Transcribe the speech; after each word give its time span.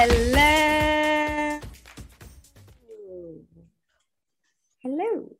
Hello. 0.00 1.58
Hello. 4.78 5.36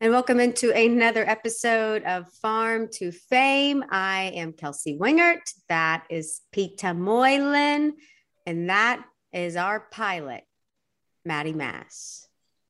And 0.00 0.12
welcome 0.12 0.38
into 0.38 0.70
another 0.72 1.28
episode 1.28 2.04
of 2.04 2.32
Farm 2.34 2.86
to 2.92 3.10
Fame. 3.10 3.82
I 3.90 4.30
am 4.36 4.52
Kelsey 4.52 4.96
Wingert. 4.96 5.40
That 5.68 6.04
is 6.08 6.42
Peter 6.52 6.94
Moylan. 6.94 7.94
And 8.46 8.70
that 8.70 9.04
is 9.32 9.56
our 9.56 9.80
pilot, 9.90 10.44
Maddie 11.24 11.52
Mass. 11.52 12.28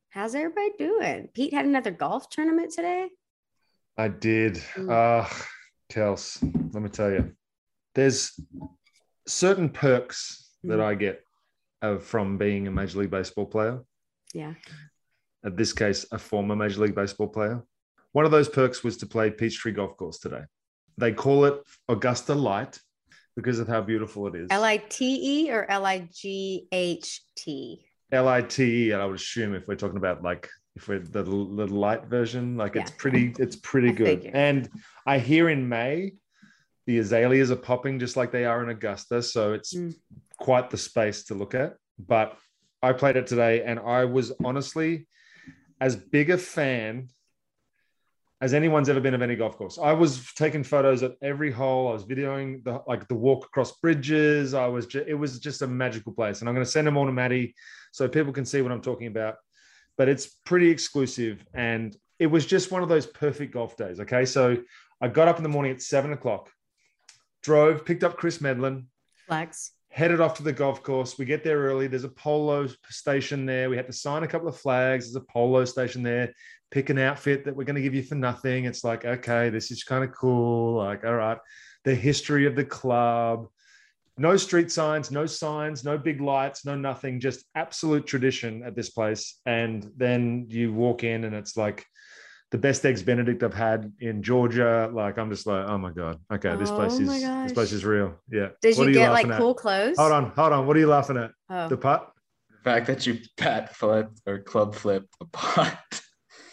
How's 0.09 0.33
everybody 0.33 0.71
doing? 0.79 1.29
Pete 1.35 1.53
had 1.53 1.65
another 1.65 1.91
golf 1.91 2.31
tournament 2.31 2.73
today. 2.73 3.09
I 3.95 4.07
did. 4.07 4.55
Mm. 4.73 4.89
Uh, 4.91 5.29
Kels, 5.91 6.41
let 6.73 6.81
me 6.81 6.89
tell 6.89 7.11
you, 7.11 7.33
there's 7.93 8.31
certain 9.27 9.69
perks 9.69 10.45
that 10.63 10.79
Mm. 10.79 10.83
I 10.83 10.95
get 10.95 11.23
uh, 11.81 11.97
from 11.97 12.37
being 12.37 12.67
a 12.67 12.71
Major 12.71 12.99
League 12.99 13.11
Baseball 13.11 13.45
player. 13.45 13.81
Yeah. 14.33 14.53
In 15.43 15.55
this 15.55 15.73
case, 15.73 16.05
a 16.11 16.17
former 16.17 16.55
Major 16.55 16.81
League 16.81 16.95
Baseball 16.95 17.27
player. 17.27 17.63
One 18.13 18.25
of 18.25 18.31
those 18.31 18.49
perks 18.49 18.83
was 18.83 18.97
to 18.97 19.05
play 19.05 19.29
Peachtree 19.29 19.71
Golf 19.73 19.95
Course 19.97 20.17
today. 20.19 20.41
They 20.97 21.13
call 21.13 21.45
it 21.45 21.61
Augusta 21.87 22.33
Light 22.33 22.79
because 23.35 23.59
of 23.59 23.67
how 23.67 23.81
beautiful 23.81 24.27
it 24.27 24.35
is. 24.35 24.47
L 24.49 24.63
I 24.63 24.77
T 24.77 25.45
E 25.45 25.51
or 25.51 25.69
L 25.69 25.85
I 25.85 26.09
G 26.11 26.67
H 26.71 27.21
T? 27.35 27.85
L 28.11 28.27
I 28.27 28.41
T 28.41 28.87
E, 28.87 28.91
and 28.91 29.01
I 29.01 29.05
would 29.05 29.15
assume 29.17 29.53
if 29.53 29.67
we're 29.67 29.75
talking 29.75 29.97
about 29.97 30.23
like 30.23 30.49
if 30.75 30.87
we're 30.87 30.99
the, 30.99 31.23
the 31.23 31.31
light 31.67 32.05
version, 32.05 32.55
like 32.57 32.75
it's 32.75 32.91
pretty, 32.91 33.33
it's 33.39 33.55
pretty 33.55 33.89
I 33.89 33.93
good. 33.93 34.07
figured. 34.07 34.35
And 34.35 34.69
I 35.05 35.19
hear 35.19 35.49
in 35.49 35.67
May 35.69 36.13
the 36.87 36.99
azaleas 36.99 37.51
are 37.51 37.55
popping 37.57 37.99
just 37.99 38.15
like 38.15 38.31
they 38.31 38.45
are 38.45 38.63
in 38.63 38.69
Augusta, 38.69 39.21
so 39.21 39.53
it's 39.53 39.73
Mm. 39.75 39.93
Quite 40.37 40.69
the 40.69 40.77
space 40.77 41.25
to 41.25 41.33
look 41.33 41.53
at. 41.53 41.75
But 41.99 42.37
I 42.81 42.93
played 42.93 43.17
it 43.17 43.27
today, 43.27 43.63
and 43.63 43.79
I 43.79 44.05
was 44.05 44.31
honestly 44.43 45.07
as 45.79 45.95
big 45.95 46.29
a 46.29 46.37
fan 46.37 47.09
as 48.39 48.53
anyone's 48.53 48.87
ever 48.87 48.99
been 48.99 49.15
of 49.15 49.21
any 49.23 49.35
golf 49.35 49.57
course. 49.57 49.79
I 49.81 49.93
was 49.93 50.31
taking 50.33 50.63
photos 50.63 51.01
at 51.01 51.15
every 51.23 51.51
hole. 51.51 51.89
I 51.89 51.93
was 51.93 52.05
videoing 52.05 52.63
the 52.63 52.81
like 52.87 53.07
the 53.07 53.15
walk 53.15 53.45
across 53.45 53.79
bridges. 53.79 54.53
I 54.53 54.67
was 54.67 54.85
ju- 54.85 55.05
it 55.07 55.15
was 55.15 55.39
just 55.39 55.63
a 55.63 55.67
magical 55.67 56.13
place, 56.13 56.39
and 56.39 56.49
I'm 56.49 56.55
going 56.55 56.65
to 56.65 56.71
send 56.71 56.85
them 56.85 56.97
all 56.97 57.05
to 57.05 57.11
Maddie 57.11 57.55
so 57.91 58.07
people 58.07 58.33
can 58.33 58.45
see 58.45 58.61
what 58.61 58.71
I'm 58.71 58.81
talking 58.81 59.07
about. 59.07 59.35
But 59.97 60.07
it's 60.07 60.27
pretty 60.45 60.69
exclusive, 60.69 61.43
and 61.53 61.95
it 62.19 62.27
was 62.27 62.45
just 62.45 62.71
one 62.71 62.83
of 62.83 62.89
those 62.89 63.07
perfect 63.07 63.53
golf 63.53 63.75
days. 63.75 63.99
Okay, 64.01 64.25
so 64.25 64.57
I 65.01 65.07
got 65.07 65.27
up 65.27 65.37
in 65.37 65.43
the 65.43 65.49
morning 65.49 65.71
at 65.71 65.81
seven 65.81 66.13
o'clock, 66.13 66.51
drove, 67.41 67.85
picked 67.85 68.03
up 68.03 68.17
Chris 68.17 68.39
Medlin, 68.39 68.85
Flex. 69.25 69.71
Headed 69.89 70.21
off 70.21 70.35
to 70.35 70.43
the 70.43 70.53
golf 70.53 70.83
course. 70.83 71.17
We 71.17 71.25
get 71.25 71.43
there 71.43 71.59
early. 71.59 71.87
There's 71.87 72.03
a 72.03 72.09
polo 72.09 72.67
station 72.89 73.45
there. 73.45 73.69
We 73.69 73.77
had 73.77 73.87
to 73.87 73.93
sign 73.93 74.23
a 74.23 74.27
couple 74.27 74.47
of 74.47 74.57
flags. 74.57 75.05
There's 75.05 75.23
a 75.23 75.31
polo 75.31 75.65
station 75.65 76.03
there. 76.03 76.33
Pick 76.69 76.89
an 76.89 76.99
outfit 76.99 77.45
that 77.45 77.55
we're 77.55 77.63
going 77.63 77.77
to 77.77 77.81
give 77.81 77.95
you 77.95 78.03
for 78.03 78.15
nothing. 78.15 78.65
It's 78.65 78.83
like, 78.83 79.05
okay, 79.05 79.49
this 79.49 79.71
is 79.71 79.83
kind 79.83 80.03
of 80.03 80.11
cool. 80.13 80.77
Like, 80.77 81.05
all 81.05 81.15
right. 81.15 81.37
The 81.83 81.95
history 81.95 82.45
of 82.45 82.55
the 82.55 82.65
club. 82.65 83.47
No 84.19 84.35
street 84.35 84.71
signs, 84.71 85.11
no 85.11 85.27
signs, 85.27 85.83
no 85.83 85.97
big 85.97 86.21
lights, 86.21 86.65
no 86.65 86.75
nothing, 86.75 87.19
just 87.19 87.45
absolute 87.53 88.07
tradition 88.07 88.63
at 88.63 88.75
this 88.75 88.89
place. 88.89 89.39
And 89.45 89.91
then 89.95 90.47
you 90.49 90.73
walk 90.73 91.03
in 91.03 91.23
and 91.23 91.35
it's 91.35 91.55
like 91.55 91.85
the 92.51 92.57
best 92.57 92.85
eggs 92.85 93.03
Benedict 93.03 93.43
I've 93.43 93.53
had 93.53 93.91
in 93.99 94.23
Georgia. 94.23 94.89
Like, 94.93 95.17
I'm 95.17 95.29
just 95.29 95.45
like, 95.47 95.67
oh 95.67 95.77
my 95.77 95.91
God. 95.91 96.19
Okay, 96.31 96.55
this 96.55 96.71
place 96.71 96.93
Oh 96.93 97.01
is 97.01 97.09
this 97.09 97.53
place 97.53 97.71
is 97.71 97.83
real. 97.83 98.15
Yeah. 98.29 98.49
Did 98.61 98.77
What 98.77 98.83
you 98.85 98.89
are 98.91 98.93
get 98.93 99.11
like 99.11 99.27
at? 99.27 99.37
cool 99.39 99.53
clothes? 99.53 99.97
Hold 99.97 100.11
on, 100.13 100.31
hold 100.31 100.53
on. 100.53 100.67
What 100.67 100.77
are 100.77 100.79
you 100.79 100.87
laughing 100.87 101.17
at? 101.17 101.31
Oh. 101.49 101.67
The 101.67 101.77
putt? 101.77 102.11
The 102.49 102.57
fact 102.63 102.87
that 102.87 103.05
you 103.05 103.19
pat 103.37 103.75
flip 103.75 104.09
or 104.25 104.39
club 104.39 104.75
flip 104.75 105.05
a 105.21 105.25
pot. 105.25 106.01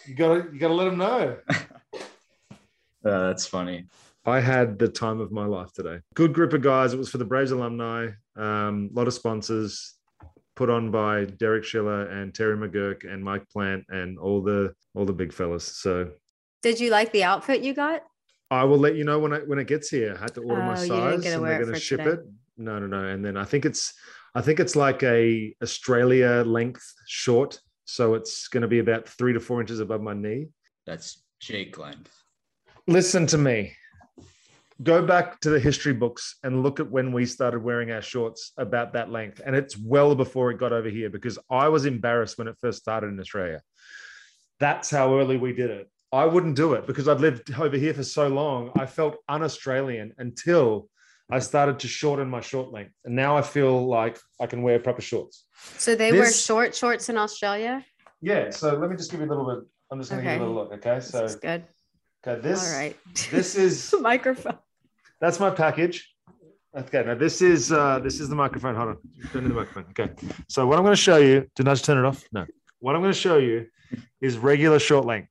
You 0.07 0.15
gotta 0.15 0.45
you 0.53 0.59
gotta 0.59 0.73
let 0.73 0.85
them 0.85 0.97
know. 0.97 1.37
Uh, 3.05 3.27
that's 3.27 3.45
funny. 3.45 3.85
I 4.25 4.39
had 4.39 4.79
the 4.79 4.87
time 4.87 5.19
of 5.19 5.31
my 5.31 5.45
life 5.45 5.71
today. 5.73 5.99
Good 6.15 6.33
group 6.33 6.53
of 6.53 6.63
guys. 6.63 6.91
It 6.91 6.97
was 6.97 7.09
for 7.09 7.19
the 7.19 7.25
Braves 7.25 7.51
alumni. 7.51 8.07
Um, 8.35 8.89
a 8.91 8.97
lot 8.97 9.05
of 9.07 9.13
sponsors 9.13 9.93
put 10.55 10.69
on 10.69 10.91
by 10.91 11.25
Derek 11.25 11.63
Schiller 11.63 12.07
and 12.07 12.33
Terry 12.33 12.55
McGuirk 12.57 13.11
and 13.11 13.23
Mike 13.23 13.47
Plant 13.49 13.83
and 13.89 14.17
all 14.17 14.41
the 14.41 14.73
all 14.93 15.05
the 15.05 15.13
big 15.13 15.33
fellas. 15.33 15.65
So 15.77 16.11
Did 16.63 16.79
you 16.79 16.89
like 16.89 17.11
the 17.11 17.23
outfit 17.23 17.61
you 17.61 17.73
got? 17.73 18.01
I 18.51 18.63
will 18.63 18.77
let 18.77 18.95
you 18.95 19.03
know 19.03 19.19
when 19.19 19.33
it 19.33 19.47
when 19.47 19.59
it 19.59 19.67
gets 19.67 19.89
here. 19.89 20.15
I 20.17 20.21
had 20.21 20.33
to 20.35 20.41
order 20.41 20.61
my 20.63 20.77
Oh, 20.77 20.81
you 20.81 20.87
size 20.87 21.11
didn't 21.11 21.21
get 21.23 21.29
to 21.31 21.35
and 21.37 21.45
they're 21.45 21.65
gonna 21.65 21.79
ship 21.79 21.99
today. 21.99 22.11
it. 22.11 22.19
No, 22.57 22.79
no, 22.79 22.87
no. 22.87 23.07
And 23.07 23.23
then 23.23 23.37
I 23.37 23.43
think 23.43 23.65
it's 23.65 23.93
I 24.33 24.41
think 24.41 24.59
it's 24.59 24.75
like 24.75 25.03
a 25.03 25.53
Australia 25.61 26.43
length 26.45 26.83
short. 27.07 27.59
So 27.85 28.13
it's 28.15 28.47
gonna 28.47 28.67
be 28.67 28.79
about 28.79 29.07
three 29.07 29.33
to 29.33 29.39
four 29.39 29.61
inches 29.61 29.79
above 29.79 30.01
my 30.01 30.13
knee. 30.13 30.47
That's 30.85 31.23
Jake 31.39 31.77
length. 31.77 32.15
listen 32.87 33.25
to 33.27 33.37
me. 33.37 33.73
Go 34.83 35.05
back 35.05 35.39
to 35.39 35.49
the 35.49 35.59
history 35.59 35.93
books 35.93 36.35
and 36.43 36.61
look 36.61 36.81
at 36.81 36.91
when 36.91 37.13
we 37.13 37.25
started 37.25 37.63
wearing 37.63 37.91
our 37.91 38.01
shorts 38.01 38.51
about 38.57 38.91
that 38.93 39.09
length. 39.09 39.41
And 39.45 39.55
it's 39.55 39.77
well 39.77 40.15
before 40.15 40.51
it 40.51 40.59
got 40.59 40.73
over 40.73 40.89
here 40.89 41.09
because 41.09 41.39
I 41.49 41.69
was 41.69 41.85
embarrassed 41.85 42.37
when 42.37 42.47
it 42.49 42.57
first 42.59 42.79
started 42.79 43.07
in 43.07 43.19
Australia. 43.19 43.61
That's 44.59 44.89
how 44.89 45.17
early 45.17 45.37
we 45.37 45.53
did 45.53 45.69
it. 45.69 45.89
I 46.11 46.25
wouldn't 46.25 46.55
do 46.55 46.73
it 46.73 46.87
because 46.87 47.07
I'd 47.07 47.21
lived 47.21 47.53
over 47.57 47.77
here 47.77 47.93
for 47.93 48.03
so 48.03 48.27
long. 48.27 48.71
I 48.77 48.85
felt 48.85 49.17
un 49.29 49.43
Australian 49.43 50.13
until 50.17 50.89
I 51.31 51.39
started 51.39 51.79
to 51.79 51.87
shorten 51.87 52.29
my 52.29 52.41
short 52.41 52.71
length. 52.71 52.93
And 53.05 53.15
now 53.15 53.37
I 53.37 53.41
feel 53.41 53.87
like 53.87 54.19
I 54.39 54.45
can 54.45 54.61
wear 54.61 54.77
proper 54.79 55.01
shorts. 55.01 55.45
So 55.77 55.95
they 55.95 56.11
wear 56.11 56.31
short 56.31 56.75
shorts 56.75 57.09
in 57.09 57.17
Australia. 57.17 57.83
Yeah. 58.21 58.49
So 58.49 58.77
let 58.77 58.89
me 58.89 58.97
just 58.97 59.11
give 59.11 59.21
you 59.21 59.25
a 59.25 59.29
little 59.29 59.45
bit. 59.45 59.65
I'm 59.91 59.99
just 59.99 60.11
going 60.11 60.23
to 60.23 60.29
give 60.29 60.39
you 60.39 60.45
a 60.45 60.47
little 60.47 60.63
look. 60.63 60.73
Okay. 60.73 60.95
This 60.95 61.09
So, 61.09 61.27
good. 61.41 61.63
Okay, 62.25 62.41
this, 62.41 62.73
All 62.73 62.79
right. 62.79 62.95
this 63.31 63.55
is 63.55 63.91
the 63.91 63.99
microphone. 64.11 64.57
That's 65.19 65.39
my 65.39 65.49
package. 65.49 66.09
Okay, 66.75 67.03
now 67.05 67.15
this 67.15 67.41
is 67.41 67.71
uh 67.71 67.99
this 67.99 68.19
is 68.19 68.27
the 68.27 68.35
microphone. 68.35 68.75
Hold 68.75 68.89
on, 68.89 68.97
turn 69.31 69.43
to 69.43 69.49
the 69.49 69.55
microphone. 69.55 69.85
Okay, 69.91 70.11
so 70.49 70.67
what 70.67 70.77
I'm 70.77 70.83
going 70.83 70.95
to 70.95 71.01
show 71.01 71.17
you. 71.17 71.49
Did 71.55 71.69
I 71.69 71.71
just 71.71 71.85
turn 71.85 71.97
it 71.97 72.05
off? 72.05 72.23
No. 72.33 72.45
What 72.79 72.95
I'm 72.95 73.01
going 73.01 73.13
to 73.13 73.19
show 73.19 73.37
you 73.37 73.67
is 74.19 74.37
regular 74.37 74.77
short 74.77 75.05
length. 75.05 75.29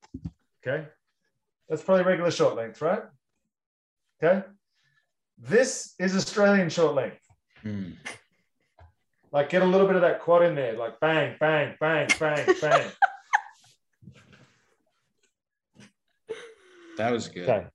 Okay, 0.67 0.87
that's 1.69 1.83
probably 1.83 2.05
regular 2.05 2.31
short 2.31 2.57
length, 2.57 2.81
right? 2.81 3.03
Okay, 4.23 4.47
this 5.39 5.95
is 5.99 6.17
Australian 6.17 6.71
short 6.71 6.95
length. 6.95 7.21
Hmm. 7.61 7.91
Like 9.31 9.51
get 9.51 9.63
a 9.63 9.67
little 9.67 9.87
bit 9.87 9.97
of 9.97 10.03
that 10.03 10.21
quad 10.21 10.45
in 10.45 10.55
there, 10.55 10.75
like 10.75 10.99
bang, 11.01 11.37
bang, 11.39 11.75
bang, 11.79 12.09
bang, 12.19 12.47
bang. 12.61 12.91
That 16.97 17.13
was 17.13 17.29
good. 17.29 17.49
Okay, 17.49 17.67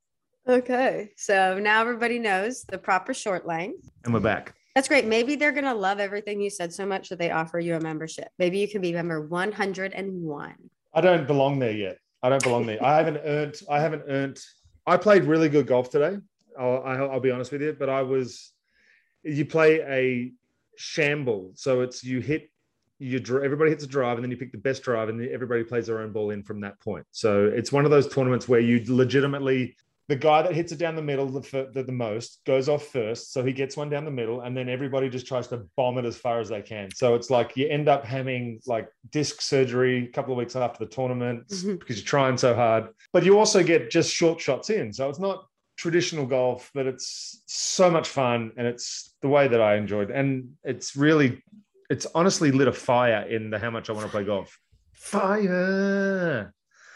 Okay. 0.48 1.12
So 1.18 1.60
now 1.60 1.82
everybody 1.82 2.20
knows 2.20 2.64
the 2.64 2.78
proper 2.78 3.14
short 3.14 3.46
length. 3.46 3.90
and 4.06 4.14
we're 4.14 4.20
back. 4.20 4.56
That's 4.76 4.88
great. 4.88 5.06
Maybe 5.06 5.36
they're 5.36 5.52
going 5.52 5.66
to 5.66 5.74
love 5.74 6.00
everything 6.00 6.40
you 6.40 6.50
said 6.50 6.72
so 6.74 6.86
much 6.86 7.10
that 7.10 7.20
they 7.20 7.32
offer 7.32 7.60
you 7.60 7.76
a 7.76 7.80
membership. 7.82 8.30
Maybe 8.38 8.60
you 8.60 8.68
can 8.68 8.82
be 8.82 8.94
member 8.94 9.28
101. 9.28 10.56
I 10.94 11.02
don't 11.02 11.28
belong 11.28 11.60
there 11.60 11.72
yet. 11.72 11.98
I 12.24 12.30
don't 12.30 12.44
belong 12.44 12.66
there. 12.66 12.84
I 12.84 12.96
haven't 12.98 13.18
earned. 13.24 13.56
I 13.70 13.80
haven't 13.80 14.04
earned. 14.08 14.40
I 14.88 14.98
played 14.98 15.24
really 15.26 15.50
good 15.50 15.68
golf 15.68 15.90
today. 15.90 16.18
I'll, 16.58 16.84
I'll, 16.84 17.12
I'll 17.12 17.20
be 17.20 17.32
honest 17.32 17.52
with 17.52 17.62
you, 17.62 17.76
but 17.78 17.90
I 17.90 18.02
was. 18.04 18.52
You 19.24 19.46
play 19.46 19.82
a 19.82 20.32
shamble, 20.78 21.52
so 21.56 21.82
it's 21.82 22.04
you 22.04 22.22
hit. 22.22 22.50
You 23.00 23.20
dr- 23.20 23.44
everybody 23.44 23.72
hits 23.72 23.84
a 23.84 23.88
drive, 23.88 24.18
and 24.18 24.24
then 24.24 24.32
you 24.32 24.38
pick 24.38 24.52
the 24.52 24.58
best 24.58 24.84
drive, 24.84 25.10
and 25.10 25.22
everybody 25.30 25.64
plays 25.64 25.88
their 25.88 26.00
own 26.00 26.12
ball 26.12 26.32
in 26.32 26.44
from 26.44 26.60
that 26.62 26.80
point. 26.82 27.06
So 27.12 27.46
it's 27.46 27.72
one 27.72 27.86
of 27.86 27.92
those 27.92 28.08
tournaments 28.14 28.48
where 28.48 28.60
you 28.60 28.84
legitimately 28.88 29.76
the 30.10 30.16
guy 30.16 30.42
that 30.42 30.56
hits 30.56 30.72
it 30.72 30.80
down 30.80 30.96
the 30.96 31.04
middle 31.04 31.28
the, 31.28 31.70
the, 31.72 31.84
the 31.84 31.92
most 31.92 32.42
goes 32.44 32.68
off 32.68 32.88
first. 32.88 33.32
So 33.32 33.44
he 33.46 33.54
gets 33.54 33.78
one 33.78 33.90
down 33.92 34.06
the 34.06 34.12
middle, 34.12 34.42
and 34.42 34.58
then 34.58 34.68
everybody 34.68 35.08
just 35.08 35.28
tries 35.28 35.48
to 35.50 35.68
bomb 35.78 36.00
it 36.00 36.06
as 36.06 36.18
far 36.18 36.40
as 36.40 36.50
they 36.50 36.64
can. 36.64 36.90
So 36.96 37.14
it's 37.14 37.30
like 37.30 37.56
you 37.56 37.68
end 37.70 37.88
up 37.88 38.04
having 38.04 38.60
like 38.66 38.90
disc 39.12 39.40
surgery 39.40 40.06
a 40.06 40.12
couple 40.12 40.34
of 40.34 40.38
weeks 40.40 40.56
after 40.56 40.84
the 40.84 40.90
tournament 40.90 41.48
Mhm. 41.50 41.80
because 41.80 41.98
you're 41.98 42.06
trying 42.08 42.38
so 42.38 42.56
hard. 42.56 42.88
But 43.14 43.24
you 43.24 43.38
also 43.38 43.62
get 43.64 43.92
just 43.92 44.12
short 44.12 44.42
shots 44.42 44.72
in. 44.72 44.92
So 44.92 45.10
it's 45.10 45.20
not 45.20 45.46
traditional 45.78 46.26
golf, 46.26 46.72
but 46.74 46.88
it's 46.88 47.44
so 47.46 47.92
much 47.92 48.08
fun. 48.10 48.52
And 48.58 48.66
it's 48.66 49.14
the 49.22 49.30
way 49.30 49.48
that 49.48 49.62
I 49.62 49.76
enjoyed. 49.76 50.10
And 50.10 50.56
it's 50.64 50.96
really, 50.96 51.44
it's 51.90 52.06
honestly 52.14 52.52
lit 52.52 52.68
a 52.68 52.74
fire 52.74 53.22
in 53.28 53.50
the 53.50 53.60
how 53.60 53.70
much 53.72 53.90
I 53.90 53.94
want 53.94 54.06
to 54.06 54.12
play 54.12 54.24
golf. 54.24 54.60
Fire. 54.94 56.54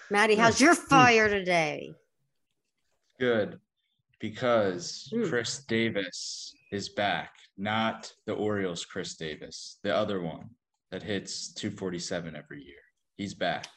Maddie, 0.09 0.35
how's 0.35 0.61
your 0.61 0.75
fire 0.75 1.27
today? 1.29 1.93
Good. 3.19 3.59
Because 4.19 5.09
Hmm. 5.11 5.23
Khris 5.25 5.65
Davis 5.65 6.53
is 6.71 6.89
back, 6.89 7.33
not 7.57 8.11
the 8.25 8.33
Orioles 8.33 8.85
Chris 8.85 9.15
Davis, 9.15 9.79
the 9.83 9.95
other 9.95 10.21
one 10.21 10.49
that 10.91 11.03
hits 11.03 11.51
247 11.53 12.35
every 12.35 12.63
year. 12.63 12.79
He's 13.17 13.33
back. 13.33 13.67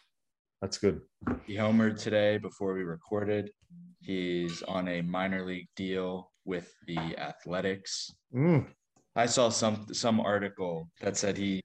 That's 0.62 0.78
good. 0.78 1.00
He 1.46 1.54
homered 1.54 1.98
today 2.00 2.38
before 2.38 2.74
we 2.74 2.82
recorded. 2.82 3.50
He's 4.00 4.62
on 4.62 4.88
a 4.88 5.02
minor 5.02 5.44
league 5.44 5.68
deal 5.76 6.30
with 6.44 6.72
the 6.86 6.98
Athletics. 7.18 8.10
Mm. 8.34 8.66
I 9.16 9.24
saw 9.24 9.48
some 9.48 9.86
some 9.92 10.20
article 10.20 10.90
that 11.00 11.16
said 11.16 11.38
he's 11.38 11.62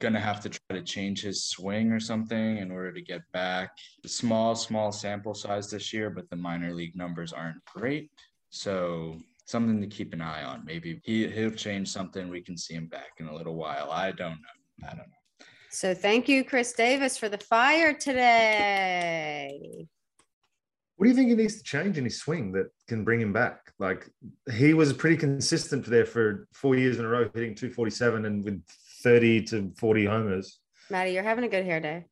gonna 0.00 0.20
have 0.20 0.40
to 0.40 0.48
try 0.48 0.78
to 0.78 0.82
change 0.82 1.20
his 1.20 1.44
swing 1.44 1.92
or 1.92 2.00
something 2.00 2.56
in 2.56 2.70
order 2.70 2.90
to 2.90 3.02
get 3.02 3.20
back. 3.32 3.70
Small, 4.06 4.54
small 4.54 4.90
sample 4.92 5.34
size 5.34 5.70
this 5.70 5.92
year, 5.92 6.08
but 6.08 6.28
the 6.30 6.36
minor 6.36 6.72
league 6.72 6.96
numbers 6.96 7.34
aren't 7.34 7.62
great. 7.66 8.10
So 8.48 9.18
something 9.44 9.80
to 9.82 9.86
keep 9.86 10.14
an 10.14 10.22
eye 10.22 10.44
on. 10.44 10.64
Maybe 10.64 11.00
he 11.04 11.28
he'll 11.28 11.50
change 11.50 11.88
something. 11.88 12.30
We 12.30 12.40
can 12.40 12.56
see 12.56 12.74
him 12.74 12.86
back 12.86 13.12
in 13.18 13.28
a 13.28 13.34
little 13.34 13.56
while. 13.56 13.90
I 13.90 14.12
don't 14.12 14.40
know. 14.40 14.88
I 14.88 14.90
don't 14.90 14.98
know. 14.98 15.46
So 15.70 15.92
thank 15.92 16.28
you, 16.30 16.44
Khris 16.44 16.72
Davis, 16.72 17.18
for 17.18 17.28
the 17.28 17.36
fire 17.36 17.92
today. 17.92 19.86
What 20.96 21.04
do 21.04 21.10
you 21.10 21.14
think 21.14 21.28
he 21.28 21.34
needs 21.34 21.58
to 21.58 21.62
change 21.62 21.98
in 21.98 22.04
his 22.04 22.18
swing 22.18 22.52
that 22.52 22.68
can 22.88 23.04
bring 23.04 23.20
him 23.20 23.34
back? 23.34 23.65
Like 23.78 24.08
he 24.54 24.72
was 24.74 24.92
pretty 24.92 25.16
consistent 25.16 25.84
there 25.84 26.06
for 26.06 26.48
four 26.54 26.76
years 26.76 26.98
in 26.98 27.04
a 27.04 27.08
row, 27.08 27.24
hitting 27.34 27.54
247 27.54 28.24
and 28.24 28.44
with 28.44 28.62
30 29.02 29.42
to 29.44 29.72
40 29.76 30.04
homers. 30.06 30.58
Maddie, 30.90 31.12
you're 31.12 31.22
having 31.22 31.44
a 31.44 31.48
good 31.48 31.64
hair 31.64 31.80
day. 31.80 32.06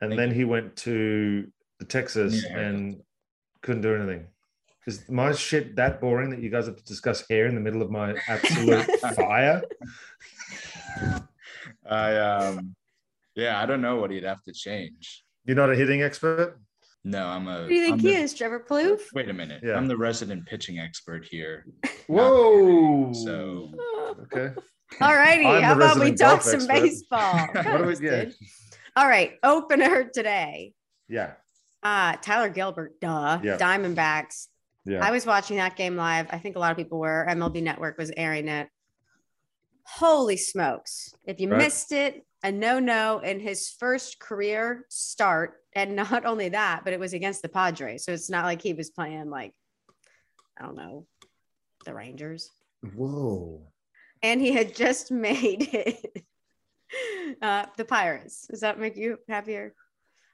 And 0.00 0.10
Thank 0.10 0.18
then 0.18 0.30
he 0.32 0.44
went 0.44 0.74
to 0.78 1.46
the 1.78 1.84
Texas 1.84 2.42
Yeah. 2.44 2.58
and 2.58 3.00
couldn't 3.60 3.82
do 3.82 3.94
anything. 3.94 4.26
Is 4.88 5.08
my 5.08 5.30
shit 5.30 5.76
that 5.76 6.00
boring 6.00 6.30
that 6.30 6.40
you 6.40 6.50
guys 6.50 6.66
have 6.66 6.74
to 6.76 6.84
discuss 6.84 7.24
hair 7.30 7.46
in 7.46 7.54
the 7.54 7.60
middle 7.60 7.82
of 7.82 7.90
my 7.92 8.16
absolute 8.26 8.84
fire? 9.14 9.62
I 11.88 12.16
um 12.16 12.74
yeah, 13.36 13.62
I 13.62 13.66
don't 13.66 13.80
know 13.80 13.96
what 13.96 14.10
he'd 14.10 14.24
have 14.24 14.42
to 14.42 14.52
change. 14.52 15.24
You're 15.44 15.56
not 15.56 15.70
a 15.70 15.76
hitting 15.76 16.02
expert? 16.02 16.58
No, 17.04 17.26
I'm 17.26 17.48
a 17.48 17.62
Who 17.62 17.68
do 17.68 17.74
you 17.74 17.82
think 17.82 17.94
I'm 17.94 17.98
he 18.00 18.14
the- 18.14 18.20
is, 18.22 18.34
Trevor 18.34 18.60
Plouffe? 18.68 19.02
Wait 19.12 19.28
a 19.28 19.32
minute. 19.32 19.60
Yeah. 19.64 19.74
I'm 19.74 19.88
the 19.88 19.96
resident 19.96 20.46
pitching 20.46 20.78
expert 20.78 21.24
here. 21.28 21.66
Whoa. 22.06 23.12
So 23.12 23.72
okay. 24.32 24.54
All 25.00 25.14
righty. 25.14 25.42
How 25.44 25.74
about 25.74 25.98
we 25.98 26.12
talk 26.12 26.42
some 26.42 26.60
expert. 26.60 26.68
baseball? 26.82 27.46
What 27.54 27.78
do 27.78 27.86
we- 27.86 27.94
Thanks, 27.96 28.00
yeah. 28.40 28.46
All 28.96 29.08
right. 29.08 29.32
Opener 29.42 30.10
today. 30.14 30.74
Yeah. 31.08 31.32
Uh, 31.82 32.14
Tyler 32.22 32.48
Gilbert, 32.50 33.00
duh. 33.00 33.40
Yeah. 33.42 33.56
Diamondbacks. 33.56 34.46
Yeah. 34.84 35.04
I 35.04 35.10
was 35.10 35.24
watching 35.26 35.56
that 35.56 35.76
game 35.76 35.96
live. 35.96 36.26
I 36.30 36.38
think 36.38 36.54
a 36.56 36.58
lot 36.58 36.70
of 36.70 36.76
people 36.76 36.98
were. 37.00 37.26
MLB 37.28 37.62
Network 37.62 37.98
was 37.98 38.12
airing 38.16 38.48
it. 38.48 38.68
Holy 39.84 40.36
smokes. 40.36 41.14
If 41.24 41.40
you 41.40 41.48
Right. 41.50 41.58
missed 41.58 41.90
it, 41.92 42.24
a 42.44 42.52
no 42.52 42.78
no 42.78 43.18
in 43.20 43.40
his 43.40 43.70
first 43.70 44.20
career 44.20 44.84
start. 44.88 45.54
And 45.74 45.96
not 45.96 46.26
only 46.26 46.50
that, 46.50 46.82
but 46.84 46.92
it 46.92 47.00
was 47.00 47.14
against 47.14 47.42
the 47.42 47.48
Padres. 47.48 48.04
So 48.04 48.12
it's 48.12 48.30
not 48.30 48.44
like 48.44 48.60
he 48.60 48.74
was 48.74 48.90
playing 48.90 49.30
like, 49.30 49.54
I 50.58 50.64
don't 50.64 50.76
know, 50.76 51.06
the 51.84 51.94
Rangers. 51.94 52.50
Whoa. 52.94 53.62
And 54.22 54.40
he 54.40 54.52
had 54.52 54.74
just 54.74 55.10
made 55.10 55.68
it. 55.72 56.24
Uh, 57.40 57.64
the 57.78 57.86
Pirates. 57.86 58.46
Does 58.50 58.60
that 58.60 58.78
make 58.78 58.96
you 58.96 59.18
happier? 59.28 59.74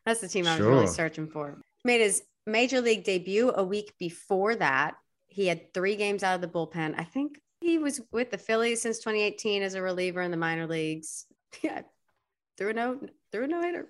That's 0.05 0.21
the 0.21 0.29
team 0.29 0.47
I 0.47 0.57
was 0.57 0.67
really 0.67 0.87
searching 0.89 1.29
for. 1.29 1.57
Made 1.85 2.01
his 2.01 2.23
major 2.47 2.81
league 2.81 3.05
debut 3.05 3.53
a 3.55 3.63
week 3.63 3.95
before 3.99 4.57
that. 4.57 4.97
He 5.29 5.47
had 5.47 5.73
three 5.73 5.97
games 5.97 6.23
out 6.23 6.35
of 6.35 6.41
the 6.41 6.49
bullpen. 6.49 6.99
I 6.99 7.05
think 7.05 7.41
he 7.61 7.79
was 7.79 8.01
with 8.11 8.31
the 8.31 8.39
Phillies 8.39 8.83
since 8.83 8.99
2018 8.99 9.63
as 9.63 9.75
a 9.75 9.83
reliever 9.83 10.23
in 10.23 10.31
the 10.31 10.37
minor 10.37 10.67
leagues. 10.67 11.27
Yeah, 11.63 11.81
threw 12.59 12.69
a 12.69 12.73
no, 12.75 13.01
threw 13.33 13.45
a 13.45 13.47
no 13.47 13.63
hitter. 13.63 13.89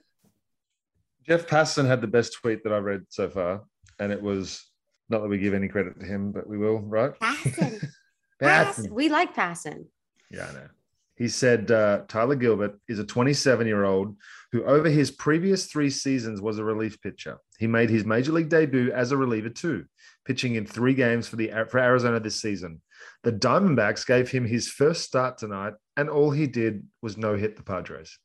Jeff 1.29 1.47
Passan 1.47 1.87
had 1.87 2.01
the 2.01 2.07
best 2.07 2.33
tweet 2.33 2.65
that 2.65 2.73
I 2.73 2.79
read 2.79 3.03
so 3.11 3.29
far, 3.29 3.63
and 3.99 4.11
it 4.11 4.23
was 4.23 4.65
not 5.11 5.21
that 5.21 5.29
we 5.29 5.39
give 5.39 5.53
any 5.53 5.69
credit 5.69 6.01
to 6.01 6.07
him, 6.07 6.33
but 6.33 6.47
we 6.47 6.57
will, 6.57 6.79
right? 6.81 7.13
Passan. 7.21 7.87
Pass. 8.41 8.79
Passan. 8.79 8.91
We 8.91 9.09
like 9.09 9.35
passing. 9.35 9.87
Yeah, 10.31 10.47
I 10.49 10.53
know. 10.53 10.69
He 11.17 11.29
said 11.29 11.73
uh, 11.73 12.03
Tyler 12.07 12.37
Gilbert 12.37 12.79
is 12.89 13.01
a 13.01 13.05
27 13.05 13.67
year 13.67 13.85
old 13.85 14.17
who, 14.53 14.63
over 14.65 14.89
his 14.89 15.11
previous 15.11 15.67
three 15.67 15.91
seasons, 15.91 16.41
was 16.41 16.59
a 16.59 16.65
relief 16.65 17.01
pitcher. 17.03 17.39
He 17.59 17.67
made 17.67 17.91
his 17.91 18.05
major 18.05 18.31
league 18.31 18.49
debut 18.49 18.93
as 18.93 19.11
a 19.11 19.17
reliever 19.17 19.49
too, 19.49 19.87
pitching 20.25 20.55
in 20.55 20.65
three 20.65 20.95
games 20.95 21.27
for 21.27 21.35
the 21.35 21.51
for 21.69 21.79
Arizona 21.79 22.21
this 22.21 22.41
season. 22.41 22.81
The 23.25 23.33
Diamondbacks 23.33 24.07
gave 24.07 24.31
him 24.31 24.47
his 24.47 24.69
first 24.69 25.03
start 25.03 25.39
tonight, 25.39 25.75
and 25.97 26.09
all 26.09 26.31
he 26.31 26.47
did 26.47 26.87
was 27.03 27.17
no 27.17 27.37
hit 27.37 27.57
the 27.57 27.65
Padres. 27.65 28.17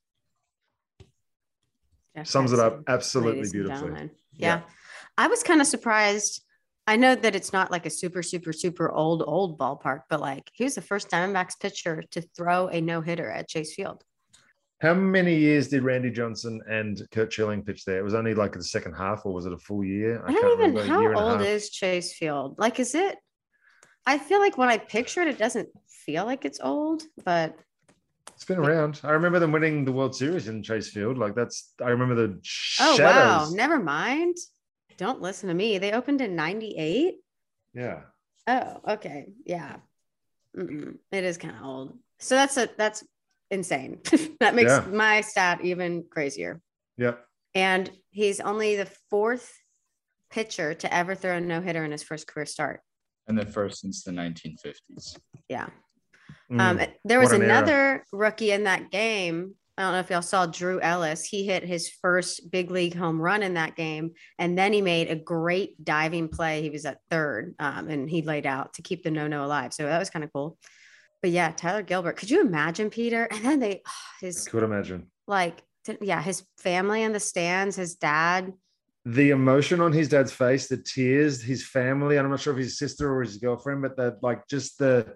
Jeff 2.15 2.27
Sums 2.27 2.53
it 2.53 2.59
up 2.59 2.81
absolutely 2.87 3.37
ladies 3.37 3.51
beautifully. 3.51 3.91
Yeah. 3.91 4.07
Yeah. 4.33 4.61
I 5.17 5.27
was 5.27 5.43
kind 5.43 5.61
of 5.61 5.67
surprised. 5.67 6.43
I 6.85 6.95
know 6.97 7.15
that 7.15 7.35
it's 7.35 7.53
not 7.53 7.71
like 7.71 7.85
a 7.85 7.89
super, 7.89 8.21
super, 8.21 8.51
super 8.51 8.91
old, 8.91 9.23
old 9.25 9.57
ballpark, 9.57 10.01
but 10.09 10.19
like 10.19 10.49
he 10.53 10.63
was 10.63 10.75
the 10.75 10.81
first 10.81 11.09
Diamondbacks 11.09 11.59
pitcher 11.59 12.03
to 12.11 12.21
throw 12.35 12.67
a 12.67 12.81
no 12.81 13.01
hitter 13.01 13.29
at 13.29 13.47
Chase 13.47 13.73
Field. 13.73 14.03
How 14.81 14.93
many 14.93 15.37
years 15.37 15.69
did 15.69 15.83
Randy 15.83 16.11
Johnson 16.11 16.59
and 16.69 17.01
Curt 17.11 17.31
Schilling 17.31 17.63
pitch 17.63 17.85
there? 17.85 17.99
It 17.99 18.03
was 18.03 18.13
only 18.13 18.33
like 18.33 18.51
the 18.51 18.63
second 18.63 18.95
half, 18.95 19.25
or 19.25 19.33
was 19.33 19.45
it 19.45 19.53
a 19.53 19.57
full 19.57 19.81
year? 19.81 20.21
I, 20.27 20.33
don't 20.33 20.59
even, 20.59 20.77
a 20.77 20.85
how 20.85 20.99
year 20.99 21.11
and 21.11 21.19
a 21.19 21.23
old 21.23 21.41
is 21.41 21.69
Chase 21.69 22.13
Field? 22.13 22.55
Like, 22.57 22.81
is 22.81 22.93
it? 22.93 23.15
I 24.05 24.17
feel 24.17 24.39
like 24.39 24.57
when 24.57 24.67
I 24.67 24.77
picture 24.77 25.21
it, 25.21 25.29
it 25.29 25.37
doesn't 25.37 25.69
feel 25.87 26.25
like 26.25 26.43
it's 26.43 26.59
old, 26.61 27.03
but 27.23 27.57
It's 28.43 28.49
been 28.49 28.59
around. 28.59 28.99
I 29.05 29.11
remember 29.11 29.39
them 29.39 29.53
winning 29.53 29.85
the 29.85 29.93
World 29.93 30.13
Series 30.13 30.49
in 30.49 30.61
Chase 30.63 30.89
Field. 30.89 31.17
Like 31.17 31.33
that's. 31.33 31.71
I 31.81 31.87
remember 31.91 32.13
the 32.13 32.41
oh, 32.81 32.97
wow. 33.01 33.47
Never 33.53 33.79
mind. 33.79 34.35
Don't 34.97 35.21
listen 35.21 35.47
to 35.47 35.55
me. 35.55 35.77
They 35.77 35.93
opened 35.93 36.19
in 36.19 36.35
98. 36.35 37.15
Yeah. 37.73 38.01
Oh, 38.45 38.81
okay. 38.89 39.27
Yeah. 39.45 39.77
Mm-mm. 40.57 40.97
It 41.13 41.23
is 41.23 41.37
kind 41.37 41.55
of 41.55 41.65
old. 41.65 41.97
So 42.19 42.35
that's 42.35 42.57
a 42.57 42.67
that's 42.77 43.01
insane. 43.49 44.01
that 44.41 44.55
makes 44.55 44.71
Yeah. 44.71 44.87
my 44.91 45.21
stat 45.21 45.61
even 45.63 46.03
crazier. 46.09 46.59
Yep. 46.97 47.25
And 47.55 47.89
he's 48.09 48.41
only 48.41 48.75
the 48.75 48.89
fourth 49.09 49.57
pitcher 50.31 50.73
to 50.73 50.93
ever 50.93 51.15
throw 51.15 51.37
a 51.37 51.39
no 51.39 51.61
hitter 51.61 51.85
in 51.85 51.91
his 51.93 52.03
first 52.03 52.27
career 52.27 52.45
start. 52.45 52.81
and 53.25 53.37
the 53.39 53.45
first 53.45 53.79
since 53.79 54.03
the 54.03 54.11
1950s. 54.11 55.17
Yeah. 55.47 55.69
Mm. 56.53 56.81
Um, 56.81 56.87
there 57.03 57.19
was 57.19 57.31
another 57.31 58.05
rookie 58.11 58.51
in 58.51 58.65
that 58.65 58.91
game. 58.91 59.55
I 59.77 59.81
don't 59.81 59.93
know 59.93 59.99
if 59.99 60.11
y'all 60.11 60.21
saw 60.21 60.45
Drew 60.45 60.79
Ellis. 60.79 61.25
He 61.25 61.47
hit 61.47 61.63
his 61.63 61.89
first 61.89 62.51
big 62.51 62.69
league 62.69 62.95
home 62.95 63.19
run 63.19 63.41
in 63.41 63.55
that 63.55 63.75
game, 63.75 64.11
and 64.37 64.55
then 64.55 64.71
he 64.71 64.81
made 64.81 65.09
a 65.09 65.15
great 65.15 65.83
diving 65.83 66.27
play. 66.27 66.61
He 66.61 66.69
was 66.69 66.85
at 66.85 66.99
third, 67.09 67.55
um, 67.57 67.89
and 67.89 68.07
he 68.07 68.21
laid 68.21 68.45
out 68.45 68.75
to 68.75 68.83
keep 68.83 69.03
the 69.03 69.09
no 69.09 69.27
no 69.27 69.43
alive. 69.45 69.73
So 69.73 69.85
that 69.85 69.97
was 69.97 70.11
kind 70.11 70.23
of 70.23 70.31
cool. 70.31 70.59
But 71.23 71.31
yeah, 71.31 71.51
Tyler 71.51 71.81
Gilbert. 71.81 72.17
Could 72.17 72.29
you 72.29 72.41
imagine 72.41 72.91
Peter? 72.91 73.27
And 73.31 73.43
then 73.43 73.59
they 73.59 73.81
his 74.21 74.47
Could 74.47 74.63
imagine 74.63 75.07
like 75.25 75.63
yeah, 76.01 76.21
his 76.21 76.43
family 76.59 77.01
in 77.01 77.11
the 77.11 77.19
stands, 77.19 77.75
his 77.75 77.95
dad. 77.95 78.53
the 79.05 79.31
emotion 79.31 79.81
on 79.81 79.91
his 79.91 80.07
dad's 80.07 80.31
face, 80.31 80.67
the 80.67 80.77
tears, 80.77 81.41
his 81.41 81.65
family. 81.65 82.17
and 82.17 82.25
I'm 82.25 82.31
not 82.31 82.39
sure 82.39 82.53
if 82.53 82.59
his 82.59 82.77
sister 82.77 83.11
or 83.13 83.21
his 83.23 83.37
girlfriend, 83.37 83.81
but 83.81 83.97
the 83.97 84.17
like 84.21 84.47
just 84.47 84.77
the. 84.77 85.15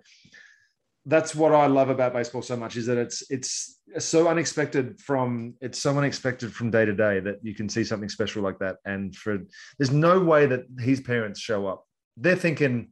That's 1.09 1.33
what 1.33 1.53
I 1.53 1.67
love 1.67 1.89
about 1.89 2.11
baseball 2.13 2.41
so 2.41 2.57
much 2.57 2.75
is 2.75 2.85
that 2.87 2.97
it's 2.97 3.23
it's 3.31 3.79
so 3.97 4.27
unexpected 4.27 4.99
from 4.99 5.55
it's 5.61 5.79
so 5.81 5.97
unexpected 5.97 6.53
from 6.53 6.69
day 6.69 6.83
to 6.85 6.93
day 6.93 7.21
that 7.21 7.37
you 7.41 7.55
can 7.55 7.69
see 7.69 7.83
something 7.85 8.09
special 8.09 8.43
like 8.43 8.59
that. 8.59 8.75
And 8.85 9.15
for 9.15 9.39
there's 9.79 9.91
no 9.91 10.19
way 10.19 10.45
that 10.47 10.65
his 10.79 10.99
parents 10.99 11.39
show 11.39 11.65
up. 11.65 11.85
They're 12.17 12.35
thinking, 12.35 12.89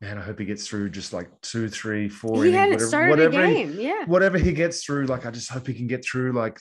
man, 0.00 0.18
I 0.18 0.22
hope 0.22 0.40
he 0.40 0.44
gets 0.44 0.66
through 0.66 0.90
just 0.90 1.12
like 1.12 1.28
two, 1.40 1.68
three, 1.68 2.08
four. 2.08 2.42
he 2.44 2.50
innings, 2.52 2.90
hadn't 2.92 3.10
whatever- 3.10 3.30
whatever 3.36 3.44
a 3.44 3.64
he- 3.64 3.86
yeah. 3.86 4.04
whatever 4.06 4.38
he 4.38 4.52
gets 4.52 4.84
through, 4.84 5.06
like 5.06 5.24
I 5.24 5.30
just 5.30 5.50
hope 5.50 5.66
he 5.68 5.74
can 5.74 5.86
get 5.86 6.04
through, 6.04 6.32
like 6.32 6.58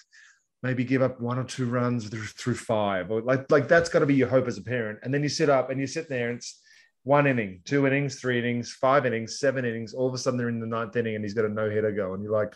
maybe 0.62 0.84
give 0.84 1.01
up 1.01 1.20
one 1.20 1.39
or 1.39 1.43
two 1.43 1.65
runs 1.65 2.08
through, 2.10 2.22
through 2.22 2.53
five, 2.55 3.10
or 3.10 3.22
like 3.22 3.51
like 3.51 3.67
that's 3.67 3.89
got 3.89 4.00
to 4.00 4.05
be 4.05 4.13
your 4.13 4.27
hope 4.29 4.48
as 4.48 4.60
a 4.60 4.63
parent. 4.63 5.00
And 5.01 5.12
then 5.12 5.24
you 5.24 5.29
sit 5.29 5.50
up 5.50 5.72
and 5.72 5.79
you 5.81 5.88
sit 5.88 6.08
there, 6.10 6.29
and 6.29 6.38
it's 6.38 6.61
one 7.03 7.27
inning, 7.27 7.62
two 7.65 7.88
innings, 7.88 8.20
three 8.20 8.39
innings, 8.39 8.74
five 8.74 9.05
innings, 9.05 9.39
seven 9.39 9.65
innings. 9.65 9.93
All 9.93 10.08
of 10.08 10.13
a 10.13 10.17
sudden, 10.17 10.38
they're 10.38 10.50
in 10.50 10.60
the 10.60 10.67
ninth 10.67 10.96
inning, 10.96 11.15
and 11.15 11.24
he's 11.24 11.34
got 11.34 11.46
a 11.46 11.50
no 11.50 11.70
hitter 11.70 11.91
go, 11.91 12.13
and 12.13 12.24
you're 12.24 12.31
like, 12.31 12.55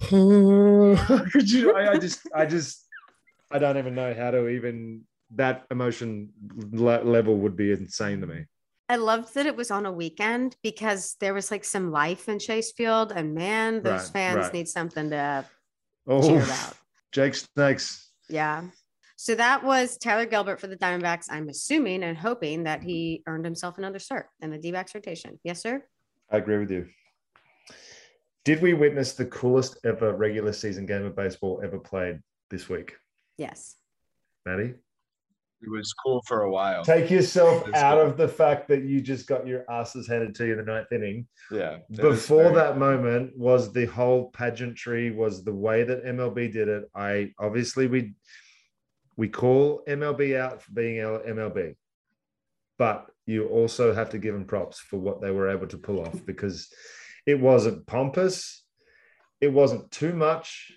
could 1.32 1.50
you? 1.50 1.74
I, 1.74 1.92
I 1.92 1.98
just, 1.98 2.20
I 2.34 2.46
just, 2.46 2.88
I 3.50 3.58
don't 3.58 3.78
even 3.78 3.94
know 3.94 4.12
how 4.14 4.32
to 4.32 4.48
even 4.48 5.02
that 5.36 5.64
emotion 5.70 6.30
level 6.70 7.36
would 7.38 7.56
be 7.56 7.72
insane 7.72 8.20
to 8.20 8.26
me. 8.26 8.44
I 8.88 8.96
loved 8.96 9.34
that 9.34 9.46
it 9.46 9.56
was 9.56 9.70
on 9.70 9.86
a 9.86 9.92
weekend 9.92 10.56
because 10.62 11.16
there 11.20 11.32
was 11.32 11.50
like 11.50 11.64
some 11.64 11.90
life 11.90 12.28
in 12.28 12.38
Chase 12.38 12.72
Field, 12.72 13.12
and 13.12 13.34
man, 13.34 13.82
those 13.82 14.08
Right, 14.08 14.12
fans 14.12 14.36
right. 14.36 14.52
need 14.52 14.68
something 14.68 15.10
to 15.10 15.46
Oh, 16.06 16.28
cheer 16.28 16.42
about. 16.42 16.76
Jake 17.12 17.34
Snakes. 17.34 18.10
Yeah. 18.28 18.64
So 19.22 19.36
that 19.36 19.62
was 19.62 19.98
Tyler 19.98 20.26
Gilbert 20.26 20.58
for 20.60 20.66
the 20.66 20.76
Diamondbacks. 20.76 21.26
I'm 21.30 21.48
assuming 21.48 22.02
and 22.02 22.18
hoping 22.18 22.64
that 22.64 22.82
he 22.82 23.22
earned 23.28 23.44
himself 23.44 23.78
another 23.78 24.00
start 24.00 24.26
in 24.40 24.50
the 24.50 24.58
D-backs 24.58 24.96
rotation. 24.96 25.38
Yes, 25.44 25.62
sir. 25.62 25.84
I 26.28 26.38
agree 26.38 26.58
with 26.58 26.72
you. 26.72 26.88
Did 28.44 28.60
we 28.60 28.74
witness 28.74 29.12
the 29.12 29.26
coolest 29.26 29.78
ever 29.84 30.12
regular 30.16 30.52
season 30.52 30.86
game 30.86 31.04
of 31.04 31.14
baseball 31.14 31.60
ever 31.62 31.78
played 31.78 32.18
this 32.50 32.68
week, 32.68 32.96
Yes. 33.38 33.76
Maddie? 34.44 34.74
it 35.64 35.70
was 35.70 35.92
cool 35.92 36.20
for 36.26 36.42
a 36.42 36.50
while. 36.50 36.82
Take 36.84 37.08
yourself 37.08 37.62
out 37.76 37.98
cool. 37.98 38.10
of 38.10 38.16
the 38.16 38.26
fact 38.26 38.66
that 38.66 38.82
you 38.82 39.00
just 39.00 39.28
got 39.28 39.46
your 39.46 39.64
asses 39.70 40.08
handed 40.08 40.34
to 40.34 40.46
you 40.46 40.56
the 40.56 40.64
ninth 40.64 40.90
inning. 40.90 41.28
Yeah. 41.52 41.78
Before 41.94 42.42
very- 42.42 42.56
that 42.56 42.76
moment 42.76 43.38
was 43.38 43.72
the 43.72 43.86
whole 43.86 44.32
pageantry, 44.32 45.12
was 45.12 45.44
the 45.44 45.54
way 45.54 45.84
that 45.84 46.04
MLB 46.04 46.48
did 46.50 46.66
it. 46.66 46.90
I 46.96 47.32
obviously 47.38 47.86
we 47.86 48.14
we 49.16 49.28
call 49.28 49.82
MLB 49.88 50.36
out 50.38 50.62
for 50.62 50.72
being 50.72 50.96
MLB, 50.96 51.76
but 52.78 53.06
you 53.26 53.46
also 53.46 53.94
have 53.94 54.10
to 54.10 54.18
give 54.18 54.34
them 54.34 54.44
props 54.44 54.78
for 54.78 54.98
what 54.98 55.20
they 55.20 55.30
were 55.30 55.48
able 55.48 55.66
to 55.68 55.78
pull 55.78 56.00
off 56.00 56.24
because 56.26 56.72
it 57.26 57.38
wasn't 57.38 57.86
pompous, 57.86 58.64
it 59.40 59.52
wasn't 59.52 59.90
too 59.90 60.14
much. 60.14 60.72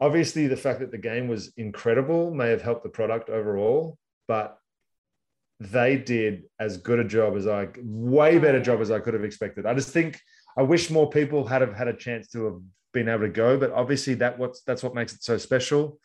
Obviously, 0.00 0.46
the 0.46 0.56
fact 0.56 0.80
that 0.80 0.90
the 0.90 0.98
game 0.98 1.28
was 1.28 1.52
incredible 1.56 2.34
may 2.34 2.50
have 2.50 2.62
helped 2.62 2.82
the 2.82 2.88
product 2.88 3.30
overall, 3.30 3.98
but 4.26 4.58
they 5.60 5.96
did 5.96 6.44
as 6.58 6.78
good 6.78 6.98
a 6.98 7.04
job 7.04 7.36
as 7.36 7.46
I, 7.46 7.68
way 7.82 8.38
mm. 8.38 8.42
better 8.42 8.60
job 8.60 8.80
as 8.80 8.90
I 8.90 8.98
could 8.98 9.14
have 9.14 9.24
expected. 9.24 9.66
I 9.66 9.74
just 9.74 9.90
think 9.90 10.20
I 10.56 10.62
wish 10.62 10.90
more 10.90 11.08
people 11.08 11.46
had 11.46 11.60
have 11.60 11.74
had 11.74 11.88
a 11.88 11.96
chance 11.96 12.28
to 12.28 12.44
have 12.44 12.60
been 12.92 13.08
able 13.08 13.22
to 13.22 13.28
go, 13.28 13.58
but 13.58 13.72
obviously 13.72 14.14
that 14.14 14.38
what's 14.38 14.62
that's 14.62 14.82
what 14.82 14.94
makes 14.94 15.14
it 15.14 15.22
so 15.22 15.36
special. 15.38 15.98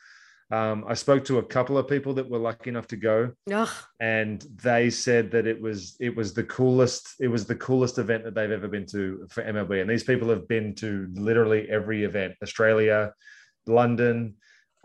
Um, 0.51 0.83
I 0.87 0.95
spoke 0.95 1.25
to 1.25 1.37
a 1.37 1.43
couple 1.43 1.77
of 1.77 1.87
people 1.87 2.13
that 2.15 2.27
were 2.29 2.39
lucky 2.39 2.71
enough 2.71 2.87
to 2.87 2.95
go, 2.95 3.31
Ugh. 3.53 3.69
and 3.99 4.43
they 4.55 4.89
said 4.89 5.29
that 5.31 5.45
it 5.45 5.61
was 5.61 5.95
it 5.99 6.15
was 6.15 6.33
the 6.33 6.43
coolest 6.43 7.13
it 7.19 7.27
was 7.27 7.45
the 7.45 7.55
coolest 7.55 7.99
event 7.99 8.23
that 8.23 8.33
they've 8.33 8.49
ever 8.49 8.67
been 8.67 8.87
to 8.87 9.27
for 9.29 9.43
MLB. 9.43 9.81
And 9.81 9.89
these 9.89 10.03
people 10.03 10.29
have 10.29 10.47
been 10.47 10.73
to 10.75 11.07
literally 11.13 11.69
every 11.69 12.03
event, 12.03 12.33
Australia, 12.41 13.13
London, 13.67 14.35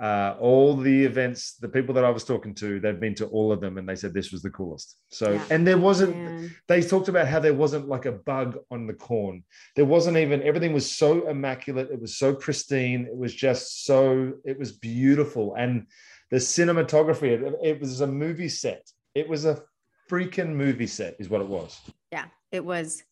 uh, 0.01 0.35
all 0.41 0.77
the 0.77 1.05
events. 1.05 1.55
The 1.61 1.69
people 1.69 1.95
that 1.95 2.05
I 2.05 2.11
was 2.11 2.25
talking 2.25 2.55
to, 2.57 2.81
they've 2.81 2.99
been 2.99 3.15
to 3.17 3.27
all 3.27 3.53
of 3.53 3.61
them, 3.61 3.79
and 3.79 3.89
they 3.89 3.95
said 3.95 4.13
this 4.13 4.33
was 4.33 4.43
the 4.43 4.51
coolest. 4.51 4.97
So, 5.09 5.33
Yeah. 5.33 5.45
and 5.51 5.67
there 5.67 5.79
wasn't 5.79 6.17
Man. 6.17 6.57
they 6.67 6.83
talked 6.83 7.09
about 7.09 7.29
how 7.29 7.39
there 7.39 7.55
wasn't 7.55 7.89
like 7.89 8.07
a 8.07 8.13
bug 8.13 8.59
on 8.71 8.87
the 8.87 8.95
corn. 8.95 9.45
There 9.77 9.85
wasn't 9.85 10.17
even 10.17 10.43
everything 10.43 10.73
was 10.73 10.91
so 10.91 11.29
immaculate. 11.29 11.91
It 11.93 12.01
was 12.01 12.17
so 12.17 12.35
pristine. 12.35 13.07
It 13.07 13.17
was 13.17 13.35
just 13.35 13.85
so 13.85 14.33
it 14.45 14.59
was 14.59 14.73
beautiful. 14.73 15.55
And 15.55 15.87
the 16.31 16.39
cinematography, 16.39 17.29
it, 17.31 17.55
it 17.63 17.81
was 17.81 18.01
a 18.01 18.07
movie 18.07 18.49
set. 18.49 18.91
It 19.15 19.29
was 19.29 19.45
a 19.45 19.63
freaking 20.11 20.55
movie 20.55 20.89
set, 20.89 21.15
is 21.21 21.29
what 21.29 21.41
it 21.41 21.47
was. 21.47 21.81
Yeah, 22.11 22.27
it 22.51 22.65
was 22.65 23.03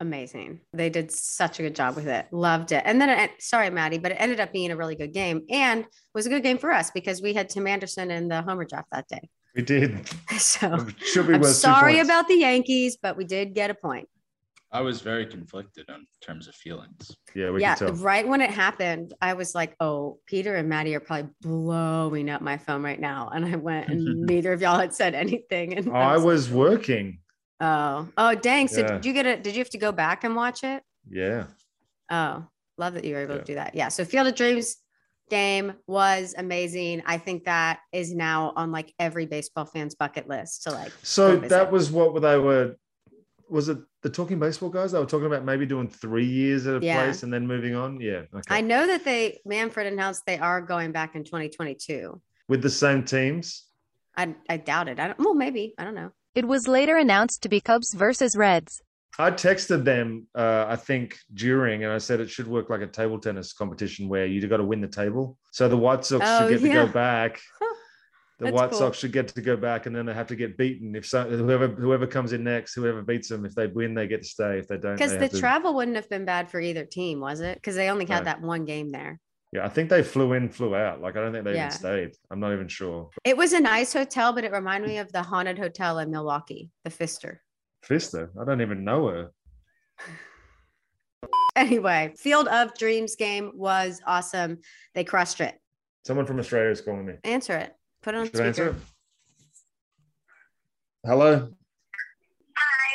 amazing. 0.00 0.60
They 0.72 0.90
did 0.90 1.10
such 1.10 1.58
a 1.58 1.62
good 1.62 1.74
job 1.74 1.96
with 1.96 2.06
it. 2.06 2.26
Loved 2.30 2.72
it. 2.72 2.82
And 2.84 3.00
then, 3.00 3.08
it, 3.08 3.30
sorry, 3.38 3.70
Maddie, 3.70 3.98
but 3.98 4.12
it 4.12 4.16
ended 4.16 4.40
up 4.40 4.52
being 4.52 4.70
a 4.70 4.76
really 4.76 4.96
good 4.96 5.12
game 5.12 5.42
and 5.50 5.84
was 6.14 6.26
a 6.26 6.28
good 6.30 6.42
game 6.42 6.58
for 6.58 6.70
us 6.72 6.90
because 6.90 7.22
we 7.22 7.34
had 7.34 7.48
Tim 7.48 7.66
Anderson 7.66 8.10
in 8.10 8.28
the 8.28 8.42
homer 8.42 8.64
draft 8.64 8.88
that 8.92 9.08
day. 9.08 9.28
We 9.54 9.62
did. 9.62 10.08
So 10.38 10.74
It 10.74 11.00
should 11.00 11.28
be 11.28 11.34
I'm 11.34 11.44
sorry 11.44 12.00
about 12.00 12.28
the 12.28 12.36
Yankees, 12.36 12.98
but 13.00 13.16
we 13.16 13.24
did 13.24 13.54
get 13.54 13.70
a 13.70 13.74
point. 13.74 14.06
I 14.70 14.80
was 14.80 15.00
very 15.00 15.24
conflicted 15.24 15.88
on 15.88 16.06
terms 16.20 16.48
of 16.48 16.54
feelings. 16.54 17.16
Yeah, 17.34 17.50
we 17.50 17.62
yeah, 17.62 17.76
can 17.76 17.86
tell. 17.86 17.96
right 17.96 18.26
when 18.26 18.42
it 18.42 18.50
happened, 18.50 19.14
I 19.22 19.32
was 19.32 19.54
like, 19.54 19.74
"Oh, 19.80 20.18
Peter 20.26 20.56
and 20.56 20.68
Maddie 20.68 20.94
are 20.94 21.00
probably 21.00 21.30
blowing 21.40 22.28
up 22.28 22.42
my 22.42 22.58
phone 22.58 22.82
right 22.82 23.00
now." 23.00 23.30
And 23.32 23.46
I 23.46 23.56
went, 23.56 23.88
and 23.88 24.04
neither 24.26 24.52
of 24.52 24.60
y'all 24.60 24.78
had 24.78 24.92
said 24.92 25.14
anything. 25.14 25.78
And 25.78 25.96
I 25.96 26.18
was 26.18 26.50
working. 26.50 27.20
Oh, 27.60 28.08
oh, 28.16 28.34
dang! 28.34 28.68
So 28.68 28.80
Yeah. 28.80 28.86
did 28.92 29.04
you 29.04 29.12
get 29.12 29.26
it? 29.26 29.42
Did 29.42 29.54
you 29.54 29.60
have 29.60 29.70
to 29.70 29.78
go 29.78 29.92
back 29.92 30.24
and 30.24 30.34
watch 30.36 30.64
it? 30.64 30.82
Yeah. 31.08 31.44
Oh, 32.10 32.46
love 32.78 32.94
that 32.94 33.04
you 33.04 33.14
were 33.14 33.20
able 33.22 33.34
Yeah. 33.34 33.40
to 33.40 33.44
do 33.46 33.54
that. 33.56 33.74
Yeah. 33.74 33.88
So 33.88 34.04
Field 34.04 34.26
of 34.28 34.34
Dreams 34.34 34.76
game 35.28 35.72
was 35.86 36.34
amazing. 36.38 37.02
I 37.06 37.18
think 37.18 37.44
that 37.44 37.80
is 37.92 38.14
now 38.14 38.52
on 38.56 38.70
like 38.70 38.92
every 38.98 39.26
baseball 39.26 39.64
fan's 39.64 39.94
bucket 39.94 40.28
list 40.28 40.62
to 40.64 40.70
like. 40.72 40.92
So 41.02 41.36
that 41.36 41.72
was 41.72 41.90
what 41.90 42.20
they 42.22 42.38
were. 42.38 42.76
Was 43.48 43.68
it 43.68 43.78
the 44.02 44.10
Talking 44.10 44.38
Baseball 44.40 44.70
guys? 44.70 44.90
They 44.92 44.98
were 44.98 45.06
talking 45.06 45.26
about 45.26 45.44
maybe 45.44 45.66
doing 45.66 45.88
three 45.88 46.26
years 46.26 46.66
at 46.66 46.82
a 46.82 46.84
Yeah. 46.84 47.02
place 47.04 47.22
and 47.22 47.32
then 47.32 47.46
moving 47.46 47.74
on. 47.76 48.00
Yeah. 48.00 48.22
Okay. 48.34 48.42
I 48.48 48.60
know 48.60 48.86
that 48.88 49.04
they 49.04 49.40
Manfred 49.44 49.86
announced 49.86 50.24
they 50.26 50.38
are 50.38 50.60
going 50.60 50.90
back 50.92 51.14
in 51.14 51.22
2022. 51.24 52.20
With 52.48 52.62
the 52.62 52.70
same 52.70 53.04
teams. 53.04 53.64
I 54.16 54.34
I 54.48 54.56
doubt 54.56 54.88
it. 54.88 54.98
I 55.00 55.08
don't. 55.08 55.18
Well, 55.18 55.34
maybe 55.34 55.74
I 55.78 55.84
don't 55.84 55.94
know. 55.94 56.10
It 56.36 56.46
was 56.46 56.68
later 56.68 56.96
announced 56.98 57.42
to 57.44 57.48
be 57.48 57.60
Cubs 57.62 57.94
versus 57.94 58.36
Reds. 58.36 58.82
I 59.18 59.30
texted 59.30 59.84
them, 59.84 60.26
uh, 60.34 60.66
I 60.68 60.76
think 60.76 61.16
during, 61.32 61.82
and 61.82 61.90
I 61.92 61.96
said 61.96 62.20
it 62.20 62.28
should 62.28 62.46
work 62.46 62.68
like 62.68 62.82
a 62.82 62.86
table 62.86 63.18
tennis 63.18 63.54
competition 63.54 64.10
where 64.10 64.26
you 64.26 64.46
got 64.46 64.58
to 64.58 64.64
win 64.64 64.82
the 64.82 64.88
table. 64.88 65.38
So 65.52 65.66
the 65.66 65.78
White 65.78 66.04
Sox 66.04 66.22
Oh, 66.28 66.40
should 66.50 66.60
get 66.60 66.68
to 66.68 66.72
go 66.74 66.86
back. 66.86 67.40
The 68.38 68.44
That's 68.44 68.54
White 68.54 68.70
cool. 68.72 68.78
Sox 68.80 68.98
should 68.98 69.12
get 69.12 69.28
to 69.28 69.40
go 69.40 69.56
back, 69.56 69.86
and 69.86 69.96
then 69.96 70.04
they 70.04 70.12
have 70.12 70.26
to 70.26 70.36
get 70.36 70.58
beaten. 70.58 70.94
If 70.94 71.06
so, 71.06 71.24
whoever 71.24 71.68
whoever 71.68 72.06
comes 72.06 72.34
in 72.34 72.44
next, 72.44 72.74
whoever 72.74 73.00
beats 73.00 73.30
them, 73.30 73.46
if 73.46 73.54
they 73.54 73.66
win, 73.66 73.94
they 73.94 74.06
get 74.06 74.20
to 74.24 74.28
stay. 74.28 74.58
If 74.58 74.68
they 74.68 74.76
don't, 74.76 74.92
Because 74.94 75.16
the 75.16 75.30
to- 75.30 75.38
travel 75.40 75.72
wouldn't 75.74 75.96
have 75.96 76.10
been 76.10 76.26
bad 76.26 76.50
for 76.50 76.60
either 76.60 76.84
team, 76.84 77.18
was 77.18 77.40
it? 77.40 77.54
Because 77.54 77.76
they 77.76 77.88
only 77.88 78.04
had 78.04 78.18
No. 78.18 78.24
that 78.24 78.42
one 78.42 78.66
game 78.66 78.90
there. 78.90 79.18
Yeah, 79.52 79.64
I 79.64 79.68
think 79.68 79.88
they 79.90 80.02
flew 80.02 80.32
in, 80.34 80.48
flew 80.48 80.74
out. 80.76 81.00
Like 81.00 81.16
I 81.16 81.20
don't 81.20 81.32
think 81.32 81.44
they 81.44 81.54
Yeah. 81.54 81.66
even 81.66 81.78
stayed. 81.78 82.10
I'm 82.30 82.40
not 82.40 82.52
even 82.52 82.68
sure. 82.68 83.10
It 83.24 83.36
was 83.36 83.52
a 83.52 83.60
nice 83.60 83.92
hotel, 83.92 84.32
but 84.32 84.44
it 84.44 84.52
reminded 84.52 84.88
me 84.88 84.98
of 84.98 85.10
the 85.12 85.22
haunted 85.22 85.58
hotel 85.58 85.98
in 85.98 86.10
Milwaukee, 86.10 86.70
the 86.84 86.90
Pfister. 86.90 87.42
Fister, 87.84 88.30
I 88.40 88.44
don't 88.44 88.60
even 88.60 88.84
know 88.84 89.08
her. 89.08 89.30
Anyway, 91.56 92.12
Field 92.18 92.48
of 92.48 92.74
Dreams 92.76 93.16
game 93.16 93.50
was 93.54 94.02
awesome. 94.06 94.58
They 94.94 95.04
crushed 95.04 95.40
it. 95.40 95.58
Someone 96.04 96.26
from 96.26 96.38
Australia 96.38 96.68
is 96.70 96.82
calling 96.82 97.06
me. 97.06 97.14
Answer 97.24 97.56
it. 97.56 97.74
Put 98.02 98.14
it 98.14 98.18
on 98.18 98.26
Should 98.26 98.40
I 98.42 98.46
answer 98.48 98.64
speaker. 98.72 98.76
it? 101.04 101.08
Hello. 101.08 101.48
Hi, 102.56 102.94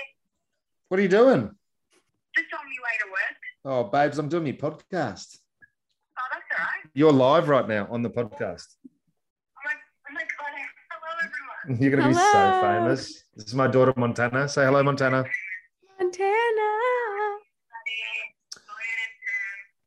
What 0.90 1.00
are 1.00 1.04
you 1.04 1.10
doing? 1.10 1.50
just 2.36 2.54
on 2.54 2.60
my 2.66 2.70
way 2.70 2.98
to 3.02 3.10
work. 3.10 3.38
Oh, 3.66 3.84
babes, 3.90 4.20
I'm 4.20 4.30
doing 4.30 4.44
my 4.44 4.52
podcast. 4.52 5.40
Oh, 6.20 6.28
that's 6.32 6.46
all 6.60 6.60
right. 6.60 6.81
You're 6.94 7.14
live 7.14 7.48
right 7.48 7.66
now 7.68 7.88
on 7.90 8.02
the 8.02 8.10
podcast. 8.10 8.68
Oh 8.86 9.62
my, 9.64 9.72
oh 10.10 10.14
my 10.14 10.22
god, 10.22 10.52
hello 10.92 11.08
everyone. 11.24 11.82
You're 11.82 11.92
going 11.92 12.04
to 12.04 12.10
be 12.10 12.14
so 12.14 12.62
famous. 12.62 13.24
This 13.34 13.46
is 13.46 13.56
my 13.56 13.68
daughter, 13.68 13.94
Montana. 13.96 14.50
Say 14.50 14.66
hello, 14.66 14.84
Montana. 14.84 15.24
Montana. 15.98 16.68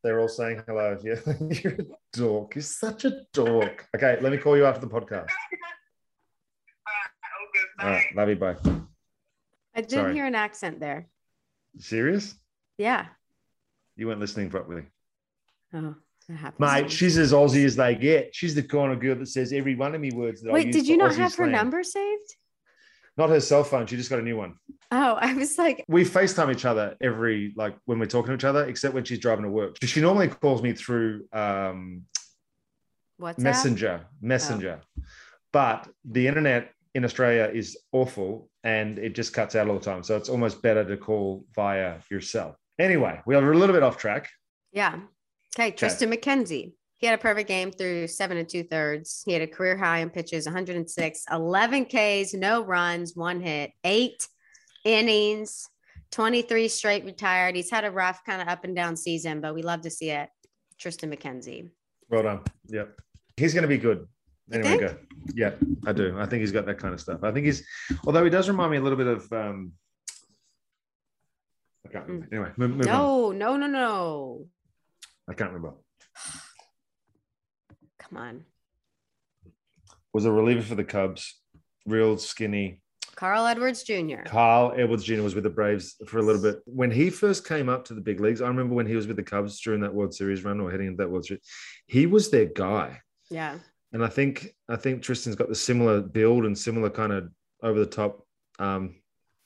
They're 0.03 0.19
all 0.19 0.27
saying 0.27 0.63
hello. 0.67 0.97
Yeah, 1.03 1.15
you're 1.49 1.73
a 1.73 1.85
dork. 2.13 2.55
You're 2.55 2.61
such 2.63 3.05
a 3.05 3.21
dork. 3.33 3.87
Okay, 3.95 4.17
let 4.21 4.31
me 4.31 4.37
call 4.37 4.57
you 4.57 4.65
after 4.65 4.81
the 4.81 4.91
podcast. 4.91 5.29
Oh, 7.37 7.47
good. 7.53 7.85
All 7.85 7.91
right, 7.91 8.05
love 8.15 8.29
you. 8.29 8.35
Bye. 8.35 8.55
I 9.75 9.81
did 9.81 9.91
Sorry. 9.91 10.13
hear 10.13 10.25
an 10.25 10.35
accent 10.35 10.79
there. 10.79 11.07
Serious? 11.77 12.33
Yeah. 12.77 13.07
You 13.95 14.07
weren't 14.07 14.19
listening 14.19 14.49
properly. 14.49 14.83
Oh, 15.73 15.81
that 15.81 15.87
happens. 15.87 16.04
Mate, 16.57 16.91
she's 16.91 17.17
as 17.17 17.33
Aussie 17.33 17.65
as 17.65 17.75
they 17.75 17.95
get. 17.95 18.33
She's 18.33 18.55
the 18.55 18.63
kind 18.63 18.91
of 18.91 18.99
girl 18.99 19.15
that 19.15 19.27
says 19.27 19.53
every 19.53 19.75
one 19.75 19.93
of 19.93 20.01
me 20.01 20.11
words 20.11 20.41
that 20.41 20.49
I 20.49 20.53
Wait, 20.53 20.67
use 20.67 20.75
did 20.75 20.87
you 20.87 20.97
not 20.97 21.11
Aussie 21.11 21.17
have 21.17 21.35
her 21.35 21.43
slang. 21.45 21.51
number 21.51 21.83
saved? 21.83 22.35
Not 23.17 23.29
her 23.29 23.39
cell 23.39 23.63
phone. 23.63 23.87
She 23.87 23.95
just 23.95 24.09
got 24.09 24.19
a 24.19 24.23
new 24.23 24.35
one. 24.37 24.55
Oh, 24.91 25.13
I 25.21 25.33
was 25.33 25.57
like, 25.57 25.83
we 25.87 26.03
FaceTime 26.03 26.51
each 26.53 26.65
other 26.65 26.95
every 27.01 27.53
like 27.55 27.75
when 27.85 27.99
we're 27.99 28.05
talking 28.07 28.29
to 28.29 28.35
each 28.35 28.43
other, 28.43 28.65
except 28.65 28.93
when 28.93 29.03
she's 29.03 29.19
driving 29.19 29.43
to 29.43 29.51
work. 29.51 29.77
She 29.83 30.01
normally 30.01 30.27
calls 30.27 30.61
me 30.61 30.73
through 30.73 31.25
um, 31.31 32.03
what's 33.17 33.39
Messenger, 33.39 34.07
Messenger. 34.21 34.81
But 35.53 35.87
the 36.03 36.27
internet 36.27 36.71
in 36.95 37.05
Australia 37.05 37.49
is 37.53 37.77
awful 37.91 38.49
and 38.63 38.97
it 38.99 39.15
just 39.15 39.31
cuts 39.33 39.55
out 39.55 39.69
all 39.69 39.77
the 39.77 39.85
time. 39.85 40.03
So 40.03 40.17
it's 40.17 40.29
almost 40.29 40.61
better 40.61 40.83
to 40.83 40.97
call 40.97 41.45
via 41.55 41.99
yourself. 42.09 42.55
Anyway, 42.79 43.21
we 43.25 43.35
are 43.35 43.51
a 43.51 43.57
little 43.57 43.73
bit 43.73 43.83
off 43.83 43.97
track. 43.97 44.29
Yeah. 44.73 44.99
Okay, 45.57 45.71
Triston 45.71 46.13
McKenzie. 46.13 46.73
He 46.97 47.07
had 47.07 47.17
a 47.17 47.21
perfect 47.21 47.47
game 47.47 47.71
through 47.71 48.07
seven 48.07 48.37
and 48.37 48.47
two 48.47 48.63
thirds. 48.63 49.23
He 49.25 49.33
had 49.33 49.41
a 49.41 49.47
career 49.47 49.77
high 49.77 49.99
in 49.99 50.09
pitches, 50.09 50.45
106, 50.45 51.25
11 51.31 51.85
Ks, 51.85 52.33
no 52.33 52.63
runs, 52.63 53.15
one 53.15 53.41
hit, 53.41 53.71
eight 53.83 54.27
innings, 54.83 55.67
23 56.11 56.67
straight 56.67 57.05
retired. 57.05 57.55
He's 57.55 57.69
had 57.69 57.85
a 57.85 57.91
rough 57.91 58.23
kind 58.25 58.41
of 58.41 58.47
up 58.47 58.63
and 58.63 58.75
down 58.75 58.95
season, 58.95 59.41
but 59.41 59.53
we 59.53 59.61
love 59.61 59.81
to 59.81 59.89
see 59.89 60.09
it. 60.11 60.29
Triston 60.79 61.13
McKenzie. 61.13 61.69
Well 62.09 62.23
done. 62.23 62.41
Yep. 62.67 62.99
He's 63.37 63.53
going 63.53 63.63
to 63.63 63.67
be 63.67 63.77
good. 63.77 64.07
Anyway, 64.51 64.77
go. 64.77 64.95
Yeah, 65.33 65.51
I 65.85 65.91
do. 65.91 66.17
I 66.19 66.25
think 66.25 66.41
he's 66.41 66.51
got 66.51 66.65
that 66.67 66.77
kind 66.77 66.93
of 66.93 67.01
stuff. 67.01 67.23
I 67.23 67.31
think 67.31 67.45
he's, 67.45 67.65
although 68.05 68.23
he 68.23 68.29
does 68.29 68.47
remind 68.47 68.71
me 68.71 68.77
a 68.77 68.81
little 68.81 68.97
bit 68.97 69.07
of, 69.07 69.31
um, 69.33 69.73
I 71.85 71.91
can't 71.91 72.05
remember. 72.07 72.27
Anyway, 72.31 72.51
move, 72.57 72.71
move 72.71 72.87
on. 72.87 72.93
No, 72.93 73.31
no, 73.31 73.57
no, 73.57 73.67
no. 73.67 74.45
I 75.27 75.33
can't 75.33 75.51
remember. 75.51 75.75
Come 77.99 78.17
on. 78.17 78.45
was 80.13 80.25
a 80.25 80.31
reliever 80.31 80.61
for 80.61 80.75
the 80.75 80.83
Cubs, 80.83 81.39
real 81.85 82.17
skinny. 82.17 82.81
Carl 83.15 83.45
Edwards 83.45 83.83
Jr. 83.83 84.23
Carl 84.25 84.73
Edwards 84.75 85.03
Jr. 85.05 85.21
was 85.21 85.35
with 85.35 85.45
the 85.45 85.49
Braves 85.49 85.95
for 86.05 86.17
a 86.19 86.21
little 86.21 86.41
bit. 86.41 86.59
When 86.65 86.91
he 86.91 87.09
first 87.09 87.47
came 87.47 87.69
up 87.69 87.85
to 87.85 87.93
the 87.93 88.01
big 88.01 88.19
leagues, 88.19 88.41
I 88.41 88.47
remember 88.47 88.75
when 88.75 88.85
he 88.85 88.95
was 88.95 89.07
with 89.07 89.15
the 89.15 89.23
Cubs 89.23 89.59
during 89.61 89.79
that 89.81 89.93
World 89.93 90.13
Series 90.13 90.43
run 90.43 90.59
or 90.59 90.69
heading 90.69 90.87
into 90.87 90.97
that 90.97 91.09
World 91.09 91.25
Series, 91.25 91.41
he 91.87 92.07
was 92.07 92.29
their 92.29 92.45
guy. 92.45 92.99
Yeah. 93.31 93.57
and 93.93 94.03
I 94.03 94.07
think 94.07 94.53
I 94.69 94.75
think 94.75 95.01
Triston's 95.01 95.35
got 95.35 95.47
the 95.49 95.55
similar 95.55 96.01
build 96.01 96.45
and 96.45 96.55
similar 96.57 96.89
kind 96.89 97.11
of 97.13 97.29
over 97.63 97.79
the 97.79 97.85
top. 97.85 98.25
Um, 98.59 98.95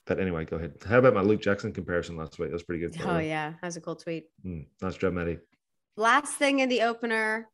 but 0.05 0.19
anyway, 0.19 0.43
go 0.45 0.57
ahead. 0.57 0.74
How 0.88 0.98
about 0.98 1.13
my 1.13 1.21
Luke 1.21 1.41
Jackson 1.41 1.71
comparison 1.71 2.17
last 2.17 2.39
week? 2.39 2.50
That 2.50 2.53
was 2.55 2.63
pretty 2.63 2.81
good. 2.81 3.00
Oh 3.05 3.19
yeah. 3.19 3.51
That 3.62 3.67
was 3.67 3.77
a 3.77 3.81
cool 3.81 3.95
tweet. 3.95 4.25
Mm, 4.43 4.65
nice 4.81 4.98
job, 4.98 5.13
Maddie. 5.13 5.38
Last 6.00 6.36
thing 6.36 6.60
in 6.60 6.70
the 6.70 6.84
opener. 6.84 7.50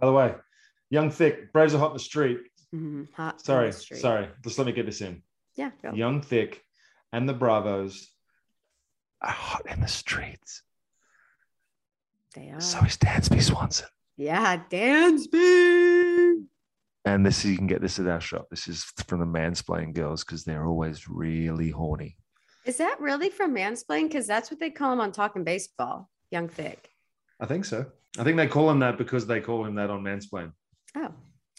By 0.00 0.06
the 0.06 0.12
way, 0.14 0.34
Young 0.88 1.10
Thick, 1.10 1.52
Braves 1.52 1.74
are 1.74 1.78
hot 1.78 1.90
in 1.90 1.96
the 1.98 1.98
street. 2.02 2.38
Mhm, 2.74 3.12
hot 3.12 3.42
Sorry, 3.42 3.66
the 3.66 3.72
street. 3.76 4.00
sorry. 4.00 4.30
Just 4.42 4.56
let 4.56 4.66
me 4.66 4.72
get 4.72 4.86
this 4.86 5.02
in. 5.02 5.22
Yeah. 5.54 5.72
Go. 5.82 5.92
Young 5.92 6.22
Thick 6.22 6.62
and 7.12 7.28
the 7.28 7.34
Bravos 7.34 8.08
are 9.20 9.30
hot 9.30 9.66
in 9.70 9.82
the 9.82 9.86
streets. 9.88 10.62
They 12.34 12.48
are. 12.50 12.60
So 12.60 12.78
is 12.86 12.96
Dansby 12.96 13.42
Swanson. 13.42 13.88
Yeah, 14.16 14.62
Dansby. 14.70 16.46
And 17.04 17.26
this 17.26 17.44
you 17.44 17.56
can 17.58 17.66
get 17.66 17.82
this 17.82 17.98
at 17.98 18.06
our 18.06 18.20
shop. 18.20 18.46
This 18.48 18.66
is 18.66 18.84
from 19.06 19.20
the 19.20 19.26
mansplaining 19.26 19.92
girls 19.92 20.24
because 20.24 20.42
they're 20.44 20.64
always 20.66 21.06
really 21.06 21.68
horny. 21.70 22.16
Is 22.64 22.78
that 22.78 22.98
really 22.98 23.28
from 23.28 23.54
mansplain? 23.54 24.04
Because 24.04 24.26
that's 24.26 24.50
what 24.50 24.58
they 24.58 24.70
call 24.70 24.94
him 24.94 25.00
on 25.00 25.12
Talking 25.12 25.44
Baseball. 25.44 26.08
Young 26.30 26.48
Thick. 26.48 26.90
I 27.40 27.46
think 27.46 27.64
so. 27.64 27.86
I 28.18 28.24
think 28.24 28.36
they 28.36 28.46
call 28.46 28.70
him 28.70 28.80
that 28.80 28.98
because 28.98 29.26
they 29.26 29.40
call 29.40 29.64
him 29.64 29.74
that 29.76 29.90
on 29.90 30.02
mansplain. 30.02 30.52
Oh, 30.96 31.12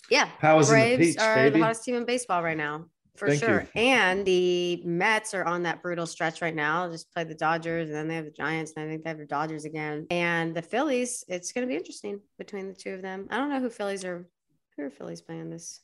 yeah. 0.09 0.29
Powers 0.39 0.67
the 0.67 0.73
Braves 0.73 1.07
peach, 1.07 1.19
are 1.19 1.35
baby. 1.35 1.59
the 1.59 1.63
hottest 1.63 1.83
team 1.83 1.95
in 1.95 2.05
baseball 2.05 2.43
right 2.43 2.57
now, 2.57 2.85
for 3.15 3.29
Thank 3.29 3.39
sure. 3.39 3.61
you. 3.61 3.81
And 3.81 4.25
the 4.25 4.81
Mets 4.83 5.33
are 5.33 5.45
on 5.45 5.63
that 5.63 5.81
brutal 5.81 6.05
stretch 6.05 6.41
right 6.41 6.55
now. 6.55 6.89
Just 6.91 7.13
played 7.13 7.29
the 7.29 7.35
Dodgers, 7.35 7.89
and 7.89 7.95
then 7.95 8.07
they 8.07 8.15
have 8.15 8.25
the 8.25 8.31
Giants, 8.31 8.73
and 8.75 8.85
I 8.85 8.89
think 8.89 9.03
they 9.03 9.09
have 9.09 9.19
the 9.19 9.25
Dodgers 9.25 9.65
again. 9.65 10.07
And 10.09 10.53
the 10.55 10.61
Phillies, 10.61 11.23
it's 11.27 11.51
going 11.51 11.65
to 11.65 11.69
be 11.69 11.77
interesting 11.77 12.19
between 12.37 12.67
the 12.67 12.73
two 12.73 12.93
of 12.93 13.01
them. 13.01 13.27
I 13.29 13.37
don't 13.37 13.49
know 13.49 13.59
who 13.59 13.69
Phillies 13.69 14.03
are. 14.03 14.27
Who 14.75 14.83
are 14.83 14.89
Phillies 14.89 15.21
playing 15.21 15.49
this? 15.49 15.81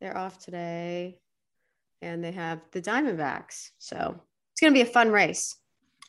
They're 0.00 0.16
off 0.16 0.38
today, 0.38 1.18
and 2.02 2.24
they 2.24 2.32
have 2.32 2.60
the 2.72 2.82
Diamondbacks. 2.82 3.70
So 3.78 4.20
it's 4.52 4.60
going 4.60 4.72
to 4.72 4.76
be 4.76 4.88
a 4.88 4.92
fun 4.92 5.10
race. 5.10 5.56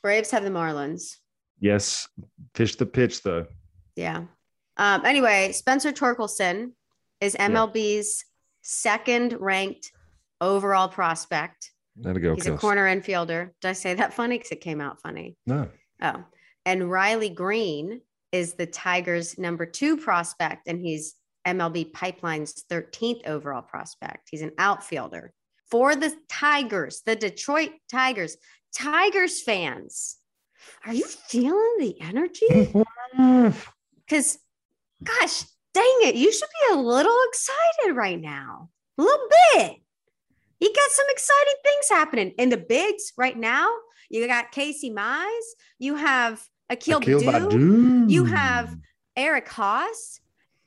Braves 0.02 0.32
have 0.32 0.44
the 0.44 0.50
Marlins. 0.50 1.18
Yes. 1.62 2.10
Pitch 2.54 2.76
the 2.76 2.86
pitch 2.86 3.24
though. 3.24 3.46
Yeah. 3.96 4.26
Um, 4.78 5.06
anyway, 5.06 5.54
Spencer 5.54 5.94
Torkelson 5.94 6.72
is 7.22 7.36
MLB's 7.36 8.26
second 8.62 9.38
ranked 9.40 9.92
overall 10.42 10.90
prospect. 10.90 11.72
That'll 11.96 12.22
go. 12.22 12.36
He's 12.36 12.48
a 12.48 12.58
corner 12.58 12.86
infielder. 12.86 13.52
Did 13.62 13.68
I 13.70 13.74
say 13.74 13.94
that 13.94 14.14
funny? 14.14 14.38
Because 14.38 14.52
it 14.52 14.62
came 14.62 14.82
out 14.82 15.02
funny. 15.02 15.38
No. 15.46 15.70
Oh, 16.02 16.24
and 16.66 16.90
Riley 16.90 17.30
Greene 17.30 18.02
is 18.32 18.54
the 18.54 18.66
Tigers' 18.66 19.38
number 19.38 19.66
two 19.66 19.98
prospect, 19.98 20.68
and 20.68 20.80
he's 20.82 21.16
MLB 21.46 21.94
Pipeline's 21.94 22.64
13th 22.72 23.28
overall 23.28 23.62
prospect. 23.62 24.30
He's 24.32 24.42
an 24.42 24.54
outfielder 24.58 25.34
for 25.70 25.96
the 25.96 26.14
Tigers, 26.30 27.02
the 27.06 27.16
Detroit 27.16 27.72
Tigers. 27.92 28.38
Tigers 28.76 29.42
fans, 29.42 30.18
are 30.86 30.94
you 30.94 31.06
feeling 31.06 31.76
the 31.80 31.96
energy? 32.02 32.74
Because, 34.08 34.40
gosh, 35.04 35.44
dang 35.74 35.98
it, 36.04 36.16
you 36.16 36.32
should 36.32 36.50
be 36.68 36.74
a 36.76 36.78
little 36.78 37.18
excited 37.30 37.96
right 37.96 38.20
now. 38.20 38.70
A 38.98 39.02
little 39.02 39.28
bit. 39.54 39.78
You 40.60 40.74
got 40.74 40.90
some 40.92 41.06
exciting 41.10 41.54
things 41.64 41.90
happening 41.90 42.34
in 42.38 42.50
the 42.50 42.58
bigs 42.58 43.14
right 43.18 43.38
now. 43.38 43.70
You 44.10 44.28
got 44.28 44.52
Casey 44.52 44.92
Mize. 44.92 45.28
You 45.80 45.96
have 45.96 46.46
Akil, 46.70 47.00
Akil 47.00 47.22
Baddoo. 47.22 47.50
Baddoo. 47.50 48.10
You 48.12 48.26
have 48.26 48.76
Eric 49.16 49.48
Haase, 49.50 50.20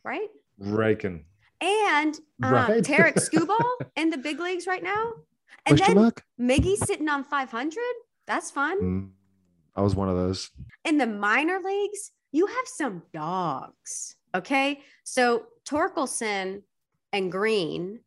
right? 0.03 0.29
Raking. 0.59 1.25
And 1.61 2.19
um, 2.43 2.53
Right. 2.53 2.85
Tarik 2.85 3.15
Skubal 3.17 3.65
in 3.97 4.11
the 4.11 4.19
big 4.19 4.41
leagues 4.41 4.67
right 4.67 4.83
now. 4.83 5.13
And 5.67 5.79
Question 5.79 5.95
then 5.95 6.03
mark? 6.03 6.25
Miggy's 6.41 6.87
sitting 6.87 7.09
on 7.09 7.25
500. 7.25 7.79
That's 8.27 8.51
fun. 8.51 8.81
Mm, 8.83 9.11
I 9.77 9.83
was 9.83 9.95
one 9.95 10.09
of 10.09 10.17
those. 10.17 10.51
in 10.85 10.99
the 10.99 11.07
minor 11.07 11.59
leagues, 11.65 12.13
you 12.33 12.47
have 12.47 12.67
some 12.67 13.03
dogs. 13.13 14.17
Okay. 14.35 14.81
So 15.05 15.47
Torkelson 15.65 16.63
and 17.13 17.31
Greene, 17.31 18.01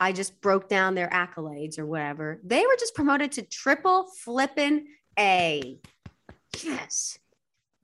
I 0.00 0.12
just 0.12 0.40
broke 0.40 0.68
down 0.68 0.94
their 0.94 1.08
accolades 1.08 1.78
or 1.78 1.86
whatever. 1.86 2.40
They 2.44 2.66
were 2.66 2.76
just 2.78 2.94
promoted 2.94 3.32
to 3.32 3.42
triple 3.42 4.06
flipping 4.22 4.86
A. 5.18 5.78
Yes. 6.62 7.18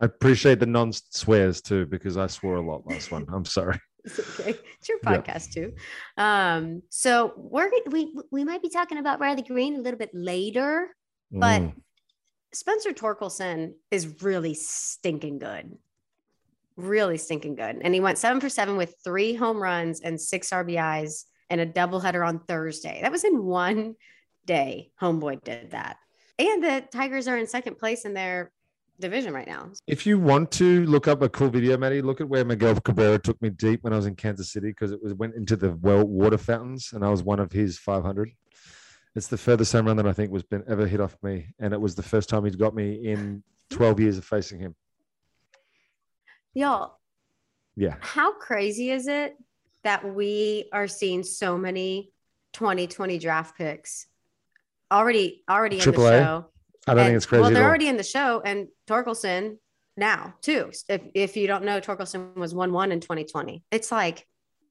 I 0.01 0.07
appreciate 0.07 0.59
the 0.61 0.67
non 0.67 0.93
swears 0.93 1.61
too 1.63 1.87
because 1.87 2.17
I 2.17 2.27
swore 2.27 2.57
a 2.57 2.61
lot 2.61 2.87
last 2.87 3.11
one. 3.11 3.27
I'm 3.33 3.45
sorry. 3.45 3.79
It's 4.05 4.19
okay. 4.41 4.57
It's 4.81 4.89
your 4.89 4.99
Yeah. 5.05 5.11
podcast 5.19 5.53
too. 5.53 5.75
Um, 6.17 6.83
so 6.89 7.35
we're 7.37 7.71
we 7.89 8.13
we 8.33 8.43
might 8.43 8.61
be 8.61 8.69
talking 8.69 8.99
about 8.99 9.21
Riley 9.21 9.43
Greene 9.43 9.77
a 9.77 9.79
little 9.81 9.97
bit 9.99 10.11
later, 10.13 10.89
but 11.31 11.63
Mm. 11.63 11.75
Spencer 12.55 12.93
Torkelson 12.93 13.73
is 13.91 14.23
really 14.23 14.55
stinking 14.55 15.39
good. 15.39 15.77
Really 16.77 17.19
stinking 17.19 17.55
good. 17.55 17.79
And 17.83 17.95
he 17.95 18.01
went 18.01 18.19
seven 18.19 18.41
for 18.41 18.49
seven 18.49 18.77
with 18.77 18.95
three 19.05 19.35
home 19.35 19.63
runs 19.63 20.01
and 20.01 20.21
six 20.21 20.51
RBIs 20.51 21.25
and 21.49 21.61
a 21.61 21.67
doubleheader 21.67 22.27
on 22.27 22.41
Thursday. 22.41 23.01
That 23.03 23.13
was 23.13 23.25
in 23.25 23.43
one 23.43 23.95
day. 24.47 24.91
Homeboy 25.01 25.43
did 25.45 25.71
that. 25.71 25.97
And 26.39 26.63
the 26.63 26.85
Tigers 26.93 27.29
are 27.29 27.37
in 27.37 27.47
second 27.47 27.79
place 27.79 28.05
in 28.05 28.15
their 28.15 28.53
division 29.01 29.33
right 29.33 29.47
now. 29.47 29.71
If 29.87 30.07
you 30.07 30.19
want 30.19 30.51
to 30.53 30.85
look 30.87 31.09
up 31.09 31.23
a 31.23 31.29
cool 31.29 31.51
video, 31.51 31.77
Maddie, 31.77 32.03
look 32.03 32.21
at 32.21 32.29
where 32.29 32.45
Miguel 32.45 32.81
Cabrera 32.81 33.19
took 33.19 33.41
me 33.43 33.51
deep 33.51 33.83
when 33.83 33.93
I 33.93 33.97
was 33.97 34.07
in 34.07 34.15
Kansas 34.15 34.53
City 34.53 34.69
because 34.69 34.93
it 34.93 35.03
was 35.03 35.15
went 35.15 35.35
into 35.35 35.57
the 35.57 35.73
well 35.73 36.05
water 36.05 36.39
fountains 36.39 36.93
and 36.93 37.05
I 37.05 37.09
was 37.09 37.23
one 37.23 37.41
of 37.41 37.53
his 37.53 37.79
500. 37.79 38.31
It's 39.15 39.27
the 39.27 39.37
furthest 39.37 39.73
home 39.73 39.87
run 39.87 39.97
that 39.99 40.07
I 40.07 40.13
think 40.13 40.31
was 40.33 40.43
been 40.43 40.65
ever 40.67 40.87
hit 40.87 41.01
off 41.01 41.17
me, 41.23 41.55
and 41.59 41.75
it 41.75 41.81
was 41.81 41.95
the 41.95 42.03
first 42.03 42.29
time 42.29 42.45
he'd 42.45 42.59
got 42.59 42.75
me 42.75 42.95
in 42.95 43.43
12 43.71 44.01
years 44.01 44.19
of 44.19 44.25
facing 44.25 44.59
him. 44.59 44.75
Y'all, 46.55 46.99
Yeah, 47.77 47.97
how 48.01 48.33
crazy 48.33 48.91
is 48.91 49.07
it 49.09 49.35
that 49.85 50.15
we 50.15 50.69
are 50.73 50.87
seeing 50.87 51.23
so 51.23 51.57
many 51.57 52.13
2020 52.53 53.19
draft 53.19 53.57
picks 53.57 54.07
already 54.91 55.43
already 55.49 55.79
in 55.79 55.85
the 55.85 55.91
A? 55.91 55.95
show? 55.95 56.47
I 56.87 56.93
don't 56.95 56.99
And- 56.99 57.07
think 57.09 57.17
it's 57.17 57.27
crazy. 57.27 57.43
Well, 57.43 57.51
they're 57.51 57.65
already 57.69 57.89
in 57.89 57.97
the 57.97 58.03
show, 58.03 58.41
and 58.45 58.69
Torkelson 58.87 59.59
now 59.97 60.35
too. 60.43 60.71
If 60.89 61.03
if 61.15 61.37
you 61.37 61.47
don't 61.47 61.65
know, 61.65 61.81
Torkelson 61.81 62.35
was 62.35 62.55
one 62.55 62.73
one 62.73 62.93
in 62.93 63.01
2020. 63.01 63.65
It's 63.71 63.91
like 63.91 64.27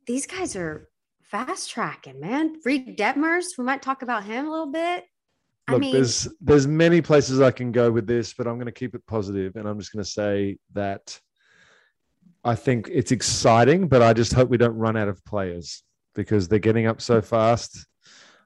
these 0.06 0.28
guys 0.28 0.56
are 0.56 0.88
fast 1.32 1.70
tracking, 1.70 2.20
man. 2.20 2.58
Reid 2.66 2.98
Detmers, 2.98 3.58
we 3.58 3.64
might 3.64 3.82
talk 3.82 4.02
about 4.02 4.26
him 4.26 4.48
a 4.48 4.52
little 4.52 4.72
bit. 4.72 5.06
I 5.68 5.74
Look, 5.74 5.82
mean, 5.82 5.94
there's 5.94 6.28
there's 6.42 6.68
many 6.68 7.02
places 7.02 7.40
I 7.40 7.52
can 7.52 7.72
go 7.72 7.90
with 7.90 8.06
this, 8.06 8.34
but 8.34 8.48
I'm 8.48 8.56
going 8.56 8.66
to 8.66 8.72
keep 8.72 8.94
it 8.94 9.06
positive, 9.08 9.56
and 9.56 9.68
I'm 9.68 9.80
just 9.80 9.94
going 9.94 10.04
to 10.04 10.10
say 10.10 10.58
that 10.74 11.20
I 12.44 12.56
think 12.56 12.90
it's 12.92 13.12
exciting, 13.12 13.88
but 13.88 14.02
I 14.02 14.14
just 14.14 14.34
hope 14.34 14.50
we 14.50 14.58
don't 14.58 14.76
run 14.76 14.98
out 14.98 15.08
of 15.08 15.24
players 15.24 15.84
because 16.14 16.48
they're 16.48 16.60
getting 16.60 16.88
up 16.88 17.02
so 17.02 17.22
fast. 17.22 17.88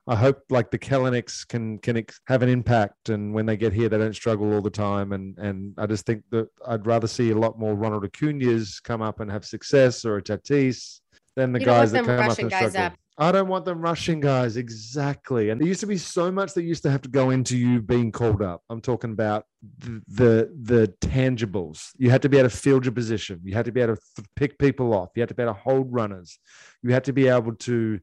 I 0.08 0.16
hope 0.16 0.44
like 0.52 0.70
the 0.70 0.78
Kelenics 0.78 1.48
can 1.48 1.80
can 1.80 1.98
ex- 1.98 2.22
have 2.28 2.44
an 2.44 2.50
impact, 2.50 3.10
and 3.10 3.34
when 3.34 3.48
they 3.48 3.58
get 3.58 3.74
here, 3.74 3.90
they 3.90 3.98
don't 3.98 4.16
struggle 4.16 4.54
all 4.54 4.62
the 4.62 4.70
time. 4.70 5.14
And 5.14 5.36
and 5.40 5.74
I 5.80 5.88
just 5.88 6.06
think 6.06 6.24
that 6.30 6.50
I'd 6.68 6.86
rather 6.86 7.08
see 7.08 7.32
a 7.32 7.38
lot 7.38 7.58
more 7.58 7.74
Ronald 7.74 8.06
Acuna's 8.06 8.80
come 8.80 9.02
up 9.02 9.22
and 9.22 9.32
have 9.32 9.46
success, 9.46 10.06
or 10.06 10.18
a 10.18 10.22
Tatis, 10.22 11.00
than 11.36 11.52
the 11.52 11.60
You 11.60 11.66
guys 11.66 11.92
that 11.92 12.06
come 12.06 12.30
up 12.30 12.38
and 12.38 12.50
guys 12.50 12.76
up. 12.76 12.94
I 13.18 13.32
don't 13.32 13.48
want 13.48 13.64
them 13.64 13.80
rushing 13.80 14.20
guys 14.20 14.58
exactly. 14.58 15.50
And 15.50 15.60
there 15.60 15.68
used 15.68 15.80
to 15.80 15.88
be 15.88 15.98
so 15.98 16.30
much 16.32 16.54
that 16.54 16.64
used 16.64 16.84
to 16.84 16.92
have 16.92 17.02
to 17.04 17.10
go 17.10 17.30
into 17.30 17.58
you 17.58 17.82
being 17.82 18.12
called 18.12 18.42
up. 18.42 18.62
I'm 18.70 18.82
talking 18.82 19.12
about 19.12 19.46
the 19.80 20.02
the, 20.08 20.52
the 20.64 20.94
tangibles. 21.00 21.92
You 21.98 22.10
had 22.10 22.22
to 22.24 22.30
be 22.30 22.38
able 22.38 22.50
to 22.50 22.58
field 22.58 22.84
your 22.84 22.92
position. 22.92 23.40
You 23.44 23.54
had 23.54 23.66
to 23.66 23.72
be 23.72 23.80
able 23.80 23.96
to 23.96 24.02
pick 24.36 24.60
people 24.60 24.94
off. 24.94 25.12
You 25.16 25.22
had 25.22 25.30
to 25.30 25.36
be 25.36 25.44
able 25.44 25.54
to 25.54 25.60
hold 25.60 25.94
runners. 25.94 26.40
You 26.84 26.92
had 26.92 27.06
to 27.06 27.14
be 27.14 27.30
able 27.30 27.56
to, 27.56 28.00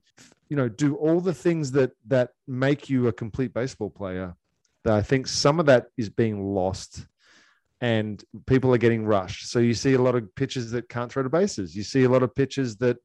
you 0.49 0.57
know, 0.57 0.68
do 0.71 0.97
all 0.97 1.21
the 1.21 1.35
things 1.35 1.73
that 1.73 1.92
that 2.07 2.31
make 2.49 2.88
you 2.88 3.09
a 3.09 3.12
complete 3.12 3.53
baseball 3.53 3.90
player. 3.90 4.35
That 4.85 4.95
I 4.95 5.03
think 5.03 5.27
some 5.27 5.61
of 5.61 5.66
that 5.66 5.88
is 5.99 6.09
being 6.09 6.42
lost. 6.42 7.07
And 7.83 8.23
people 8.47 8.73
are 8.73 8.79
getting 8.79 9.05
rushed. 9.05 9.51
So 9.51 9.59
you 9.59 9.75
see 9.75 9.95
a 9.95 10.01
lot 10.01 10.14
of 10.14 10.33
pitchers 10.37 10.71
that 10.71 10.88
can't 10.88 11.11
throw 11.11 11.25
to 11.25 11.29
bases. 11.29 11.75
You 11.75 11.83
see 11.83 12.05
a 12.05 12.09
lot 12.09 12.23
of 12.23 12.33
pitchers 12.33 12.77
that 12.77 12.97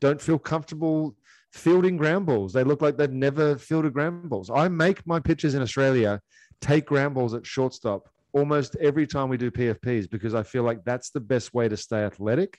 don't 0.00 0.20
feel 0.20 0.38
comfortable 0.38 1.16
fielding 1.52 1.96
ground 1.96 2.26
balls. 2.26 2.52
They 2.52 2.64
look 2.64 2.82
like 2.82 2.96
they've 2.96 3.10
never 3.10 3.56
fielded 3.56 3.92
ground 3.92 4.28
balls. 4.28 4.50
I 4.50 4.68
make 4.68 5.06
my 5.06 5.20
pitchers 5.20 5.54
in 5.54 5.62
Australia 5.62 6.20
take 6.60 6.86
ground 6.86 7.14
balls 7.14 7.32
at 7.32 7.46
shortstop 7.46 8.08
almost 8.32 8.74
every 8.80 9.06
time 9.06 9.28
we 9.28 9.36
do 9.36 9.50
PFPs 9.50 10.10
because 10.10 10.34
I 10.34 10.42
feel 10.42 10.64
like 10.64 10.84
that's 10.84 11.10
the 11.10 11.20
best 11.20 11.54
way 11.54 11.68
to 11.68 11.76
stay 11.76 12.02
athletic. 12.02 12.58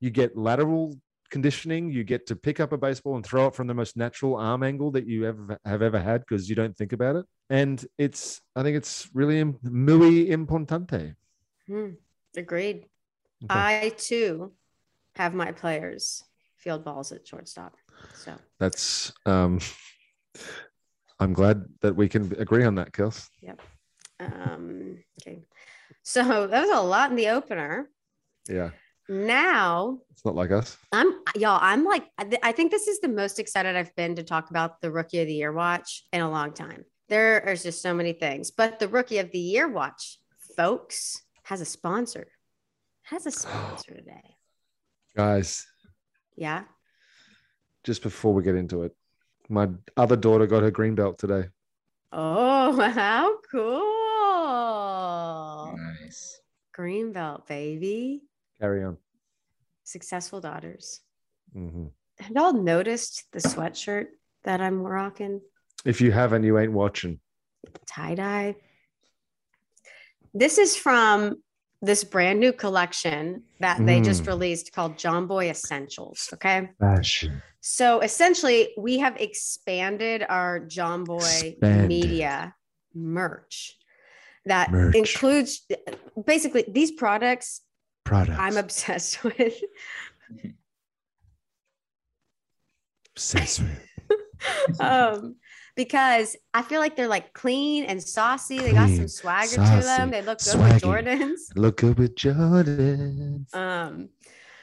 You 0.00 0.10
get 0.10 0.36
lateral 0.36 0.98
conditioning, 1.30 1.90
you 1.90 2.02
get 2.02 2.26
to 2.26 2.36
pick 2.36 2.58
up 2.58 2.72
a 2.72 2.76
baseball 2.76 3.14
and 3.14 3.24
throw 3.24 3.46
it 3.46 3.54
from 3.54 3.68
the 3.68 3.74
most 3.74 3.96
natural 3.96 4.36
arm 4.36 4.64
angle 4.64 4.90
that 4.92 5.06
you 5.06 5.26
ever 5.26 5.58
have 5.64 5.82
ever 5.82 6.00
had 6.00 6.20
because 6.22 6.48
you 6.48 6.56
don't 6.56 6.76
think 6.76 6.92
about 6.92 7.14
it. 7.16 7.26
And 7.50 7.84
it's 7.98 8.40
I 8.56 8.62
think 8.64 8.76
it's 8.76 9.08
really 9.14 9.44
muy 9.62 10.26
importante. 10.28 11.14
Hmm, 11.68 11.90
agreed. 12.36 12.86
Okay. 13.44 13.60
I 13.84 13.92
too 13.96 14.52
have 15.14 15.34
my 15.34 15.52
players 15.52 16.24
field 16.64 16.82
balls 16.82 17.12
at 17.12 17.28
shortstop. 17.28 17.76
So 18.14 18.34
That's 18.58 19.12
um 19.26 19.60
I'm 21.20 21.32
glad 21.32 21.64
that 21.82 21.94
we 21.94 22.08
can 22.08 22.34
agree 22.40 22.64
on 22.64 22.74
that, 22.76 22.92
Kels. 22.92 23.28
Yep. 23.42 23.60
Um 24.18 24.98
okay. 25.20 25.44
So 26.02 26.46
that 26.46 26.66
was 26.66 26.76
a 26.76 26.82
lot 26.82 27.10
in 27.10 27.16
the 27.16 27.28
opener. 27.28 27.88
Yeah. 28.48 28.70
Now 29.08 29.98
It's 30.12 30.24
not 30.24 30.34
like 30.34 30.50
us. 30.50 30.78
I'm 30.90 31.12
y'all. 31.36 31.58
I'm 31.60 31.84
like, 31.84 32.06
I 32.18 32.26
I 32.42 32.52
think 32.52 32.70
this 32.70 32.88
is 32.88 33.00
the 33.00 33.08
most 33.08 33.38
excited 33.38 33.76
I've 33.76 33.94
been 33.94 34.16
to 34.16 34.22
talk 34.22 34.48
about 34.50 34.80
the 34.80 34.90
rookie 34.90 35.20
of 35.20 35.26
the 35.26 35.34
year 35.34 35.52
watch 35.52 36.04
in 36.12 36.22
a 36.22 36.30
long 36.30 36.52
time. 36.52 36.84
There 37.10 37.46
are 37.46 37.54
just 37.54 37.82
so 37.82 37.92
many 37.92 38.14
things, 38.14 38.50
but 38.50 38.78
the 38.78 38.88
rookie 38.88 39.18
of 39.18 39.30
the 39.30 39.38
year 39.38 39.68
watch, 39.68 40.18
folks, 40.56 41.20
has 41.42 41.60
a 41.60 41.66
sponsor. 41.66 42.28
Has 43.02 43.26
a 43.26 43.30
sponsor 43.30 43.94
today. 44.00 44.36
Guys, 45.14 45.66
Yeah. 46.36 46.64
just 47.84 48.02
before 48.02 48.32
we 48.34 48.42
get 48.42 48.54
into 48.56 48.82
it, 48.82 48.94
my 49.48 49.68
other 49.96 50.16
daughter 50.16 50.46
got 50.46 50.62
her 50.62 50.70
green 50.70 50.94
belt 50.94 51.18
today. 51.18 51.48
Oh, 52.12 52.72
how 52.94 53.38
cool! 54.54 55.76
Nice. 56.02 56.40
Green 56.72 57.12
belt, 57.12 57.46
baby. 57.46 58.22
Carry 58.60 58.82
on. 58.84 58.96
Successful 59.84 60.40
daughters. 60.40 61.00
Mm-hmm. 61.56 61.86
Have 62.20 62.30
y'all 62.34 62.52
noticed 62.52 63.24
the 63.32 63.40
sweatshirt 63.40 64.06
that 64.44 64.60
I'm 64.60 64.80
rocking? 64.82 65.40
If 65.84 66.00
you 66.00 66.10
haven't, 66.12 66.44
you 66.44 66.58
ain't 66.58 66.72
watching. 66.72 67.20
tie 67.86 68.14
dye. 68.14 68.56
This 70.32 70.58
is 70.58 70.76
from 70.76 71.42
this 71.84 72.02
brand 72.04 72.40
new 72.40 72.52
collection 72.52 73.42
that 73.60 73.84
they 73.84 74.00
just 74.00 74.22
Mm. 74.24 74.28
released 74.28 74.72
called 74.72 74.96
Jomboy 74.96 75.50
Essentials. 75.50 76.30
Okay. 76.34 76.70
Fashion. 76.80 77.42
So 77.60 78.00
essentially, 78.00 78.74
we 78.78 78.98
have 78.98 79.16
expanded 79.20 80.24
our 80.28 80.60
Jomboy 80.60 81.60
media 81.88 82.54
merch 82.94 83.76
that 84.46 84.70
Merch. 84.70 84.94
includes 84.94 85.66
basically 86.26 86.64
these 86.68 86.90
products 86.92 87.60
Products. 88.04 88.38
I'm 88.38 88.56
obsessed 88.58 89.24
with. 89.24 89.54
obsessed 93.16 93.60
with. 93.60 94.80
um, 94.80 95.36
because 95.76 96.36
I 96.52 96.62
feel 96.62 96.80
like 96.80 96.96
they're 96.96 97.08
like 97.08 97.32
clean 97.32 97.84
and 97.84 98.02
saucy. 98.02 98.58
They 98.58 98.72
got 98.72 98.88
some 98.88 98.96
Clean, 98.96 99.08
swagger 99.08 99.56
to 99.56 99.80
them. 99.82 100.10
They 100.10 100.22
look 100.22 100.38
good 100.38 100.54
swaggy. 100.54 100.72
with 100.74 100.82
Jordans. 100.82 101.38
Look 101.56 101.76
good 101.78 101.98
with 101.98 102.14
Jordans. 102.14 103.54
Um, 103.54 104.08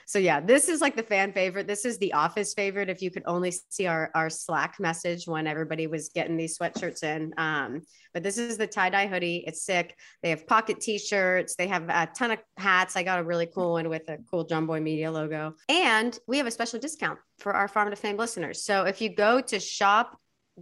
so 0.06 0.19
yeah, 0.19 0.41
this 0.41 0.67
is 0.67 0.82
like 0.82 0.97
the 0.97 1.04
fan 1.04 1.32
favorite. 1.32 1.67
This 1.67 1.86
is 1.86 1.97
the 1.97 2.12
office 2.12 2.54
favorite. 2.54 2.89
If 2.89 3.02
you 3.02 3.10
could 3.10 3.24
only 3.26 3.52
see 3.69 3.88
our, 3.88 4.12
our 4.13 4.30
Slack 4.30 4.78
message 4.78 5.26
when 5.26 5.47
everybody 5.47 5.88
was 5.88 6.10
getting 6.10 6.36
these 6.36 6.58
sweatshirts 6.58 7.04
in. 7.04 7.34
Um, 7.38 7.84
but 8.13 8.21
this 8.21 8.38
is 8.38 8.58
the 8.58 8.67
tie-dye 8.67 9.08
hoodie. 9.08 9.45
It's 9.47 9.63
sick. 9.63 9.97
They 10.21 10.30
have 10.32 10.45
pocket 10.45 10.82
t-shirts. 10.82 11.56
They 11.56 11.67
have 11.67 11.84
a 11.88 12.10
ton 12.13 12.32
of 12.32 12.39
hats. 12.58 12.97
I 12.97 13.04
got 13.04 13.19
a 13.19 13.24
really 13.24 13.45
cool 13.45 13.71
one 13.71 13.88
with 13.88 14.10
a 14.10 14.17
cool 14.30 14.45
Jomboy 14.45 14.82
Media 14.82 15.10
logo. 15.10 15.56
And 15.69 16.19
we 16.28 16.38
have 16.39 16.47
a 16.47 16.52
special 16.52 16.80
discount 16.80 17.17
for 17.39 17.54
our 17.54 17.69
Farm 17.69 17.89
to 17.89 17.95
Fame 17.95 18.17
listeners. 18.17 18.65
So 18.65 18.84
if 18.84 19.00
you 19.00 19.15
go 19.15 19.39
to 19.39 19.60
shop 19.62 20.17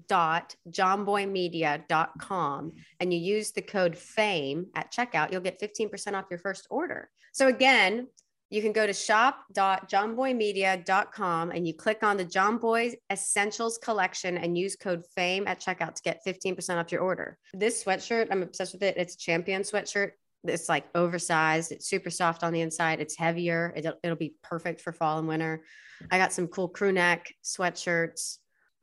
dot 0.08 0.56
jomboymedia.com 0.70 2.74
and 3.00 3.14
you 3.14 3.20
use 3.20 3.52
the 3.52 3.62
code 3.62 3.98
fame 3.98 4.68
at 4.76 4.92
checkout 4.92 5.32
you'll 5.32 5.42
get 5.42 5.62
15% 5.62 6.14
off 6.14 6.26
your 6.30 6.40
first 6.40 6.68
order 6.70 7.10
so 7.32 7.48
again 7.48 8.08
you 8.50 8.62
can 8.64 8.72
go 8.72 8.88
to 8.88 8.94
shop.jomboymedia.com 8.94 11.52
and 11.52 11.68
you 11.68 11.74
click 11.74 12.04
on 12.04 12.16
the 12.18 12.26
Jomboy 12.26 12.96
Essentials 13.12 13.78
collection 13.78 14.38
and 14.38 14.58
use 14.58 14.76
code 14.76 15.06
FAME 15.16 15.48
at 15.48 15.62
checkout 15.62 15.94
to 15.96 16.02
get 16.02 16.26
15% 16.26 16.78
off 16.78 16.92
your 16.92 17.02
order. 17.02 17.38
This 17.54 17.84
sweatshirt, 17.84 18.30
I'm 18.32 18.42
obsessed 18.42 18.74
with 18.74 18.82
it. 18.82 18.98
It's 18.98 19.14
a 19.14 19.20
champion 19.20 19.62
sweatshirt. 19.62 20.14
It's 20.46 20.70
like 20.70 20.86
oversized. 20.96 21.72
It's 21.72 21.88
super 21.88 22.10
soft 22.10 22.44
on 22.44 22.52
the 22.54 22.62
inside. 22.62 23.00
It's 23.00 23.16
heavier. 23.16 23.72
It'll, 23.76 23.94
it'll 24.04 24.16
be 24.16 24.34
perfect 24.42 24.82
for 24.82 24.94
fall 24.94 25.20
and 25.20 25.28
winter. 25.28 25.62
I 26.10 26.18
got 26.18 26.34
some 26.34 26.48
cool 26.48 26.70
crew 26.70 26.92
neck 26.92 27.32
sweatshirts. 27.44 28.38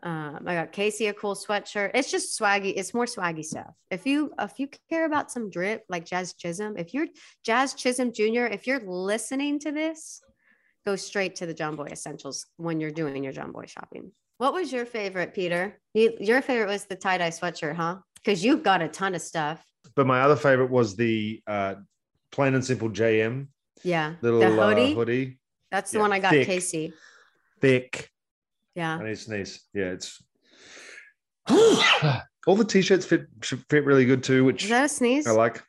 Um, 0.07 0.45
I 0.47 0.55
got 0.55 0.71
Casey 0.71 1.09
a 1.09 1.13
cool 1.13 1.35
sweatshirt. 1.35 1.91
It's 1.93 2.13
just 2.13 2.39
swaggy. 2.39 2.73
It's 2.77 2.95
more 2.95 3.07
swaggy 3.07 3.45
stuff. 3.45 3.75
If 3.91 4.07
you 4.07 4.31
if 4.39 4.53
you 4.61 4.69
care 4.89 5.05
about 5.05 5.33
some 5.33 5.51
drip 5.51 5.83
like 5.89 6.05
Jazz 6.05 6.35
Chisholm, 6.35 6.77
if 6.79 6.95
you're 6.95 7.09
Jazz 7.45 7.75
Chisholm 7.75 8.13
Jr., 8.13 8.47
if 8.47 8.69
you're 8.69 8.79
listening 8.87 9.59
to 9.61 9.73
this, 9.73 10.21
go 10.87 10.95
straight 10.95 11.35
to 11.37 11.47
the 11.47 11.55
Jomboy 11.55 11.91
Essentials 11.91 12.47
when 12.57 12.79
you're 12.81 12.93
doing 12.93 13.25
your 13.25 13.33
Jomboy 13.33 13.69
shopping. 13.69 14.13
What 14.39 14.53
was 14.53 14.73
your 14.73 14.87
favorite, 14.87 15.35
Peter? 15.35 15.81
You, 15.93 16.13
your 16.21 16.41
favorite 16.41 16.69
was 16.69 16.85
the 16.85 16.95
tie 16.95 17.19
dye 17.19 17.31
sweatshirt, 17.31 17.75
huh? 17.75 17.97
Because 18.15 18.45
you've 18.45 18.63
got 18.63 18.83
a 18.83 18.89
ton 18.89 19.17
of 19.17 19.23
stuff. 19.23 19.65
But 19.97 20.07
my 20.07 20.21
other 20.21 20.37
favorite 20.37 20.71
was 20.71 20.95
the 20.95 21.43
uh, 21.49 21.75
plain 22.31 22.55
and 22.55 22.65
simple 22.65 22.91
JM 22.91 23.49
Yeah, 23.83 24.15
little 24.21 24.39
the 24.39 24.47
uh, 24.63 24.69
hoodie. 24.69 24.95
hoodie, 24.95 25.39
That's 25.73 25.91
the 25.91 25.99
yeah, 25.99 26.03
one 26.03 26.13
I 26.13 26.21
got, 26.21 26.31
thick. 26.31 26.47
Casey. 26.47 26.93
thick. 27.61 28.09
Yeah, 28.77 28.97
I 28.97 29.03
need 29.03 29.09
to 29.11 29.17
sneeze. 29.17 29.61
Yeah, 29.75 29.87
it's 29.87 30.23
all 32.47 32.55
the 32.57 32.65
t-shirts 32.65 33.07
fit 33.07 33.27
fit 33.43 33.85
really 33.85 34.05
good 34.05 34.23
too, 34.23 34.41
is 34.41 34.45
which 34.45 34.69
that 34.69 34.85
a 34.85 34.89
sneeze? 34.89 35.27
I 35.27 35.33
like. 35.33 35.63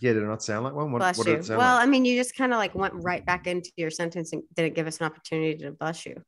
Yeah, 0.00 0.12
did 0.12 0.24
it 0.24 0.26
not 0.26 0.42
sound 0.42 0.64
like 0.64 0.74
one? 0.74 0.90
What, 0.92 0.98
Bless 0.98 1.16
what 1.16 1.26
you. 1.28 1.34
did 1.34 1.40
it 1.40 1.46
sound 1.46 1.58
Well, 1.58 1.76
like? 1.76 1.86
I 1.86 1.86
mean, 1.86 2.04
you 2.04 2.16
just 2.16 2.36
kind 2.36 2.52
of 2.52 2.58
like 2.58 2.74
went 2.74 2.92
right 2.96 3.24
back 3.24 3.46
into 3.46 3.70
your 3.76 3.90
sentence 3.90 4.32
and 4.32 4.42
didn't 4.54 4.74
give 4.74 4.86
us 4.86 4.98
an 5.00 5.06
opportunity 5.06 5.56
to 5.58 5.70
bless 5.70 6.04
you. 6.04 6.20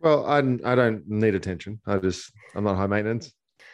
Well, 0.00 0.26
I, 0.26 0.38
I 0.38 0.74
don't 0.74 1.06
need 1.08 1.34
attention. 1.36 1.80
I 1.86 1.98
just, 1.98 2.32
I'm 2.56 2.64
not 2.64 2.76
high 2.76 2.88
maintenance. 2.88 3.32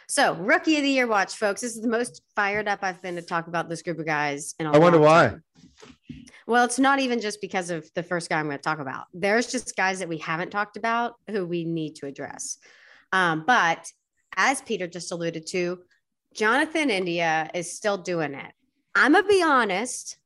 So, 0.09 0.33
rookie 0.33 0.75
of 0.75 0.81
the 0.81 0.89
year 0.89 1.05
watch, 1.05 1.35
folks. 1.35 1.61
This 1.61 1.75
is 1.75 1.83
the 1.83 1.87
most 1.87 2.23
fired 2.35 2.67
up 2.67 2.79
I've 2.81 2.99
been 2.99 3.15
to 3.17 3.21
talk 3.21 3.45
about 3.45 3.69
this 3.69 3.83
group 3.83 3.99
of 3.99 4.07
guys. 4.07 4.55
And 4.57 4.67
I 4.67 4.79
wonder 4.79 4.97
why. 4.97 5.35
Well, 6.47 6.65
it's 6.65 6.79
not 6.79 6.97
even 6.97 7.21
just 7.21 7.39
because 7.41 7.69
of 7.69 7.87
the 7.93 8.01
first 8.01 8.27
guy 8.27 8.39
I'm 8.39 8.47
going 8.47 8.57
to 8.57 8.63
talk 8.63 8.79
about. 8.79 9.05
There's 9.13 9.51
just 9.51 9.75
guys 9.75 9.99
that 9.99 10.09
we 10.09 10.17
haven't 10.17 10.49
talked 10.49 10.77
about 10.77 11.13
who 11.29 11.45
we 11.45 11.63
need 11.63 11.93
to 11.97 12.07
address. 12.07 12.57
Um, 13.11 13.43
but 13.45 13.85
as 14.35 14.63
Peter 14.63 14.87
just 14.87 15.11
alluded 15.11 15.45
to, 15.49 15.77
Jonathan 16.33 16.89
India 16.89 17.47
is 17.53 17.71
still 17.71 17.97
doing 17.97 18.33
it. 18.33 18.51
I'm 18.95 19.13
gonna 19.13 19.27
be 19.27 19.43
honest. 19.43 20.17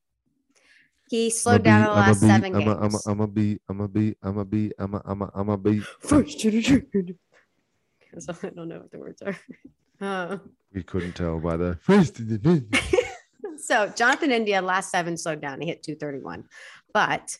He 1.09 1.29
slowed 1.29 1.63
down 1.63 1.81
in 1.81 1.87
the 1.87 1.93
last 1.93 2.21
seven 2.21 2.55
I'm 2.55 2.61
games. 2.61 3.05
a, 3.05 3.09
I'm 3.09 3.19
a 3.19 3.27
be, 3.27 3.59
I'm 3.69 3.81
a 3.81 3.87
be, 3.87 4.15
I'm 4.23 4.37
a 4.37 4.45
be, 4.45 4.71
I'm 4.79 4.93
a, 4.93 5.01
I'm 5.05 5.21
a, 5.21 5.31
I'm 5.35 5.61
be. 5.61 5.79
First 5.99 6.39
to 6.39 6.51
the 6.51 6.61
trigger. 6.61 7.15
So 8.19 8.33
I 8.43 8.49
don't 8.49 8.67
know 8.67 8.79
what 8.79 8.91
the 8.91 8.99
words 8.99 9.21
are. 9.21 9.37
Uh, 10.01 10.37
We 10.73 10.81
couldn't 10.81 11.13
tell 11.13 11.39
by 11.39 11.55
the 11.55 11.77
first. 11.81 12.17
so 13.57 13.87
Jonathan 13.89 14.31
India 14.31 14.59
last 14.59 14.89
seven 14.89 15.15
slowed 15.17 15.39
down. 15.39 15.61
He 15.61 15.67
hit 15.67 15.83
231. 15.83 16.45
But 16.91 17.37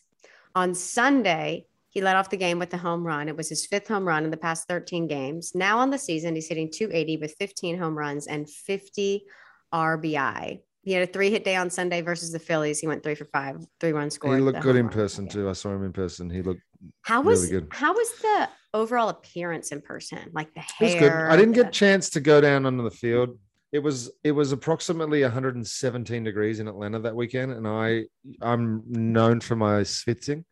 on 0.54 0.72
Sunday, 0.72 1.66
he 1.88 2.00
led 2.00 2.14
off 2.14 2.30
the 2.30 2.36
game 2.36 2.60
with 2.60 2.72
a 2.74 2.76
home 2.76 3.04
run. 3.04 3.28
It 3.28 3.36
was 3.36 3.48
his 3.48 3.66
fifth 3.66 3.88
home 3.88 4.06
run 4.06 4.24
in 4.24 4.30
the 4.30 4.36
past 4.36 4.68
13 4.68 5.08
games. 5.08 5.52
Now 5.54 5.78
on 5.78 5.90
the 5.90 5.98
season, 5.98 6.36
he's 6.36 6.48
hitting 6.48 6.70
280 6.70 7.16
with 7.16 7.34
15 7.40 7.76
home 7.76 7.98
runs 7.98 8.28
and 8.28 8.48
50 8.48 9.24
RBI. 9.72 10.60
He 10.82 10.92
had 10.92 11.08
a 11.08 11.10
three 11.10 11.30
hit 11.30 11.44
day 11.44 11.56
on 11.56 11.70
Sunday 11.70 12.02
versus 12.02 12.30
the 12.30 12.38
Phillies. 12.38 12.78
He 12.78 12.86
went 12.86 13.02
three 13.02 13.14
for 13.14 13.24
five, 13.24 13.56
three 13.80 13.92
runs 13.92 14.18
He 14.22 14.28
looked 14.28 14.60
good 14.60 14.76
in 14.76 14.88
person 14.88 15.26
too. 15.28 15.48
I 15.48 15.54
saw 15.54 15.70
him 15.70 15.82
in 15.82 15.92
person. 15.92 16.28
He 16.28 16.42
looked. 16.42 16.60
How 17.02 17.20
really 17.20 17.30
was 17.30 17.48
good. 17.48 17.68
how 17.70 17.94
was 17.94 18.12
the 18.20 18.48
overall 18.74 19.08
appearance 19.08 19.72
in 19.72 19.80
person? 19.80 20.18
Like 20.34 20.52
the 20.52 20.60
It 20.60 20.66
was 20.84 20.94
hair. 20.94 21.00
good. 21.28 21.32
I 21.32 21.36
didn't 21.36 21.54
the- 21.54 21.62
get 21.62 21.68
a 21.68 21.70
chance 21.70 22.10
to 22.10 22.20
go 22.20 22.40
down 22.42 22.66
onto 22.66 22.82
the 22.82 22.90
field. 22.90 23.38
It 23.72 23.78
was 23.82 24.10
it 24.22 24.32
was 24.32 24.52
approximately 24.52 25.22
117 25.22 26.22
degrees 26.24 26.60
in 26.60 26.68
Atlanta 26.68 27.00
that 27.00 27.16
weekend, 27.16 27.52
and 27.52 27.66
I 27.66 28.04
I'm 28.42 28.82
known 28.86 29.40
for 29.40 29.56
my 29.56 29.80
schwitzing, 29.80 30.44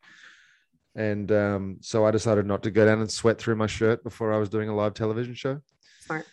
and 0.96 1.30
um, 1.30 1.76
so 1.82 2.04
I 2.04 2.10
decided 2.10 2.46
not 2.46 2.62
to 2.64 2.70
go 2.72 2.84
down 2.84 3.00
and 3.00 3.08
sweat 3.10 3.38
through 3.38 3.54
my 3.56 3.68
shirt 3.68 4.02
before 4.02 4.32
I 4.32 4.38
was 4.38 4.48
doing 4.48 4.68
a 4.68 4.74
live 4.74 4.94
television 4.94 5.34
show. 5.34 5.60
Smart. 6.00 6.26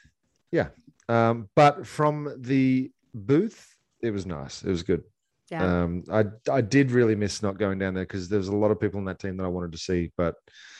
Yeah, 0.51 0.69
um, 1.07 1.47
but 1.55 1.85
from 1.85 2.33
the 2.39 2.91
booth, 3.13 3.75
it 4.01 4.09
was 4.09 4.25
nice. 4.25 4.63
It 4.63 4.69
was 4.71 4.81
good. 4.81 5.03
Yeah. 5.51 5.83
Um, 5.83 6.03
I 6.11 6.25
I 6.51 6.61
did 6.61 6.91
really 6.91 7.15
miss 7.15 7.41
not 7.41 7.57
going 7.57 7.79
down 7.79 7.93
there 7.93 8.03
because 8.03 8.29
there 8.29 8.37
was 8.37 8.49
a 8.49 8.55
lot 8.55 8.71
of 8.71 8.79
people 8.79 8.99
in 8.99 9.05
that 9.05 9.19
team 9.19 9.37
that 9.37 9.43
I 9.43 9.47
wanted 9.47 9.71
to 9.71 9.77
see, 9.77 10.11
but 10.17 10.35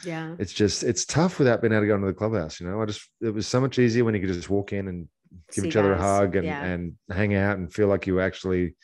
yeah. 0.05 0.36
it's 0.38 0.53
just 0.53 0.84
it's 0.84 1.05
tough 1.05 1.39
without 1.39 1.62
being 1.62 1.73
able 1.73 1.82
to 1.82 1.88
go 1.88 1.95
into 1.95 2.08
the 2.08 2.13
clubhouse. 2.13 2.60
You 2.60 2.67
know, 2.67 2.82
I 2.82 2.86
just 2.86 3.01
it 3.21 3.34
was 3.34 3.47
so 3.47 3.60
much 3.60 3.79
easier 3.79 4.03
when 4.03 4.13
you 4.13 4.21
could 4.21 4.34
just 4.34 4.49
walk 4.49 4.73
in 4.73 4.88
and 4.88 5.08
give 5.53 5.63
See 5.63 5.67
each 5.69 5.75
other 5.75 5.93
a 5.93 5.97
hug 5.97 6.36
and 6.36 6.45
Yeah. 6.45 6.63
and 6.63 6.93
hang 7.12 7.36
out 7.36 7.58
and 7.58 7.73
feel 7.73 7.88
like 7.88 8.08
you 8.08 8.19
actually 8.19 8.75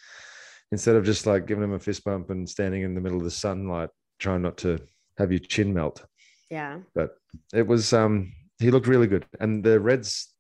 instead 0.72 0.96
of 0.96 1.06
just 1.06 1.26
like 1.26 1.46
giving 1.46 1.62
them 1.62 1.74
a 1.74 1.80
fist 1.80 2.04
bump 2.04 2.32
and 2.32 2.50
standing 2.50 2.82
in 2.82 2.96
the 2.96 3.02
middle 3.02 3.18
of 3.18 3.24
the 3.24 3.32
sunlight 3.32 3.90
trying 4.20 4.42
not 4.42 4.58
to 4.58 4.80
have 5.18 5.32
your 5.32 5.40
chin 5.40 5.74
melt. 5.74 6.04
Yeah. 6.50 6.80
But 6.94 7.12
it 7.54 7.68
was 7.68 7.94
um 7.94 8.34
he 8.60 8.72
looked 8.72 8.88
really 8.88 9.08
good 9.08 9.26
and 9.40 9.64
the 9.64 9.80
Reds. 9.80 10.32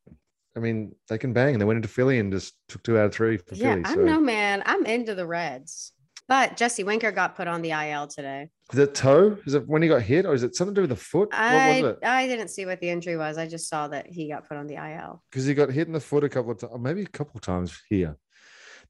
I 0.56 0.60
mean, 0.60 0.96
they 1.10 1.18
can 1.18 1.34
bang. 1.34 1.60
They 1.60 1.65
went 1.65 1.78
into 1.78 1.89
Philly 1.89 2.18
and 2.20 2.32
just 2.32 2.54
took 2.70 2.82
two 2.84 2.98
out 2.98 3.06
of 3.08 3.13
three 3.13 3.38
for 3.38 3.56
Yeah. 3.56 3.74
Philly. 3.76 3.84
I 3.86 3.94
So 3.96 4.02
know, 4.02 4.20
man. 4.22 4.63
I'm 4.65 4.86
into 4.86 5.13
the 5.15 5.26
Reds. 5.28 5.91
But 6.28 6.58
Jesse 6.58 6.84
Winker 6.84 7.12
got 7.12 7.36
put 7.36 7.48
on 7.48 7.62
the 7.62 7.70
IL 7.72 8.08
today. 8.08 8.50
Is 8.74 8.80
it 8.80 8.96
toe? 8.96 9.38
Is 9.46 9.54
it 9.54 9.68
when 9.68 9.84
he 9.84 9.88
got 9.88 10.02
hit, 10.02 10.26
or 10.26 10.34
is 10.34 10.41
it 10.41 10.56
something 10.56 10.74
to 10.74 10.80
do 10.80 10.88
with 10.88 10.89
the 10.89 10.96
foot? 10.96 11.30
what 11.30 11.39
I 11.39 11.82
was 11.84 11.91
it? 11.91 12.00
I 12.04 12.26
didn't 12.26 12.48
see 12.48 12.65
what 12.65 12.80
the 12.80 12.89
injury 12.89 13.15
was. 13.15 13.38
I 13.38 13.48
just 13.48 13.70
saw 13.70 13.88
that 13.89 14.08
he 14.08 14.30
got 14.30 14.48
put 14.48 14.58
on 14.58 14.65
the 14.65 14.74
IL. 14.76 15.22
Because 15.30 15.46
he 15.46 15.54
got 15.54 15.70
hit 15.70 15.86
in 15.86 15.94
the 15.94 16.00
foot 16.00 16.24
a 16.24 16.30
couple 16.30 16.52
of 16.52 16.58
times, 16.58 16.74
maybe 16.80 17.04
a 17.04 17.08
couple 17.08 17.34
of 17.36 17.41
times 17.41 17.80
here. 17.89 18.15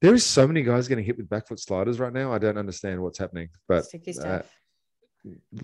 There 0.00 0.14
is 0.14 0.24
so 0.24 0.46
many 0.46 0.62
guys 0.62 0.88
getting 0.88 1.04
hit 1.04 1.18
with 1.18 1.28
back 1.28 1.46
foot 1.46 1.60
sliders 1.60 1.98
right 2.00 2.12
now. 2.12 2.32
I 2.32 2.38
don't 2.38 2.56
understand 2.56 3.02
what's 3.02 3.18
happening, 3.18 3.48
but 3.68 3.84
Sticky 3.84 4.14
uh, 4.18 4.40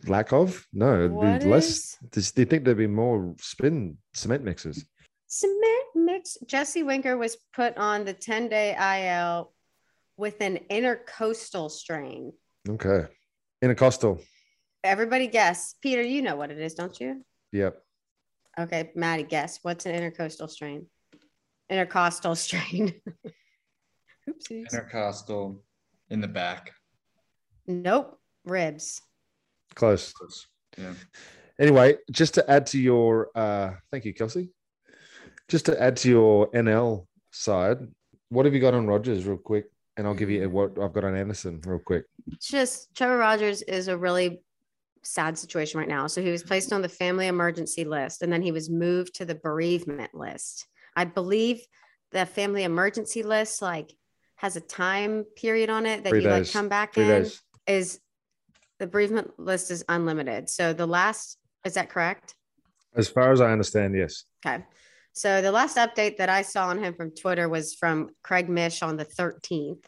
lack 0.06 0.32
of 0.32 0.66
no, 0.72 1.06
less. 1.06 1.68
is- 1.68 1.98
Do 2.34 2.40
you 2.40 2.46
think 2.46 2.64
there'd 2.64 2.76
be 2.76 2.86
more 2.86 3.34
spin 3.40 3.96
cement 4.12 4.44
mixers? 4.44 4.84
Cement 5.26 5.81
mix. 6.04 6.36
Jesse 6.46 6.82
Winker 6.82 7.16
was 7.16 7.36
put 7.54 7.76
on 7.76 8.04
the 8.04 8.12
10 8.12 8.48
day 8.48 8.76
IL 8.76 9.52
with 10.16 10.40
an 10.40 10.58
intercostal 10.68 11.68
strain. 11.68 12.32
Okay, 12.68 13.06
intercostal. 13.60 14.20
Everybody 14.84 15.26
guess. 15.26 15.74
Peter, 15.80 16.02
you 16.02 16.22
know 16.22 16.36
what 16.36 16.50
it 16.50 16.58
is, 16.58 16.74
don't 16.74 16.98
you? 17.00 17.24
Yep. 17.52 17.82
Okay, 18.58 18.90
Maddie, 18.94 19.22
guess. 19.22 19.60
What's 19.62 19.86
an 19.86 19.94
intercostal 19.94 20.48
strain? 20.48 20.86
Intercostal 21.70 22.34
strain. 22.34 22.94
Oopsies. 24.28 24.72
Intercostal 24.72 25.62
in 26.10 26.20
the 26.20 26.28
back. 26.28 26.72
Nope. 27.66 28.18
Ribs. 28.44 29.00
Close. 29.74 30.12
Yeah. 30.76 30.92
Anyway, 31.58 31.96
just 32.10 32.34
to 32.34 32.50
add 32.50 32.66
to 32.66 32.78
your, 32.78 33.30
uh, 33.34 33.72
thank 33.90 34.04
you, 34.04 34.12
Kelsey. 34.12 34.50
Just 35.48 35.66
to 35.66 35.80
add 35.80 35.96
to 35.98 36.08
your 36.08 36.50
NL 36.52 37.06
side, 37.30 37.78
what 38.28 38.44
have 38.46 38.54
you 38.54 38.60
got 38.60 38.74
on 38.74 38.86
Rogers, 38.86 39.26
real 39.26 39.36
quick? 39.36 39.66
And 39.96 40.06
I'll 40.06 40.14
give 40.14 40.30
you 40.30 40.48
what 40.48 40.78
I've 40.80 40.92
got 40.92 41.04
on 41.04 41.14
Anderson, 41.14 41.60
real 41.66 41.78
quick. 41.78 42.04
It's 42.32 42.48
just 42.48 42.94
Trevor 42.94 43.18
Rogers 43.18 43.60
is 43.62 43.88
a 43.88 43.96
really 43.96 44.42
sad 45.02 45.36
situation 45.36 45.78
right 45.78 45.88
now. 45.88 46.06
So 46.06 46.22
he 46.22 46.30
was 46.30 46.42
placed 46.42 46.72
on 46.72 46.80
the 46.80 46.88
family 46.88 47.26
emergency 47.26 47.84
list 47.84 48.22
and 48.22 48.32
then 48.32 48.40
he 48.40 48.52
was 48.52 48.70
moved 48.70 49.14
to 49.16 49.24
the 49.24 49.34
bereavement 49.34 50.14
list. 50.14 50.66
I 50.96 51.04
believe 51.04 51.60
the 52.12 52.24
family 52.24 52.62
emergency 52.64 53.22
list 53.22 53.60
like 53.60 53.92
has 54.36 54.56
a 54.56 54.60
time 54.60 55.24
period 55.36 55.70
on 55.70 55.86
it 55.86 56.04
that 56.04 56.10
Three 56.10 56.22
you 56.22 56.30
like 56.30 56.50
come 56.50 56.68
back 56.68 56.94
Three 56.94 57.04
in 57.04 57.22
days. 57.22 57.42
is 57.66 58.00
the 58.78 58.86
bereavement 58.86 59.38
list 59.38 59.70
is 59.70 59.84
unlimited. 59.88 60.48
So 60.48 60.72
the 60.72 60.86
last 60.86 61.36
is 61.64 61.74
that 61.74 61.90
correct? 61.90 62.34
As 62.96 63.08
far 63.08 63.32
as 63.32 63.40
I 63.40 63.52
understand, 63.52 63.94
yes. 63.94 64.24
Okay. 64.44 64.64
So 65.12 65.42
the 65.42 65.52
last 65.52 65.76
update 65.76 66.16
that 66.16 66.28
I 66.28 66.42
saw 66.42 66.68
on 66.68 66.78
him 66.82 66.94
from 66.94 67.10
Twitter 67.10 67.48
was 67.48 67.74
from 67.74 68.10
Craig 68.22 68.48
Mish 68.48 68.82
on 68.82 68.96
the 68.96 69.04
13th. 69.04 69.84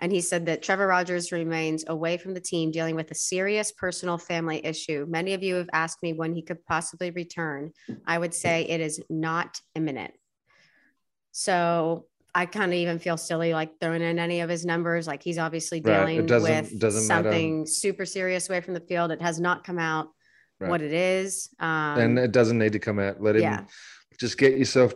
And 0.00 0.12
he 0.12 0.20
said 0.20 0.46
that 0.46 0.62
Trevor 0.62 0.86
Rogers 0.86 1.32
remains 1.32 1.84
away 1.88 2.18
from 2.18 2.32
the 2.32 2.40
team 2.40 2.70
dealing 2.70 2.94
with 2.94 3.10
a 3.10 3.16
serious 3.16 3.72
personal 3.72 4.16
family 4.16 4.64
issue. 4.64 5.04
Many 5.08 5.34
of 5.34 5.42
you 5.42 5.56
have 5.56 5.68
asked 5.72 6.00
me 6.04 6.12
when 6.12 6.32
he 6.32 6.42
could 6.42 6.64
possibly 6.66 7.10
return. 7.10 7.72
I 8.06 8.16
would 8.18 8.32
say 8.32 8.62
it 8.62 8.80
is 8.80 9.00
not 9.10 9.60
imminent. 9.74 10.14
So 11.32 12.06
I 12.32 12.46
kind 12.46 12.72
of 12.72 12.78
even 12.78 13.00
feel 13.00 13.16
silly 13.16 13.52
like 13.52 13.80
throwing 13.80 14.02
in 14.02 14.20
any 14.20 14.40
of 14.40 14.48
his 14.48 14.64
numbers. 14.64 15.08
Like 15.08 15.24
he's 15.24 15.38
obviously 15.38 15.80
Right. 15.80 16.06
Dealing 16.06 16.26
doesn't- 16.26 16.50
with 16.72 16.78
doesn't 16.78 17.08
matter. 17.08 17.30
something 17.30 17.66
super 17.66 18.04
serious 18.06 18.48
away 18.48 18.60
from 18.60 18.74
the 18.74 18.80
field. 18.80 19.10
It 19.10 19.20
has 19.20 19.40
not 19.40 19.64
come 19.64 19.80
out 19.80 20.10
Right. 20.60 20.70
what 20.70 20.80
it 20.82 20.92
is. 20.92 21.48
Um, 21.58 21.98
and 21.98 22.18
it 22.20 22.30
doesn't 22.30 22.58
need 22.58 22.72
to 22.72 22.78
come 22.78 23.00
out. 23.00 23.20
Let 23.20 23.34
him 23.34 23.42
yeah. 23.42 23.64
Just 24.18 24.38
get 24.38 24.58
yourself 24.58 24.94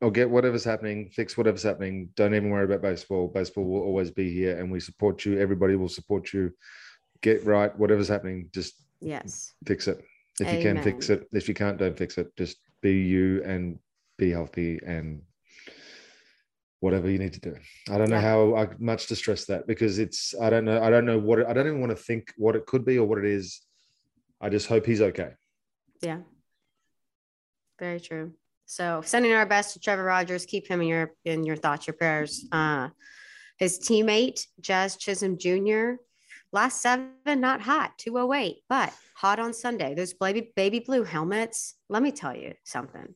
or 0.00 0.10
get 0.10 0.28
whatever's 0.28 0.64
happening, 0.64 1.08
fix 1.10 1.36
whatever's 1.36 1.62
happening. 1.62 2.10
Don't 2.16 2.34
even 2.34 2.50
worry 2.50 2.64
about 2.64 2.82
baseball. 2.82 3.28
Baseball 3.28 3.64
will 3.64 3.82
always 3.82 4.10
be 4.10 4.30
here 4.32 4.58
and 4.58 4.70
we 4.70 4.80
support 4.80 5.24
you. 5.24 5.38
Everybody 5.38 5.76
will 5.76 5.88
support 5.88 6.32
you. 6.32 6.52
Get 7.22 7.44
right, 7.44 7.76
whatever's 7.78 8.08
happening, 8.08 8.50
just 8.52 8.74
Yes. 9.00 9.54
fix 9.66 9.88
it. 9.88 10.04
If 10.40 10.52
you 10.52 10.60
can 10.60 10.82
fix 10.82 11.08
it. 11.08 11.26
If 11.32 11.48
you 11.48 11.54
can't, 11.54 11.78
don't 11.78 11.96
fix 11.96 12.18
it. 12.18 12.34
Just 12.36 12.58
be 12.82 12.92
you 12.92 13.42
and 13.44 13.78
be 14.18 14.30
healthy 14.30 14.80
and 14.84 15.22
whatever 16.80 17.10
you 17.10 17.18
need 17.18 17.32
to 17.32 17.40
do. 17.40 17.56
I 17.90 17.96
don't 17.96 18.10
know 18.10 18.20
how 18.20 18.54
I, 18.54 18.68
much 18.78 19.06
to 19.06 19.16
stress 19.16 19.46
that 19.46 19.66
because 19.66 19.98
it's 19.98 20.34
I 20.38 20.50
don't 20.50 20.64
know 20.64 20.82
I 20.82 20.90
don't 20.90 21.06
know 21.06 21.18
what 21.18 21.38
it, 21.38 21.46
I 21.46 21.52
don't 21.54 21.66
even 21.66 21.80
want 21.80 21.96
to 21.96 22.02
think 22.02 22.32
what 22.36 22.54
it 22.54 22.66
could 22.66 22.84
be 22.84 22.98
or 22.98 23.06
what 23.06 23.18
it 23.18 23.24
is. 23.24 23.62
I 24.40 24.50
just 24.50 24.66
hope 24.66 24.84
he's 24.84 25.00
okay. 25.00 25.30
Yeah. 26.02 26.20
Very 27.78 28.00
true. 28.00 28.32
So 28.66 29.00
sending 29.04 29.32
our 29.32 29.46
best 29.46 29.72
to 29.72 29.80
Trevor 29.80 30.04
Rogers. 30.04 30.44
Keep 30.44 30.66
him 30.68 30.82
in 30.82 30.88
your 30.88 31.12
in 31.24 31.44
your 31.46 31.56
thoughts, 31.56 31.86
your 31.86 31.94
prayers. 31.94 32.44
Uh 32.52 32.88
his 33.58 33.78
teammate, 33.78 34.44
Jazz 34.60 34.96
Chisholm 34.96 35.38
Jr. 35.38 35.94
Last 36.52 36.82
seven, 36.82 37.14
not 37.26 37.62
hot, 37.62 37.96
208, 37.96 38.58
but 38.68 38.92
hot 39.14 39.38
on 39.38 39.54
Sunday. 39.54 39.94
Those 39.94 40.12
baby 40.12 40.52
baby 40.54 40.80
blue 40.80 41.04
helmets. 41.04 41.74
Let 41.88 42.02
me 42.02 42.12
tell 42.12 42.36
you 42.36 42.54
something. 42.64 43.14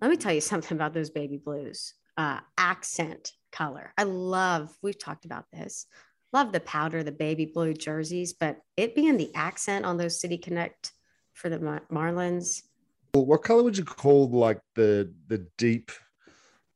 Let 0.00 0.10
me 0.10 0.16
tell 0.16 0.32
you 0.32 0.40
something 0.40 0.76
about 0.76 0.94
those 0.94 1.10
baby 1.10 1.36
blues. 1.36 1.94
Uh 2.16 2.40
accent 2.56 3.32
color. 3.52 3.92
I 3.96 4.04
love, 4.04 4.76
we've 4.82 4.98
talked 4.98 5.24
about 5.24 5.44
this. 5.52 5.86
Love 6.32 6.50
the 6.50 6.60
powder, 6.60 7.02
the 7.02 7.12
baby 7.12 7.44
blue 7.44 7.74
jerseys, 7.74 8.32
but 8.32 8.56
it 8.76 8.94
being 8.94 9.18
the 9.18 9.32
accent 9.34 9.84
on 9.84 9.98
those 9.98 10.18
City 10.18 10.38
Connect 10.38 10.92
for 11.34 11.50
the 11.50 11.60
Mar- 11.60 11.84
Marlins. 11.92 12.62
What 13.14 13.42
color 13.42 13.62
would 13.62 13.76
you 13.76 13.84
call 13.84 14.30
like 14.30 14.58
the 14.74 15.12
the 15.28 15.46
deep 15.58 15.92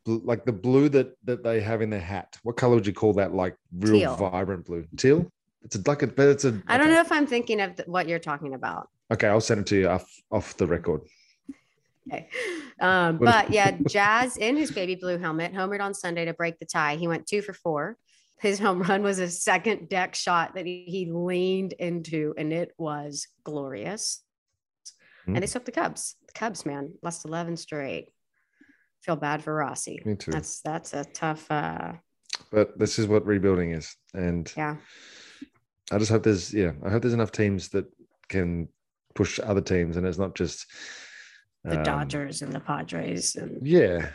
like 0.04 0.44
the 0.44 0.52
blue 0.52 0.90
that 0.90 1.16
that 1.24 1.42
they 1.42 1.62
have 1.62 1.80
in 1.80 1.88
their 1.88 1.98
hat? 1.98 2.36
What 2.42 2.58
color 2.58 2.74
would 2.74 2.86
you 2.86 2.92
call 2.92 3.14
that 3.14 3.34
like 3.34 3.56
real 3.72 4.00
Teal. 4.00 4.16
vibrant 4.16 4.66
blue? 4.66 4.86
Teal? 4.98 5.30
It's 5.64 5.76
a, 5.76 5.82
like 5.86 6.02
a 6.02 6.08
but 6.08 6.28
it's 6.28 6.44
a 6.44 6.62
I 6.68 6.76
don't 6.76 6.88
okay. 6.88 6.94
know 6.94 7.00
if 7.00 7.10
I'm 7.10 7.26
thinking 7.26 7.60
of 7.62 7.80
what 7.86 8.06
you're 8.06 8.18
talking 8.18 8.52
about. 8.52 8.90
Okay, 9.10 9.28
I'll 9.28 9.40
send 9.40 9.60
it 9.60 9.66
to 9.68 9.76
you 9.76 9.88
off 9.88 10.06
off 10.30 10.54
the 10.58 10.66
record. 10.66 11.00
Okay. 12.06 12.28
Um, 12.80 13.16
but 13.16 13.50
yeah, 13.50 13.70
Jazz 13.88 14.36
in 14.36 14.58
his 14.58 14.70
baby 14.70 14.94
blue 14.94 15.16
helmet 15.16 15.54
homered 15.54 15.80
on 15.80 15.94
Sunday 15.94 16.26
to 16.26 16.34
break 16.34 16.58
the 16.58 16.66
tie. 16.66 16.96
He 16.96 17.08
went 17.08 17.26
two 17.26 17.40
for 17.40 17.54
four. 17.54 17.96
His 18.40 18.58
home 18.58 18.82
run 18.82 19.02
was 19.02 19.18
a 19.18 19.28
second 19.28 19.88
deck 19.88 20.14
shot 20.14 20.54
that 20.54 20.66
he, 20.66 20.84
he 20.86 21.10
leaned 21.10 21.72
into, 21.72 22.34
and 22.36 22.52
it 22.52 22.72
was 22.76 23.26
glorious. 23.42 24.22
And 25.26 25.42
they 25.42 25.46
swept 25.46 25.66
the 25.66 25.72
Cubs. 25.72 26.14
Cubs, 26.36 26.66
man, 26.66 26.92
lost 27.02 27.24
11 27.24 27.56
straight. 27.56 28.08
Feel 29.02 29.16
bad 29.16 29.42
for 29.42 29.54
Rossi. 29.54 30.00
Me 30.04 30.16
too. 30.16 30.30
That's 30.32 30.60
that's 30.62 30.92
a 30.92 31.04
tough. 31.04 31.50
uh 31.50 31.92
But 32.50 32.78
this 32.78 32.98
is 32.98 33.06
what 33.06 33.26
rebuilding 33.26 33.72
is. 33.72 33.94
And 34.14 34.52
Yeah. 34.56 34.76
I 35.92 35.98
just 35.98 36.10
hope 36.10 36.24
there's 36.24 36.52
yeah, 36.52 36.72
I 36.84 36.90
hope 36.90 37.02
there's 37.02 37.14
enough 37.14 37.32
teams 37.32 37.68
that 37.70 37.86
can 38.28 38.68
push 39.14 39.38
other 39.38 39.60
teams 39.60 39.96
and 39.96 40.06
it's 40.06 40.18
not 40.18 40.34
just 40.34 40.66
The 41.64 41.78
um, 41.78 41.84
Dodgers 41.84 42.42
and 42.42 42.52
the 42.52 42.60
Padres 42.60 43.36
and 43.36 43.66
Yeah. 43.66 44.10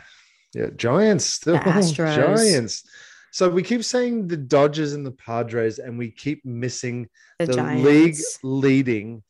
Yeah. 0.54 0.68
Giants 0.76 1.24
still 1.24 1.58
Astros. 1.58 2.14
giants. 2.14 2.84
So 3.32 3.48
we 3.48 3.62
keep 3.62 3.82
saying 3.82 4.28
the 4.28 4.36
Dodgers 4.36 4.92
and 4.92 5.06
the 5.06 5.12
Padres, 5.12 5.78
and 5.78 5.96
we 5.96 6.10
keep 6.10 6.44
missing 6.44 7.08
the, 7.38 7.46
the, 7.46 7.62
league 7.62 8.16
leading 8.42 9.22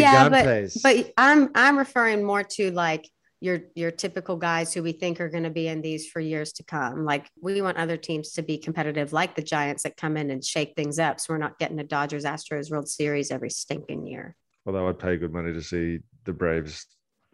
Yeah, 0.00 0.28
but- 0.30 0.44
But 0.82 1.12
I'm 1.16 1.50
I'm 1.54 1.78
referring 1.78 2.24
more 2.24 2.42
to 2.42 2.70
like 2.70 3.08
your 3.40 3.60
your 3.74 3.90
typical 3.92 4.36
guys 4.36 4.74
who 4.74 4.82
we 4.82 4.92
think 4.92 5.20
are 5.20 5.28
going 5.28 5.44
to 5.44 5.50
be 5.50 5.68
in 5.68 5.80
these 5.80 6.08
for 6.08 6.18
years 6.20 6.52
to 6.54 6.64
come. 6.64 7.04
Like 7.04 7.30
we 7.40 7.62
want 7.62 7.76
other 7.78 7.96
teams 7.96 8.32
to 8.32 8.42
be 8.42 8.58
competitive, 8.58 9.12
like 9.12 9.36
the 9.36 9.42
Giants 9.42 9.84
that 9.84 9.96
come 9.96 10.16
in 10.16 10.30
and 10.30 10.44
shake 10.44 10.74
things 10.74 10.98
up. 10.98 11.20
So 11.20 11.32
we're 11.32 11.38
not 11.38 11.58
getting 11.58 11.78
a 11.78 11.84
Dodgers 11.84 12.24
Astros 12.24 12.70
World 12.70 12.88
Series 12.88 13.30
every 13.30 13.50
stinking 13.50 14.06
year. 14.06 14.34
Although 14.66 14.88
I'd 14.88 14.98
pay 14.98 15.16
good 15.16 15.32
money 15.32 15.52
to 15.52 15.62
see 15.62 16.00
the 16.24 16.32
Braves 16.32 16.86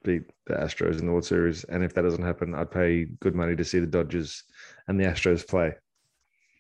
beat 0.05 0.25
the 0.47 0.53
Astros 0.55 0.99
in 1.01 1.07
the 1.07 1.13
World 1.13 1.25
Series, 1.25 1.65
and 1.65 1.83
if 1.83 1.95
that 1.95 2.03
doesn't 2.03 2.23
happen, 2.23 2.55
I'd 2.55 2.71
pay 2.71 3.07
good 3.07 3.35
money 3.35 3.57
to 3.57 3.65
see 3.65 3.79
the 3.79 3.87
Dodgers 3.87 4.43
and 4.87 5.01
the 5.01 5.05
Astros 5.05 5.49
play. 5.49 5.73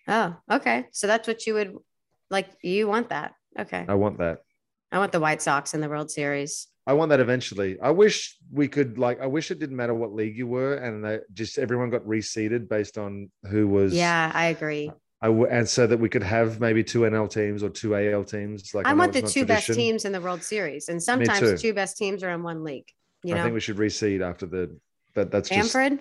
Oh, 0.08 0.34
okay. 0.50 0.86
So 0.92 1.06
that's 1.06 1.28
what 1.28 1.46
you 1.46 1.52
would 1.54 1.76
like. 2.30 2.48
You 2.62 2.88
want 2.88 3.10
that? 3.10 3.34
Okay. 3.58 3.84
I 3.86 3.94
want 3.94 4.18
that. 4.18 4.38
I 4.94 4.98
want 4.98 5.10
the 5.10 5.18
White 5.18 5.42
Sox 5.42 5.74
in 5.74 5.80
the 5.80 5.88
World 5.88 6.08
Series. 6.08 6.68
I 6.86 6.92
want 6.92 7.08
that 7.08 7.18
eventually. 7.18 7.76
I 7.80 7.90
wish 7.90 8.36
we 8.52 8.68
could 8.68 8.96
like. 8.96 9.20
I 9.20 9.26
wish 9.26 9.50
it 9.50 9.58
didn't 9.58 9.74
matter 9.74 9.92
what 9.92 10.14
league 10.14 10.36
you 10.36 10.46
were, 10.46 10.76
and 10.76 11.04
that 11.04 11.22
just 11.34 11.58
everyone 11.58 11.90
got 11.90 12.02
reseeded 12.02 12.68
based 12.68 12.96
on 12.96 13.28
who 13.50 13.66
was. 13.66 13.92
Yeah, 13.92 14.30
I 14.32 14.46
agree. 14.46 14.92
I 15.20 15.26
w- 15.26 15.48
and 15.50 15.68
so 15.68 15.88
that 15.88 15.98
we 15.98 16.08
could 16.08 16.22
have 16.22 16.60
maybe 16.60 16.84
two 16.84 17.00
NL 17.00 17.28
teams 17.28 17.64
or 17.64 17.70
two 17.70 17.96
AL 17.96 18.22
teams. 18.22 18.72
Like 18.72 18.86
I 18.86 18.92
know 18.92 18.98
want 18.98 19.14
the 19.14 19.22
two 19.22 19.40
not 19.40 19.48
best 19.48 19.66
teams 19.74 20.04
in 20.04 20.12
the 20.12 20.20
World 20.20 20.44
Series, 20.44 20.88
and 20.88 21.02
sometimes 21.02 21.60
two 21.60 21.74
best 21.74 21.96
teams 21.96 22.22
are 22.22 22.30
in 22.30 22.44
one 22.44 22.62
league. 22.62 22.86
You 23.24 23.30
know, 23.30 23.36
I 23.36 23.38
know, 23.38 23.44
think 23.46 23.54
we 23.54 23.60
should 23.60 23.78
reseed 23.78 24.20
after 24.24 24.46
the. 24.46 24.78
But 25.12 25.32
that's 25.32 25.48
just 25.48 25.74
Amfred. 25.74 26.00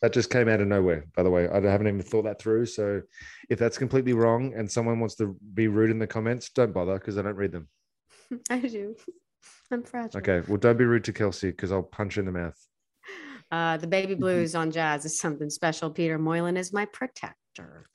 that 0.00 0.12
just 0.12 0.30
came 0.30 0.48
out 0.48 0.60
of 0.60 0.66
nowhere. 0.66 1.06
By 1.14 1.22
the 1.22 1.30
way, 1.30 1.48
I 1.48 1.60
haven't 1.60 1.86
even 1.86 2.02
thought 2.02 2.24
that 2.24 2.40
through. 2.40 2.66
So 2.66 3.02
if 3.48 3.60
that's 3.60 3.78
completely 3.78 4.14
wrong 4.14 4.52
and 4.56 4.68
someone 4.68 4.98
wants 4.98 5.14
to 5.16 5.36
be 5.54 5.68
rude 5.68 5.92
in 5.92 6.00
the 6.00 6.08
comments, 6.08 6.48
don't 6.50 6.72
bother 6.72 6.94
because 6.94 7.18
I 7.18 7.22
don't 7.22 7.36
read 7.36 7.52
them. 7.52 7.68
I 8.50 8.58
do. 8.58 8.96
I'm 9.70 9.82
fragile. 9.82 10.18
Okay, 10.18 10.42
well, 10.46 10.58
don't 10.58 10.76
be 10.76 10.84
rude 10.84 11.04
to 11.04 11.12
Kelsey 11.12 11.50
because 11.50 11.72
I'll 11.72 11.82
punch 11.82 12.18
in 12.18 12.24
the 12.24 12.32
mouth. 12.32 12.58
Uh, 13.50 13.76
the 13.76 13.86
baby 13.86 14.14
blues 14.14 14.54
on 14.54 14.70
jazz 14.70 15.04
is 15.04 15.18
something 15.18 15.50
special. 15.50 15.90
Peter 15.90 16.18
Moylan 16.18 16.56
is 16.56 16.72
my 16.72 16.86
protector. 16.86 17.86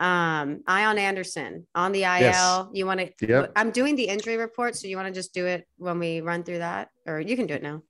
Um, 0.00 0.62
Ian 0.68 0.98
Anderson 0.98 1.66
on 1.74 1.92
the 1.92 2.04
IL. 2.04 2.20
Yes. 2.20 2.66
You 2.72 2.86
want 2.86 3.00
to? 3.00 3.26
Yep. 3.26 3.52
I'm 3.56 3.70
doing 3.70 3.94
the 3.94 4.04
injury 4.04 4.36
report, 4.36 4.74
so 4.74 4.88
you 4.88 4.96
want 4.96 5.08
to 5.08 5.14
just 5.14 5.34
do 5.34 5.46
it 5.46 5.66
when 5.76 5.98
we 5.98 6.20
run 6.20 6.44
through 6.44 6.58
that, 6.58 6.88
or 7.06 7.20
you 7.20 7.36
can 7.36 7.46
do 7.46 7.54
it 7.54 7.62
now. 7.62 7.82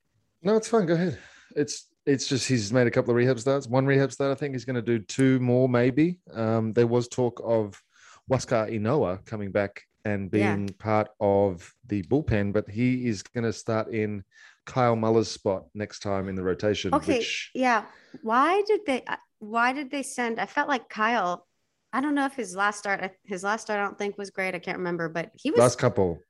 No, 0.43 0.57
it's 0.57 0.69
fine. 0.69 0.87
Go 0.87 0.95
ahead. 0.95 1.19
It's 1.55 1.89
it's 2.07 2.27
just 2.27 2.49
he's 2.49 2.73
made 2.73 2.87
a 2.87 2.91
couple 2.91 3.11
of 3.11 3.17
rehab 3.17 3.39
starts. 3.39 3.69
One 3.69 3.87
rehab 3.87 4.13
start, 4.13 4.33
I 4.33 4.35
think 4.35 4.55
he's 4.55 4.65
going 4.65 4.77
to 4.77 4.83
do 4.83 4.99
two 4.99 5.39
more, 5.39 5.69
maybe. 5.69 6.19
Um, 6.33 6.73
there 6.73 6.87
was 6.87 7.07
talk 7.09 7.41
of 7.45 7.81
Huascar 8.29 8.71
Ynoa 8.73 9.25
coming 9.25 9.53
back 9.53 9.83
and 10.05 10.31
Yeah. 10.33 10.57
being 10.57 10.69
part 10.75 11.09
of 11.21 11.73
the 11.87 12.03
bullpen, 12.05 12.53
but 12.53 12.69
he 12.69 13.07
is 13.09 13.23
going 13.23 13.45
to 13.45 13.53
start 13.53 13.89
in 13.89 14.25
Kyle 14.67 14.97
Muller's 14.97 15.31
spot 15.31 15.65
next 15.75 16.01
time 16.01 16.29
in 16.29 16.35
the 16.35 16.43
rotation. 16.43 16.95
Okay, 16.95 17.19
Which, 17.19 17.51
yeah. 17.55 17.85
Why 18.23 18.63
did 18.67 18.81
they? 18.87 19.03
uh, 19.07 19.17
Why 19.39 19.73
did 19.73 19.91
they 19.91 20.03
send? 20.03 20.39
I 20.39 20.47
felt 20.47 20.69
like 20.69 20.89
Kyle. 20.89 21.47
I 21.93 22.01
don't 22.01 22.15
know 22.15 22.25
if 22.27 22.35
his 22.35 22.55
last 22.57 22.79
start, 22.79 23.11
his 23.25 23.43
last 23.45 23.63
start, 23.63 23.81
I 23.81 23.83
don't 23.83 23.99
think 23.99 24.17
was 24.17 24.31
great. 24.31 24.55
I 24.55 24.59
can't 24.61 24.79
remember, 24.79 25.09
but 25.09 25.31
he 25.35 25.51
was 25.51 25.59
last 25.61 25.79
couple, 25.79 26.21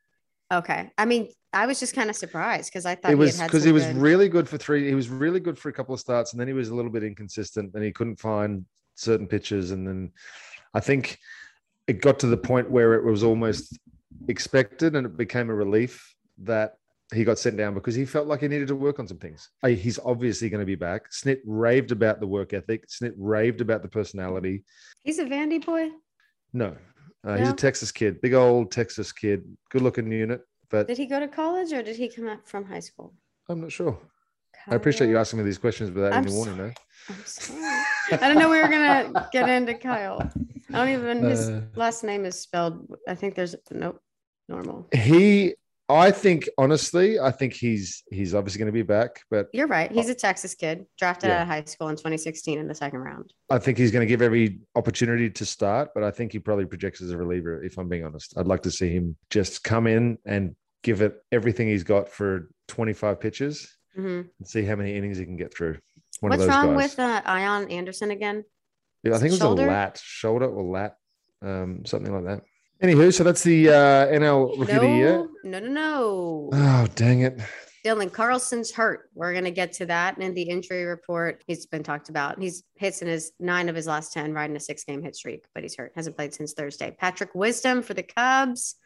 okay. 0.52 0.90
I 0.98 1.04
mean, 1.04 1.28
I 1.52 1.66
was 1.66 1.78
just 1.78 1.94
kind 1.94 2.10
of 2.10 2.16
surprised 2.16 2.70
because 2.70 2.84
I 2.86 2.94
thought 2.96 3.12
it 3.12 3.18
was 3.18 3.34
he 3.34 3.40
had 3.42 3.46
because 3.48 3.62
some 3.62 3.68
he 3.68 3.72
was 3.72 3.84
good- 3.84 3.96
really 3.98 4.28
good 4.28 4.48
for 4.48 4.56
three. 4.58 4.88
He 4.88 4.94
was 4.94 5.08
really 5.08 5.38
good 5.40 5.58
for 5.58 5.68
a 5.68 5.72
couple 5.72 5.94
of 5.94 6.00
starts, 6.00 6.32
and 6.32 6.40
then 6.40 6.48
he 6.48 6.54
was 6.54 6.70
a 6.70 6.74
little 6.74 6.90
bit 6.90 7.04
inconsistent, 7.04 7.72
and 7.74 7.84
he 7.84 7.92
couldn't 7.92 8.16
find 8.18 8.64
certain 8.96 9.26
pitches. 9.26 9.70
And 9.70 9.86
then 9.86 10.12
I 10.74 10.80
think 10.80 11.18
it 11.92 12.00
got 12.00 12.18
to 12.20 12.26
the 12.26 12.36
point 12.36 12.70
where 12.70 12.94
it 12.94 13.04
was 13.04 13.22
almost 13.22 13.78
expected, 14.28 14.96
and 14.96 15.06
it 15.06 15.16
became 15.16 15.50
a 15.50 15.54
relief 15.54 16.14
that 16.38 16.74
he 17.12 17.22
got 17.22 17.38
sent 17.38 17.58
down 17.58 17.74
because 17.74 17.94
he 17.94 18.06
felt 18.06 18.26
like 18.26 18.40
he 18.40 18.48
needed 18.48 18.68
to 18.68 18.74
work 18.74 18.98
on 18.98 19.06
some 19.06 19.18
things. 19.18 19.50
He's 19.66 19.98
obviously 19.98 20.48
going 20.48 20.60
to 20.60 20.66
be 20.66 20.74
back. 20.74 21.10
Snit 21.10 21.40
raved 21.44 21.92
about 21.92 22.20
the 22.20 22.26
work 22.26 22.54
ethic. 22.54 22.88
Snit 22.88 23.12
raved 23.18 23.60
about 23.60 23.82
the 23.82 23.88
personality. 23.88 24.64
He's 25.02 25.18
a 25.18 25.26
Vandy 25.26 25.62
boy. 25.64 25.90
No, 26.54 26.74
uh, 27.26 27.36
he's 27.36 27.50
a 27.50 27.52
Texas 27.54 27.92
kid, 27.92 28.20
big 28.22 28.32
old 28.32 28.72
Texas 28.72 29.12
kid, 29.12 29.44
good 29.70 29.82
looking 29.82 30.10
unit, 30.10 30.40
but 30.70 30.86
Did 30.86 30.96
he 30.96 31.06
go 31.06 31.20
to 31.20 31.28
college 31.28 31.72
or 31.72 31.82
did 31.82 31.96
he 31.96 32.08
come 32.08 32.28
up 32.28 32.48
from 32.48 32.64
high 32.64 32.80
school? 32.80 33.14
I'm 33.48 33.60
not 33.60 33.72
sure. 33.72 33.98
I 34.68 34.76
appreciate 34.76 35.08
you 35.08 35.18
asking 35.18 35.40
me 35.40 35.44
these 35.44 35.58
questions 35.58 35.90
without 35.90 36.14
I'm 36.14 36.24
any 36.24 36.34
warning, 36.34 36.56
though. 36.56 36.72
I'm 37.10 37.24
sorry. 37.24 37.84
I 38.20 38.28
don't 38.28 38.38
know 38.38 38.50
we 38.50 38.60
were 38.60 38.68
gonna 38.68 39.28
get 39.32 39.48
into 39.48 39.74
Kyle. 39.74 40.20
I 40.72 40.86
don't 40.86 40.88
even. 40.88 41.22
His 41.24 41.48
Uh, 41.48 41.62
last 41.74 42.04
name 42.04 42.24
is 42.24 42.38
spelled. 42.38 42.86
I 43.08 43.14
think 43.14 43.34
there's 43.34 43.54
nope. 43.70 44.00
Normal. 44.48 44.88
He, 44.92 45.54
I 45.88 46.10
think, 46.10 46.48
honestly, 46.58 47.18
I 47.18 47.30
think 47.30 47.52
he's 47.52 48.02
he's 48.10 48.34
obviously 48.34 48.58
going 48.58 48.66
to 48.66 48.72
be 48.72 48.82
back, 48.82 49.20
but 49.30 49.48
You're 49.52 49.66
right. 49.68 49.90
He's 49.90 50.08
a 50.08 50.14
Texas 50.14 50.54
kid, 50.54 50.86
drafted 50.98 51.28
Yeah. 51.28 51.36
out 51.38 51.42
of 51.42 51.48
high 51.48 51.64
school 51.64 51.88
in 51.88 51.96
2016 51.96 52.58
in 52.58 52.66
the 52.68 52.74
second 52.74 53.00
round. 53.00 53.32
I 53.50 53.58
think 53.58 53.78
he's 53.78 53.90
going 53.92 54.00
to 54.06 54.06
give 54.06 54.20
every 54.22 54.60
opportunity 54.74 55.30
to 55.30 55.46
start. 55.46 55.90
But 55.94 56.02
I 56.04 56.10
think 56.10 56.32
he 56.32 56.38
probably 56.38 56.66
projects 56.66 57.00
as 57.02 57.10
a 57.10 57.16
reliever. 57.16 57.62
If 57.62 57.78
I'm 57.78 57.88
being 57.88 58.04
honest, 58.04 58.34
I'd 58.36 58.46
like 58.46 58.62
to 58.62 58.70
see 58.70 58.90
him 58.90 59.16
just 59.30 59.62
come 59.64 59.86
in 59.86 60.18
and 60.26 60.54
give 60.82 61.02
it 61.02 61.14
everything 61.30 61.68
he's 61.68 61.84
got 61.84 62.08
for 62.08 62.50
25 62.68 63.20
pitches 63.20 63.76
Mhm. 63.96 64.28
and 64.38 64.48
see 64.48 64.64
how 64.64 64.74
many 64.76 64.96
innings 64.96 65.18
he 65.18 65.24
can 65.24 65.36
get 65.36 65.54
through. 65.54 65.78
What's 66.30 66.46
wrong 66.46 66.74
guys. 66.74 66.96
with 66.96 66.98
uh, 66.98 67.22
Ian 67.26 67.70
Anderson 67.70 68.10
again? 68.10 68.44
Yeah, 69.02 69.14
I 69.14 69.18
think 69.18 69.28
it 69.28 69.32
was 69.32 69.38
shoulder? 69.40 69.64
a 69.64 69.68
lat, 69.68 70.00
shoulder 70.02 70.46
or 70.46 70.62
lat, 70.62 70.96
um, 71.42 71.84
something 71.84 72.12
like 72.12 72.24
that. 72.24 72.42
Anywho, 72.82 73.12
so 73.12 73.24
that's 73.24 73.42
the 73.42 73.68
uh, 73.68 74.06
NL 74.06 74.58
Rookie 74.58 74.72
of 74.72 74.80
the 74.80 74.88
Year. 74.88 75.28
No, 75.44 75.58
no, 75.58 75.60
no, 75.60 75.68
no. 75.68 76.50
Oh, 76.52 76.86
dang 76.94 77.22
it. 77.22 77.40
Dylan 77.84 78.12
Carlson's 78.12 78.70
hurt. 78.70 79.10
We're 79.14 79.34
gonna 79.34 79.50
get 79.50 79.72
to 79.74 79.86
that 79.86 80.18
in 80.18 80.34
the 80.34 80.42
injury 80.42 80.84
report. 80.84 81.42
He's 81.48 81.66
been 81.66 81.82
talked 81.82 82.08
about. 82.08 82.40
He's 82.40 82.62
hits 82.76 83.02
in 83.02 83.08
his 83.08 83.32
nine 83.40 83.68
of 83.68 83.74
his 83.74 83.88
last 83.88 84.12
ten, 84.12 84.32
riding 84.32 84.54
a 84.54 84.60
six-game 84.60 85.02
hit 85.02 85.16
streak, 85.16 85.44
but 85.54 85.64
he's 85.64 85.74
hurt. 85.74 85.92
Hasn't 85.96 86.16
played 86.16 86.32
since 86.32 86.52
Thursday. 86.52 86.94
Patrick 86.96 87.34
Wisdom 87.34 87.82
for 87.82 87.94
the 87.94 88.04
Cubs. 88.04 88.76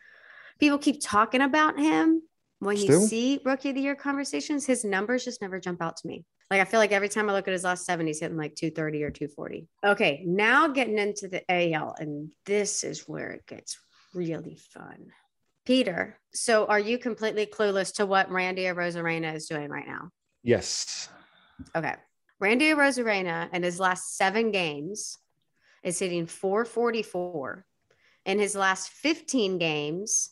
People 0.59 0.79
keep 0.79 1.03
talking 1.03 1.43
about 1.43 1.79
him. 1.79 2.23
When 2.61 2.79
Still? 2.79 3.03
you 3.03 3.07
see 3.07 3.41
rookie 3.45 3.69
of 3.69 3.75
the 3.75 3.83
year 3.83 3.95
conversations, 3.95 4.65
his 4.65 4.83
numbers 4.83 5.25
just 5.25 5.43
never 5.43 5.61
jump 5.61 5.83
out 5.83 5.99
to 5.99 6.07
me. 6.07 6.25
Like 6.51 6.61
I 6.61 6.65
feel 6.65 6.79
like 6.79 6.93
every 6.93 7.09
time 7.09 7.29
I 7.29 7.33
look 7.33 7.49
at 7.49 7.53
his 7.53 7.65
last 7.65 7.85
seven, 7.85 8.07
he's 8.07 8.21
hitting 8.21 8.37
like 8.37 8.55
230 8.55 9.03
or 9.03 9.11
240. 9.11 9.69
Okay, 9.85 10.23
now 10.25 10.69
getting 10.69 10.99
into 10.99 11.29
the 11.29 11.43
AL, 11.51 11.97
and 11.99 12.31
this 12.45 12.85
is 12.85 13.09
where 13.09 13.31
it 13.31 13.47
gets 13.47 13.79
really 14.15 14.57
fun. 14.73 15.11
Peter, 15.65 16.17
so 16.33 16.67
are 16.67 16.79
you 16.79 16.99
completely 16.99 17.47
clueless 17.47 17.95
to 17.95 18.07
what 18.07 18.31
Randy 18.31 18.63
Arozarena 18.63 19.35
is 19.35 19.47
doing 19.47 19.69
right 19.69 19.87
now? 19.87 20.11
Yes. 20.45 21.09
Okay. 21.75 21.95
Randy 22.39 22.67
Arozarena 22.67 23.53
in 23.53 23.65
his 23.65 23.81
last 23.81 24.17
seven 24.17 24.53
games 24.53 25.19
is 25.83 25.99
hitting 25.99 26.27
444. 26.27 27.65
In 28.27 28.39
his 28.39 28.55
last 28.55 28.91
15 28.91 29.59
games, 29.59 30.31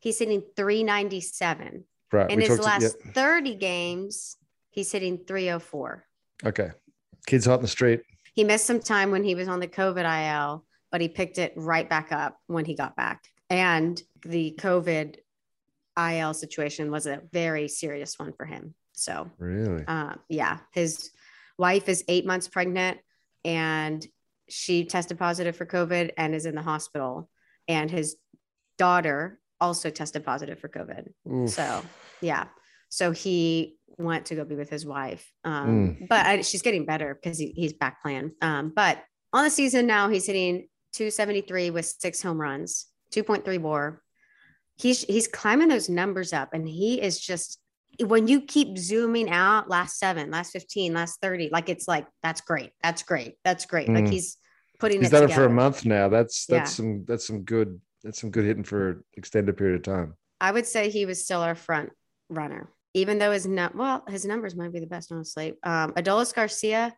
he's 0.00 0.18
hitting 0.18 0.42
397. 0.56 1.84
Right. 2.12 2.30
In 2.30 2.38
we 2.38 2.46
his 2.46 2.58
last 2.58 2.96
yeah. 3.04 3.12
30 3.12 3.54
games, 3.56 4.36
he's 4.74 4.90
hitting 4.90 5.18
304. 5.26 6.04
Okay. 6.44 6.70
Kids 7.26 7.46
hot 7.46 7.56
in 7.56 7.62
the 7.62 7.68
street. 7.68 8.02
He 8.34 8.42
missed 8.42 8.66
some 8.66 8.80
time 8.80 9.12
when 9.12 9.22
he 9.22 9.36
was 9.36 9.46
on 9.46 9.60
the 9.60 9.68
COVID 9.68 10.04
IL, 10.04 10.64
but 10.90 11.00
he 11.00 11.08
picked 11.08 11.38
it 11.38 11.52
right 11.56 11.88
back 11.88 12.10
up 12.10 12.36
when 12.48 12.64
he 12.64 12.74
got 12.74 12.96
back. 12.96 13.22
And 13.48 14.02
the 14.26 14.56
COVID 14.58 15.16
IL 15.96 16.34
situation 16.34 16.90
was 16.90 17.06
a 17.06 17.22
very 17.32 17.68
serious 17.68 18.18
one 18.18 18.32
for 18.32 18.44
him. 18.44 18.74
So, 18.92 19.30
Really? 19.38 19.84
uh, 19.86 20.14
yeah, 20.28 20.58
his 20.72 21.10
wife 21.56 21.88
is 21.88 22.04
eight 22.08 22.26
months 22.26 22.48
pregnant 22.48 22.98
and 23.44 24.04
she 24.48 24.84
tested 24.84 25.18
positive 25.18 25.56
for 25.56 25.66
COVID 25.66 26.10
and 26.16 26.34
is 26.34 26.46
in 26.46 26.56
the 26.56 26.62
hospital. 26.62 27.30
And 27.68 27.88
his 27.90 28.16
daughter 28.76 29.38
also 29.60 29.88
tested 29.90 30.24
positive 30.24 30.58
for 30.58 30.68
COVID. 30.68 31.08
Oof. 31.32 31.50
So 31.50 31.82
yeah, 32.20 32.46
so 32.88 33.12
he 33.12 33.76
went 33.98 34.26
to 34.26 34.34
go 34.34 34.44
be 34.44 34.54
with 34.56 34.70
his 34.70 34.84
wife. 34.86 35.30
Um, 35.44 35.96
But 36.08 36.26
I, 36.26 36.40
she's 36.42 36.62
getting 36.62 36.84
better 36.86 37.14
because 37.14 37.38
he, 37.38 37.52
he's 37.56 37.72
back 37.72 38.02
playing. 38.02 38.32
Um, 38.42 38.72
but 38.74 38.98
on 39.32 39.44
the 39.44 39.50
season 39.50 39.86
now, 39.86 40.08
he's 40.08 40.26
hitting 40.26 40.68
273 40.94 41.70
with 41.70 41.86
six 41.86 42.22
home 42.22 42.40
runs, 42.40 42.86
2.3 43.12 43.58
WAR. 43.60 44.00
He's 44.76 45.02
he's 45.04 45.28
climbing 45.28 45.68
those 45.68 45.88
numbers 45.88 46.32
up, 46.32 46.50
and 46.52 46.68
he 46.68 47.00
is 47.00 47.20
just 47.20 47.60
when 48.04 48.26
you 48.26 48.40
keep 48.40 48.76
zooming 48.76 49.30
out, 49.30 49.70
last 49.70 49.98
seven, 50.00 50.32
last 50.32 50.50
15, 50.50 50.92
last 50.94 51.20
30, 51.22 51.50
like 51.52 51.68
it's 51.68 51.86
like 51.86 52.06
that's 52.24 52.40
great, 52.40 52.72
that's 52.82 53.04
great, 53.04 53.36
that's 53.44 53.66
great. 53.66 53.88
Like 53.88 54.04
Mm. 54.06 54.10
he's 54.10 54.36
putting 54.80 54.98
He's 55.00 55.08
it 55.08 55.12
done 55.12 55.22
it 55.22 55.26
together. 55.28 55.46
for 55.46 55.52
a 55.52 55.54
month 55.54 55.84
now. 55.84 56.08
That's 56.08 56.46
that's 56.46 56.70
Yeah. 56.72 56.74
some 56.74 57.04
that's 57.06 57.24
some 57.24 57.42
good 57.42 57.80
that's 58.02 58.20
some 58.20 58.30
good 58.30 58.44
hitting 58.44 58.64
for 58.64 59.04
extended 59.14 59.56
period 59.56 59.76
of 59.76 59.82
time. 59.84 60.14
I 60.40 60.50
would 60.50 60.66
say 60.66 60.90
he 60.90 61.06
was 61.06 61.22
still 61.22 61.40
our 61.40 61.54
front 61.54 61.90
runner, 62.28 62.68
even 62.94 63.18
though 63.18 63.32
his 63.32 63.46
nut 63.46 63.74
well, 63.74 64.04
his 64.08 64.24
numbers 64.24 64.54
might 64.54 64.72
be 64.72 64.80
the 64.80 64.86
best 64.86 65.10
on 65.10 65.18
honestly. 65.18 65.54
Um, 65.64 65.92
Adolis 65.92 66.32
Garcia, 66.32 66.94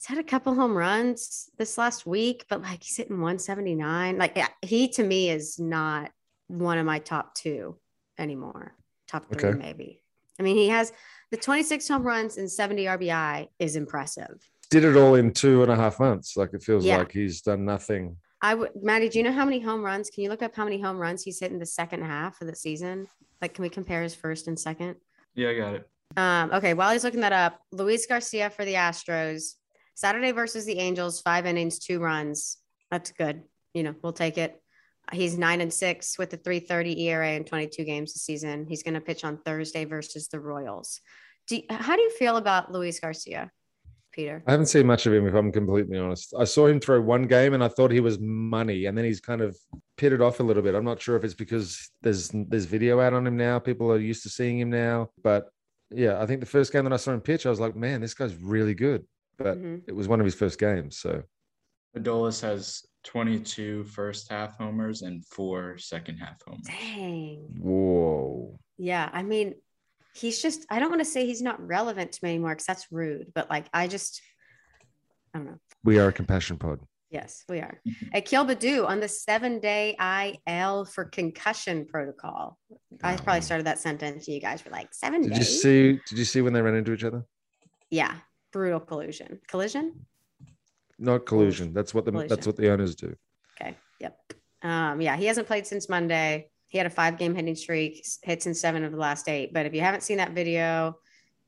has 0.00 0.06
had 0.06 0.18
a 0.18 0.22
couple 0.22 0.54
home 0.54 0.76
runs 0.76 1.50
this 1.58 1.76
last 1.76 2.06
week, 2.06 2.44
but 2.48 2.62
like 2.62 2.82
he's 2.84 2.96
hitting 2.96 3.16
179. 3.20 4.18
Like 4.18 4.38
he 4.62 4.88
to 4.90 5.02
me 5.02 5.30
is 5.30 5.58
not 5.58 6.10
one 6.46 6.78
of 6.78 6.86
my 6.86 7.00
top 7.00 7.34
two 7.34 7.78
anymore. 8.18 8.74
Top 9.08 9.26
three, 9.32 9.48
Okay. 9.48 9.58
maybe. 9.58 10.02
I 10.38 10.44
mean, 10.44 10.56
he 10.56 10.68
has 10.68 10.92
the 11.32 11.36
26 11.36 11.88
home 11.88 12.02
runs 12.04 12.36
and 12.36 12.48
70 12.50 12.84
RBI 12.84 13.48
is 13.58 13.74
impressive. 13.74 14.38
Did 14.70 14.84
it 14.84 14.96
all 14.96 15.14
in 15.14 15.32
two 15.32 15.62
and 15.62 15.72
a 15.72 15.76
half 15.76 15.98
months. 15.98 16.36
Like 16.36 16.50
it 16.52 16.62
feels 16.62 16.84
Yeah. 16.84 16.98
like 16.98 17.10
he's 17.10 17.40
done 17.40 17.64
nothing. 17.64 18.18
I 18.40 18.54
would, 18.54 18.70
Maddie, 18.80 19.08
do 19.08 19.18
you 19.18 19.24
know 19.24 19.32
how 19.32 19.44
many 19.44 19.58
home 19.58 19.82
runs? 19.82 20.10
Can 20.10 20.22
you 20.22 20.30
look 20.30 20.42
up 20.42 20.54
how 20.54 20.62
many 20.64 20.80
home 20.80 20.98
runs 20.98 21.24
he's 21.24 21.40
hit 21.40 21.50
in 21.50 21.58
the 21.58 21.66
second 21.66 22.02
half 22.04 22.40
of 22.40 22.46
the 22.46 22.54
season? 22.54 23.08
Like, 23.42 23.54
can 23.54 23.62
we 23.62 23.68
compare 23.68 24.02
his 24.02 24.14
first 24.14 24.46
and 24.46 24.58
second? 24.60 24.96
Yeah, 25.38 25.50
I 25.50 25.54
got 25.54 25.74
it. 25.74 25.88
Um, 26.16 26.50
okay, 26.52 26.74
while 26.74 26.90
he's 26.90 27.04
looking 27.04 27.20
that 27.20 27.32
up, 27.32 27.60
Luis 27.70 28.06
Garcia 28.06 28.50
for 28.50 28.64
the 28.64 28.74
Astros, 28.74 29.52
Saturday 29.94 30.32
versus 30.32 30.64
the 30.66 30.80
Angels, 30.80 31.20
five 31.20 31.46
innings, 31.46 31.78
two 31.78 32.00
runs. 32.00 32.56
That's 32.90 33.12
good. 33.12 33.44
You 33.72 33.84
know, 33.84 33.94
we'll 34.02 34.12
take 34.12 34.36
it. 34.36 34.60
He's 35.12 35.38
nine 35.38 35.60
and 35.60 35.72
six 35.72 36.18
with 36.18 36.32
a 36.32 36.36
330 36.36 37.00
ERA 37.04 37.34
in 37.34 37.44
22 37.44 37.84
games 37.84 38.12
this 38.14 38.24
season. 38.24 38.66
He's 38.68 38.82
going 38.82 38.94
to 38.94 39.00
pitch 39.00 39.24
on 39.24 39.38
Thursday 39.38 39.84
versus 39.84 40.26
the 40.26 40.40
Royals. 40.40 41.00
Do 41.46 41.56
you- 41.56 41.62
how 41.70 41.94
do 41.94 42.02
you 42.02 42.10
feel 42.10 42.36
about 42.36 42.72
Luis 42.72 42.98
Garcia, 42.98 43.52
Peter? 44.18 44.42
I 44.48 44.50
haven't 44.50 44.66
seen 44.66 44.84
much 44.84 45.06
of 45.06 45.12
him, 45.12 45.28
if 45.28 45.34
I'm 45.34 45.52
completely 45.52 45.96
honest. 45.96 46.34
I 46.36 46.42
saw 46.42 46.66
him 46.66 46.80
throw 46.80 47.00
one 47.00 47.22
game 47.28 47.54
and 47.54 47.62
I 47.62 47.68
thought 47.68 47.92
he 47.92 48.00
was 48.00 48.18
money, 48.18 48.86
and 48.86 48.98
then 48.98 49.04
he's 49.04 49.20
kind 49.20 49.40
of 49.40 49.56
pitted 49.96 50.20
off 50.20 50.40
a 50.40 50.42
little 50.42 50.62
bit. 50.62 50.74
I'm 50.74 50.84
not 50.84 51.00
sure 51.00 51.14
if 51.16 51.22
it's 51.22 51.34
because 51.34 51.88
there's 52.02 52.30
there's 52.34 52.64
video 52.64 53.00
out 53.00 53.12
on 53.14 53.24
him 53.26 53.36
now. 53.36 53.60
People 53.60 53.92
are 53.92 53.98
used 53.98 54.24
to 54.24 54.28
seeing 54.28 54.58
him 54.58 54.70
now. 54.70 55.10
But 55.22 55.46
yeah, 55.90 56.20
I 56.20 56.26
think 56.26 56.40
the 56.40 56.46
first 56.46 56.72
game 56.72 56.82
that 56.84 56.92
I 56.92 56.96
saw 56.96 57.12
him 57.12 57.20
pitch, 57.20 57.46
I 57.46 57.50
was 57.50 57.60
like, 57.60 57.76
man, 57.76 58.00
this 58.00 58.14
guy's 58.14 58.34
really 58.34 58.74
good. 58.74 59.06
But 59.38 59.56
Mhm. 59.56 59.82
it 59.86 59.94
was 59.94 60.08
one 60.08 60.18
of 60.20 60.24
his 60.26 60.34
first 60.34 60.58
games. 60.58 60.98
So 60.98 61.22
Adolis 61.96 62.42
has 62.42 62.84
22 63.04 63.84
first 63.84 64.28
half 64.30 64.58
homers 64.58 65.02
and 65.02 65.24
four 65.26 65.78
second 65.78 66.16
half 66.16 66.42
homers. 66.44 66.66
Dang. 66.66 67.54
whoa. 67.60 68.58
Yeah, 68.78 69.08
I 69.12 69.22
mean, 69.22 69.54
he's 70.14 70.40
just, 70.40 70.66
I 70.70 70.78
don't 70.78 70.90
want 70.90 71.00
to 71.00 71.04
say 71.04 71.26
he's 71.26 71.42
not 71.42 71.64
relevant 71.66 72.12
to 72.12 72.20
me 72.22 72.30
anymore 72.30 72.50
because 72.50 72.66
that's 72.66 72.86
rude, 72.90 73.32
but 73.34 73.50
like, 73.50 73.66
I 73.72 73.86
just, 73.86 74.20
I 75.34 75.38
don't 75.38 75.46
know. 75.46 75.58
We 75.84 75.98
are 75.98 76.08
a 76.08 76.12
compassion 76.12 76.58
pod. 76.58 76.80
Yes, 77.10 77.44
we 77.48 77.60
are. 77.60 77.80
Akil 78.12 78.44
Baddoo 78.44 78.86
on 78.86 79.00
the 79.00 79.08
seven 79.08 79.60
day 79.60 79.96
IL 80.46 80.84
for 80.84 81.06
concussion 81.06 81.86
protocol. 81.86 82.58
I 83.02 83.16
probably 83.16 83.40
started 83.40 83.66
that 83.66 83.78
sentence. 83.78 84.28
You 84.28 84.40
guys 84.40 84.62
were 84.64 84.70
like, 84.70 84.92
seven 84.92 85.22
Did 85.22 85.36
you 85.36 85.44
see? 85.44 86.00
Did 86.08 86.18
you 86.18 86.26
see 86.26 86.42
when 86.42 86.52
they 86.52 86.60
ran 86.60 86.74
into 86.74 86.92
each 86.92 87.04
other? 87.04 87.24
Yeah, 87.90 88.14
brutal 88.52 88.80
collusion. 88.80 89.40
Collision? 89.48 90.04
Not 90.98 91.24
collusion. 91.24 91.72
That's 91.72 91.94
what 91.94 92.04
the 92.04 92.10
Collusion. 92.10 92.28
that's 92.28 92.46
what 92.46 92.56
the 92.56 92.70
owners 92.70 92.94
do. 92.94 93.14
Okay. 93.58 93.74
Yep. 94.00 94.18
Um, 94.62 95.00
yeah, 95.00 95.16
he 95.16 95.26
hasn't 95.26 95.46
played 95.46 95.66
since 95.66 95.88
Monday. 95.88 96.50
He 96.68 96.78
had 96.78 96.86
a 96.86 96.90
five 96.90 97.18
game 97.18 97.34
hitting 97.34 97.56
streak, 97.56 98.06
hits 98.22 98.46
in 98.46 98.54
seven 98.54 98.84
of 98.84 98.92
the 98.92 98.98
last 98.98 99.28
eight. 99.28 99.52
But 99.52 99.66
if 99.66 99.74
you 99.74 99.80
haven't 99.80 100.02
seen 100.02 100.18
that 100.18 100.32
video, 100.32 100.98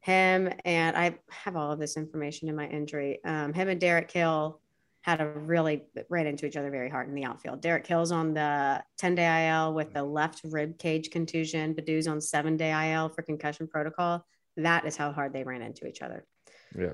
him 0.01 0.51
and 0.65 0.97
I 0.97 1.19
have 1.31 1.57
all 1.57 1.73
of 1.73 1.79
this 1.79 1.97
information 1.97 2.49
in 2.49 2.57
my 2.57 2.67
injury. 2.67 3.21
Um, 3.25 3.53
him 3.53 3.69
and 3.69 3.81
Derek 3.81 4.11
Hill 4.11 4.61
had 5.03 5.21
a 5.21 5.27
really 5.27 5.83
ran 6.09 6.27
into 6.27 6.47
each 6.47 6.57
other 6.57 6.71
very 6.71 6.91
hard 6.91 7.09
in 7.09 7.15
the 7.15 7.25
outfield. 7.25 7.61
Derek 7.61 7.87
Hill's 7.87 8.13
on 8.13 8.35
the 8.35 8.83
10 8.99 9.15
day 9.15 9.49
IL 9.49 9.73
with 9.73 9.93
the 9.93 10.03
left 10.03 10.41
rib 10.45 10.79
cage 10.79 11.11
contusion. 11.11 11.75
Baddoo's 11.75 12.07
on 12.07 12.21
seven 12.21 12.57
day 12.57 12.93
IL 12.93 13.09
for 13.09 13.23
concussion 13.23 13.67
protocol. 13.67 14.25
That 14.57 14.85
is 14.87 14.97
how 14.97 15.13
hard 15.13 15.33
they 15.33 15.45
ran 15.45 15.63
into 15.63 15.87
each 15.87 16.03
other. 16.03 16.27
Yeah. 16.79 16.93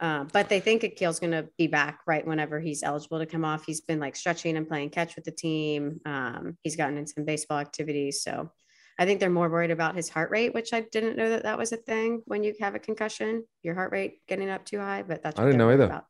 Um, 0.00 0.28
but 0.32 0.48
they 0.48 0.60
think 0.60 0.84
Akil's 0.84 1.18
going 1.18 1.32
to 1.32 1.48
be 1.58 1.66
back 1.66 2.00
right 2.06 2.24
whenever 2.26 2.60
he's 2.60 2.82
eligible 2.82 3.18
to 3.18 3.26
come 3.26 3.44
off. 3.44 3.64
He's 3.66 3.80
been 3.80 3.98
like 3.98 4.14
stretching 4.14 4.56
and 4.56 4.68
playing 4.68 4.90
catch 4.90 5.16
with 5.16 5.24
the 5.24 5.32
team. 5.32 6.00
Um, 6.06 6.56
he's 6.62 6.76
gotten 6.76 6.96
in 6.96 7.06
some 7.06 7.24
baseball 7.24 7.58
activities. 7.58 8.22
So 8.22 8.52
I 8.98 9.06
think 9.06 9.18
they're 9.18 9.30
more 9.30 9.48
worried 9.48 9.72
about 9.72 9.96
his 9.96 10.08
heart 10.08 10.30
rate, 10.30 10.54
which 10.54 10.72
I 10.72 10.82
didn't 10.82 11.16
know 11.16 11.30
that 11.30 11.42
that 11.42 11.58
was 11.58 11.72
a 11.72 11.76
thing 11.76 12.22
when 12.26 12.44
you 12.44 12.54
have 12.60 12.74
a 12.76 12.78
concussion, 12.78 13.44
your 13.62 13.74
heart 13.74 13.90
rate 13.90 14.20
getting 14.28 14.50
up 14.50 14.64
too 14.64 14.78
high. 14.78 15.02
But 15.02 15.22
that's 15.22 15.38
I 15.38 15.44
didn't 15.44 15.58
know 15.58 15.70
either. 15.70 15.84
About. 15.84 16.04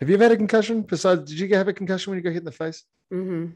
Have 0.00 0.10
you 0.10 0.14
ever 0.16 0.24
had 0.24 0.32
a 0.32 0.36
concussion? 0.36 0.82
Besides, 0.82 1.30
did 1.30 1.38
you 1.40 1.54
have 1.56 1.68
a 1.68 1.72
concussion 1.72 2.10
when 2.10 2.18
you 2.18 2.22
got 2.22 2.30
hit 2.30 2.40
in 2.40 2.44
the 2.44 2.52
face? 2.52 2.84
hmm 3.10 3.46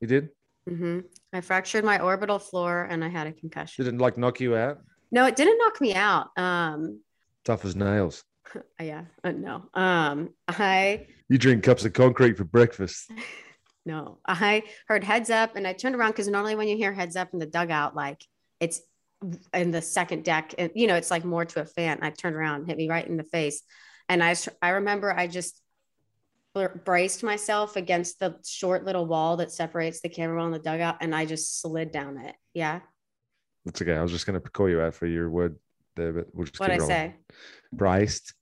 You 0.00 0.06
did. 0.06 0.28
hmm 0.68 1.00
I 1.32 1.40
fractured 1.40 1.84
my 1.84 1.98
orbital 2.00 2.38
floor 2.38 2.86
and 2.90 3.02
I 3.02 3.08
had 3.08 3.26
a 3.26 3.32
concussion. 3.32 3.84
Did 3.84 3.94
it 3.94 3.98
like 3.98 4.18
knock 4.18 4.40
you 4.40 4.54
out? 4.54 4.80
No, 5.10 5.24
it 5.24 5.36
didn't 5.36 5.56
knock 5.56 5.80
me 5.80 5.94
out. 5.94 6.28
Um, 6.36 7.00
Tough 7.44 7.64
as 7.64 7.74
nails. 7.74 8.24
yeah, 8.80 9.04
uh, 9.24 9.32
no. 9.32 9.64
Um, 9.74 10.30
I 10.46 11.06
You 11.28 11.38
drink 11.38 11.64
cups 11.64 11.84
of 11.84 11.92
concrete 11.92 12.36
for 12.36 12.44
breakfast. 12.44 13.10
No, 13.86 14.18
I 14.26 14.64
heard 14.86 15.02
heads 15.02 15.30
up 15.30 15.56
and 15.56 15.66
I 15.66 15.72
turned 15.72 15.94
around 15.94 16.10
because 16.10 16.28
normally 16.28 16.54
when 16.56 16.68
you 16.68 16.76
hear 16.76 16.92
heads 16.92 17.16
up 17.16 17.32
in 17.32 17.38
the 17.38 17.46
dugout, 17.46 17.96
like 17.96 18.22
it's 18.60 18.82
in 19.54 19.70
the 19.70 19.80
second 19.80 20.24
deck, 20.24 20.54
and 20.58 20.70
you 20.74 20.86
know, 20.86 20.94
it's 20.94 21.10
like 21.10 21.24
more 21.24 21.46
to 21.46 21.62
a 21.62 21.64
fan. 21.64 22.00
I 22.02 22.10
turned 22.10 22.36
around, 22.36 22.66
hit 22.66 22.76
me 22.76 22.90
right 22.90 23.06
in 23.06 23.16
the 23.16 23.24
face. 23.24 23.62
And 24.10 24.22
I 24.22 24.34
I 24.60 24.70
remember 24.70 25.10
I 25.10 25.26
just 25.26 25.62
braced 26.84 27.22
myself 27.22 27.76
against 27.76 28.20
the 28.20 28.36
short 28.46 28.84
little 28.84 29.06
wall 29.06 29.38
that 29.38 29.52
separates 29.52 30.02
the 30.02 30.10
camera 30.10 30.44
and 30.44 30.52
the 30.52 30.58
dugout, 30.58 30.98
and 31.00 31.14
I 31.14 31.24
just 31.24 31.60
slid 31.62 31.90
down 31.90 32.18
it. 32.18 32.34
Yeah. 32.52 32.80
That's 33.64 33.80
okay. 33.80 33.94
I 33.94 34.02
was 34.02 34.12
just 34.12 34.26
going 34.26 34.38
to 34.38 34.50
call 34.50 34.68
you 34.68 34.82
out 34.82 34.94
for 34.94 35.06
your 35.06 35.30
word 35.30 35.56
there, 35.96 36.12
but 36.12 36.26
we'll 36.34 36.44
just 36.46 36.60
What 36.60 36.70
I 36.70 36.78
rolling. 36.78 36.88
say? 36.88 37.14
Braced. 37.72 38.34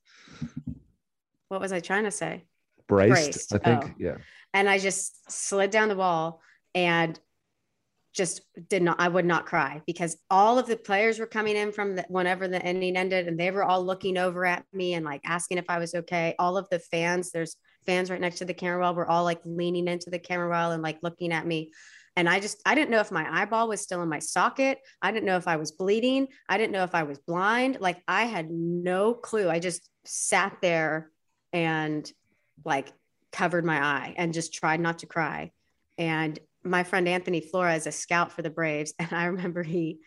What 1.49 1.61
was 1.61 1.72
I 1.72 1.80
trying 1.80 2.05
to 2.05 2.11
say? 2.11 2.45
Braced, 2.89 3.11
Braced, 3.11 3.55
I 3.55 3.59
think. 3.59 3.84
oh. 3.84 3.95
Yeah. 3.99 4.16
and 4.55 4.68
I 4.68 4.78
just 4.78 5.30
slid 5.30 5.70
down 5.70 5.89
the 5.89 5.97
wall 5.97 6.41
and 6.74 7.18
just 8.16 8.41
did 8.68 8.82
not 8.82 8.99
I 8.99 9.09
would 9.09 9.26
not 9.26 9.45
cry 9.45 9.82
because 9.87 10.16
all 10.30 10.59
of 10.59 10.66
the 10.66 10.76
players 10.76 11.18
were 11.18 11.26
coming 11.26 11.55
in 11.55 11.70
from 11.70 11.97
the, 11.97 12.07
whenever 12.09 12.49
the 12.49 12.64
ending 12.64 12.97
ended 12.97 13.28
and 13.28 13.39
they 13.39 13.51
were 13.51 13.62
all 13.62 13.84
looking 13.84 14.16
over 14.16 14.47
at 14.47 14.64
me 14.72 14.95
and 14.95 15.05
like 15.05 15.20
asking 15.24 15.59
if 15.59 15.66
I 15.68 15.78
was 15.78 15.95
okay 15.95 16.34
all 16.39 16.57
of 16.57 16.66
the 16.70 16.78
fans 16.78 17.30
there's 17.30 17.57
fans 17.84 18.11
right 18.11 18.20
next 18.20 18.39
to 18.39 18.47
the 18.47 18.55
camera 18.55 18.80
well 18.80 18.95
were 18.95 19.09
all 19.09 19.24
like 19.24 19.41
leaning 19.45 19.87
into 19.87 20.09
the 20.09 20.18
camera 20.18 20.49
well 20.49 20.72
and 20.72 20.82
like 20.82 20.99
looking 21.03 21.30
at 21.30 21.47
me 21.47 21.72
and 22.16 22.26
I 22.26 22.41
just 22.41 22.62
I 22.64 22.74
didn't 22.74 22.91
know 22.91 23.01
if 23.01 23.12
my 23.12 23.26
eyeball 23.43 23.68
was 23.68 23.82
still 23.82 24.03
in 24.03 24.09
my 24.09 24.18
socket 24.18 24.78
I 25.03 25.12
didn't 25.12 25.26
know 25.26 25.37
if 25.37 25.47
I 25.47 25.57
was 25.57 25.72
bleeding 25.72 26.28
I 26.49 26.57
didn't 26.57 26.72
know 26.72 26.84
if 26.84 26.95
I 26.95 27.03
was 27.03 27.18
blind 27.18 27.78
like 27.80 28.03
I 28.09 28.24
had 28.24 28.51
no 28.51 29.12
clue 29.12 29.51
I 29.51 29.59
just 29.59 29.87
sat 30.07 30.59
there 30.62 31.11
and 31.52 32.11
like 32.64 32.92
covered 33.32 33.64
my 33.64 33.82
eye 33.82 34.14
and 34.16 34.32
just 34.32 34.54
tried 34.54 34.80
not 34.80 35.00
to 35.00 35.07
cry. 35.07 35.52
And 35.98 36.38
my 36.64 36.82
friend 36.82 37.09
Anthony 37.09 37.40
Flores, 37.40 37.86
a 37.86 37.92
scout 37.92 38.32
for 38.32 38.42
the 38.42 38.50
Braves, 38.50 38.94
and 38.98 39.12
I 39.12 39.26
remember 39.26 39.62
he 39.62 40.00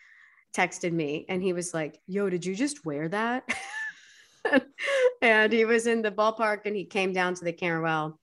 texted 0.55 0.91
me 0.91 1.25
and 1.29 1.41
he 1.41 1.53
was 1.53 1.73
like, 1.73 1.99
Yo, 2.07 2.29
did 2.29 2.45
you 2.45 2.55
just 2.55 2.85
wear 2.85 3.07
that? 3.09 3.47
and 5.21 5.53
he 5.53 5.65
was 5.65 5.87
in 5.87 6.01
the 6.01 6.11
ballpark 6.11 6.61
and 6.65 6.75
he 6.75 6.85
came 6.85 7.13
down 7.13 7.35
to 7.35 7.45
the 7.45 7.53
Camberwell 7.53 8.19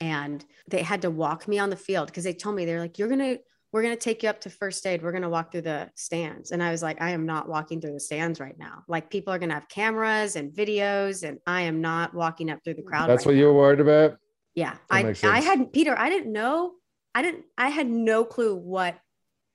and 0.00 0.44
they 0.68 0.82
had 0.82 1.02
to 1.02 1.10
walk 1.10 1.46
me 1.46 1.58
on 1.58 1.70
the 1.70 1.76
field 1.76 2.08
because 2.08 2.24
they 2.24 2.34
told 2.34 2.56
me 2.56 2.64
they're 2.64 2.80
like, 2.80 2.98
You're 2.98 3.08
gonna 3.08 3.38
we're 3.72 3.82
gonna 3.82 3.96
take 3.96 4.22
you 4.22 4.28
up 4.28 4.40
to 4.42 4.50
first 4.50 4.86
aid. 4.86 5.02
We're 5.02 5.12
gonna 5.12 5.30
walk 5.30 5.50
through 5.50 5.62
the 5.62 5.90
stands. 5.94 6.52
And 6.52 6.62
I 6.62 6.70
was 6.70 6.82
like, 6.82 7.00
I 7.00 7.10
am 7.10 7.24
not 7.24 7.48
walking 7.48 7.80
through 7.80 7.94
the 7.94 8.00
stands 8.00 8.38
right 8.38 8.58
now. 8.58 8.84
Like 8.86 9.10
people 9.10 9.32
are 9.32 9.38
gonna 9.38 9.54
have 9.54 9.68
cameras 9.68 10.36
and 10.36 10.52
videos, 10.52 11.26
and 11.26 11.38
I 11.46 11.62
am 11.62 11.80
not 11.80 12.14
walking 12.14 12.50
up 12.50 12.58
through 12.62 12.74
the 12.74 12.82
crowd. 12.82 13.08
That's 13.08 13.24
right 13.24 13.32
what 13.32 13.34
now. 13.34 13.40
you 13.40 13.46
were 13.46 13.54
worried 13.54 13.80
about. 13.80 14.18
Yeah, 14.54 14.72
That 14.72 14.78
I 14.90 15.08
I 15.08 15.12
sense. 15.14 15.44
had 15.46 15.72
Peter. 15.72 15.98
I 15.98 16.10
didn't 16.10 16.30
know. 16.32 16.72
I 17.14 17.22
didn't. 17.22 17.44
I 17.56 17.68
had 17.70 17.88
no 17.88 18.24
clue 18.24 18.54
what 18.54 18.96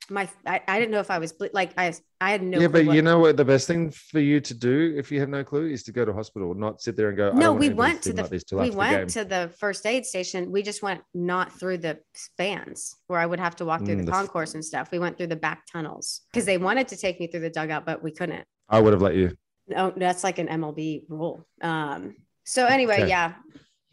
my. 0.10 0.28
I, 0.46 0.62
I 0.68 0.80
didn't 0.80 0.92
know 0.92 1.00
if 1.00 1.12
I 1.12 1.20
was 1.20 1.34
ble- 1.34 1.50
like 1.54 1.72
I. 1.78 1.94
I 2.20 2.32
had 2.32 2.42
no. 2.42 2.60
yeah, 2.60 2.68
but 2.68 2.86
you 2.86 3.02
know 3.02 3.20
what? 3.20 3.38
The 3.38 3.46
best 3.46 3.68
thing 3.68 3.92
for 3.92 4.20
you 4.20 4.40
to 4.42 4.54
do 4.54 4.96
if 4.98 5.12
you 5.12 5.20
have 5.20 5.30
no 5.30 5.44
clue 5.44 5.68
is 5.68 5.84
to 5.84 5.92
go 5.92 6.06
to 6.06 6.14
hospital, 6.14 6.54
not 6.54 6.82
sit 6.82 6.96
there 6.96 7.10
and 7.10 7.18
go. 7.18 7.32
No, 7.32 7.54
we 7.54 7.70
went 7.70 8.02
to 8.04 8.14
the. 8.14 8.24
like 8.24 8.32
we 8.32 8.38
after 8.68 8.72
the 8.72 8.78
went 8.78 9.10
to 9.12 9.26
the 9.26 9.52
first 9.60 9.86
aid 9.86 10.06
station. 10.06 10.52
We 10.52 10.64
just 10.64 10.82
went 10.82 11.02
not 11.14 11.52
through 11.60 11.80
the 11.80 12.00
spans 12.16 12.96
where 13.08 13.20
I 13.20 13.26
would 13.26 13.40
have 13.40 13.56
to 13.58 13.66
walk 13.66 13.86
through 13.86 13.96
Mm, 13.96 14.00
the 14.00 14.06
the 14.06 14.12
f- 14.12 14.18
concourse 14.18 14.54
and 14.56 14.64
stuff. 14.66 14.90
We 14.92 15.00
went 15.00 15.18
through 15.18 15.28
the 15.28 15.36
back 15.36 15.64
tunnels 15.72 16.22
because 16.32 16.46
they 16.46 16.58
wanted 16.58 16.88
to 16.90 16.98
take 16.98 17.20
me 17.20 17.28
through 17.28 17.42
the 17.42 17.50
dugout, 17.50 17.86
but 17.86 18.02
we 18.04 18.12
couldn't. 18.12 18.44
I 18.70 18.80
would 18.80 18.94
have 18.94 19.02
let 19.02 19.16
you. 19.16 19.36
No, 19.68 19.94
that's 19.96 20.24
like 20.24 20.40
an 20.40 20.48
MLB 20.48 21.04
rule. 21.10 21.46
Um, 21.62 22.16
so 22.46 22.66
anyway, 22.66 23.02
Okay. 23.02 23.10
yeah, 23.10 23.34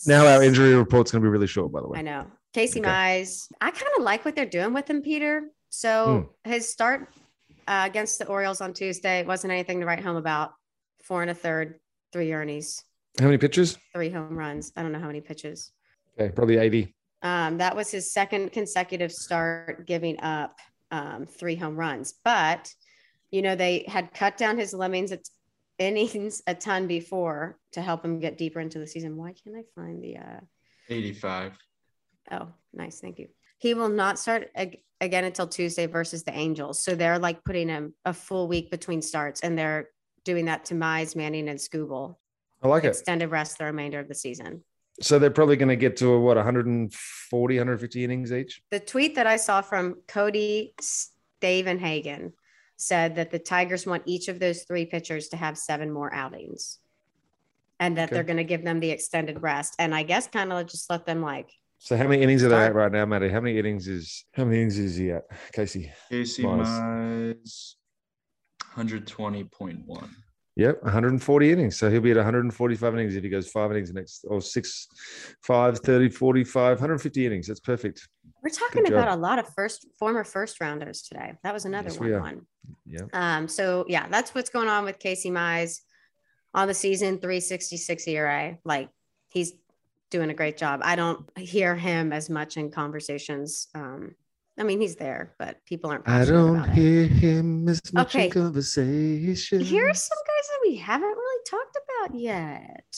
Now 0.07 0.27
our 0.27 0.43
injury 0.43 0.75
report's 0.75 1.11
going 1.13 1.23
to 1.23 1.27
be 1.27 1.31
really 1.31 1.47
short, 1.47 1.73
by 1.73 1.81
the 1.81 1.89
way. 1.89 1.99
I 1.99 2.03
know. 2.03 2.27
Casey 2.53 2.81
Okay. 2.81 2.89
Mize, 2.89 3.47
I 3.61 3.71
kind 3.71 3.91
of 3.97 4.03
like 4.03 4.25
what 4.25 4.35
they're 4.35 4.47
doing 4.47 4.73
with 4.73 4.89
him, 4.89 5.03
Peter. 5.03 5.49
So 5.71 6.29
Hmm. 6.45 6.51
his 6.51 6.71
start 6.71 7.09
uh, 7.67 7.85
against 7.87 8.19
the 8.19 8.27
Orioles 8.27 8.61
on 8.61 8.73
Tuesday 8.73 9.23
wasn't 9.25 9.53
anything 9.53 9.81
to 9.81 9.87
write 9.87 10.01
home 10.01 10.17
about. 10.17 10.53
Four 11.03 11.23
and 11.23 11.31
a 11.31 11.35
third, 11.35 11.79
three 12.13 12.33
earnings, 12.33 12.83
How 13.19 13.27
many 13.27 13.39
pitches? 13.39 13.79
three 13.95 14.11
home 14.11 14.37
runs. 14.37 14.73
I 14.77 14.83
don't 14.83 14.93
know 14.93 14.99
how 15.01 15.07
many 15.07 15.21
pitches. 15.21 15.73
Okay, 16.19 16.33
probably 16.35 16.57
80. 16.59 16.95
Um, 17.23 17.59
that 17.59 17.75
was 17.77 17.91
his 17.91 18.13
second 18.13 18.53
consecutive 18.53 19.11
start 19.13 19.87
giving 19.87 20.21
up 20.21 20.59
um, 20.91 21.27
three 21.27 21.57
home 21.57 21.77
runs. 21.77 22.15
But, 22.25 22.73
you 23.31 23.43
know, 23.43 23.55
they 23.57 23.85
had 23.89 24.13
cut 24.15 24.37
down 24.37 24.57
his 24.59 24.73
lemmings 24.75 25.13
at 25.13 25.21
innings 25.79 26.43
a 26.47 26.55
ton 26.55 26.87
before 26.87 27.59
to 27.73 27.83
help 27.83 28.05
him 28.05 28.19
get 28.19 28.39
deeper 28.39 28.61
into 28.61 28.79
the 28.79 28.87
season. 28.87 29.17
Why 29.17 29.33
can't 29.33 29.57
I 29.57 29.63
find 29.75 30.03
the 30.03 30.17
uh, 30.17 30.41
85. 30.89 31.59
Oh, 32.31 32.49
nice. 32.73 33.01
Thank 33.01 33.19
you. 33.19 33.29
He 33.59 33.75
will 33.75 33.89
not 33.89 34.19
start 34.19 34.51
ag- 34.55 34.81
again 35.01 35.25
until 35.25 35.47
Tuesday 35.47 35.87
versus 35.87 36.25
the 36.25 36.37
Angels. 36.37 36.83
So 36.83 36.95
they're 36.95 37.19
like 37.19 37.45
putting 37.45 37.69
him 37.69 37.95
a 38.05 38.13
full 38.13 38.49
week 38.49 38.71
between 38.71 39.03
starts 39.03 39.41
and 39.41 39.59
they're 39.59 39.91
doing 40.25 40.47
that 40.47 40.67
to 40.67 40.75
Mize, 40.75 41.17
Manning, 41.17 41.49
and 41.49 41.59
Skubal. 41.59 42.17
I 42.63 42.69
like 42.69 42.85
it. 42.85 42.89
Extended 42.89 43.31
rest 43.31 43.59
the 43.59 43.65
remainder 43.65 44.01
of 44.01 44.09
the 44.09 44.15
season. 44.15 44.65
So 45.01 45.19
they're 45.19 45.31
probably 45.31 45.57
going 45.57 45.69
to 45.69 45.77
get 45.77 45.97
to 45.99 46.19
what 46.19 46.37
140, 46.37 47.57
150 47.57 48.05
innings 48.05 48.33
each. 48.33 48.63
The 48.71 48.81
tweet 48.81 49.15
that 49.15 49.29
I 49.29 49.37
saw 49.37 49.61
from 49.61 50.03
Cody 50.09 50.75
Stavenhagen 50.83 52.33
said 52.79 53.17
that 53.17 53.31
the 53.31 53.39
Tigers 53.39 53.87
want 53.87 54.05
each 54.07 54.29
of 54.29 54.39
those 54.39 54.63
three 54.63 54.87
pitchers 54.87 55.29
to 55.29 55.37
have 55.37 55.59
seven 55.59 55.93
more 55.93 56.13
outings 56.15 56.79
and 57.81 57.97
that 57.99 58.05
Okay. 58.09 58.15
they're 58.15 58.25
going 58.25 58.37
to 58.39 58.45
give 58.45 58.65
them 58.65 58.81
the 58.81 58.91
extended 58.91 59.43
rest. 59.43 59.75
And 59.79 59.95
I 59.95 60.03
guess 60.05 60.27
kind 60.29 60.53
of 60.53 60.67
just 60.67 60.89
let 60.89 61.05
them 61.05 61.21
like 61.21 61.51
So 61.79 61.97
how 61.97 62.07
many 62.09 62.23
innings 62.23 62.43
are 62.45 62.49
they 62.49 62.55
Start. 62.55 62.71
at 62.71 62.75
right 62.75 62.93
now, 62.93 63.05
Matty? 63.05 63.29
How 63.29 63.41
many 63.41 63.59
innings 63.59 63.87
is 63.89 64.25
how 64.33 64.45
many 64.45 64.59
innings 64.59 64.79
is 64.79 64.97
he 64.97 65.11
at, 65.13 65.25
Casey? 65.53 65.93
Casey 66.09 66.43
Mize. 66.45 67.35
Mize, 67.37 67.75
120.1. 68.75 70.09
Yep, 70.59 70.83
140 70.83 71.53
innings. 71.53 71.77
So 71.77 71.89
he'll 71.89 72.01
be 72.01 72.11
at 72.11 72.17
145 72.17 72.95
innings 72.95 73.15
if 73.15 73.23
he 73.23 73.29
goes 73.31 73.49
five 73.49 73.71
innings 73.71 73.93
next 73.93 74.25
or 74.29 74.41
six, 74.41 74.89
five, 75.41 75.79
30, 75.79 76.09
45, 76.09 76.79
150 76.79 77.27
innings. 77.27 77.47
That's 77.47 77.61
perfect. 77.61 78.09
We're 78.43 78.51
talking 78.51 78.83
Good 78.83 78.91
job. 78.91 78.99
about 79.05 79.17
a 79.17 79.21
lot 79.21 79.39
of 79.39 79.49
first 79.55 79.87
former 80.01 80.25
first 80.25 80.61
rounders 80.61 81.03
today. 81.03 81.35
That 81.45 81.55
was 81.55 81.65
another 81.65 81.91
Yes, 81.91 82.01
one. 82.01 82.21
one. 82.21 82.47
Yeah. 82.85 83.03
Um, 83.13 83.47
so 83.47 83.85
yeah, 83.89 84.09
that's 84.09 84.35
what's 84.35 84.51
going 84.51 84.67
on 84.69 84.85
with 84.85 84.99
Casey 84.99 85.31
Mize 85.31 85.79
on 86.53 86.67
the 86.67 86.75
season 86.75 87.19
366 87.19 88.09
ERA. 88.09 88.59
Like 88.65 88.89
he's 89.29 89.53
doing 90.11 90.31
a 90.31 90.35
great 90.35 90.57
job. 90.57 90.81
I 90.83 90.97
don't 90.97 91.25
hear 91.39 91.77
him 91.77 92.13
as 92.13 92.29
much 92.29 92.57
in 92.57 92.73
conversations 92.73 93.69
um, 93.77 94.17
I 94.59 94.65
mean, 94.65 94.81
he's 94.81 94.97
there, 94.97 95.35
but 95.39 95.65
people 95.67 95.91
aren't. 95.91 96.09
I 96.09 96.25
don't 96.25 96.57
about 96.57 96.69
it. 96.71 96.75
hear 96.75 97.07
him 97.07 97.69
as 97.69 97.81
much 97.93 98.15
Okay. 98.15 98.27
in 98.27 98.31
conversation. 98.33 99.61
Here's 99.61 100.03
some 100.03 100.19
guys 100.27 100.47
that 100.49 100.59
we 100.69 100.77
haven't 100.77 101.09
really 101.09 101.43
talked 101.49 101.77
about 101.77 102.19
yet. 102.19 102.97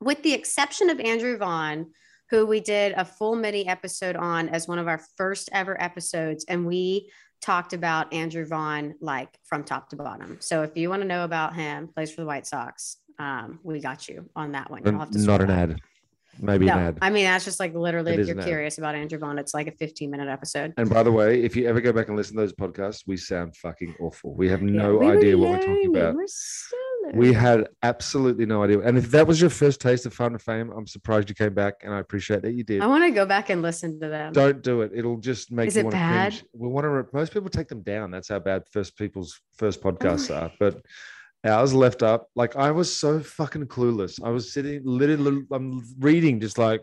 With 0.00 0.22
the 0.22 0.32
exception 0.32 0.90
of 0.90 1.00
Andrew 1.00 1.36
Vaughn, 1.36 1.90
who 2.30 2.46
we 2.46 2.60
did 2.60 2.92
a 2.92 3.04
full 3.04 3.34
mini 3.36 3.66
episode 3.66 4.16
on 4.16 4.48
as 4.48 4.68
one 4.68 4.78
of 4.78 4.86
our 4.88 5.00
first 5.16 5.48
ever 5.52 5.80
episodes, 5.82 6.44
and 6.48 6.66
we 6.66 7.10
talked 7.40 7.72
about 7.72 8.12
Andrew 8.12 8.46
Vaughn 8.46 8.94
like 9.00 9.28
from 9.44 9.64
top 9.64 9.90
to 9.90 9.96
bottom. 9.96 10.38
So 10.40 10.62
if 10.62 10.76
you 10.76 10.88
want 10.88 11.02
to 11.02 11.08
know 11.08 11.24
about 11.24 11.54
him, 11.54 11.88
plays 11.88 12.12
for 12.12 12.20
the 12.22 12.26
White 12.26 12.46
Sox, 12.46 12.98
um, 13.18 13.58
we 13.62 13.80
got 13.80 14.08
you 14.08 14.28
on 14.36 14.52
that 14.52 14.70
one. 14.70 14.82
You'll 14.84 14.98
have 14.98 15.10
to 15.10 15.18
not 15.18 15.40
an 15.42 15.50
ad. 15.50 15.80
Maybe 16.40 16.66
No. 16.66 16.94
I 17.02 17.10
mean 17.10 17.24
that's 17.24 17.44
just 17.44 17.60
like 17.60 17.74
literally 17.74 18.12
It 18.14 18.20
if 18.20 18.26
you're 18.26 18.36
an 18.36 18.40
ad. 18.42 18.46
curious 18.46 18.78
about 18.78 18.94
Andrew 18.94 19.18
Vaughn, 19.18 19.38
it's 19.38 19.54
like 19.54 19.66
a 19.66 19.72
15 19.72 20.10
minute 20.10 20.28
episode. 20.28 20.74
And 20.76 20.88
by 20.88 21.02
the 21.02 21.12
way, 21.12 21.42
if 21.42 21.56
you 21.56 21.66
ever 21.68 21.80
go 21.80 21.92
back 21.92 22.08
and 22.08 22.16
listen 22.16 22.36
to 22.36 22.42
those 22.42 22.52
podcasts, 22.52 23.02
we 23.06 23.16
sound 23.16 23.56
fucking 23.56 23.94
awful. 24.00 24.34
We 24.34 24.48
have 24.48 24.62
Yeah, 24.62 24.70
no 24.70 24.96
we 24.96 25.06
were 25.06 25.16
idea 25.18 25.36
what 25.38 25.50
we're 25.50 25.58
talking 25.58 25.96
about. 25.96 26.14
We're 26.14 26.26
still 26.26 26.78
We 27.14 27.32
had 27.32 27.68
absolutely 27.82 28.44
no 28.44 28.62
idea. 28.62 28.80
And 28.80 28.98
if 28.98 29.10
that 29.12 29.26
was 29.26 29.40
your 29.40 29.48
first 29.50 29.80
taste 29.80 30.04
of 30.04 30.12
Farm 30.12 30.34
to 30.34 30.38
Fame, 30.38 30.70
I'm 30.76 30.86
surprised 30.86 31.28
you 31.30 31.34
came 31.34 31.54
back 31.54 31.74
and 31.82 31.94
I 31.94 32.00
appreciate 32.00 32.42
that 32.42 32.52
you 32.52 32.64
did. 32.64 32.82
I 32.82 32.86
want 32.86 33.02
to 33.04 33.10
go 33.10 33.24
back 33.24 33.48
and 33.50 33.62
listen 33.62 33.98
to 34.00 34.08
them. 34.08 34.32
Don't 34.34 34.62
do 34.62 34.82
it. 34.82 34.92
It'll 34.94 35.16
just 35.16 35.50
make 35.50 35.68
Is 35.68 35.76
you 35.76 35.80
it 35.80 35.84
want 35.84 35.92
to 35.94 35.98
bad? 35.98 36.32
cringe. 36.32 36.44
We 36.52 36.68
want 36.68 36.84
to. 36.84 36.88
Re- 36.90 37.04
most 37.14 37.32
people 37.32 37.48
take 37.48 37.68
them 37.68 37.82
down. 37.82 38.10
That's 38.10 38.28
how 38.28 38.38
bad 38.40 38.64
first 38.70 38.96
people's 38.98 39.40
first 39.56 39.80
oh 39.84 39.90
podcasts 39.92 40.34
are. 40.34 40.52
But 40.60 40.82
ours 41.44 41.74
left 41.74 42.02
up. 42.02 42.28
Like 42.34 42.56
I 42.56 42.70
was 42.70 42.94
so 42.94 43.20
fucking 43.20 43.66
clueless. 43.66 44.22
I 44.22 44.30
was 44.30 44.52
sitting, 44.52 44.82
literally, 44.84 45.42
I'm 45.50 45.84
reading, 45.98 46.40
just 46.40 46.58
like 46.58 46.82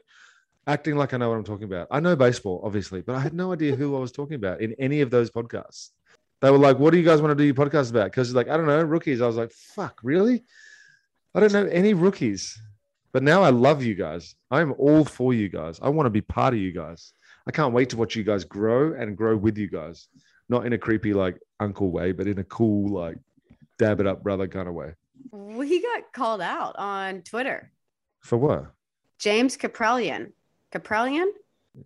acting 0.67 0.95
like 0.95 1.13
I 1.13 1.17
know 1.17 1.29
what 1.29 1.37
I'm 1.37 1.43
talking 1.43 1.65
about. 1.65 1.87
I 1.91 1.99
know 1.99 2.15
baseball, 2.15 2.61
obviously, 2.63 3.01
but 3.01 3.15
I 3.15 3.19
had 3.19 3.33
no 3.33 3.53
idea 3.53 3.75
who 3.75 3.95
I 3.95 3.99
was 3.99 4.11
talking 4.11 4.35
about 4.35 4.61
in 4.61 4.73
any 4.79 5.01
of 5.01 5.09
those 5.09 5.29
podcasts. 5.29 5.89
They 6.41 6.51
were 6.51 6.57
like, 6.57 6.79
"What 6.79 6.91
do 6.91 6.97
you 6.97 7.05
guys 7.05 7.21
want 7.21 7.31
to 7.31 7.35
do 7.35 7.43
your 7.43 7.55
podcast 7.55 7.91
about?" 7.91 8.05
Because 8.05 8.33
like 8.35 8.49
I 8.49 8.57
don't 8.57 8.67
know 8.67 8.81
rookies. 8.83 9.21
I 9.21 9.27
was 9.27 9.37
like, 9.37 9.51
"Fuck, 9.51 9.99
really? 10.03 10.43
I 11.33 11.39
don't 11.39 11.53
know 11.53 11.65
any 11.65 11.93
rookies." 11.93 12.59
But 13.13 13.23
now 13.23 13.43
I 13.43 13.49
love 13.49 13.81
you 13.81 13.95
guys. 13.95 14.35
I'm 14.51 14.73
all 14.77 15.05
for 15.05 15.33
you 15.33 15.47
guys. 15.47 15.79
I 15.81 15.87
want 15.87 16.05
to 16.05 16.09
be 16.09 16.21
part 16.21 16.53
of 16.53 16.59
you 16.59 16.73
guys. 16.73 17.13
I 17.47 17.51
can't 17.51 17.73
wait 17.73 17.89
to 17.91 17.97
watch 17.97 18.15
you 18.15 18.23
guys 18.23 18.43
grow 18.43 18.93
and 18.93 19.15
grow 19.15 19.37
with 19.37 19.57
you 19.57 19.69
guys. 19.69 20.09
Not 20.49 20.65
in 20.65 20.73
a 20.73 20.77
creepy 20.77 21.13
like 21.13 21.39
uncle 21.59 21.91
way, 21.91 22.11
but 22.11 22.27
in 22.27 22.39
a 22.39 22.43
cool 22.43 22.89
like 22.93 23.17
dab 23.77 23.99
it 23.99 24.07
up 24.07 24.23
brother 24.23 24.47
kind 24.47 24.67
of 24.67 24.73
way. 24.73 24.93
we 25.31 25.81
got 25.81 26.13
called 26.13 26.41
out 26.41 26.75
on 26.77 27.21
Twitter. 27.21 27.71
For 28.21 28.37
what? 28.37 28.71
James 29.19 29.57
Kaprielian. 29.57 30.31
Kaprielian? 30.71 31.27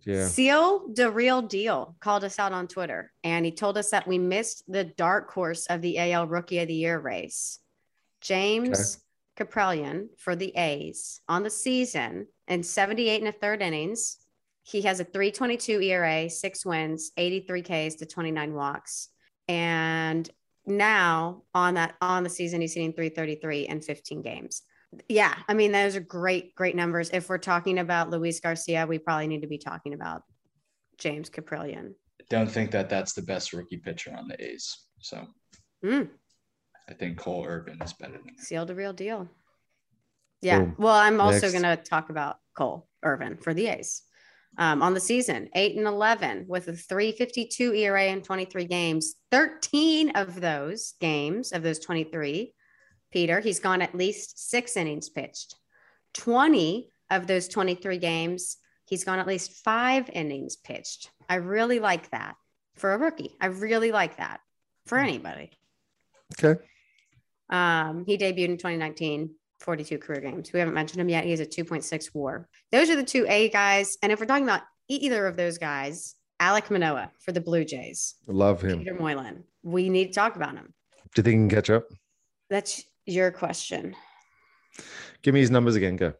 Yeah. 0.04 0.26
Seal 0.26 0.88
the 0.94 1.10
real 1.10 1.42
deal 1.42 1.96
called 2.00 2.22
us 2.24 2.38
out 2.38 2.52
on 2.52 2.68
Twitter 2.68 3.12
and 3.24 3.44
he 3.44 3.50
told 3.50 3.76
us 3.76 3.90
that 3.90 4.06
we 4.06 4.18
missed 4.18 4.62
the 4.70 4.84
dark 4.84 5.30
horse 5.32 5.66
of 5.66 5.82
the 5.82 5.98
AL 5.98 6.28
Rookie 6.28 6.60
of 6.60 6.68
the 6.68 6.74
Year 6.74 6.98
race. 6.98 7.58
James 8.20 8.98
Kaprielian 9.36 10.08
for 10.16 10.36
the 10.36 10.54
A's 10.56 11.20
on 11.28 11.42
the 11.42 11.50
season 11.50 12.26
in 12.46 12.62
78 12.62 13.20
and 13.20 13.28
a 13.28 13.32
third 13.32 13.62
innings. 13.62 14.18
He 14.62 14.82
has 14.82 15.00
a 15.00 15.04
322 15.04 15.80
ERA, 15.80 16.30
six 16.30 16.64
wins, 16.64 17.10
83 17.16 17.62
Ks 17.62 17.94
to 17.96 18.06
29 18.06 18.54
walks. 18.54 19.08
And 19.48 20.28
now 20.66 21.42
on 21.54 21.74
that 21.74 21.94
on 22.00 22.22
the 22.22 22.30
season, 22.30 22.60
he's 22.60 22.74
hitting 22.74 22.92
333 22.92 23.68
in 23.68 23.80
15 23.80 24.22
games. 24.22 24.62
Yeah, 25.08 25.34
I 25.48 25.54
mean, 25.54 25.70
those 25.72 25.94
are 25.96 26.00
great, 26.00 26.54
great 26.56 26.74
numbers. 26.74 27.10
If 27.12 27.28
we're 27.28 27.38
talking 27.38 27.78
about 27.78 28.10
Luis 28.10 28.40
Garcia, 28.40 28.86
we 28.86 28.98
probably 28.98 29.28
need 29.28 29.42
to 29.42 29.46
be 29.48 29.58
talking 29.58 29.94
about 29.94 30.22
James 30.98 31.30
Kaprielian. 31.30 31.94
Don't 32.28 32.50
think 32.50 32.72
that 32.72 32.88
that's 32.88 33.12
the 33.12 33.22
best 33.22 33.52
rookie 33.52 33.76
pitcher 33.78 34.12
on 34.16 34.28
the 34.28 34.42
A's. 34.44 34.76
So 35.00 35.26
Mm, 35.84 36.10
I 36.88 36.94
think 36.94 37.16
Cole 37.18 37.46
Irvin 37.46 37.80
is 37.82 37.94
better 37.94 38.18
than 38.24 38.36
sealed 38.38 38.68
a 38.70 38.74
real 38.74 38.92
deal. 38.92 39.28
Yeah. 40.42 40.58
Boom. 40.60 40.74
Well, 40.78 40.94
I'm 40.94 41.20
also 41.20 41.40
Next. 41.48 41.52
going 41.52 41.76
to 41.76 41.82
talk 41.82 42.10
about 42.10 42.36
Cole 42.56 42.86
Irvin 43.02 43.36
for 43.38 43.54
the 43.54 43.68
A's. 43.68 44.02
Um, 44.58 44.82
on 44.82 44.94
the 44.94 45.00
season, 45.00 45.48
eight 45.54 45.76
and 45.76 45.86
11 45.86 46.44
with 46.48 46.68
a 46.68 46.72
352 46.72 47.72
ERA 47.72 48.06
in 48.06 48.20
23 48.20 48.64
games. 48.64 49.14
13 49.30 50.10
of 50.10 50.40
those 50.40 50.94
games, 51.00 51.52
of 51.52 51.62
those 51.62 51.78
23, 51.78 52.52
Peter, 53.12 53.40
he's 53.40 53.60
gone 53.60 53.80
at 53.80 53.94
least 53.94 54.50
six 54.50 54.76
innings 54.76 55.08
pitched. 55.08 55.54
20 56.14 56.90
of 57.10 57.26
those 57.26 57.48
23 57.48 57.98
games, 57.98 58.56
he's 58.86 59.04
gone 59.04 59.18
at 59.18 59.26
least 59.26 59.64
five 59.64 60.10
innings 60.12 60.56
pitched. 60.56 61.10
I 61.28 61.36
really 61.36 61.78
like 61.78 62.10
that 62.10 62.34
for 62.76 62.92
a 62.92 62.98
rookie. 62.98 63.36
I 63.40 63.46
really 63.46 63.92
like 63.92 64.16
that 64.16 64.40
for 64.86 64.98
anybody. 64.98 65.50
Okay. 66.38 66.60
Um, 67.48 68.04
he 68.06 68.16
debuted 68.16 68.44
in 68.44 68.56
2019, 68.56 69.30
42 69.60 69.98
career 69.98 70.20
games. 70.20 70.52
We 70.52 70.58
haven't 70.58 70.74
mentioned 70.74 71.00
him 71.00 71.08
yet. 71.08 71.24
He 71.24 71.30
has 71.30 71.40
a 71.40 71.46
2.6 71.46 72.10
WAR. 72.14 72.48
Those 72.72 72.90
are 72.90 72.96
the 72.96 73.04
two 73.04 73.26
A 73.28 73.48
guys. 73.50 73.96
And 74.02 74.10
if 74.10 74.18
we're 74.18 74.26
talking 74.26 74.44
about 74.44 74.62
either 74.88 75.26
of 75.26 75.36
those 75.36 75.58
guys, 75.58 76.14
Alek 76.40 76.70
Manoah 76.70 77.10
for 77.20 77.32
the 77.32 77.40
Blue 77.40 77.64
Jays, 77.64 78.14
Love 78.26 78.62
him. 78.62 78.78
Peter 78.78 78.94
Moylan, 78.94 79.44
we 79.62 79.88
need 79.90 80.06
to 80.06 80.12
talk 80.12 80.36
about 80.36 80.54
him. 80.56 80.72
Do 81.14 81.20
you 81.20 81.22
think 81.22 81.26
he 81.26 81.32
can 81.32 81.48
catch 81.50 81.70
up? 81.70 81.84
That's 82.48 82.82
your 83.06 83.30
question. 83.30 83.94
Give 85.22 85.34
me 85.34 85.40
his 85.40 85.50
numbers 85.50 85.76
again. 85.76 85.96
Go. 85.96 86.14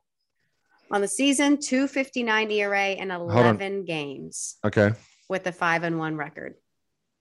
On 0.90 1.00
the 1.00 1.08
season, 1.08 1.58
259 1.58 2.50
ERA 2.50 2.90
in 2.90 3.10
11 3.10 3.84
games 3.84 4.56
Okay. 4.64 4.90
with 5.28 5.46
a 5.46 5.52
five 5.52 5.84
and 5.84 5.98
one 5.98 6.16
record. 6.16 6.56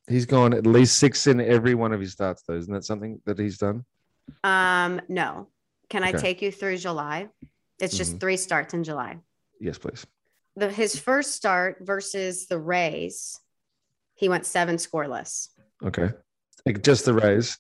He's 0.10 0.26
gone 0.26 0.54
at 0.54 0.66
least 0.66 0.98
six 0.98 1.28
in 1.28 1.40
every 1.40 1.76
one 1.76 1.94
of 1.94 2.02
his 2.02 2.12
starts, 2.14 2.42
though. 2.48 2.56
Isn't 2.56 2.74
that 2.74 2.84
something 2.84 3.22
that 3.26 3.38
he's 3.38 3.60
done? 3.60 3.86
Um, 4.44 5.00
no. 5.08 5.48
Can 5.90 6.04
I 6.04 6.10
Okay. 6.10 6.18
take 6.20 6.42
you 6.42 6.52
through 6.52 6.78
July? 6.78 7.30
It's 7.80 7.98
just 7.98 8.16
Mhm. 8.16 8.20
three 8.20 8.38
starts 8.38 8.74
in 8.74 8.84
July. 8.84 9.20
Yes, 9.60 9.78
please. 9.78 10.06
the 10.56 10.70
his 10.70 11.00
first 11.00 11.32
start 11.36 11.78
versus 11.80 12.48
the 12.48 12.60
Rays, 12.60 13.40
he 14.16 14.28
went 14.28 14.46
seven 14.46 14.76
scoreless. 14.76 15.50
Okay. 15.82 16.10
Like 16.66 16.84
just 16.84 17.06
the 17.06 17.14
Rays. 17.14 17.58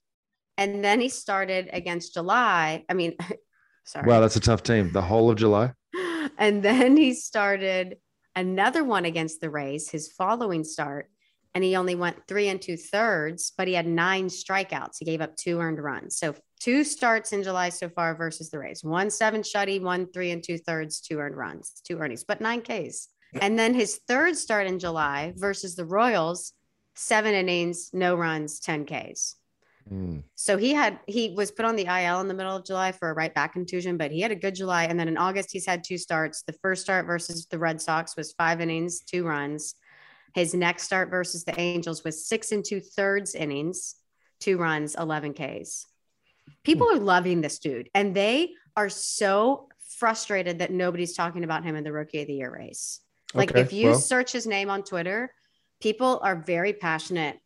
And 0.57 0.83
then 0.83 0.99
he 0.99 1.07
started 1.07 1.69
against 1.71 2.13
July. 2.13 2.83
I 2.89 2.93
mean, 2.93 3.15
sorry. 3.85 4.05
Wow, 4.05 4.19
that's 4.19 4.35
a 4.35 4.41
tough 4.41 4.63
team. 4.63 4.91
The 4.91 5.01
whole 5.03 5.29
of 5.31 5.37
July. 5.37 5.73
and 6.37 6.61
then 6.61 6.97
he 6.97 7.13
started 7.13 7.99
another 8.35 8.83
one 8.83 9.05
against 9.05 9.39
the 9.39 9.49
Rays, 9.49 9.89
his 9.89 10.11
following 10.11 10.65
start, 10.65 11.09
and 11.55 11.63
he 11.63 11.75
only 11.75 11.95
went 11.95 12.27
three 12.27 12.49
and 12.49 12.61
two 12.61 12.77
thirds, 12.77 13.51
but 13.57 13.67
he 13.67 13.73
had 13.73 13.87
nine 13.87 14.27
strikeouts. 14.27 14.97
He 14.99 15.05
gave 15.05 15.21
up 15.21 15.35
two 15.35 15.59
earned 15.59 15.79
runs. 15.79 16.17
So 16.17 16.35
two 16.59 16.83
starts 16.83 17.33
in 17.33 17.43
July 17.43 17.69
so 17.69 17.89
far 17.89 18.15
versus 18.15 18.49
the 18.49 18.59
Rays. 18.59 18.83
One 18.83 19.09
seven 19.09 19.41
shutty, 19.41 19.81
one 19.81 20.11
three 20.11 20.31
and 20.31 20.43
two 20.43 20.57
thirds, 20.57 21.01
two 21.01 21.19
earned 21.19 21.37
runs, 21.37 21.81
two 21.83 21.97
earnings, 21.97 22.23
but 22.23 22.41
nine 22.41 22.61
Ks. 22.61 23.09
And 23.41 23.57
then 23.59 23.73
his 23.73 23.99
third 24.07 24.35
start 24.35 24.67
in 24.67 24.79
July 24.79 25.33
versus 25.35 25.75
the 25.75 25.85
Royals, 25.85 26.53
seven 26.95 27.33
innings, 27.33 27.91
no 27.93 28.15
runs, 28.15 28.59
10 28.59 28.85
Ks. 28.85 29.35
Hmm. 29.87 30.19
So 30.35 30.57
he 30.57 30.73
had 30.73 30.99
he 31.07 31.33
was 31.35 31.51
put 31.51 31.65
on 31.65 31.75
the 31.75 31.85
IL 31.85 32.21
in 32.21 32.27
the 32.27 32.33
middle 32.33 32.55
of 32.55 32.65
July 32.65 32.91
for 32.91 33.09
a 33.09 33.13
right 33.13 33.33
back 33.33 33.53
contusion, 33.53 33.97
but 33.97 34.11
he 34.11 34.21
had 34.21 34.31
a 34.31 34.35
good 34.35 34.55
July. 34.55 34.85
And 34.85 34.99
then 34.99 35.07
in 35.07 35.17
August, 35.17 35.51
he's 35.51 35.65
had 35.65 35.83
two 35.83 35.97
starts. 35.97 36.43
The 36.43 36.53
first 36.53 36.83
start 36.83 37.07
versus 37.07 37.47
the 37.47 37.57
Red 37.57 37.81
Sox 37.81 38.15
was 38.15 38.33
five 38.33 38.61
innings, 38.61 39.01
two 39.01 39.25
runs. 39.25 39.75
His 40.33 40.53
next 40.53 40.83
start 40.83 41.09
versus 41.09 41.43
the 41.43 41.59
Angels 41.59 42.03
was 42.03 42.27
six 42.27 42.51
and 42.51 42.63
two 42.63 42.79
thirds 42.79 43.35
innings, 43.35 43.95
two 44.39 44.57
runs, 44.57 44.95
11 44.95 45.33
Ks. 45.33 45.85
People 46.63 46.87
hmm. 46.87 46.97
are 46.97 46.99
loving 46.99 47.41
this 47.41 47.59
dude, 47.59 47.89
and 47.93 48.15
they 48.15 48.53
are 48.75 48.89
so 48.89 49.69
frustrated 49.97 50.59
that 50.59 50.71
nobody's 50.71 51.13
talking 51.13 51.43
about 51.43 51.63
him 51.63 51.75
in 51.75 51.83
the 51.83 51.91
rookie 51.91 52.21
of 52.21 52.27
the 52.27 52.33
year 52.33 52.53
race. 52.53 53.01
Like 53.33 53.51
Okay, 53.51 53.61
if 53.61 53.73
you 53.73 53.89
well. 53.89 53.99
search 53.99 54.31
his 54.31 54.47
name 54.47 54.69
on 54.69 54.83
Twitter, 54.83 55.33
people 55.81 56.19
are 56.23 56.35
very 56.35 56.73
passionate, 56.73 57.37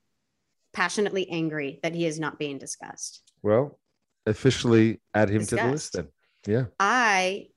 passionately 0.73 1.29
angry 1.29 1.79
that 1.83 1.93
he 1.93 2.05
is 2.05 2.19
not 2.19 2.39
being 2.39 2.57
discussed. 2.57 3.21
Well, 3.41 3.79
officially 4.25 5.01
add 5.13 5.29
him 5.29 5.45
to 5.45 5.55
the 5.55 5.65
list 5.65 5.93
then. 5.93 6.07
Yeah. 6.45 6.65
I 6.79 7.47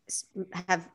have 0.69 0.89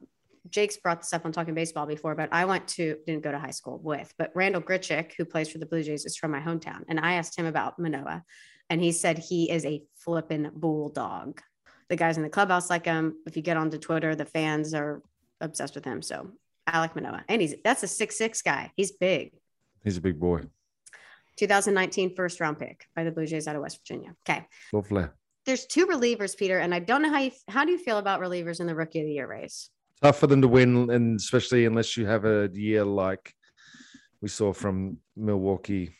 Jake's 0.51 0.77
brought 0.77 1.01
this 1.01 1.13
up 1.13 1.25
on 1.25 1.31
talking 1.31 1.53
baseball 1.53 1.85
before, 1.85 2.13
but 2.13 2.29
I 2.31 2.45
went 2.45 2.67
to 2.69 2.97
didn't 3.07 3.23
go 3.23 3.31
to 3.31 3.39
high 3.39 3.51
school 3.51 3.79
with, 3.83 4.13
but 4.17 4.31
Randal 4.35 4.61
Grichuk, 4.61 5.13
who 5.17 5.25
plays 5.25 5.49
for 5.49 5.57
the 5.57 5.65
Blue 5.65 5.81
Jays, 5.81 6.05
is 6.05 6.17
from 6.17 6.31
my 6.31 6.39
hometown. 6.39 6.83
And 6.87 6.99
I 6.99 7.13
asked 7.13 7.37
him 7.37 7.45
about 7.45 7.79
Manoah, 7.79 8.23
and 8.69 8.81
he 8.81 8.91
said 8.91 9.17
he 9.17 9.49
is 9.49 9.65
a 9.65 9.83
flippin' 9.95 10.51
bulldog. 10.53 11.41
The 11.89 11.95
guys 11.95 12.17
in 12.17 12.23
the 12.23 12.29
clubhouse 12.29 12.69
like 12.69 12.85
him. 12.85 13.15
If 13.25 13.35
you 13.35 13.41
get 13.41 13.57
onto 13.57 13.77
Twitter, 13.77 14.15
the 14.15 14.25
fans 14.25 14.73
are 14.73 15.01
obsessed 15.41 15.75
with 15.75 15.85
him. 15.85 16.01
So 16.01 16.31
Alek 16.69 16.95
Manoah. 16.95 17.23
And 17.27 17.41
he's 17.41 17.55
that's 17.63 17.83
a 17.83 17.87
six 17.87 18.17
six 18.17 18.41
guy. 18.41 18.71
He's 18.75 18.91
big. 18.91 19.31
He's 19.83 19.97
a 19.97 20.01
big 20.01 20.19
boy. 20.19 20.41
2019 21.37 22.15
first 22.15 22.39
round 22.39 22.59
pick 22.59 22.85
by 22.95 23.03
the 23.03 23.11
Blue 23.11 23.25
Jays 23.25 23.47
out 23.47 23.55
of 23.55 23.61
West 23.61 23.79
Virginia. 23.79 24.15
Okay. 24.27 24.45
Lovely. 24.71 25.05
There's 25.45 25.65
two 25.65 25.87
relievers, 25.87 26.37
Peter, 26.37 26.59
and 26.59 26.73
I 26.73 26.79
don't 26.79 27.01
know 27.01 27.09
how 27.09 27.19
you 27.19 27.31
how 27.47 27.65
do 27.65 27.71
you 27.71 27.79
feel 27.79 27.97
about 27.97 28.21
relievers 28.21 28.59
in 28.59 28.67
the 28.67 28.75
rookie 28.75 28.99
of 28.99 29.05
the 29.05 29.13
year 29.13 29.27
race? 29.27 29.69
Tough 30.01 30.17
for 30.17 30.27
them 30.27 30.41
to 30.41 30.47
win, 30.47 30.89
and 30.89 31.19
especially 31.19 31.65
unless 31.65 31.95
you 31.95 32.05
have 32.05 32.25
a 32.25 32.49
year 32.53 32.83
like 32.83 33.33
we 34.21 34.29
saw 34.29 34.53
from 34.53 34.97
Milwaukee. 35.15 35.95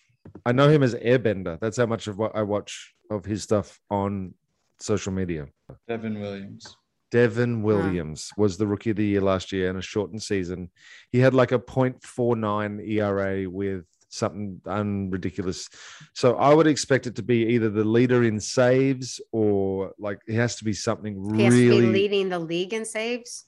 I 0.46 0.52
know 0.52 0.70
him 0.70 0.84
as 0.84 0.96
Airbender. 0.96 1.60
That's 1.60 1.78
how 1.78 1.86
much 1.86 2.08
of 2.08 2.18
what 2.18 2.36
I 2.36 2.44
watch 2.44 2.94
of 3.10 3.26
his 3.26 3.44
stuff 3.44 3.80
on 3.90 4.34
social 4.80 5.12
media. 5.12 5.48
Devin 5.88 6.20
Williams. 6.20 6.78
Devin 7.12 7.62
Williams 7.62 8.32
was 8.38 8.58
the 8.58 8.66
rookie 8.66 8.92
of 8.92 8.96
the 8.96 9.06
year 9.06 9.22
last 9.22 9.52
year 9.52 9.70
in 9.70 9.76
a 9.76 9.82
shortened 9.82 10.24
season. 10.24 10.70
He 11.12 11.20
had 11.20 11.34
like 11.34 11.52
a 11.52 11.60
0.49 11.60 12.88
ERA 12.88 13.50
with 13.50 13.84
something 14.08 14.62
unridiculous. 14.66 15.70
So 16.14 16.38
I 16.38 16.54
would 16.54 16.68
expect 16.68 17.08
it 17.08 17.16
to 17.18 17.24
be 17.24 17.48
either 17.48 17.70
the 17.70 17.84
leader 17.84 18.24
in 18.24 18.40
saves 18.40 19.20
or 19.32 19.92
like 20.00 20.20
it 20.28 20.36
has 20.36 20.56
to 20.58 20.64
be 20.64 20.74
something 20.74 21.36
He 21.36 21.44
has 21.44 21.54
to 21.54 21.60
be 21.60 21.70
really 21.70 21.86
leading 21.88 22.30
the 22.30 22.40
league 22.40 22.74
in 22.74 22.86
saves 22.86 23.46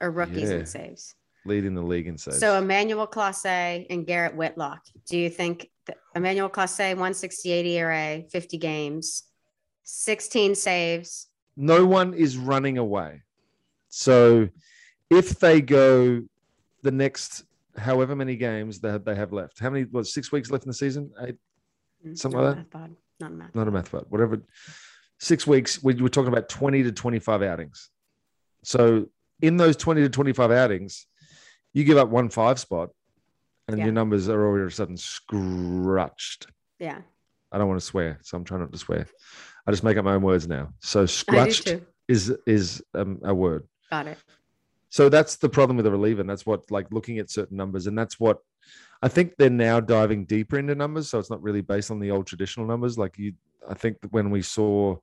or 0.00 0.10
rookies 0.10 0.50
Yeah. 0.50 0.56
in 0.56 0.66
saves. 0.66 1.14
leading 1.44 1.74
the 1.74 1.82
league 1.82 2.08
in 2.08 2.18
saves. 2.18 2.40
So 2.40 2.58
Emmanuel 2.58 3.06
Clase 3.06 3.86
and 3.88 4.04
Garrett 4.04 4.34
Whitlock. 4.34 4.82
Do 5.08 5.16
you 5.16 5.30
think 5.30 5.70
that 5.86 5.98
Emmanuel 6.16 6.50
Clase 6.50 6.88
168 6.96 7.64
ERA, 7.66 8.24
50 8.28 8.58
games, 8.58 9.22
16 9.84 10.54
saves? 10.56 11.28
no 11.58 11.86
one 11.86 12.12
is 12.14 12.36
running 12.36 12.76
away. 12.78 13.22
So 13.88 14.48
if 15.08 15.38
they 15.38 15.60
go 15.62 16.22
the 16.82 16.90
next 16.90 17.44
however 17.78 18.14
many 18.16 18.36
games 18.36 18.80
that 18.80 19.04
they 19.04 19.14
have 19.14 19.32
left, 19.32 19.58
how 19.60 19.70
many 19.70 19.84
what 19.84 20.06
six 20.06 20.30
weeks 20.32 20.50
left 20.50 20.64
in 20.64 20.68
the 20.68 20.74
season? 20.74 21.12
Eight, 21.20 21.36
mm, 22.04 22.18
Something 22.18 22.40
Not 22.40 22.56
like 22.56 22.56
math 22.74 22.90
Not 23.20 23.30
a 23.30 23.34
math. 23.34 23.54
not 23.54 23.68
a 23.68 23.70
math 23.70 23.90
but 23.92 24.10
whatever. 24.10 24.42
Six 25.18 25.46
weeks, 25.46 25.82
we 25.82 25.94
we're 25.94 26.08
talking 26.08 26.32
about 26.32 26.48
20 26.48 26.82
to 26.82 26.92
25 26.92 27.42
outings. 27.42 27.88
So 28.64 29.06
in 29.40 29.56
those 29.56 29.76
20 29.76 30.02
to 30.02 30.08
25 30.08 30.50
outings, 30.50 31.06
you 31.72 31.84
give 31.84 31.98
up 31.98 32.08
one 32.08 32.28
five 32.30 32.58
spot 32.58 32.90
and 33.68 33.78
Yeah. 33.78 33.84
your 33.84 33.92
numbers 33.92 34.28
are 34.28 34.46
all 34.46 34.58
of 34.60 34.66
a 34.66 34.70
sudden 34.70 34.96
scratched. 34.96 36.46
Yeah, 36.78 37.00
I 37.52 37.58
don't 37.58 37.68
want 37.68 37.80
to 37.80 37.86
swear, 37.86 38.18
so 38.22 38.36
I'm 38.36 38.44
trying 38.44 38.60
not 38.60 38.72
to 38.72 38.78
swear. 38.78 39.06
I 39.66 39.70
just 39.70 39.82
make 39.84 39.96
up 39.96 40.04
my 40.04 40.14
own 40.14 40.22
words 40.22 40.46
now. 40.46 40.72
So 40.80 41.06
scratched 41.06 41.74
is 42.08 42.32
is 42.46 42.82
um, 42.94 43.20
a 43.24 43.34
word. 43.34 43.66
Got 43.90 44.06
it. 44.08 44.18
So 44.88 45.08
that's 45.08 45.36
the 45.36 45.48
problem 45.48 45.76
with 45.76 45.84
the 45.84 45.90
reliever. 45.90 46.20
And 46.20 46.30
that's 46.30 46.46
what 46.46 46.70
like 46.70 46.86
looking 46.92 47.18
at 47.18 47.30
certain 47.30 47.56
numbers, 47.56 47.86
and 47.86 47.98
that's 47.98 48.20
what 48.20 48.38
I 49.02 49.08
think 49.08 49.34
they're 49.36 49.50
now 49.50 49.80
diving 49.80 50.24
deeper 50.24 50.58
into 50.58 50.74
numbers. 50.74 51.10
So 51.10 51.18
it's 51.18 51.30
not 51.30 51.42
really 51.42 51.60
based 51.60 51.90
on 51.90 51.98
the 52.00 52.10
old 52.10 52.26
traditional 52.26 52.66
numbers. 52.66 52.96
Like 52.96 53.18
you, 53.18 53.34
I 53.68 53.74
think 53.74 54.00
that 54.00 54.12
when 54.12 54.30
we 54.30 54.42
saw 54.42 54.96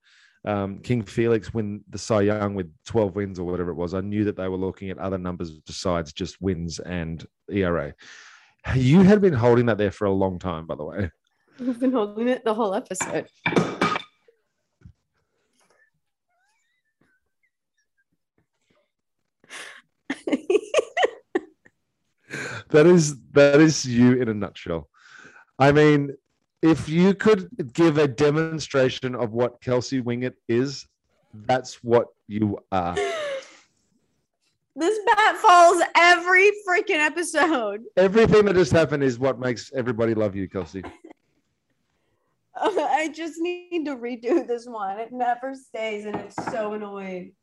um, 0.45 0.79
King 0.79 1.03
Felix 1.03 1.53
win 1.53 1.83
the 1.89 1.97
Cy 1.97 2.21
Young 2.21 2.55
with 2.55 2.71
12 2.85 3.15
wins 3.15 3.39
or 3.39 3.45
whatever 3.45 3.71
it 3.71 3.75
was, 3.75 3.93
I 3.93 4.01
knew 4.01 4.25
that 4.25 4.35
they 4.35 4.47
were 4.47 4.57
looking 4.57 4.89
at 4.89 4.97
other 4.97 5.17
numbers 5.17 5.51
besides 5.51 6.13
just 6.13 6.41
wins 6.41 6.79
and 6.79 7.25
ERA. 7.49 7.93
You 8.75 9.01
had 9.01 9.21
been 9.21 9.33
holding 9.33 9.65
that 9.65 9.77
there 9.77 9.91
for 9.91 10.05
a 10.05 10.11
long 10.11 10.39
time, 10.39 10.65
by 10.65 10.75
the 10.75 10.85
way. 10.85 11.11
We've 11.59 11.79
been 11.79 11.91
holding 11.91 12.29
it 12.29 12.43
the 12.45 12.53
whole 12.53 12.73
episode. 12.73 13.27
That 22.73 22.87
is 22.87 23.15
that 23.33 23.61
is 23.61 23.85
you 23.85 24.13
in 24.19 24.29
a 24.29 24.33
nutshell. 24.33 24.89
I 25.59 25.71
mean, 25.71 26.15
if 26.63 26.87
you 26.87 27.13
could 27.13 27.49
give 27.73 27.97
a 27.97 28.07
demonstration 28.07 29.15
of 29.15 29.33
what 29.33 29.61
Kelsey 29.61 30.01
Wingert 30.01 30.35
is, 30.47 30.87
that's 31.33 31.83
what 31.83 32.07
you 32.27 32.57
are. 32.71 32.95
this 34.75 34.99
bat 35.05 35.35
falls 35.37 35.83
every 35.95 36.51
freaking 36.67 36.99
episode. 36.99 37.81
Everything 37.97 38.45
that 38.45 38.55
just 38.55 38.71
happened 38.71 39.03
is 39.03 39.19
what 39.19 39.39
makes 39.39 39.73
everybody 39.75 40.15
love 40.15 40.35
you, 40.35 40.49
Kelsey. 40.49 40.83
Oh, 42.55 42.85
I 42.85 43.07
just 43.07 43.39
need 43.39 43.85
to 43.85 43.95
redo 43.95 44.47
this 44.47 44.67
one. 44.67 44.99
It 44.99 45.11
never 45.11 45.55
stays, 45.55 46.05
and 46.05 46.15
it's 46.17 46.35
so 46.51 46.73
annoying. 46.73 47.33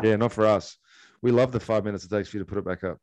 Yeah, 0.00 0.14
not 0.14 0.30
for 0.30 0.46
us. 0.46 0.78
We 1.22 1.32
love 1.32 1.50
the 1.50 1.58
five 1.58 1.84
minutes 1.84 2.04
it 2.04 2.10
takes 2.10 2.28
for 2.28 2.36
you 2.36 2.44
to 2.44 2.48
put 2.48 2.56
it 2.56 2.64
back 2.64 2.84
up. 2.84 2.98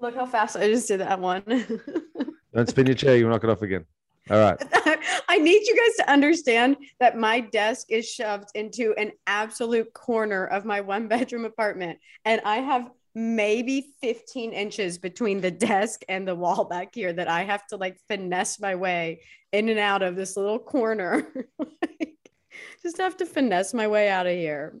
Look 0.00 0.14
how 0.14 0.24
fast 0.24 0.54
I 0.56 0.68
just 0.68 0.86
did 0.86 1.00
that 1.00 1.18
one. 1.18 1.42
Don't 2.54 2.68
spin 2.68 2.86
your 2.86 2.94
chair, 2.94 3.16
you'll 3.16 3.28
knock 3.28 3.42
it 3.42 3.50
off 3.50 3.62
again. 3.62 3.86
All 4.30 4.38
right. 4.38 4.56
I 5.28 5.38
need 5.38 5.66
you 5.66 5.76
guys 5.76 5.96
to 5.96 6.12
understand 6.12 6.76
that 7.00 7.16
my 7.16 7.40
desk 7.40 7.86
is 7.90 8.08
shoved 8.08 8.50
into 8.54 8.94
an 8.96 9.12
absolute 9.26 9.92
corner 9.92 10.46
of 10.46 10.64
my 10.64 10.80
one 10.80 11.08
bedroom 11.08 11.44
apartment, 11.44 11.98
and 12.24 12.40
I 12.44 12.58
have 12.58 12.90
maybe 13.14 13.92
15 14.00 14.52
inches 14.52 14.98
between 14.98 15.40
the 15.40 15.50
desk 15.50 16.02
and 16.08 16.26
the 16.28 16.34
wall 16.34 16.64
back 16.64 16.94
here 16.94 17.12
that 17.12 17.28
I 17.28 17.42
have 17.42 17.66
to 17.68 17.76
like 17.76 17.98
finesse 18.06 18.60
my 18.60 18.76
way 18.76 19.22
in 19.52 19.68
and 19.68 19.80
out 19.80 20.02
of 20.02 20.14
this 20.14 20.36
little 20.36 20.60
corner. 20.60 21.26
Like, 21.58 22.16
just 22.82 22.98
have 22.98 23.16
to 23.16 23.26
finesse 23.26 23.74
my 23.74 23.88
way 23.88 24.08
out 24.08 24.26
of 24.26 24.32
here. 24.32 24.78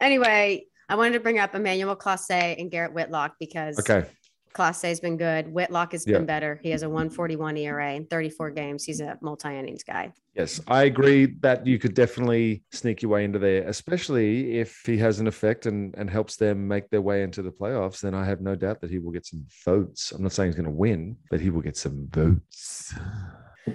Anyway, 0.00 0.64
I 0.88 0.96
wanted 0.96 1.12
to 1.12 1.20
bring 1.20 1.38
up 1.38 1.54
Emmanuel 1.54 1.94
Clase 1.94 2.58
and 2.58 2.68
Garrett 2.70 2.92
Whitlock 2.92 3.36
because 3.38 3.78
Okay. 3.78 4.08
Clase 4.54 4.82
has 4.82 5.00
been 5.00 5.16
good. 5.16 5.52
Whitlock 5.52 5.92
has 5.92 6.04
Yeah. 6.06 6.18
been 6.18 6.26
better. 6.26 6.58
He 6.62 6.70
has 6.70 6.82
a 6.82 6.88
141 6.88 7.56
ERA 7.56 7.94
in 7.94 8.06
34 8.06 8.50
games. 8.50 8.84
He's 8.84 9.00
a 9.00 9.16
multi 9.20 9.48
innings 9.56 9.84
guy. 9.84 10.12
Yes, 10.34 10.60
I 10.68 10.84
agree 10.84 11.26
that 11.40 11.66
you 11.66 11.78
could 11.78 11.94
definitely 11.94 12.62
sneak 12.72 13.02
your 13.02 13.10
way 13.10 13.24
into 13.24 13.38
there, 13.38 13.66
especially 13.68 14.58
if 14.58 14.82
he 14.86 14.96
has 14.98 15.20
an 15.20 15.26
effect 15.26 15.66
and, 15.66 15.94
and 15.96 16.08
helps 16.08 16.36
them 16.36 16.66
make 16.66 16.88
their 16.90 17.02
way 17.02 17.22
into 17.22 17.42
the 17.42 17.50
playoffs. 17.50 18.00
Then 18.00 18.14
I 18.14 18.24
have 18.24 18.40
no 18.40 18.54
doubt 18.54 18.80
that 18.80 18.90
he 18.90 18.98
will 18.98 19.12
get 19.12 19.26
some 19.26 19.44
votes. 19.64 20.12
I'm 20.12 20.22
not 20.22 20.32
saying 20.32 20.48
he's 20.50 20.56
going 20.56 20.64
to 20.64 20.70
win, 20.70 21.16
but 21.30 21.40
he 21.40 21.50
will 21.50 21.62
get 21.62 21.76
some 21.76 22.08
votes. 22.10 22.94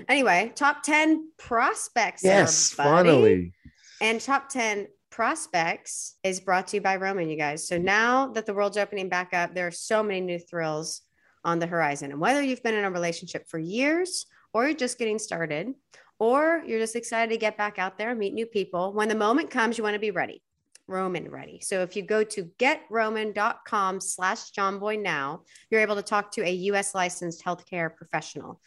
Anyway, 0.09 0.51
top 0.55 0.83
10 0.83 1.29
prospects. 1.37 2.23
Yes, 2.23 2.73
everybody. 2.73 2.95
finally. 3.09 3.53
And 4.01 4.19
top 4.19 4.49
10 4.49 4.87
prospects 5.15 6.17
is 6.23 6.41
brought 6.41 6.67
to 6.67 6.75
you 6.75 6.81
by 6.81 6.97
Roman, 6.97 7.29
you 7.29 7.37
guys. 7.37 7.65
So 7.65 7.77
now 7.77 8.27
that 8.33 8.45
the 8.45 8.53
world's 8.53 8.75
opening 8.75 9.07
back 9.07 9.33
up, 9.33 9.55
there 9.55 9.65
are 9.65 9.71
so 9.71 10.03
many 10.03 10.19
new 10.19 10.37
thrills 10.37 11.03
on 11.45 11.57
the 11.57 11.67
horizon. 11.67 12.11
And 12.11 12.19
whether 12.19 12.41
you've 12.41 12.61
been 12.61 12.75
in 12.75 12.83
a 12.83 12.91
relationship 12.91 13.47
for 13.47 13.57
years 13.57 14.25
or 14.53 14.65
you're 14.65 14.75
just 14.75 14.99
getting 14.99 15.17
started, 15.17 15.73
or 16.19 16.61
you're 16.67 16.79
just 16.79 16.97
excited 16.97 17.31
to 17.31 17.37
get 17.37 17.57
back 17.57 17.79
out 17.79 17.97
there 17.97 18.09
and 18.09 18.19
meet 18.19 18.33
new 18.33 18.45
people, 18.45 18.91
when 18.91 19.07
the 19.07 19.15
moment 19.15 19.49
comes, 19.49 19.77
you 19.77 19.85
want 19.85 19.93
to 19.93 19.99
be 19.99 20.11
ready. 20.11 20.41
Roman 20.85 21.31
ready. 21.31 21.61
So 21.61 21.81
if 21.81 21.95
you 21.95 22.03
go 22.03 22.25
to 22.25 22.51
getroman.com 22.59 24.01
slash 24.01 24.51
jomboy 24.51 25.01
now, 25.01 25.43
you're 25.69 25.81
able 25.81 25.95
to 25.95 26.03
talk 26.03 26.31
to 26.33 26.45
a 26.45 26.51
US 26.51 26.93
licensed 26.93 27.43
healthcare 27.43 27.95
professional. 27.95 28.59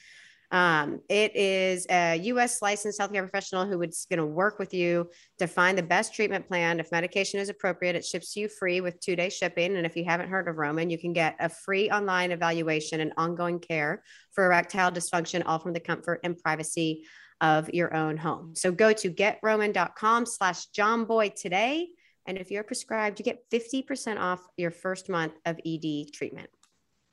Um, 0.51 1.01
it 1.11 1.37
is 1.37 1.87
a 1.91 2.17
US 2.17 2.63
licensed 2.63 2.99
healthcare 2.99 3.21
professional 3.21 3.67
who 3.67 3.83
is 3.83 4.07
going 4.09 4.19
to 4.19 4.27
work 4.27 4.59
with 4.59 4.73
you 4.73 5.11
to 5.39 5.47
find 5.47 5.77
the 5.77 5.83
best 5.83 6.15
treatment 6.15 6.49
plan. 6.49 6.81
If 6.81 6.91
medication 6.91 7.39
is 7.39 7.51
appropriate, 7.51 7.97
it 7.97 8.05
ships 8.05 8.35
you 8.35 8.49
free 8.49 8.81
with 8.81 8.99
two 9.01 9.15
day 9.15 9.29
shipping. 9.29 9.77
And 9.77 9.85
if 9.85 9.95
you 9.95 10.05
haven't 10.05 10.31
heard 10.31 10.49
of 10.49 10.57
Roman, 10.57 10.89
you 10.89 10.99
can 10.99 11.13
get 11.13 11.37
a 11.39 11.49
free 11.49 11.91
online 11.91 12.33
evaluation 12.33 13.01
and 13.01 13.13
ongoing 13.19 13.61
care 13.61 14.03
for 14.33 14.47
erectile 14.47 14.91
dysfunction, 14.91 15.43
all 15.45 15.59
from 15.59 15.75
the 15.75 15.81
comfort 15.81 16.21
and 16.25 16.39
privacy 16.39 17.05
of 17.41 17.69
your 17.73 17.95
own 17.95 18.17
home. 18.17 18.55
So 18.57 18.73
go 18.73 18.93
to 18.95 19.11
getroman.com 19.11 20.27
slash 20.27 20.67
jomboy 20.71 21.35
today. 21.35 21.89
And 22.27 22.37
if 22.37 22.51
you're 22.51 22.65
prescribed, 22.65 23.19
you 23.19 23.25
get 23.25 23.49
50% 23.51 24.19
off 24.19 24.41
your 24.57 24.71
first 24.71 25.09
month 25.09 25.35
of 25.45 25.59
ED 25.65 26.13
treatment. 26.13 26.51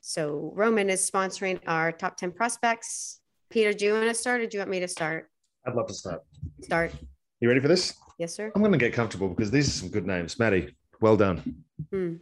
So 0.00 0.52
Roman 0.54 0.90
is 0.90 1.08
sponsoring 1.08 1.60
our 1.66 1.92
top 1.92 2.16
10 2.16 2.32
prospects. 2.32 3.20
Peter, 3.50 3.72
do 3.72 3.84
you 3.84 3.92
want 3.92 4.08
to 4.08 4.14
start 4.14 4.40
or 4.40 4.46
do 4.46 4.56
you 4.56 4.60
want 4.60 4.70
me 4.70 4.80
to 4.80 4.88
start? 4.88 5.30
I'd 5.66 5.74
love 5.74 5.86
to 5.88 5.94
start. 5.94 6.22
Start. 6.62 6.92
You 7.40 7.48
ready 7.48 7.60
for 7.60 7.68
this? 7.68 7.94
Yes, 8.18 8.34
sir. 8.34 8.50
I'm 8.54 8.62
going 8.62 8.72
to 8.72 8.78
get 8.78 8.92
comfortable 8.92 9.28
because 9.28 9.50
these 9.50 9.68
are 9.68 9.72
some 9.72 9.88
good 9.90 10.06
names. 10.06 10.38
Maddie, 10.38 10.74
well 11.00 11.16
done. 11.16 11.62
Hmm. 11.90 12.14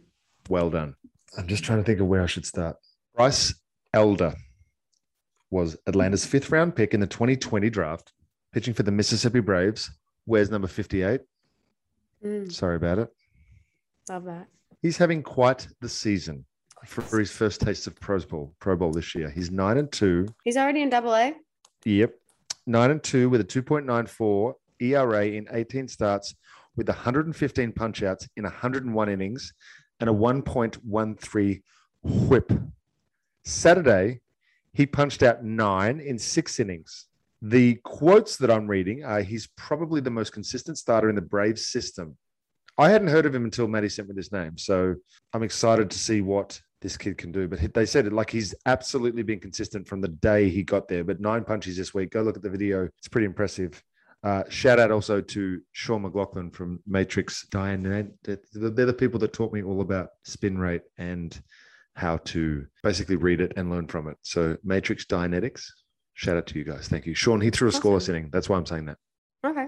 Well 0.49 0.69
done. 0.69 0.95
I'm 1.37 1.47
just 1.47 1.63
trying 1.63 1.79
to 1.79 1.83
think 1.83 1.99
of 1.99 2.07
where 2.07 2.21
I 2.21 2.25
should 2.27 2.45
start. 2.45 2.77
Bryce 3.15 3.53
Elder 3.93 4.33
was 5.51 5.77
Atlanta's 5.87 6.25
fifth 6.25 6.51
round 6.51 6.75
pick 6.75 6.93
in 6.93 6.99
the 6.99 7.07
2020 7.07 7.69
draft, 7.69 8.11
pitching 8.51 8.73
for 8.73 8.83
the 8.83 8.91
Mississippi 8.91 9.39
Braves. 9.39 9.89
Where's 10.25 10.49
number 10.51 10.67
58? 10.67 11.21
Mm, 12.23 12.51
Sorry 12.51 12.75
about 12.75 12.99
it. 12.99 13.09
love 14.09 14.25
that. 14.25 14.47
He's 14.81 14.97
having 14.97 15.23
quite 15.23 15.67
the 15.81 15.89
season 15.89 16.45
for, 16.85 17.19
his 17.19 17.31
first 17.31 17.61
taste 17.61 17.87
of 17.87 17.99
Pro 17.99 18.19
Bowl, 18.19 18.53
Pro 18.59 18.75
Bowl 18.75 18.91
this 18.91 19.15
year. 19.15 19.29
He's 19.29 19.51
nine 19.51 19.77
and 19.77 19.91
two. 19.91 20.27
He's 20.43 20.57
already 20.57 20.81
in 20.81 20.89
double 20.89 21.15
A. 21.15 21.35
Yep. 21.85 22.13
Nine 22.67 22.91
and 22.91 23.03
two 23.03 23.29
with 23.29 23.41
a 23.41 23.45
2.94 23.45 24.53
ERA 24.79 25.25
in 25.27 25.47
18 25.51 25.87
starts 25.87 26.35
with 26.75 26.87
115 26.87 27.71
punch 27.71 28.03
outs 28.03 28.27
in 28.35 28.43
101 28.43 29.09
innings 29.09 29.53
and 29.99 30.09
a 30.09 30.13
1.13 30.13 31.61
whip. 32.03 32.51
Saturday, 33.43 34.19
he 34.73 34.85
punched 34.85 35.23
out 35.23 35.43
nine 35.43 35.99
in 35.99 36.17
six 36.19 36.59
innings. 36.59 37.07
The 37.41 37.75
quotes 37.83 38.37
that 38.37 38.51
I'm 38.51 38.67
reading 38.67 39.03
are 39.03 39.21
he's 39.21 39.47
probably 39.55 40.01
the 40.01 40.09
most 40.09 40.33
consistent 40.33 40.77
starter 40.77 41.09
in 41.09 41.15
the 41.15 41.21
Braves 41.21 41.67
system. 41.67 42.17
I 42.77 42.89
hadn't 42.89 43.07
heard 43.07 43.25
of 43.25 43.33
him 43.33 43.45
until 43.45 43.67
Maddie 43.67 43.87
sent 43.87 44.09
me 44.09 44.15
this 44.15 44.31
name. 44.31 44.57
So 44.57 44.95
I'm 45.33 45.43
excited 45.43 45.89
to 45.91 45.97
see 45.97 46.21
what 46.21 46.59
this 46.81 46.97
kid 46.97 47.17
can 47.17 47.31
do. 47.31 47.47
But 47.47 47.73
they 47.73 47.85
said 47.85 48.05
it 48.05 48.13
like 48.13 48.29
he's 48.29 48.53
absolutely 48.65 49.23
been 49.23 49.39
consistent 49.39 49.87
from 49.87 50.01
the 50.01 50.07
day 50.07 50.49
he 50.49 50.63
got 50.63 50.87
there. 50.87 51.03
But 51.03 51.19
nine 51.19 51.43
punches 51.43 51.77
this 51.77 51.93
week. 51.93 52.11
Go 52.11 52.21
look 52.21 52.37
at 52.37 52.43
the 52.43 52.49
video. 52.49 52.89
It's 52.97 53.07
pretty 53.07 53.25
impressive. 53.25 53.81
Uh, 54.23 54.43
shout 54.49 54.79
out 54.79 54.91
also 54.91 55.21
to 55.21 55.61
Sean 55.71 56.01
McLaughlin 56.01 56.49
from 56.49 56.79
Matrix 56.87 57.45
Diane. 57.47 58.11
They're 58.23 58.39
the 58.53 58.95
people 58.97 59.19
that 59.19 59.33
taught 59.33 59.53
me 59.53 59.61
all 59.61 59.81
about 59.81 60.09
spin 60.23 60.57
rate 60.57 60.81
and 60.97 61.39
how 61.95 62.17
to 62.17 62.65
basically 62.83 63.15
read 63.15 63.39
it 63.39 63.53
and 63.55 63.69
learn 63.69 63.87
from 63.87 64.07
it. 64.07 64.17
So 64.23 64.57
Matrix 64.63 65.05
Dianetics. 65.05 65.67
Shout 66.15 66.37
out 66.37 66.47
to 66.47 66.57
you 66.57 66.65
guys. 66.65 66.87
Thank 66.87 67.05
you. 67.05 67.13
Sean, 67.13 67.41
he 67.41 67.49
threw 67.49 67.69
a 67.69 67.71
scoreless 67.71 67.95
Awesome. 67.95 68.15
inning. 68.15 68.29
That's 68.31 68.49
why 68.49 68.57
I'm 68.57 68.65
saying 68.65 68.85
that. 68.85 68.97
Okay. 69.45 69.67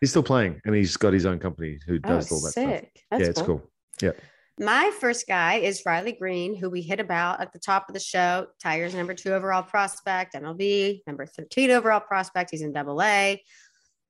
He's 0.00 0.10
still 0.10 0.22
playing 0.22 0.60
and 0.64 0.74
he's 0.74 0.96
got 0.96 1.12
his 1.12 1.26
own 1.26 1.38
company 1.38 1.78
who 1.86 1.98
does 1.98 2.30
oh, 2.30 2.36
all 2.36 2.42
that 2.42 2.52
stuff. 2.52 2.82
That's 3.10 3.22
yeah, 3.22 3.28
it's 3.28 3.42
cool. 3.42 3.68
My 4.58 4.90
first 4.98 5.26
guy 5.26 5.54
is 5.54 5.82
Riley 5.86 6.12
Greene, 6.12 6.56
who 6.56 6.68
we 6.68 6.82
hit 6.82 7.00
about 7.00 7.40
at 7.40 7.52
the 7.52 7.58
top 7.58 7.88
of 7.88 7.94
the 7.94 8.00
show. 8.00 8.48
Tigers 8.60 8.94
number 8.94 9.14
two 9.14 9.32
overall 9.32 9.62
prospect, 9.62 10.34
MLB, 10.34 11.02
number 11.06 11.26
13 11.26 11.70
overall 11.70 12.00
prospect. 12.00 12.50
He's 12.50 12.62
in 12.62 12.72
double 12.72 13.00
A. 13.02 13.42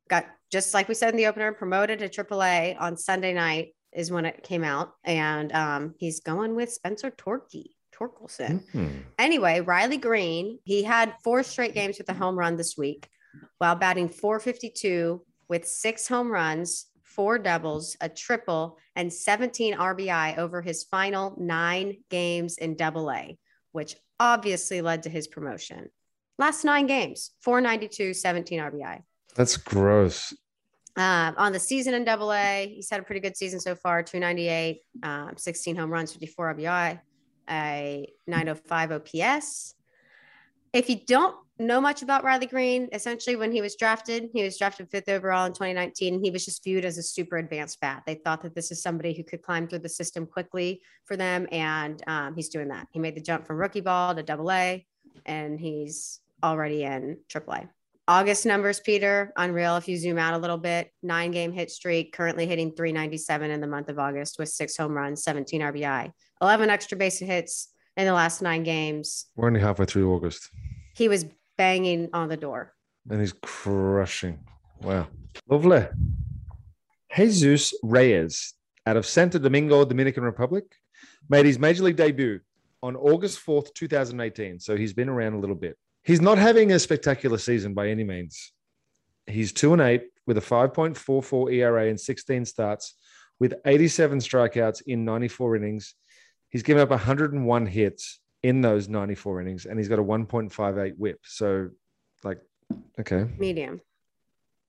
Got 0.08 0.26
just 0.50 0.72
like 0.72 0.88
we 0.88 0.94
said 0.94 1.10
in 1.10 1.16
the 1.16 1.26
opener, 1.26 1.52
promoted 1.52 1.98
to 1.98 2.08
triple 2.08 2.42
A 2.42 2.74
on 2.80 2.96
Sunday 2.96 3.34
night 3.34 3.74
is 3.92 4.10
when 4.10 4.24
it 4.24 4.42
came 4.42 4.64
out. 4.64 4.94
And 5.04 5.52
um, 5.52 5.94
he's 5.98 6.20
going 6.20 6.54
with 6.54 6.72
Spencer 6.72 7.10
Torkey, 7.10 7.72
Torkelson. 7.94 8.66
Hmm. 8.70 8.88
Anyway, 9.18 9.60
Riley 9.60 9.98
Greene, 9.98 10.58
he 10.64 10.82
had 10.82 11.14
four 11.22 11.42
straight 11.42 11.74
games 11.74 11.98
with 11.98 12.08
a 12.08 12.14
home 12.14 12.38
run 12.38 12.56
this 12.56 12.76
week 12.76 13.08
while 13.58 13.74
batting 13.74 14.08
452 14.08 15.22
with 15.48 15.66
six 15.66 16.06
home 16.08 16.30
runs, 16.30 16.86
four 17.18 17.36
doubles, 17.36 17.96
a 18.00 18.08
triple, 18.08 18.78
and 18.94 19.12
17 19.12 19.74
RBI 19.74 20.38
over 20.38 20.62
his 20.62 20.84
final 20.84 21.34
nine 21.36 21.96
games 22.10 22.58
in 22.58 22.76
double 22.76 23.10
A, 23.10 23.36
which 23.72 23.96
obviously 24.20 24.82
led 24.82 25.02
to 25.02 25.10
his 25.10 25.26
promotion. 25.26 25.88
Last 26.38 26.62
nine 26.62 26.86
games, 26.86 27.32
492, 27.40 28.14
17 28.14 28.60
RBI. 28.60 29.02
That's 29.34 29.56
gross. 29.56 30.32
Um, 30.96 31.34
on 31.36 31.50
the 31.50 31.58
season 31.58 31.92
in 31.94 32.04
double 32.04 32.32
A, 32.32 32.72
he's 32.72 32.88
had 32.88 33.00
a 33.00 33.02
pretty 33.02 33.20
good 33.20 33.36
season 33.36 33.58
so 33.58 33.74
far 33.74 34.04
298, 34.04 34.82
um, 35.02 35.32
16 35.36 35.74
home 35.74 35.90
runs, 35.90 36.12
54 36.12 36.54
RBI, 36.54 37.00
a 37.50 38.12
905 38.28 38.92
OPS. 38.92 39.74
If 40.72 40.88
you 40.88 41.00
don't 41.04 41.34
know 41.58 41.80
much 41.80 42.02
about 42.02 42.24
Riley 42.24 42.46
Greene, 42.46 42.88
essentially 42.92 43.36
when 43.36 43.52
he 43.52 43.60
was 43.60 43.76
drafted, 43.76 44.30
he 44.32 44.42
was 44.42 44.58
drafted 44.58 44.90
fifth 44.90 45.08
overall 45.08 45.46
in 45.46 45.52
2019. 45.52 46.14
And 46.14 46.24
he 46.24 46.30
was 46.30 46.44
just 46.44 46.62
viewed 46.62 46.84
as 46.84 46.98
a 46.98 47.02
super 47.02 47.36
advanced 47.36 47.80
bat. 47.80 48.02
They 48.06 48.14
thought 48.14 48.42
that 48.42 48.54
this 48.54 48.70
is 48.70 48.82
somebody 48.82 49.14
who 49.14 49.24
could 49.24 49.42
climb 49.42 49.68
through 49.68 49.80
the 49.80 49.88
system 49.88 50.26
quickly 50.26 50.82
for 51.04 51.16
them. 51.16 51.46
And 51.50 52.02
um, 52.06 52.34
he's 52.34 52.48
doing 52.48 52.68
that. 52.68 52.88
He 52.92 52.98
made 52.98 53.16
the 53.16 53.20
jump 53.20 53.46
from 53.46 53.56
rookie 53.56 53.80
ball 53.80 54.14
to 54.14 54.22
double 54.22 54.50
A, 54.50 54.86
and 55.26 55.58
he's 55.58 56.20
already 56.42 56.84
in 56.84 57.18
triple 57.28 57.54
A. 57.54 57.68
August 58.08 58.46
numbers, 58.46 58.80
Peter, 58.80 59.34
unreal. 59.36 59.76
If 59.76 59.86
you 59.86 59.98
zoom 59.98 60.16
out 60.16 60.32
a 60.32 60.38
little 60.38 60.56
bit, 60.56 60.90
nine 61.02 61.30
game 61.30 61.52
hit 61.52 61.70
streak, 61.70 62.14
currently 62.14 62.46
hitting 62.46 62.72
397 62.74 63.50
in 63.50 63.60
the 63.60 63.66
month 63.66 63.90
of 63.90 63.98
August 63.98 64.38
with 64.38 64.48
six 64.48 64.78
home 64.78 64.92
runs, 64.92 65.22
17 65.22 65.60
RBI, 65.60 66.10
11 66.40 66.70
extra 66.70 66.96
base 66.96 67.18
hits 67.18 67.68
in 67.98 68.06
the 68.06 68.14
last 68.14 68.40
nine 68.40 68.62
games. 68.62 69.26
We're 69.36 69.48
only 69.48 69.60
halfway 69.60 69.84
through 69.84 70.10
August 70.10 70.48
He 70.94 71.08
was 71.08 71.26
banging 71.58 72.08
on 72.14 72.28
the 72.28 72.36
door. 72.36 72.72
and 73.10 73.20
he's 73.20 73.34
crushing. 73.42 74.38
Wow. 74.80 75.08
Lovely. 75.48 75.86
Jesus 77.14 77.74
Reyes 77.82 78.54
out 78.86 78.96
of 78.96 79.04
Santo 79.06 79.38
Domingo, 79.38 79.84
Dominican 79.84 80.24
Republic, 80.24 80.64
made 81.28 81.46
his 81.46 81.58
major 81.58 81.82
league 81.84 81.96
debut 81.96 82.40
on 82.82 82.96
August 82.96 83.44
4th, 83.44 83.74
2018. 83.74 84.60
So 84.60 84.76
he's 84.76 84.92
been 84.92 85.08
around 85.08 85.34
a 85.34 85.38
little 85.38 85.56
bit. 85.56 85.76
He's 86.04 86.20
not 86.20 86.38
having 86.38 86.72
a 86.72 86.78
spectacular 86.78 87.38
season 87.38 87.74
by 87.74 87.88
any 87.88 88.04
means. 88.04 88.52
He's 89.26 89.52
2 89.52 89.74
and 89.74 89.82
8 89.82 90.02
with 90.26 90.38
a 90.38 90.40
5.44 90.40 91.52
ERA 91.52 91.86
in 91.86 91.98
16 91.98 92.44
starts 92.44 92.94
with 93.40 93.54
87 93.66 94.18
strikeouts 94.20 94.82
in 94.86 95.04
94 95.04 95.56
innings. 95.56 95.94
He's 96.50 96.62
given 96.62 96.82
up 96.82 96.90
101 96.90 97.66
hits 97.66 98.20
in 98.42 98.60
those 98.60 98.88
94 98.88 99.40
innings 99.40 99.66
and 99.66 99.78
he's 99.78 99.88
got 99.88 99.98
a 99.98 100.04
1.58 100.04 100.96
whip. 100.96 101.18
So 101.24 101.70
like 102.24 102.38
okay, 103.00 103.26
Medium. 103.38 103.80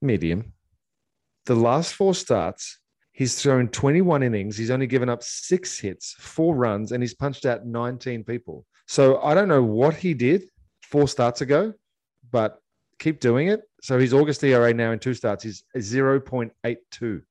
medium. 0.02 0.54
The 1.46 1.56
last 1.56 1.94
four 1.94 2.14
starts, 2.14 2.80
he's 3.12 3.42
thrown 3.42 3.70
21 3.70 4.24
innings. 4.24 4.58
He's 4.58 4.72
only 4.72 4.88
given 4.88 5.10
up 5.10 5.24
six 5.24 5.80
hits, 5.80 6.14
four 6.20 6.56
runs, 6.56 6.92
and 6.92 7.02
he's 7.02 7.16
punched 7.16 7.46
out 7.46 7.66
19 7.66 8.24
people. 8.24 8.66
So 8.88 9.22
I 9.22 9.34
don't 9.34 9.48
know 9.48 9.64
what 9.64 9.96
he 9.96 10.14
did 10.14 10.50
four 10.82 11.08
starts 11.08 11.42
ago, 11.42 11.74
but 12.32 12.60
keep 13.00 13.20
doing 13.20 13.48
it. 13.48 13.62
So 13.82 14.00
his 14.00 14.14
August 14.14 14.44
ERA 14.44 14.74
now 14.74 14.92
in 14.92 15.00
two 15.00 15.14
starts 15.14 15.46
is 15.46 15.64
0.82 15.76 17.22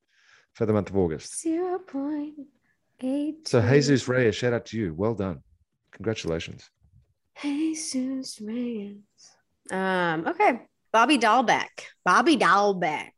for 0.54 0.66
the 0.66 0.72
month 0.72 0.90
of 0.90 0.96
August. 0.96 1.44
0.8. 1.44 3.48
So 3.48 3.60
Jesus 3.60 4.08
Reyes, 4.08 4.34
shout 4.34 4.52
out 4.52 4.66
to 4.66 4.78
you. 4.78 4.94
Well 4.94 5.14
done. 5.14 5.42
Congratulations. 5.98 6.70
Jesus 7.42 8.40
Reyes. 8.40 8.96
Um, 9.70 10.26
okay. 10.26 10.60
Bobby 10.92 11.18
Dalbec. 11.18 11.68
Bobby 12.04 12.36
Dalbec 12.36 13.10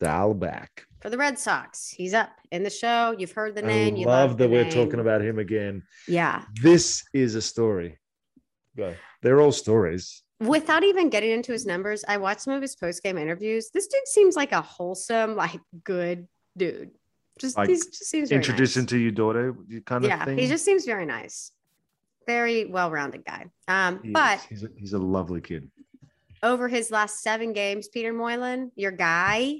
Dial 0.00 0.34
back. 0.34 0.86
for 1.00 1.10
the 1.10 1.16
Red 1.18 1.38
Sox. 1.38 1.88
He's 1.90 2.12
up 2.14 2.30
in 2.50 2.64
the 2.64 2.70
show. 2.70 3.14
You've 3.16 3.32
heard 3.32 3.54
the 3.54 3.62
I 3.62 3.66
name. 3.68 3.96
You 3.96 4.06
love 4.06 4.30
love 4.30 4.38
that 4.38 4.50
we're 4.50 4.64
name. 4.64 4.72
talking 4.72 4.98
about 5.00 5.22
him 5.22 5.38
again. 5.38 5.82
Yeah. 6.08 6.44
This 6.60 7.04
is 7.14 7.34
a 7.36 7.42
story. 7.42 7.98
Go. 8.76 8.94
They're 9.22 9.40
all 9.40 9.52
stories. 9.52 10.22
Without 10.40 10.82
even 10.82 11.08
getting 11.08 11.30
into 11.30 11.52
his 11.52 11.64
numbers, 11.66 12.04
I 12.08 12.16
watched 12.16 12.40
some 12.40 12.54
of 12.54 12.62
his 12.62 12.74
post 12.74 13.02
game 13.04 13.16
interviews. 13.16 13.70
This 13.72 13.86
dude 13.86 14.08
seems 14.08 14.34
like 14.34 14.50
a 14.50 14.60
wholesome, 14.60 15.36
like 15.36 15.60
good 15.84 16.26
dude. 16.56 16.90
Just 17.38 17.56
Like, 17.56 17.68
he 17.68 17.76
just 17.76 18.04
seems 18.06 18.28
very 18.30 18.40
Introduce 18.40 18.74
nice. 18.76 18.82
him 18.82 18.86
to 18.86 18.98
your 18.98 19.12
daughter, 19.12 19.54
you 19.68 19.80
kind 19.82 20.04
of 20.04 20.10
yeah, 20.10 20.24
thing. 20.24 20.36
he 20.38 20.48
just 20.48 20.64
seems 20.64 20.84
very 20.84 21.06
nice. 21.06 21.52
Very 22.26 22.64
well-rounded 22.66 23.24
guy. 23.24 23.46
Um, 23.68 24.00
He 24.02 24.10
but 24.10 24.40
he's 24.48 24.62
a, 24.64 24.68
he's 24.76 24.92
a 24.92 24.98
lovely 24.98 25.40
kid. 25.40 25.70
over 26.42 26.68
his 26.68 26.90
last 26.90 27.20
seven 27.22 27.52
games, 27.52 27.88
Peter 27.88 28.12
Moylan, 28.12 28.70
your 28.76 28.92
guy, 28.92 29.58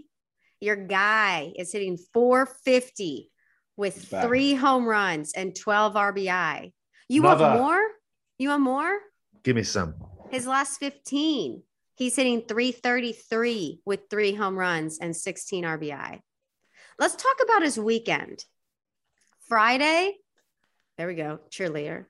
your 0.60 0.76
guy 0.76 1.52
is 1.56 1.72
hitting 1.72 1.96
450 2.12 3.30
with 3.76 4.04
three 4.04 4.54
home 4.54 4.84
runs 4.86 5.32
and 5.34 5.54
12 5.56 5.94
RBI. 5.94 6.72
You 7.08 7.22
Another. 7.22 7.44
want 7.46 7.58
more? 7.60 7.82
You 8.38 8.48
want 8.50 8.62
more? 8.62 8.98
Give 9.42 9.56
me 9.56 9.62
some. 9.64 9.94
His 10.30 10.46
last 10.46 10.78
15, 10.78 11.62
he's 11.96 12.16
hitting 12.16 12.42
333 12.42 13.80
with 13.84 14.00
three 14.08 14.34
home 14.34 14.56
runs 14.56 14.98
and 14.98 15.14
16 15.16 15.64
RBI. 15.64 16.20
Let's 16.98 17.16
talk 17.16 17.36
about 17.42 17.62
his 17.62 17.78
weekend. 17.78 18.44
Friday, 19.48 20.16
there 20.96 21.06
we 21.08 21.14
go, 21.14 21.40
cheerleader. 21.50 22.06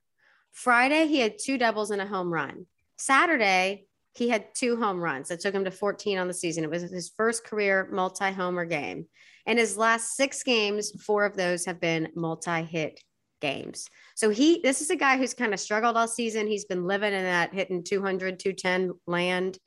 Friday, 0.53 1.07
he 1.07 1.19
had 1.19 1.39
two 1.39 1.59
doubles 1.59 1.91
and 1.91 2.01
a 2.01 2.07
home 2.07 2.33
run. 2.33 2.67
Saturday, 2.97 3.87
he 4.15 4.29
had 4.29 4.55
two 4.55 4.77
home 4.77 5.01
runs 5.01 5.29
that 5.29 5.41
took 5.41 5.55
him 5.55 5.65
to 5.65 5.71
14 5.71 6.19
on 6.19 6.29
the 6.29 6.35
season. 6.35 6.65
It 6.65 6.71
was 6.71 6.83
his 6.83 7.11
first 7.17 7.45
career 7.45 7.89
multi 7.91 8.31
homer 8.31 8.67
game. 8.67 9.07
And 9.47 9.59
his 9.59 9.77
last 9.77 10.15
six 10.15 10.43
games, 10.43 10.93
four 11.03 11.25
of 11.25 11.37
those 11.37 11.65
have 11.65 11.81
been 11.81 12.09
multi 12.15 12.63
hit 12.63 13.01
games. 13.41 13.89
So 14.15 14.31
he, 14.31 14.61
this 14.63 14.81
is 14.81 14.91
a 14.91 14.97
guy 14.97 15.17
who's 15.17 15.35
kind 15.35 15.55
of 15.55 15.61
struggled 15.61 15.97
all 15.97 16.07
season. 16.07 16.47
He's 16.47 16.67
been 16.67 16.87
living 16.87 17.13
in 17.13 17.25
that 17.25 17.53
hitting 17.53 17.83
200, 17.83 18.39
210 18.39 18.93
land. 19.07 19.59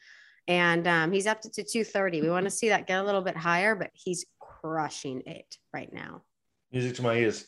And 0.48 0.88
um, 0.88 1.12
he's 1.12 1.28
up 1.28 1.42
to 1.42 1.50
230. 1.50 2.22
We 2.22 2.30
want 2.30 2.46
to 2.46 2.52
see 2.52 2.70
that 2.70 2.88
get 2.88 3.00
a 3.00 3.04
little 3.04 3.22
bit 3.22 3.36
higher, 3.36 3.76
but 3.76 3.90
he's 3.94 4.26
crushing 4.40 5.24
it 5.26 5.58
right 5.74 5.92
now. 5.92 6.22
Music 6.72 6.96
to 6.98 7.02
my 7.02 7.16
ears. 7.16 7.46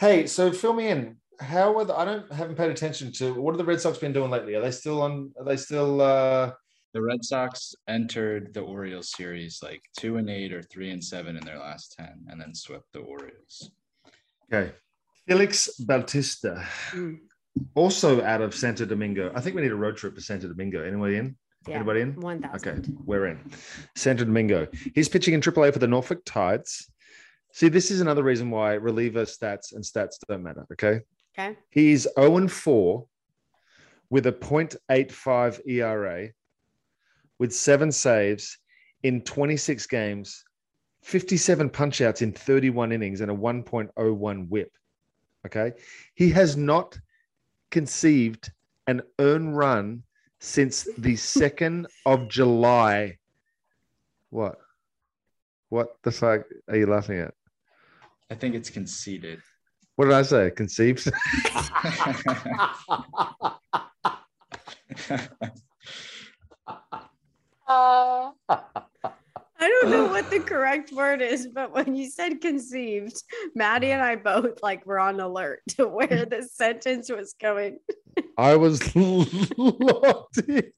Hey, 0.00 0.26
so 0.26 0.50
fill 0.50 0.72
me 0.72 0.88
in. 0.88 1.16
How 1.40 1.76
are 1.78 1.84
the, 1.84 1.96
I 1.96 2.04
don't 2.04 2.30
haven't 2.32 2.56
paid 2.56 2.70
attention 2.70 3.12
to 3.12 3.34
what 3.40 3.52
have 3.52 3.58
the 3.58 3.64
Red 3.64 3.80
Sox 3.80 3.98
been 3.98 4.12
doing 4.12 4.30
lately? 4.30 4.54
Are 4.54 4.60
they 4.60 4.70
still 4.72 5.02
on? 5.02 5.32
Are 5.38 5.44
they 5.44 5.56
still? 5.56 6.00
uh 6.00 6.52
The 6.94 7.02
Red 7.02 7.24
Sox 7.24 7.74
entered 7.86 8.54
the 8.54 8.60
Orioles 8.60 9.12
series 9.12 9.60
like 9.62 9.82
two 9.98 10.16
and 10.16 10.28
eight 10.28 10.52
or 10.52 10.62
three 10.62 10.90
and 10.90 11.02
seven 11.04 11.36
in 11.36 11.44
their 11.44 11.58
last 11.58 11.94
10 11.98 12.08
and 12.28 12.40
then 12.40 12.54
swept 12.54 12.86
the 12.92 13.00
Orioles. 13.00 13.70
Okay. 14.52 14.72
Felix 15.28 15.68
Bautista, 15.78 16.64
Mm. 16.92 17.18
also 17.74 18.22
out 18.22 18.40
of 18.40 18.54
Santo 18.54 18.84
Domingo. 18.86 19.30
I 19.34 19.40
think 19.40 19.54
we 19.54 19.62
need 19.62 19.72
a 19.72 19.76
road 19.76 19.96
trip 19.96 20.14
to 20.14 20.20
Santo 20.22 20.48
Domingo. 20.48 20.82
Anybody 20.82 21.16
in? 21.18 21.36
Yeah. 21.68 21.74
Anybody 21.76 22.00
in? 22.00 22.14
1000. 22.20 22.56
Okay, 22.56 22.88
we're 23.04 23.26
in. 23.26 23.38
Santo 23.94 24.24
Domingo. 24.24 24.66
He's 24.94 25.08
pitching 25.10 25.34
in 25.34 25.40
AAA 25.42 25.72
for 25.72 25.78
the 25.80 25.86
Norfolk 25.86 26.22
Tides. 26.24 26.90
See, 27.52 27.68
this 27.68 27.90
is 27.90 28.00
another 28.00 28.22
reason 28.22 28.50
why 28.50 28.74
reliever 28.74 29.24
stats 29.24 29.72
and 29.74 29.84
stats 29.84 30.14
don't 30.28 30.42
matter. 30.42 30.66
Okay. 30.72 31.00
Okay. 31.38 31.56
He's 31.70 32.06
0 32.18 32.36
and 32.38 32.50
4 32.50 33.06
with 34.10 34.26
a 34.26 34.32
0.85 34.32 35.60
ERA, 35.68 36.30
with 37.38 37.54
seven 37.54 37.92
saves 37.92 38.58
in 39.04 39.20
26 39.20 39.86
games, 39.86 40.44
57 41.02 41.70
punchouts 41.70 42.22
in 42.22 42.32
31 42.32 42.90
innings, 42.90 43.20
and 43.20 43.30
a 43.30 43.34
1.01 43.34 44.48
whip. 44.48 44.72
Okay. 45.46 45.72
He 46.14 46.30
has 46.30 46.56
not 46.56 46.98
conceived 47.70 48.50
an 48.88 49.02
earn 49.20 49.50
run 49.50 50.02
since 50.40 50.88
the 50.98 51.14
2nd 51.14 51.86
of 52.04 52.28
July. 52.28 53.18
What? 54.30 54.58
What 55.68 55.96
the 56.02 56.10
fuck 56.10 56.42
are 56.68 56.76
you 56.76 56.86
laughing 56.86 57.20
at? 57.20 57.34
I 58.30 58.34
think 58.34 58.54
it's 58.54 58.70
conceded. 58.70 59.40
What 59.98 60.04
did 60.04 60.14
I 60.14 60.22
say? 60.22 60.52
Conceived? 60.52 61.10
Uh, 67.70 68.30
I 68.48 68.62
don't 69.58 69.90
know 69.90 70.06
what 70.06 70.30
the 70.30 70.40
correct 70.40 70.90
word 70.92 71.20
is, 71.20 71.48
but 71.48 71.74
when 71.74 71.94
you 71.94 72.08
said 72.08 72.40
conceived, 72.40 73.22
Maddie 73.54 73.90
and 73.90 74.00
I 74.00 74.16
both 74.16 74.62
like 74.62 74.86
were 74.86 74.98
on 74.98 75.20
alert 75.20 75.60
to 75.76 75.86
where 75.86 76.24
the 76.24 76.42
sentence 76.50 77.10
was 77.10 77.34
going. 77.38 77.78
I 78.38 78.56
was 78.56 78.80
locked 78.96 80.38
in. 80.48 80.72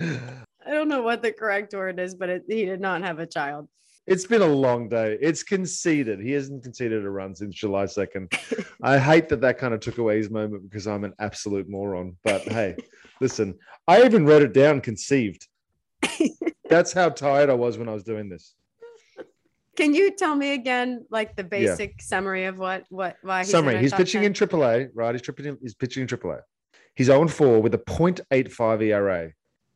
I 0.00 0.70
don't 0.70 0.88
know 0.88 1.02
what 1.02 1.22
the 1.22 1.32
correct 1.32 1.74
word 1.74 2.00
is, 2.00 2.14
but 2.14 2.30
it, 2.30 2.44
he 2.48 2.64
did 2.64 2.80
not 2.80 3.02
have 3.02 3.18
a 3.18 3.26
child. 3.26 3.68
It's 4.06 4.26
been 4.26 4.42
a 4.42 4.46
long 4.46 4.88
day. 4.88 5.16
It's 5.20 5.42
conceded. 5.42 6.20
He 6.20 6.32
hasn't 6.32 6.62
conceded 6.62 7.04
a 7.04 7.10
run 7.10 7.34
since 7.34 7.54
July 7.54 7.84
2nd. 7.84 8.66
I 8.82 8.98
hate 8.98 9.30
that 9.30 9.40
that 9.40 9.56
kind 9.58 9.72
of 9.72 9.80
took 9.80 9.96
away 9.96 10.18
his 10.18 10.30
moment 10.30 10.62
because 10.68 10.86
I'm 10.86 11.04
an 11.04 11.14
absolute 11.18 11.68
moron. 11.68 12.16
But 12.22 12.42
hey, 12.42 12.76
listen, 13.20 13.54
I 13.88 14.02
even 14.04 14.26
wrote 14.26 14.42
it 14.42 14.52
down 14.52 14.82
conceived. 14.82 15.48
That's 16.68 16.92
how 16.92 17.08
tired 17.08 17.48
I 17.48 17.54
was 17.54 17.78
when 17.78 17.88
I 17.88 17.94
was 17.94 18.04
doing 18.04 18.28
this. 18.28 18.54
Can 19.76 19.94
you 19.94 20.14
tell 20.14 20.36
me 20.36 20.52
again, 20.52 21.04
like 21.10 21.34
the 21.34 21.42
basic 21.42 22.00
summary 22.00 22.44
of 22.44 22.58
what 22.58 22.84
what 22.90 23.16
why 23.22 23.40
he's 23.40 23.50
Summary: 23.50 23.78
He's 23.78 23.92
pitching 23.92 24.22
10? 24.22 24.26
in 24.26 24.32
AAA, 24.32 24.90
right? 24.94 25.14
He's 25.14 25.22
pitching. 25.22 25.56
He's 25.60 25.74
pitching 25.74 26.02
in 26.02 26.08
AAA. 26.08 26.40
He's 26.94 27.06
0 27.06 27.26
4 27.26 27.60
with 27.60 27.74
a 27.74 27.78
0.85 27.78 28.82
ERA, 28.82 29.32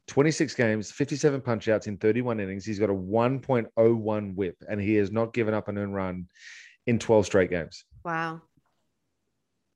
26 0.09 0.55
games, 0.55 0.91
57 0.91 1.41
punch 1.43 1.69
outs 1.69 1.87
in 1.87 1.97
31 1.99 2.41
innings. 2.41 2.65
He's 2.65 2.79
got 2.79 2.91
a 2.91 2.95
1.01 2.95 4.35
whip, 4.35 4.57
and 4.69 4.81
he 4.81 4.95
has 4.97 5.13
not 5.13 5.33
given 5.33 5.55
up 5.55 5.69
an 5.69 5.79
earned 5.79 5.95
run 5.95 6.27
in 6.87 6.99
12 6.99 7.27
straight 7.27 7.51
games. 7.51 7.85
Wow, 8.05 8.41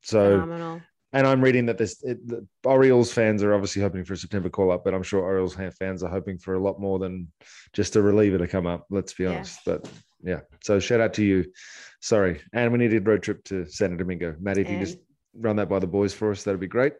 So, 0.02 0.40
phenomenal. 0.40 0.80
and 1.12 1.26
I'm 1.26 1.42
reading 1.42 1.66
that 1.66 1.76
this 1.78 2.02
it, 2.02 2.26
the 2.26 2.46
Orioles 2.64 3.12
fans 3.12 3.42
are 3.42 3.52
obviously 3.54 3.82
hoping 3.82 4.04
for 4.04 4.14
a 4.14 4.16
September 4.16 4.48
call 4.48 4.72
up, 4.72 4.84
but 4.84 4.94
I'm 4.94 5.02
sure 5.02 5.20
Orioles 5.20 5.54
fans 5.78 6.02
are 6.02 6.08
hoping 6.10 6.38
for 6.38 6.54
a 6.54 6.58
lot 6.60 6.80
more 6.80 6.98
than 6.98 7.30
just 7.74 7.96
a 7.96 8.02
reliever 8.02 8.38
to 8.38 8.48
come 8.48 8.66
up. 8.66 8.86
Let's 8.90 9.12
be 9.12 9.24
Yeah. 9.24 9.30
honest. 9.34 9.60
But 9.66 9.88
yeah, 10.24 10.40
so 10.64 10.80
shout 10.80 11.00
out 11.00 11.12
to 11.14 11.24
you. 11.24 11.52
Sorry, 12.00 12.40
and 12.54 12.72
we 12.72 12.78
needed 12.78 13.06
road 13.06 13.22
trip 13.22 13.44
to 13.44 13.66
Santo 13.66 13.96
Domingo. 13.96 14.34
Maddie, 14.40 14.62
if 14.62 14.70
you 14.70 14.78
just 14.78 14.98
run 15.34 15.56
that 15.56 15.68
by 15.68 15.78
the 15.78 15.86
boys 15.86 16.14
for 16.14 16.30
us, 16.30 16.42
that'd 16.42 16.58
be 16.60 16.66
great. 16.66 16.94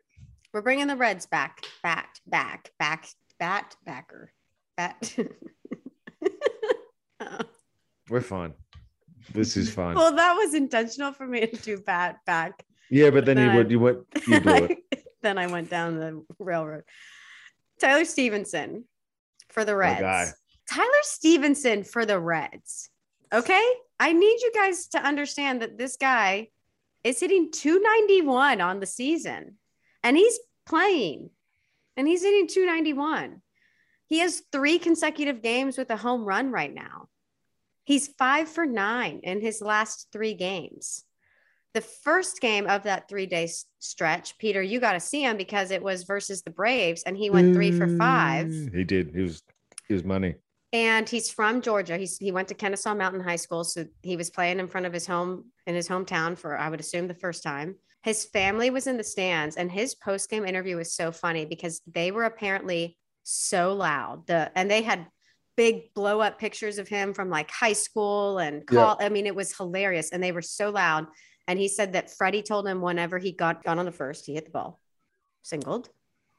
we're 0.53 0.61
bringing 0.61 0.87
the 0.87 0.97
Reds 0.97 1.25
back, 1.25 1.65
back, 1.83 2.17
back, 2.27 2.71
back, 2.79 3.07
bat, 3.43 3.75
backer, 3.85 4.33
bat. 4.77 5.17
We're 8.09 8.21
fine. 8.21 8.55
This 9.35 9.57
is 9.57 9.69
fine. 9.69 9.97
well, 9.97 10.15
that 10.15 10.35
was 10.35 10.55
intentional 10.55 11.13
for 11.13 11.27
me 11.27 11.49
to 11.49 11.57
do 11.57 11.81
bat, 11.81 12.21
back. 12.25 12.65
Yeah, 12.89 13.11
but 13.11 13.25
then 13.25 13.39
you 13.39 13.47
then 13.47 13.57
would 13.57 13.71
you 13.73 13.81
went 13.81 13.99
you 14.29 14.41
blew 14.41 14.55
it. 14.55 14.79
then 15.23 15.39
I 15.39 15.49
went 15.49 15.71
down 15.71 15.99
the 15.99 16.25
railroad. 16.39 16.85
Tyler 17.81 18.05
Stephenson 18.05 18.85
for 19.51 19.65
the 19.65 19.75
Reds. 19.75 20.35
Tyler 20.71 21.03
Stephenson 21.03 21.83
for 21.83 22.07
the 22.07 22.21
Reds. 22.21 22.91
Okay. 23.33 23.67
I 23.99 24.13
need 24.13 24.41
you 24.41 24.53
guys 24.55 24.87
to 24.89 25.05
understand 25.05 25.63
that 25.63 25.79
this 25.79 25.97
guy 25.97 26.51
is 27.03 27.19
hitting 27.19 27.51
291 27.51 28.61
on 28.61 28.79
the 28.79 28.87
season 28.87 29.57
and 30.05 30.17
he's 30.17 30.39
playing 30.65 31.31
and 31.97 32.07
he's 32.07 32.23
hitting 32.23 32.47
291. 32.49 33.41
He 34.07 34.19
has 34.19 34.43
three 34.53 34.79
consecutive 34.79 35.43
games 35.43 35.79
with 35.79 35.91
a 35.91 35.97
home 35.97 36.25
run 36.25 36.51
right 36.51 36.73
now. 36.73 37.09
He's 37.85 38.09
five 38.09 38.49
for 38.49 38.67
nine 38.67 39.21
in 39.23 39.41
his 39.41 39.61
last 39.61 40.09
three 40.13 40.35
games. 40.35 41.05
The 41.75 41.81
first 41.81 42.41
game 42.41 42.67
of 42.67 42.83
that 42.83 43.09
three 43.09 43.27
day 43.27 43.51
stretch, 43.79 44.37
Peter, 44.39 44.61
you 44.61 44.79
got 44.81 44.93
to 44.93 45.01
see 45.01 45.23
him 45.25 45.39
because 45.39 45.71
it 45.71 45.83
was 45.83 46.03
versus 46.05 46.43
the 46.43 46.51
Braves 46.51 47.03
and 47.05 47.17
he 47.17 47.31
went 47.31 47.55
three 47.55 47.73
for 47.73 47.89
five 47.97 48.49
mm, 48.49 48.75
He 48.75 48.85
did. 48.85 49.13
He 49.15 49.23
was 49.23 49.43
he 49.89 49.95
was 49.95 50.05
money. 50.05 50.35
and 50.75 51.09
he's 51.09 51.31
from 51.31 51.63
Georgia. 51.63 51.97
He's 51.97 52.19
he 52.19 52.31
went 52.31 52.49
to 52.49 52.55
Kennesaw 52.55 52.95
Mountain 52.95 53.23
High 53.23 53.37
School, 53.37 53.65
so 53.65 53.87
he 54.03 54.17
was 54.17 54.29
playing 54.29 54.59
in 54.61 54.69
front 54.69 54.87
of 54.87 54.93
his 54.93 55.07
home 55.07 55.47
in 55.67 55.75
his 55.75 55.89
hometown 55.89 56.37
for 56.37 56.59
I 56.59 56.69
would 56.69 56.81
assume 56.81 57.09
the 57.09 57.15
first 57.15 57.43
time. 57.43 57.77
His 58.03 58.25
family 58.25 58.71
was 58.71 58.87
in 58.87 58.97
the 58.97 59.05
stands, 59.05 59.57
and 59.57 59.71
his 59.71 59.95
post 59.95 60.29
game 60.29 60.45
interview 60.45 60.77
was 60.77 60.93
so 60.93 61.13
funny 61.13 61.45
because 61.45 61.81
they 61.87 62.11
were 62.11 62.25
apparently 62.25 62.99
so 63.23 63.73
loud. 63.73 64.27
The 64.27 64.51
and 64.57 64.71
they 64.71 64.83
had 64.83 65.07
big 65.57 65.95
blow 65.95 66.21
up 66.21 66.39
pictures 66.39 66.79
of 66.79 66.89
him 66.89 67.15
from 67.15 67.31
like 67.31 67.51
high 67.51 67.75
school 67.75 68.39
and 68.39 68.67
call. 68.67 68.97
I 69.01 69.09
mean, 69.09 69.27
it 69.27 69.37
was 69.37 69.57
hilarious, 69.57 70.11
and 70.11 70.23
they 70.23 70.33
were 70.33 70.43
so 70.43 70.71
loud. 70.71 71.07
And 71.49 71.59
he 71.59 71.69
said 71.69 71.93
that 71.93 72.11
Freddie 72.11 72.43
told 72.43 72.67
him 72.67 72.81
whenever 72.81 73.19
he 73.19 73.33
got 73.33 73.65
got 73.65 73.79
on 73.79 73.85
the 73.85 73.93
first, 73.93 74.27
he 74.27 74.35
hit 74.35 74.47
the 74.47 74.51
ball, 74.51 74.81
singled. 75.43 75.89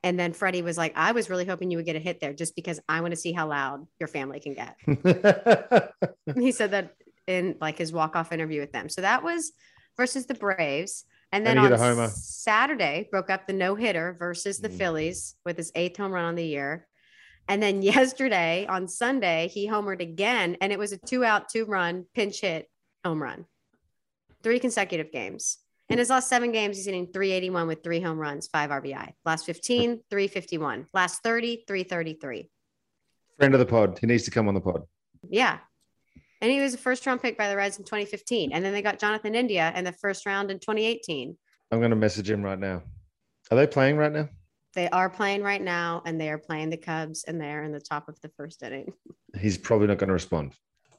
And 0.04 0.20
then 0.20 0.34
Freddie 0.34 0.62
was 0.62 0.78
like, 0.78 0.92
I 0.98 1.14
was 1.14 1.30
really 1.30 1.46
hoping 1.46 1.72
you 1.72 1.78
would 1.78 1.86
get 1.86 1.96
a 1.96 2.00
hit 2.00 2.20
there 2.20 2.34
just 2.34 2.56
because 2.58 2.80
I 2.90 3.00
want 3.00 3.14
to 3.14 3.20
see 3.20 3.32
how 3.32 3.48
loud 3.48 3.88
your 4.00 4.08
family 4.10 4.42
can 4.42 4.54
get. 4.54 4.76
he 6.36 6.52
said 6.52 6.72
that 6.72 6.94
in 7.26 7.56
like 7.62 7.78
his 7.78 7.94
walk-off 7.94 8.34
interview 8.34 8.60
with 8.60 8.74
them. 8.74 8.90
So 8.90 9.00
that 9.00 9.24
was 9.24 9.54
versus 9.96 10.26
the 10.26 10.34
Braves. 10.34 11.06
And 11.34 11.44
then 11.46 11.58
And 11.58 11.66
he 11.66 11.72
hit 11.72 11.80
on 11.80 11.80
a 11.80 11.96
homer. 11.96 12.08
Saturday, 12.10 13.08
broke 13.10 13.32
up 13.32 13.48
the 13.48 13.54
no-hitter 13.54 14.16
versus 14.20 14.60
the 14.60 14.70
Mm. 14.70 14.78
Phillies 14.78 15.36
with 15.44 15.58
his 15.58 15.72
eighth 15.74 15.98
home 15.98 16.12
run 16.12 16.26
on 16.26 16.36
the 16.36 16.46
year. 16.46 16.88
And 17.48 17.62
then 17.62 17.82
yesterday 17.94 18.68
on 18.68 18.88
Sunday, 18.88 19.50
he 19.52 19.68
homered 19.68 20.00
again, 20.00 20.58
and 20.62 20.72
it 20.72 20.78
was 20.78 20.92
a 20.92 20.98
two-out, 20.98 21.50
two-run 21.50 22.06
pinch 22.14 22.42
hit 22.42 22.70
home 23.04 23.22
run. 23.22 23.46
Three 24.44 24.60
consecutive 24.60 25.12
games. 25.12 25.58
In 25.90 25.98
his 25.98 26.10
last 26.12 26.30
seven 26.30 26.52
games, 26.52 26.78
he's 26.78 26.86
hitting 26.86 27.08
381 27.12 27.68
with 27.68 27.84
three 27.84 28.00
home 28.00 28.18
runs, 28.20 28.48
five 28.48 28.70
RBI. 28.70 29.14
Last 29.26 29.46
15, 29.46 30.02
351. 30.10 30.88
Last 30.94 31.24
30, 31.24 31.66
333. 31.68 32.50
Friend 33.38 33.54
of 33.56 33.60
the 33.60 33.66
pod. 33.66 33.98
He 34.00 34.06
needs 34.08 34.24
to 34.24 34.32
come 34.32 34.48
on 34.48 34.54
the 34.54 34.62
pod. 34.62 34.84
Yeah. 35.30 35.58
And 36.44 36.52
he 36.52 36.60
was 36.60 36.74
a 36.74 36.78
first 36.78 37.06
round 37.06 37.22
pick 37.22 37.38
by 37.38 37.48
the 37.48 37.56
Reds 37.56 37.78
in 37.78 37.86
2015. 37.86 38.52
And 38.52 38.66
then 38.66 38.74
they 38.74 38.82
got 38.82 39.00
Jonathan 39.00 39.34
India 39.34 39.72
in 39.78 39.86
the 39.86 39.94
first 39.94 40.26
round 40.26 40.52
in 40.52 40.60
2018. 40.60 41.38
I'm 41.72 41.80
going 41.80 41.90
to 41.90 41.96
message 41.96 42.30
him 42.30 42.44
right 42.44 42.60
now. 42.60 42.84
Are 43.50 43.56
they 43.56 43.66
playing 43.66 43.96
right 43.96 44.12
now? 44.12 44.28
They 44.76 44.90
are 44.90 45.10
playing 45.10 45.42
right 45.42 45.62
now 45.62 46.02
and 46.06 46.20
they 46.20 46.30
are 46.30 46.38
playing 46.38 46.70
the 46.70 46.76
Cubs 46.76 47.24
and 47.24 47.40
they're 47.40 47.64
in 47.64 47.72
the 47.72 47.80
top 47.80 48.10
of 48.10 48.20
the 48.20 48.28
first 48.36 48.62
inning. 48.62 48.92
He's 49.40 49.58
probably 49.58 49.88
not 49.88 50.00
going 50.00 50.10
to 50.10 50.14
respond. 50.14 50.52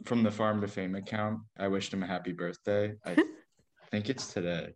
From 0.06 0.22
the 0.22 0.30
Farm 0.30 0.62
to 0.62 0.68
Fame 0.68 0.94
account, 0.94 1.40
I 1.58 1.68
wished 1.68 1.92
him 1.92 2.02
a 2.02 2.06
happy 2.06 2.32
birthday. 2.32 2.94
I 3.04 3.14
think 3.90 4.08
it's 4.08 4.32
today. 4.32 4.72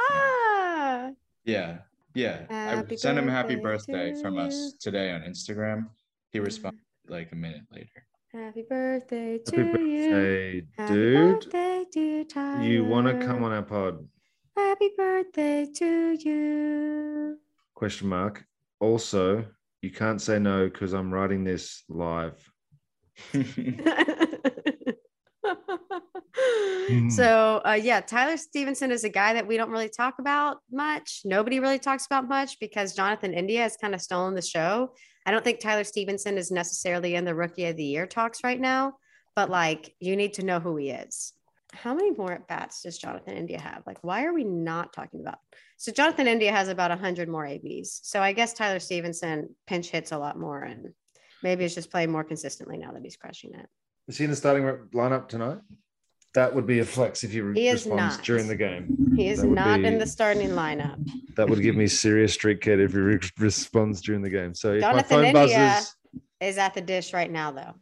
Ah, 0.00 1.10
Yeah. 1.44 1.78
Yeah. 2.14 2.42
Happy 2.48 2.94
I 2.94 2.98
sent 2.98 3.18
him 3.18 3.28
a 3.28 3.32
happy 3.32 3.56
birthday 3.56 4.10
birthday 4.10 4.22
from 4.22 4.34
you. 4.34 4.42
us 4.42 4.74
today 4.78 5.10
on 5.10 5.22
Instagram. 5.22 5.88
He 6.30 6.38
responded 6.38 6.82
like 7.08 7.32
a 7.32 7.36
minute 7.36 7.62
later. 7.72 8.06
Happy 8.34 8.64
birthday 8.66 9.38
to 9.44 9.56
Happy 9.56 9.82
you. 9.82 10.10
birthday, 10.10 10.62
Happy 10.78 10.94
dude. 10.94 11.40
birthday, 11.40 11.84
dear 11.92 12.24
Tyler. 12.24 12.64
You 12.64 12.82
want 12.82 13.06
to 13.06 13.26
come 13.26 13.44
on 13.44 13.52
our 13.52 13.60
pod? 13.60 14.08
Happy 14.56 14.88
birthday 14.96 15.66
to 15.76 16.16
you. 16.18 17.36
Question 17.74 18.08
mark. 18.08 18.42
Also, 18.80 19.44
you 19.82 19.90
can't 19.90 20.18
say 20.18 20.38
no 20.38 20.66
because 20.66 20.94
I'm 20.94 21.12
writing 21.12 21.44
this 21.44 21.84
live. 21.90 22.42
so 27.10 27.60
uh, 27.66 27.78
yeah 27.80 28.00
tyler 28.00 28.36
stephenson 28.36 28.90
is 28.90 29.04
a 29.04 29.08
guy 29.08 29.34
that 29.34 29.46
we 29.46 29.56
don't 29.56 29.70
really 29.70 29.88
talk 29.88 30.14
about 30.18 30.56
much 30.70 31.20
nobody 31.24 31.60
really 31.60 31.78
talks 31.78 32.06
about 32.06 32.26
much 32.26 32.58
because 32.58 32.94
jonathan 32.94 33.34
india 33.34 33.60
has 33.62 33.76
kind 33.76 33.94
of 33.94 34.00
stolen 34.00 34.34
the 34.34 34.42
show 34.42 34.90
i 35.26 35.30
don't 35.30 35.44
think 35.44 35.60
tyler 35.60 35.84
stephenson 35.84 36.38
is 36.38 36.50
necessarily 36.50 37.14
in 37.14 37.24
the 37.24 37.34
rookie 37.34 37.66
of 37.66 37.76
the 37.76 37.84
year 37.84 38.06
talks 38.06 38.44
right 38.44 38.60
now 38.60 38.94
but 39.34 39.50
like 39.50 39.94
you 39.98 40.16
need 40.16 40.34
to 40.34 40.44
know 40.44 40.60
who 40.60 40.76
he 40.76 40.90
is. 40.90 41.32
How 41.72 41.94
many 41.94 42.10
more 42.10 42.32
at 42.32 42.46
bats 42.48 42.82
does 42.82 42.98
jonathan 42.98 43.34
india 43.34 43.58
have? 43.58 43.82
Like 43.86 43.98
why 44.02 44.24
are 44.24 44.34
we 44.34 44.44
not 44.44 44.92
talking 44.92 45.20
about 45.20 45.38
so 45.78 45.90
jonathan 45.90 46.26
india 46.26 46.52
has 46.52 46.68
about 46.68 46.90
100 46.90 47.28
more 47.28 47.46
abs 47.46 48.00
so 48.02 48.20
i 48.20 48.32
guess 48.32 48.52
tyler 48.52 48.78
stephenson 48.78 49.54
pinch 49.66 49.88
hits 49.88 50.12
a 50.12 50.18
lot 50.18 50.38
more 50.38 50.62
and 50.62 50.92
maybe 51.42 51.64
it's 51.64 51.74
just 51.74 51.90
playing 51.90 52.10
more 52.10 52.24
consistently 52.24 52.76
now 52.76 52.92
that 52.92 53.02
he's 53.02 53.16
crushing 53.16 53.54
it. 53.54 53.66
Is 54.08 54.18
he 54.18 54.24
in 54.24 54.30
the 54.30 54.36
starting 54.36 54.64
lineup 54.94 55.28
tonight? 55.28 55.58
That 56.34 56.54
would 56.54 56.66
be 56.66 56.78
a 56.78 56.84
flex 56.84 57.24
if 57.24 57.32
he, 57.32 57.40
re- 57.42 57.54
He 57.58 57.68
is 57.68 57.84
responds 57.84 58.16
not. 58.16 58.24
during 58.24 58.48
the 58.48 58.56
game. 58.56 59.12
He 59.16 59.28
is 59.28 59.42
not 59.44 59.80
in 59.80 59.98
the 59.98 60.06
starting 60.06 60.50
lineup. 60.50 60.98
That 61.36 61.48
would 61.48 61.60
give 61.60 61.76
me 61.76 61.86
serious 61.86 62.32
street 62.34 62.60
cred 62.60 62.82
if 62.82 62.92
he 62.92 62.98
re- 62.98 63.18
responds 63.38 64.00
during 64.00 64.22
the 64.22 64.30
game. 64.30 64.54
So 64.54 64.72
if 64.72 64.80
Jonathan 64.80 65.20
my 65.20 65.32
phone 65.32 65.36
India- 65.42 65.56
buzzes, 65.58 65.96
Is 66.40 66.58
at 66.58 66.74
the 66.74 66.80
dish 66.80 67.12
right 67.12 67.30
now, 67.30 67.50
though. 67.52 67.74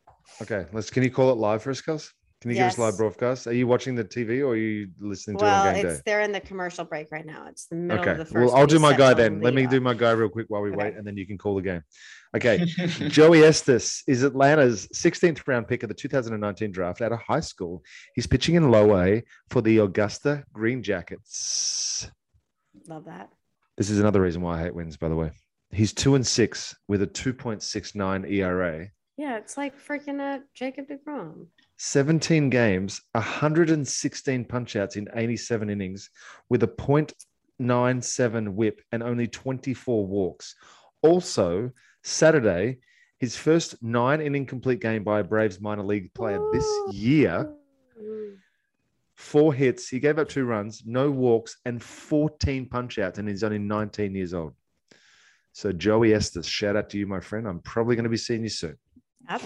okay, 0.42 0.66
let's. 0.72 0.90
Can 0.90 1.02
you 1.02 1.10
call 1.10 1.30
it 1.30 1.36
live 1.36 1.62
for 1.62 1.70
us, 1.70 1.80
Kels? 1.80 2.10
Can 2.40 2.50
you 2.50 2.56
give 2.56 2.66
us 2.68 2.72
Yes. 2.72 2.78
live 2.78 2.96
broadcast? 2.96 3.46
Are 3.46 3.52
you 3.52 3.66
watching 3.66 3.94
the 3.94 4.02
TV 4.04 4.40
or 4.40 4.52
are 4.52 4.56
you 4.56 4.88
listening 4.98 5.36
to 5.38 5.44
Well, 5.44 5.62
it 5.62 5.68
on 5.68 5.74
game 5.74 5.84
it's 5.86 5.96
day? 5.98 6.02
they're 6.06 6.22
in 6.22 6.32
the 6.32 6.40
commercial 6.40 6.86
break 6.86 7.12
right 7.12 7.26
now. 7.26 7.46
It's 7.46 7.66
the 7.66 7.76
middle 7.76 8.00
Okay. 8.00 8.12
of 8.12 8.16
the 8.18 8.24
first. 8.24 8.34
Well, 8.34 8.54
I'll 8.56 8.66
do 8.66 8.78
my 8.78 8.96
guy 8.96 9.12
then. 9.12 9.42
Let 9.42 9.52
me 9.52 9.66
do 9.66 9.78
my 9.78 9.92
guy 9.92 10.12
real 10.12 10.30
quick 10.30 10.46
while 10.48 10.62
we 10.62 10.70
Okay. 10.70 10.78
wait, 10.84 10.94
and 10.96 11.06
then 11.06 11.18
you 11.18 11.26
can 11.26 11.36
call 11.36 11.54
the 11.54 11.60
game. 11.62 11.82
Okay. 12.34 12.64
Joey 13.08 13.42
Estes 13.44 14.02
is 14.06 14.22
Atlanta's 14.22 14.88
16th 14.94 15.46
round 15.46 15.68
pick 15.68 15.82
of 15.82 15.88
the 15.90 15.94
2019 15.94 16.70
draft 16.72 17.02
out 17.02 17.12
of 17.12 17.18
high 17.18 17.40
school. 17.40 17.82
He's 18.14 18.26
pitching 18.26 18.54
in 18.54 18.70
low 18.70 18.96
A 18.98 19.22
for 19.50 19.60
the 19.60 19.76
Augusta 19.78 20.44
Green 20.50 20.82
Jackets. 20.82 22.10
Love 22.88 23.04
that. 23.04 23.28
This 23.76 23.90
is 23.90 23.98
another 24.00 24.22
reason 24.22 24.40
why 24.40 24.58
I 24.58 24.62
hate 24.62 24.74
wins, 24.74 24.96
by 24.96 25.10
the 25.10 25.16
way. 25.16 25.30
He's 25.72 25.92
two 25.92 26.14
and 26.14 26.26
six 26.26 26.74
with 26.88 27.02
a 27.02 27.06
2.69 27.06 28.24
ERA, 28.30 28.88
Yeah, 29.18 29.36
it's 29.36 29.58
like 29.58 29.78
freaking 29.78 30.20
uh, 30.20 30.40
Jacob 30.54 30.86
Degrom. 30.88 31.46
17 31.82 32.50
games, 32.50 33.00
116 33.12 34.44
punchouts 34.44 34.96
in 34.96 35.08
87 35.14 35.70
innings 35.70 36.10
with 36.50 36.62
a 36.62 36.66
0.97 36.66 38.48
whip 38.50 38.82
and 38.92 39.02
only 39.02 39.26
24 39.26 40.06
walks. 40.06 40.54
Also, 41.00 41.70
Saturday, 42.02 42.76
his 43.16 43.34
first 43.34 43.82
nine 43.82 44.20
inning 44.20 44.44
complete 44.44 44.80
game 44.80 45.02
by 45.02 45.20
a 45.20 45.24
Braves 45.24 45.58
minor 45.58 45.82
league 45.82 46.12
player 46.12 46.38
this 46.52 46.68
year. 46.92 47.50
Four 49.14 49.54
hits. 49.54 49.88
He 49.88 50.00
gave 50.00 50.18
up 50.18 50.28
two 50.28 50.44
runs, 50.44 50.82
no 50.84 51.10
walks, 51.10 51.56
and 51.64 51.82
14 51.82 52.68
punchouts, 52.68 53.16
and 53.16 53.26
he's 53.26 53.42
only 53.42 53.58
19 53.58 54.14
years 54.14 54.34
old. 54.34 54.52
So, 55.54 55.72
Joey 55.72 56.12
Estes, 56.12 56.46
shout 56.46 56.76
out 56.76 56.90
to 56.90 56.98
you, 56.98 57.06
my 57.06 57.20
friend. 57.20 57.48
I'm 57.48 57.60
probably 57.60 57.96
going 57.96 58.04
to 58.04 58.10
be 58.10 58.18
seeing 58.18 58.42
you 58.42 58.50
soon. 58.50 58.76
Yep. 59.30 59.42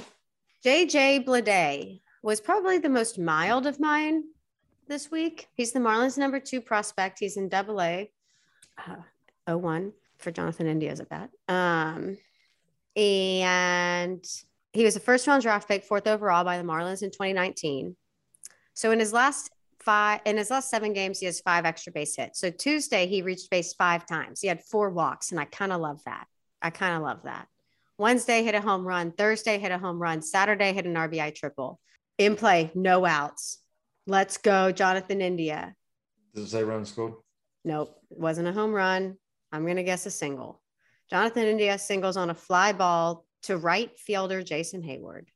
JJ 0.65 1.25
Bleday 1.25 2.01
was 2.25 2.41
probably 2.41 2.79
the 2.79 2.89
most 2.89 3.19
mild 3.19 3.67
of 3.67 3.79
mine 3.79 4.25
this 4.89 5.11
week. 5.11 5.47
He's 5.53 5.73
the 5.73 5.79
Marlins 5.79 6.17
number 6.17 6.41
two 6.41 6.63
prospect. 6.63 7.19
He's 7.19 7.37
in 7.37 7.51
double 7.51 7.83
A, 7.83 8.11
uh, 8.79 9.59
01 9.59 9.93
for 10.17 10.31
Jonathan 10.31 10.67
India's 10.67 11.01
at 11.01 11.11
bat. 11.11 11.29
Um, 11.49 12.17
and 12.97 14.25
he 14.73 14.85
was 14.85 14.97
a 14.97 15.01
first 15.01 15.27
round 15.27 15.43
draft 15.43 15.69
pick, 15.69 15.85
fourth 15.85 16.07
overall 16.07 16.45
by 16.45 16.57
the 16.57 16.65
Marlins 16.65 17.03
in 17.03 17.11
2019. 17.11 17.95
So 18.73 18.91
in 18.91 19.01
his 19.01 19.13
last 19.13 19.51
five, 19.81 20.21
in 20.25 20.39
his 20.39 20.51
last 20.51 20.71
seven 20.71 20.95
games, 20.95 21.19
he 21.19 21.27
has 21.27 21.43
five 21.43 21.67
extra 21.67 21.93
base 21.93 22.17
hits. 22.17 22.41
So 22.41 22.49
Tuesday, 22.49 23.07
he 23.07 23.21
reached 23.21 23.51
base 23.51 23.75
five 23.75 24.07
times. 24.07 24.41
He 24.41 24.49
had 24.49 24.65
four 24.65 24.89
walks, 24.89 25.31
and 25.31 25.39
I 25.39 25.45
kind 25.45 25.73
of 25.73 25.83
love 25.83 26.01
that. 26.07 26.27
I 26.63 26.71
kind 26.71 26.97
of 26.97 27.03
love 27.03 27.25
that. 27.25 27.49
Wednesday 27.99 28.43
hit 28.43 28.55
a 28.55 28.63
home 28.63 28.87
run. 28.87 29.13
Thursday 29.13 29.59
hit 29.59 29.73
a 29.73 29.79
home 29.79 30.01
run. 30.01 30.23
Saturday 30.23 30.73
hit 30.73 30.87
an 30.87 30.95
RBI 30.95 31.35
triple. 31.35 31.81
In 32.19 32.37
play, 32.37 32.71
no 32.75 33.05
outs. 33.05 33.59
Let's 34.07 34.37
go, 34.37 34.71
Jonathan 34.71 35.21
India. 35.21 35.75
Does 36.35 36.45
it 36.45 36.51
say 36.51 36.63
run 36.63 36.85
scored? 36.85 37.15
Nope, 37.65 37.97
it 38.11 38.19
wasn't 38.19 38.49
a 38.49 38.53
home 38.53 38.73
run. 38.73 39.17
I'm 39.51 39.65
going 39.65 39.77
to 39.77 39.83
guess 39.83 40.07
a 40.07 40.11
single. 40.11 40.61
Jonathan 41.11 41.45
India 41.45 41.79
singles 41.79 42.17
on 42.17 42.31
a 42.31 42.35
fly 42.35 42.73
ball 42.73 43.25
to 43.45 43.57
right 43.57 43.97
fielder 43.99 44.43
Jason 44.43 44.83
Heyward. 44.83 45.27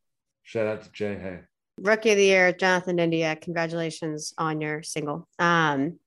Shout 0.43 0.67
out 0.67 0.83
to 0.83 0.93
Jay 0.93 1.15
Hay. 1.15 1.41
Rookie 1.81 2.11
of 2.11 2.17
the 2.17 2.25
year, 2.25 2.53
Jonathan 2.53 2.99
India. 2.99 3.37
Congratulations 3.37 4.35
on 4.39 4.61
your 4.61 4.83
single. 4.83 5.29
Um, 5.39 5.99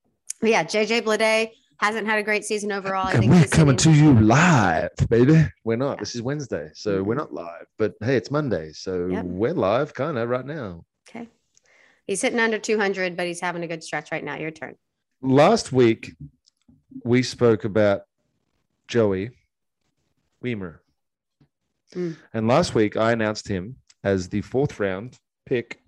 but 0.41 0.49
yeah, 0.49 0.63
JJ 0.63 1.03
Bleday 1.03 1.51
hasn't 1.81 2.05
had 2.07 2.19
a 2.19 2.23
great 2.23 2.45
season 2.45 2.71
overall. 2.71 3.07
I 3.07 3.17
think 3.17 3.31
we're 3.31 3.39
he's 3.39 3.49
coming 3.49 3.75
to 3.77 3.91
you 3.91 4.13
live, 4.19 4.91
baby. 5.09 5.47
We're 5.63 5.77
not. 5.77 5.97
Yeah. 5.97 6.01
This 6.01 6.15
is 6.15 6.21
Wednesday, 6.21 6.69
so 6.75 7.01
we're 7.01 7.15
Mhm. 7.15 7.17
not 7.17 7.33
live. 7.33 7.65
But 7.79 7.95
hey, 8.01 8.15
it's 8.15 8.29
Monday, 8.29 8.71
so 8.71 9.07
Yep. 9.07 9.25
we're 9.25 9.53
live 9.53 9.93
kind 9.95 10.17
of 10.19 10.29
right 10.29 10.45
now. 10.45 10.85
Okay. 11.09 11.27
He's 12.05 12.21
hitting 12.21 12.39
under 12.39 12.59
200, 12.59 13.17
but 13.17 13.25
he's 13.25 13.39
having 13.41 13.63
a 13.63 13.67
good 13.67 13.83
stretch 13.83 14.11
right 14.11 14.23
now. 14.23 14.35
Your 14.35 14.51
turn. 14.51 14.75
Last 15.21 15.71
week, 15.71 16.15
we 17.03 17.23
spoke 17.23 17.63
about 17.63 18.03
Joey 18.87 19.31
Wiemer. 20.43 20.79
Mm. 21.93 22.17
And 22.31 22.47
last 22.47 22.75
week, 22.75 22.95
I 22.95 23.11
announced 23.11 23.47
him 23.47 23.77
as 24.03 24.29
the 24.29 24.41
fourth 24.41 24.79
round 24.79 25.17
pick 25.47 25.81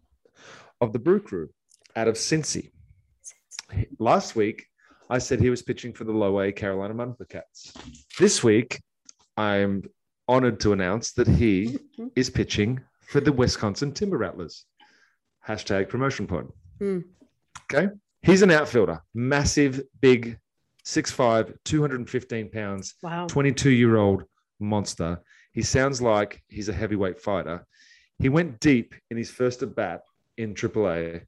of 0.82 0.91
the 0.91 1.00
Brew 1.00 1.22
Crew 1.22 1.50
out 1.96 2.08
of 2.08 2.16
Cincy. 2.16 2.72
Last 4.00 4.36
week, 4.36 4.68
I 5.14 5.20
said 5.20 5.39
he 5.39 5.51
was 5.51 5.61
pitching 5.61 5.93
for 5.93 6.05
the 6.05 6.11
low 6.11 6.39
A 6.39 6.51
Carolina 6.51 7.16
Cats. 7.30 7.72
This 8.18 8.43
week, 8.43 8.82
I'm 9.38 9.84
honored 10.28 10.59
to 10.61 10.74
announce 10.74 11.11
that 11.11 11.28
he 11.28 11.78
is 12.16 12.32
pitching 12.32 12.82
for 13.01 13.22
the 13.22 13.32
Wisconsin 13.32 13.91
Timber 13.91 14.18
Rattlers. 14.18 14.66
Hashtag 15.47 15.88
promotion 15.88 16.26
pod. 16.26 16.47
Hmm. 16.80 17.01
Okay. 17.72 17.89
He's 18.24 18.41
an 18.41 18.49
outfielder, 18.49 19.03
massive, 19.14 19.84
big, 20.01 20.39
6'5, 20.84 21.57
215 21.64 22.49
pounds, 22.49 22.95
Wow. 23.03 23.28
22 23.28 23.70
year 23.70 23.97
old 23.97 24.24
monster. 24.59 25.22
He 25.51 25.61
sounds 25.61 26.01
like 26.01 26.41
he's 26.47 26.70
a 26.70 26.74
heavyweight 26.74 27.20
fighter. 27.20 27.68
He 28.18 28.30
went 28.30 28.59
deep 28.59 28.95
in 29.11 29.18
his 29.18 29.30
first 29.30 29.61
at 29.61 29.76
bat 29.76 30.01
in 30.38 30.55
AAA. 30.55 31.26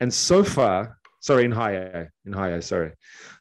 And 0.00 0.12
so 0.12 0.42
far, 0.42 0.97
sorry, 1.20 1.44
in 1.44 1.52
high 1.52 1.72
A, 1.72 2.06
in 2.26 2.32
high 2.32 2.50
A, 2.50 2.62
sorry. 2.62 2.92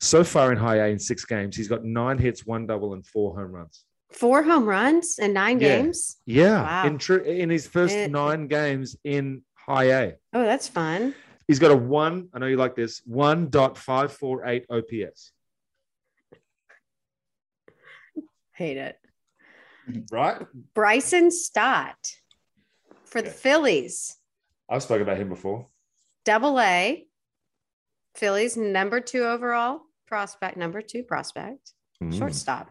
So 0.02 0.24
far 0.24 0.52
in 0.52 0.58
high 0.58 0.78
A 0.78 0.88
in 0.88 1.00
six 1.00 1.26
games, 1.26 1.56
he's 1.56 1.68
got 1.68 1.84
nine 1.84 2.18
hits, 2.18 2.46
one 2.46 2.66
double, 2.68 2.94
and 2.94 3.06
four 3.06 3.36
home 3.38 3.52
runs. 3.52 3.84
Four 4.12 4.44
home 4.44 4.66
runs 4.66 5.20
in 5.20 5.34
nine 5.34 5.60
Yeah. 5.60 5.78
games. 5.82 6.18
Yeah. 6.26 6.62
Wow. 6.62 6.88
In, 6.88 6.98
tr- 6.98 7.16
in 7.18 7.50
his 7.50 7.68
first 7.68 7.94
Eh. 7.94 8.08
nine 8.08 8.48
games 8.48 8.96
in 9.04 9.44
high 9.56 9.92
A. 9.92 10.14
Oh, 10.34 10.44
that's 10.44 10.68
fun. 10.68 11.14
He's 11.48 11.60
got 11.60 11.72
a 11.72 11.76
one, 11.76 12.30
I 12.34 12.40
know 12.40 12.46
you 12.48 12.58
like 12.58 12.76
this, 12.76 13.02
1.548 13.08 14.66
OPS. 14.70 15.32
Hate 18.54 18.78
it. 18.78 18.98
Right? 20.12 20.46
Bryson 20.74 21.32
Stott 21.32 21.96
for 23.06 23.22
the 23.22 23.30
Phillies. 23.30 24.18
I've 24.70 24.84
spoken 24.84 25.04
about 25.04 25.18
him 25.18 25.30
before. 25.30 25.68
Double 26.26 26.60
A. 26.60 27.07
Phillies 28.18 28.58
number 28.58 29.00
two 29.00 29.24
overall 29.26 29.82
prospect, 30.08 30.58
number 30.58 30.82
two 30.82 31.04
prospect, 31.04 31.74
Mm. 32.02 32.18
shortstop. 32.18 32.70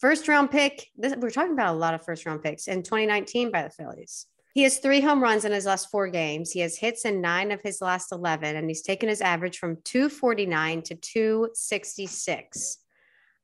First 0.00 0.28
round 0.28 0.50
pick. 0.50 0.88
This, 0.96 1.14
we're 1.16 1.30
talking 1.30 1.52
about 1.52 1.74
a 1.74 1.78
lot 1.78 1.94
of 1.94 2.04
first 2.04 2.24
round 2.26 2.42
picks 2.42 2.66
in 2.68 2.82
2019 2.82 3.50
by 3.50 3.62
the 3.62 3.70
Phillies. 3.70 4.26
He 4.54 4.62
has 4.62 4.78
three 4.78 5.00
home 5.00 5.22
runs 5.22 5.44
in 5.44 5.52
his 5.52 5.66
last 5.66 5.90
four 5.90 6.08
games. 6.08 6.50
He 6.52 6.60
has 6.60 6.76
hits 6.78 7.04
in 7.04 7.20
nine 7.20 7.52
of 7.52 7.60
his 7.62 7.80
last 7.80 8.10
11, 8.12 8.56
and 8.56 8.68
he's 8.68 8.82
taken 8.82 9.08
his 9.08 9.20
average 9.20 9.58
from 9.58 9.76
249 9.84 10.82
to 10.82 10.94
266. 10.94 12.78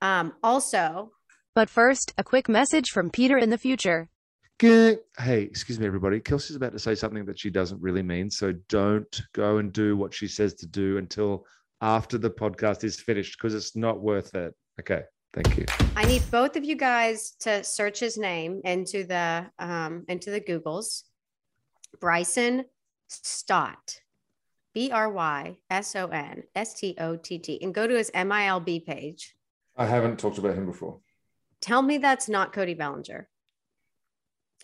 Um, 0.00 0.34
also, 0.42 1.12
But 1.54 1.70
first, 1.70 2.12
a 2.18 2.24
quick 2.24 2.48
message 2.48 2.90
from 2.90 3.10
Peter 3.10 3.38
in 3.38 3.50
the 3.50 3.58
future. 3.58 4.08
Good. 4.58 5.00
Hey, 5.18 5.42
excuse 5.42 5.80
me, 5.80 5.86
everybody. 5.86 6.20
Kelsey's 6.20 6.56
about 6.56 6.72
to 6.72 6.78
say 6.78 6.94
something 6.94 7.24
that 7.26 7.38
she 7.38 7.50
doesn't 7.50 7.82
really 7.82 8.02
mean. 8.02 8.30
So 8.30 8.52
don't 8.68 9.22
go 9.32 9.58
and 9.58 9.72
do 9.72 9.96
what 9.96 10.14
she 10.14 10.28
says 10.28 10.54
to 10.54 10.66
do 10.66 10.98
until 10.98 11.44
after 11.80 12.18
the 12.18 12.30
podcast 12.30 12.84
is 12.84 13.00
finished 13.00 13.36
because 13.36 13.54
it's 13.54 13.74
not 13.74 14.00
worth 14.00 14.34
it. 14.34 14.54
Okay. 14.80 15.02
Thank 15.32 15.56
you. 15.58 15.66
I 15.96 16.04
need 16.04 16.22
both 16.30 16.54
of 16.54 16.64
you 16.64 16.76
guys 16.76 17.32
to 17.40 17.64
search 17.64 17.98
his 17.98 18.16
name 18.16 18.60
into 18.64 19.02
the 19.02 19.50
um, 19.58 20.04
into 20.06 20.30
the 20.30 20.40
Googles. 20.40 21.02
Bryson 22.00 22.64
Stott, 23.08 24.00
B 24.74 24.92
R 24.92 25.10
Y 25.10 25.56
S 25.70 25.96
O 25.96 26.06
N 26.06 26.44
S 26.54 26.74
T 26.74 26.94
O 26.98 27.16
T 27.16 27.38
T, 27.38 27.58
and 27.60 27.74
go 27.74 27.86
to 27.86 27.96
his 27.96 28.12
MILB 28.12 28.86
page. 28.86 29.34
I 29.76 29.86
haven't 29.86 30.20
talked 30.20 30.38
about 30.38 30.54
him 30.54 30.66
before. 30.66 31.00
Tell 31.60 31.82
me 31.82 31.98
that's 31.98 32.28
not 32.28 32.52
Cody 32.52 32.74
Bellinger. 32.74 33.28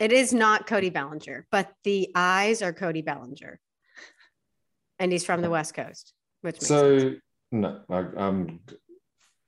It 0.00 0.12
is 0.12 0.32
not 0.32 0.66
Cody 0.66 0.88
Bellinger, 0.88 1.46
but 1.52 1.72
the 1.84 2.10
eyes 2.14 2.62
are 2.62 2.72
Cody 2.72 3.02
Bellinger, 3.02 3.60
and 4.98 5.12
he's 5.12 5.26
from 5.26 5.42
the 5.42 5.50
West 5.50 5.74
Coast, 5.74 6.14
which 6.40 6.54
makes 6.54 6.66
sense. 6.66 7.02
So, 7.02 7.14
no, 7.52 7.80
I, 7.90 7.98
um, 8.16 8.60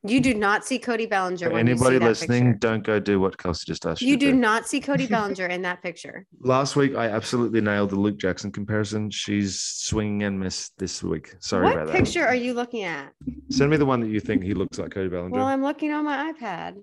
you 0.05 0.20
do 0.20 0.34
not 0.34 0.66
see 0.66 0.78
Cody 0.78 1.07
Bellinger. 1.07 1.46
for 1.46 1.55
when 1.55 1.66
you 1.66 1.74
see 1.74 1.80
anybody 1.80 1.98
that 2.00 2.05
listening, 2.05 2.53
picture. 2.53 2.59
don't 2.59 2.84
go 2.84 3.00
do 3.00 3.18
what 3.18 3.38
Kelsey 3.38 3.64
just 3.66 3.86
asked 3.86 4.03
you, 4.03 4.09
You 4.09 4.18
to 4.18 4.26
do 4.26 4.32
not 4.34 4.68
see 4.68 4.78
Cody 4.78 5.07
Bellinger 5.14 5.46
in 5.46 5.62
that 5.62 5.82
picture. 5.82 6.26
Last 6.40 6.76
week, 6.76 6.96
I 6.96 7.09
absolutely 7.09 7.62
nailed 7.62 7.88
the 7.88 7.96
Luke 7.96 8.18
Jackson 8.18 8.53
comparison. 8.53 9.09
She's 9.11 9.59
swinging 9.59 10.24
and 10.24 10.38
missed 10.38 10.76
this 10.76 11.03
week. 11.03 11.34
Sorry 11.38 11.64
what 11.64 11.72
about 11.72 11.86
that. 11.86 11.94
What 11.94 12.05
picture 12.05 12.26
are 12.26 12.34
you 12.34 12.53
looking 12.53 12.82
at? 12.82 13.14
Send 13.48 13.70
me 13.70 13.78
the 13.78 13.86
one 13.86 14.00
that 14.00 14.09
you 14.09 14.20
think 14.20 14.42
he 14.42 14.53
looks 14.53 14.78
like 14.78 14.90
Cody 14.90 15.09
Bellinger. 15.09 15.30
Well, 15.34 15.46
I'm 15.46 15.62
looking 15.62 15.92
on 15.92 16.05
my 16.05 16.30
iPad. 16.30 16.82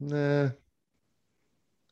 nah. 0.00 0.48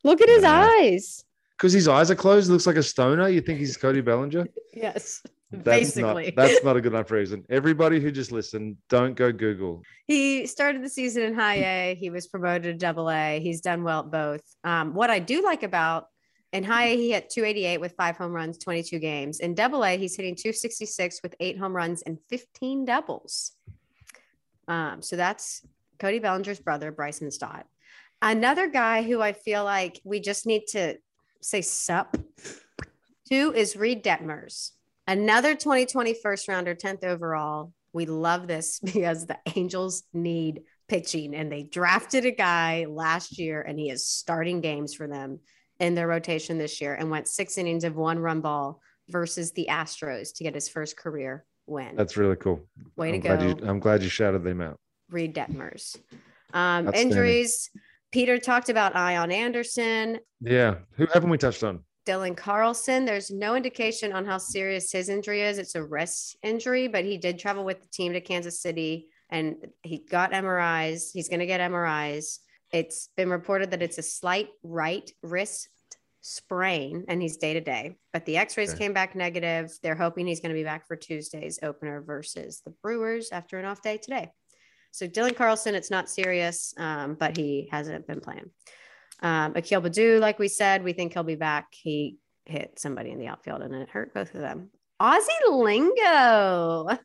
Look 0.04 0.20
at 0.20 0.28
his 0.28 0.42
Nah. 0.42 0.68
eyes. 0.80 1.24
Because 1.56 1.72
his 1.72 1.86
eyes 1.86 2.10
are 2.10 2.16
closed, 2.16 2.50
looks 2.50 2.66
like 2.66 2.76
a 2.76 2.82
stoner. 2.82 3.28
You 3.28 3.40
think 3.40 3.60
he's 3.60 3.76
Cody 3.76 4.00
Bellinger? 4.00 4.48
Yes, 4.74 5.22
That's 5.52 5.62
basically. 5.64 6.24
Not, 6.24 6.34
that's 6.36 6.64
not 6.64 6.76
a 6.76 6.80
good 6.82 6.92
enough 6.92 7.10
reason. 7.12 7.44
Everybody 7.48 8.00
who 8.00 8.10
just 8.10 8.32
listened, 8.32 8.78
don't 8.88 9.14
go 9.14 9.30
Google. 9.30 9.82
he 10.08 10.46
started 10.46 10.82
the 10.82 10.88
season 10.88 11.22
in 11.22 11.34
high 11.34 11.56
A. 11.62 11.94
He 12.00 12.10
was 12.10 12.26
promoted 12.26 12.62
to 12.64 12.74
double 12.74 13.08
A. 13.10 13.38
He's 13.40 13.60
done 13.60 13.84
well 13.84 14.00
at 14.00 14.10
both. 14.10 14.40
Um, 14.64 14.92
what 14.94 15.08
I 15.10 15.20
do 15.20 15.42
like 15.42 15.62
about 15.62 16.08
In 16.52 16.64
high 16.64 16.86
A, 16.88 16.96
he 16.96 17.12
hit 17.12 17.30
288 17.30 17.78
with 17.80 17.94
five 17.96 18.16
home 18.16 18.32
runs, 18.32 18.58
22 18.58 18.98
games. 18.98 19.38
In 19.40 19.54
double 19.54 19.84
A, 19.84 19.96
he's 19.96 20.16
hitting 20.16 20.34
266 20.34 21.20
with 21.22 21.34
eight 21.38 21.58
home 21.58 21.74
runs 21.76 22.02
and 22.02 22.18
15 22.28 22.84
doubles. 22.86 23.52
Um, 24.66 25.00
so 25.00 25.14
that's 25.16 25.62
Cody 26.00 26.18
Bellinger's 26.18 26.60
brother, 26.60 26.90
Bryson 26.90 27.30
Stott. 27.30 27.66
Another 28.22 28.68
guy 28.68 29.02
who 29.02 29.20
I 29.20 29.32
feel 29.32 29.64
like 29.64 30.00
we 30.04 30.20
just 30.20 30.46
need 30.46 30.66
to 30.68 30.96
say 31.40 31.60
sup 31.60 32.16
to 33.28 33.52
is 33.52 33.76
Reid 33.76 34.04
Detmers. 34.04 34.70
Another 35.08 35.56
2020 35.56 36.14
first 36.22 36.46
rounder, 36.46 36.76
10th 36.76 37.02
overall. 37.02 37.72
We 37.92 38.06
love 38.06 38.46
this 38.46 38.78
because 38.84 39.26
the 39.26 39.38
Angels 39.56 40.04
need 40.14 40.62
pitching 40.88 41.34
and 41.34 41.50
they 41.50 41.64
drafted 41.64 42.24
a 42.24 42.30
guy 42.30 42.86
last 42.88 43.40
year 43.40 43.60
and 43.60 43.76
he 43.76 43.90
is 43.90 44.06
starting 44.06 44.60
games 44.60 44.94
for 44.94 45.08
them 45.08 45.40
in 45.80 45.96
their 45.96 46.06
rotation 46.06 46.58
this 46.58 46.80
year 46.80 46.94
and 46.94 47.10
went 47.10 47.26
six 47.26 47.58
innings 47.58 47.82
of 47.82 47.96
one 47.96 48.20
run 48.20 48.40
ball 48.40 48.80
versus 49.08 49.50
the 49.50 49.66
Astros 49.68 50.32
to 50.36 50.44
get 50.44 50.54
his 50.54 50.68
first 50.68 50.96
career 50.96 51.44
win. 51.66 51.96
That's 51.96 52.16
really 52.16 52.36
cool. 52.36 52.60
Way 52.94 53.14
I'm 53.14 53.20
to 53.20 53.28
go. 53.28 53.42
You, 53.42 53.68
I'm 53.68 53.80
glad 53.80 54.00
you 54.00 54.08
shouted 54.08 54.44
them 54.44 54.60
out. 54.60 54.78
Reid 55.10 55.34
Detmers. 55.34 55.96
Um, 56.54 56.92
injuries. 56.94 57.68
Peter 58.12 58.38
talked 58.38 58.68
about 58.68 58.94
Ian 58.94 59.32
Anderson, 59.32 60.18
Yeah. 60.40 60.76
Who 60.92 61.06
haven't 61.06 61.30
we 61.30 61.38
touched 61.38 61.64
on? 61.64 61.80
Dylan 62.06 62.36
Carlson. 62.36 63.04
There's 63.04 63.30
no 63.30 63.54
indication 63.54 64.12
on 64.12 64.24
how 64.26 64.36
serious 64.38 64.90
his 64.92 65.08
injury 65.08 65.42
is. 65.42 65.58
It's 65.58 65.74
a 65.76 65.82
wrist 65.84 66.36
injury, 66.42 66.88
but 66.88 67.04
he 67.04 67.16
did 67.16 67.38
travel 67.38 67.64
with 67.64 67.80
the 67.80 67.88
team 67.88 68.12
to 68.12 68.20
Kansas 68.20 68.60
City 68.60 69.06
and 69.30 69.56
he 69.82 69.98
got 69.98 70.32
MRIs. 70.32 71.10
He's 71.12 71.28
going 71.28 71.40
to 71.40 71.46
get 71.46 71.60
MRIs. 71.60 72.40
It's 72.72 73.08
been 73.16 73.30
reported 73.30 73.70
that 73.70 73.82
it's 73.82 73.98
a 73.98 74.02
slight 74.02 74.48
right 74.62 75.10
wrist 75.22 75.68
sprain 76.22 77.04
and 77.08 77.22
he's 77.22 77.36
day 77.36 77.54
to 77.54 77.60
day, 77.60 77.96
but 78.12 78.24
the 78.26 78.36
x 78.36 78.56
rays 78.56 78.70
Okay. 78.70 78.78
came 78.78 78.92
back 78.92 79.14
negative. 79.16 79.70
They're 79.82 79.94
hoping 79.96 80.26
he's 80.26 80.40
going 80.40 80.50
to 80.54 80.58
be 80.58 80.64
back 80.64 80.86
for 80.86 80.96
Tuesday's 80.96 81.58
opener 81.62 82.00
versus 82.02 82.62
the 82.64 82.72
Brewers 82.82 83.30
after 83.32 83.58
an 83.58 83.64
off 83.64 83.80
day 83.82 83.96
today. 83.96 84.30
So 84.92 85.08
Dylan 85.08 85.34
Carlson, 85.34 85.74
it's 85.74 85.90
not 85.90 86.08
serious, 86.10 86.74
um, 86.76 87.14
but 87.14 87.34
he 87.36 87.66
hasn't 87.72 88.06
been 88.06 88.20
playing. 88.20 88.50
Um, 89.22 89.54
Akil 89.56 89.80
Baddoo, 89.80 90.20
like 90.20 90.38
we 90.38 90.48
said, 90.48 90.84
we 90.84 90.92
think 90.92 91.14
he'll 91.14 91.22
be 91.22 91.34
back. 91.34 91.68
He 91.72 92.18
hit 92.44 92.78
somebody 92.78 93.10
in 93.10 93.18
the 93.18 93.28
outfield 93.28 93.62
and 93.62 93.74
it 93.74 93.88
hurt 93.88 94.12
both 94.12 94.34
of 94.34 94.42
them. 94.42 94.68
Aussie 95.00 95.48
lingo. 95.48 96.98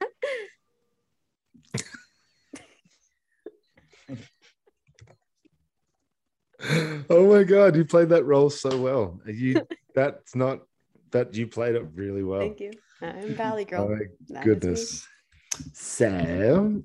oh 7.09 7.33
my 7.33 7.43
god, 7.43 7.77
you 7.77 7.85
played 7.85 8.09
that 8.09 8.25
role 8.25 8.49
so 8.49 8.77
well. 8.77 9.21
You 9.25 9.65
that's 9.95 10.35
not 10.35 10.59
that 11.11 11.33
you 11.35 11.47
played 11.47 11.75
it 11.75 11.85
really 11.93 12.23
well. 12.23 12.41
Thank 12.41 12.59
you. 12.59 12.71
I'm 13.01 13.33
Valley 13.35 13.63
Girl. 13.63 13.85
Oh 13.85 13.89
my 13.89 13.99
That 13.99 14.01
is 14.01 14.29
me. 14.29 14.41
goodness. 14.43 15.07
So 15.73 16.83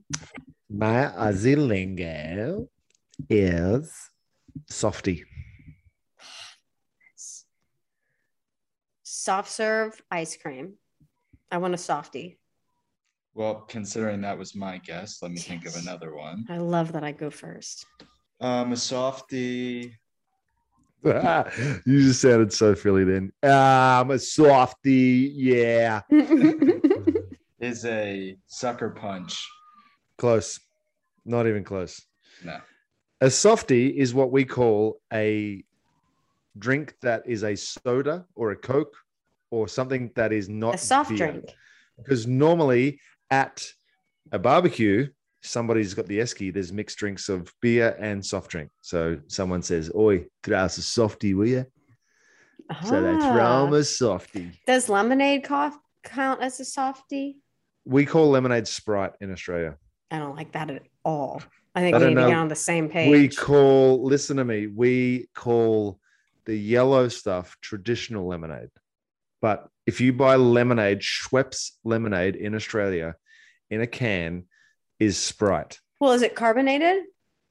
my 0.71 1.05
Aussie 1.17 1.57
lingo 1.57 2.69
is 3.29 4.11
softy. 4.69 5.25
Soft 9.03 9.51
serve 9.51 10.01
ice 10.11 10.37
cream. 10.37 10.75
I 11.51 11.59
want 11.59 11.75
a 11.75 11.79
softie. 11.79 12.39
Well, 13.35 13.67
considering 13.69 14.21
that 14.23 14.39
was 14.39 14.55
my 14.55 14.79
guess, 14.79 15.23
let 15.23 15.31
me 15.31 15.39
think 15.39 15.67
of 15.67 15.77
another 15.77 16.15
one. 16.15 16.45
I 16.49 16.59
love 16.59 16.93
that 16.93 17.05
I 17.05 17.13
go 17.13 17.31
first. 17.31 17.87
Um, 18.41 18.73
a 18.73 18.77
softie. 18.77 19.97
you 21.05 21.13
just 21.87 22.21
sounded 22.21 22.53
so 22.53 22.75
Philly 22.75 23.05
then. 23.05 23.33
Ah, 23.43 24.01
I'm 24.01 24.11
a 24.11 24.19
softy. 24.19 25.33
Yeah. 25.35 26.03
is 27.63 27.85
a 27.87 28.37
sucker 28.47 28.91
punch. 28.91 29.49
Close. 30.19 30.61
Not 31.25 31.47
even 31.47 31.65
close. 31.65 32.03
No. 32.45 32.59
A 33.21 33.31
softy 33.31 33.87
is 33.97 34.13
what 34.13 34.33
we 34.33 34.45
call 34.45 35.01
a 35.13 35.65
drink 36.59 36.95
that 37.03 37.23
is 37.25 37.45
a 37.45 37.55
soda 37.57 38.27
or 38.35 38.51
a 38.51 38.57
Coke 38.57 38.95
or 39.51 39.69
something 39.69 40.11
that 40.17 40.33
is 40.33 40.49
not 40.49 40.75
a 40.75 40.79
soft 40.79 41.11
beer. 41.11 41.19
drink. 41.31 41.45
Because 41.97 42.27
normally 42.27 42.99
at 43.31 43.65
a 44.33 44.39
barbecue, 44.41 45.07
somebody's 45.41 45.95
got 45.95 46.07
the 46.07 46.19
esky, 46.19 46.53
there's 46.53 46.73
mixed 46.73 46.99
drinks 46.99 47.29
of 47.29 47.53
beer 47.61 47.97
and 48.01 48.25
soft 48.27 48.51
drink. 48.51 48.71
So 48.81 49.19
someone 49.29 49.63
says, 49.63 49.91
Oi, 49.95 50.27
throw 50.43 50.59
us 50.59 50.79
a 50.79 50.83
softy, 50.83 51.35
will 51.35 51.47
you? 51.47 51.67
So 52.89 53.03
that's 53.03 53.25
Ah. 53.25 53.69
from 53.69 53.83
softy. 53.85 54.61
Does 54.67 54.89
lemonade 54.89 55.45
cough 55.45 55.79
count 56.03 56.43
as 56.43 56.59
a 56.59 56.65
softie? 56.65 57.37
We 57.85 58.07
call 58.07 58.31
lemonade 58.31 58.69
Sprite 58.69 59.13
in 59.21 59.33
Australia. 59.33 59.77
I 60.11 60.19
don't 60.19 60.37
like 60.37 60.53
that 60.53 60.71
at 60.71 60.83
all. 61.05 61.43
I 61.75 61.81
think 61.81 61.97
I 61.97 61.99
we 61.99 62.07
need 62.07 62.15
to 62.17 62.27
get 62.29 62.37
on 62.37 62.49
the 62.49 62.55
same 62.55 62.89
page. 62.89 63.11
We 63.11 63.29
call, 63.29 64.05
listen 64.05 64.37
to 64.37 64.45
me, 64.45 64.67
we 64.67 65.29
call 65.35 65.99
the 66.45 66.57
yellow 66.57 67.09
stuff 67.09 67.57
traditional 67.61 68.27
lemonade. 68.27 68.69
But 69.41 69.69
if 69.87 70.01
you 70.01 70.13
buy 70.13 70.37
lemonade, 70.37 71.01
Schweppes 71.01 71.73
lemonade 71.83 72.37
in 72.37 72.55
Australia 72.55 73.15
in 73.71 73.81
a 73.81 73.87
can 73.87 74.45
is 75.01 75.17
Sprite. 75.17 75.81
well, 75.99 76.13
is 76.13 76.23
it 76.23 76.37
carbonated? 76.37 77.05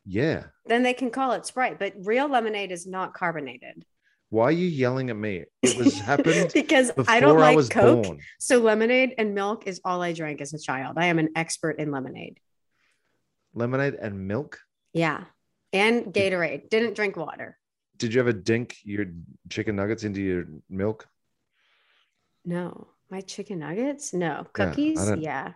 Yeah. 0.06 0.46
Then 0.66 0.84
they 0.84 0.94
can 0.94 1.10
call 1.10 1.34
it 1.34 1.46
Sprite, 1.46 1.80
but 1.80 1.94
real 2.04 2.30
lemonade 2.30 2.72
is 2.72 2.88
not 2.88 3.14
carbonated. 3.14 3.86
Why 4.32 4.46
are 4.46 4.52
you 4.52 4.68
yelling 4.68 5.10
at 5.10 5.18
me? 5.18 5.44
It 5.62 5.78
was 5.78 6.00
happened 6.00 6.52
because 6.54 6.90
I 7.06 7.20
don't 7.20 7.38
like 7.38 7.54
was 7.56 7.68
Coke. 7.68 8.06
born. 8.06 8.20
So 8.40 8.60
lemonade 8.60 9.14
and 9.18 9.36
milk 9.36 9.68
is 9.68 9.82
all 9.84 10.02
I 10.02 10.14
drank 10.14 10.40
as 10.40 10.54
a 10.54 10.58
child. 10.60 10.98
I 10.98 11.08
am 11.08 11.20
an 11.20 11.30
expert 11.36 11.80
in 11.80 11.92
lemonade. 11.92 12.40
Lemonade 13.54 13.96
and 13.96 14.28
milk. 14.30 14.58
Yeah. 14.94 15.26
And 15.74 16.06
Gatorade. 16.14 16.70
Didn't 16.70 16.96
drink 16.96 17.18
water. 17.18 17.58
Did 17.98 18.14
you 18.14 18.22
ever 18.22 18.32
dink 18.32 18.78
your 18.84 19.08
chicken 19.50 19.76
nuggets 19.76 20.06
into 20.06 20.22
your 20.22 20.46
milk? 20.70 21.10
No. 22.46 22.88
My 23.10 23.20
chicken 23.20 23.60
nuggets? 23.60 24.14
No. 24.14 24.48
Cookies? 24.54 24.98
don't- 25.06 25.22
Yeah. 25.22 25.54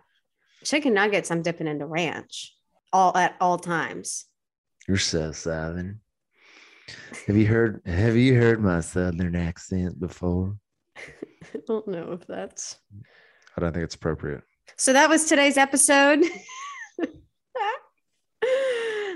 Chicken 0.64 0.92
nuggets, 0.92 1.30
I'm 1.30 1.40
dipping 1.42 1.66
into 1.66 1.86
ranch 1.86 2.54
all 2.92 3.16
at 3.16 3.36
all 3.40 3.58
times. 3.58 4.26
You're 4.86 4.98
so 4.98 5.32
southern. 5.32 6.00
Have 7.26 7.36
you 7.36 7.46
heard 7.46 7.82
have 7.86 8.16
you 8.16 8.34
heard 8.34 8.62
my 8.62 8.80
southern 8.80 9.34
accent 9.34 9.98
before? 9.98 10.56
I 10.96 11.58
don't 11.66 11.88
know 11.88 12.12
if 12.12 12.26
that's 12.26 12.76
I 13.56 13.60
don't 13.60 13.72
think 13.72 13.84
it's 13.84 13.94
appropriate. 13.94 14.42
So 14.76 14.92
that 14.92 15.08
was 15.08 15.24
today's 15.24 15.56
episode. 15.56 16.22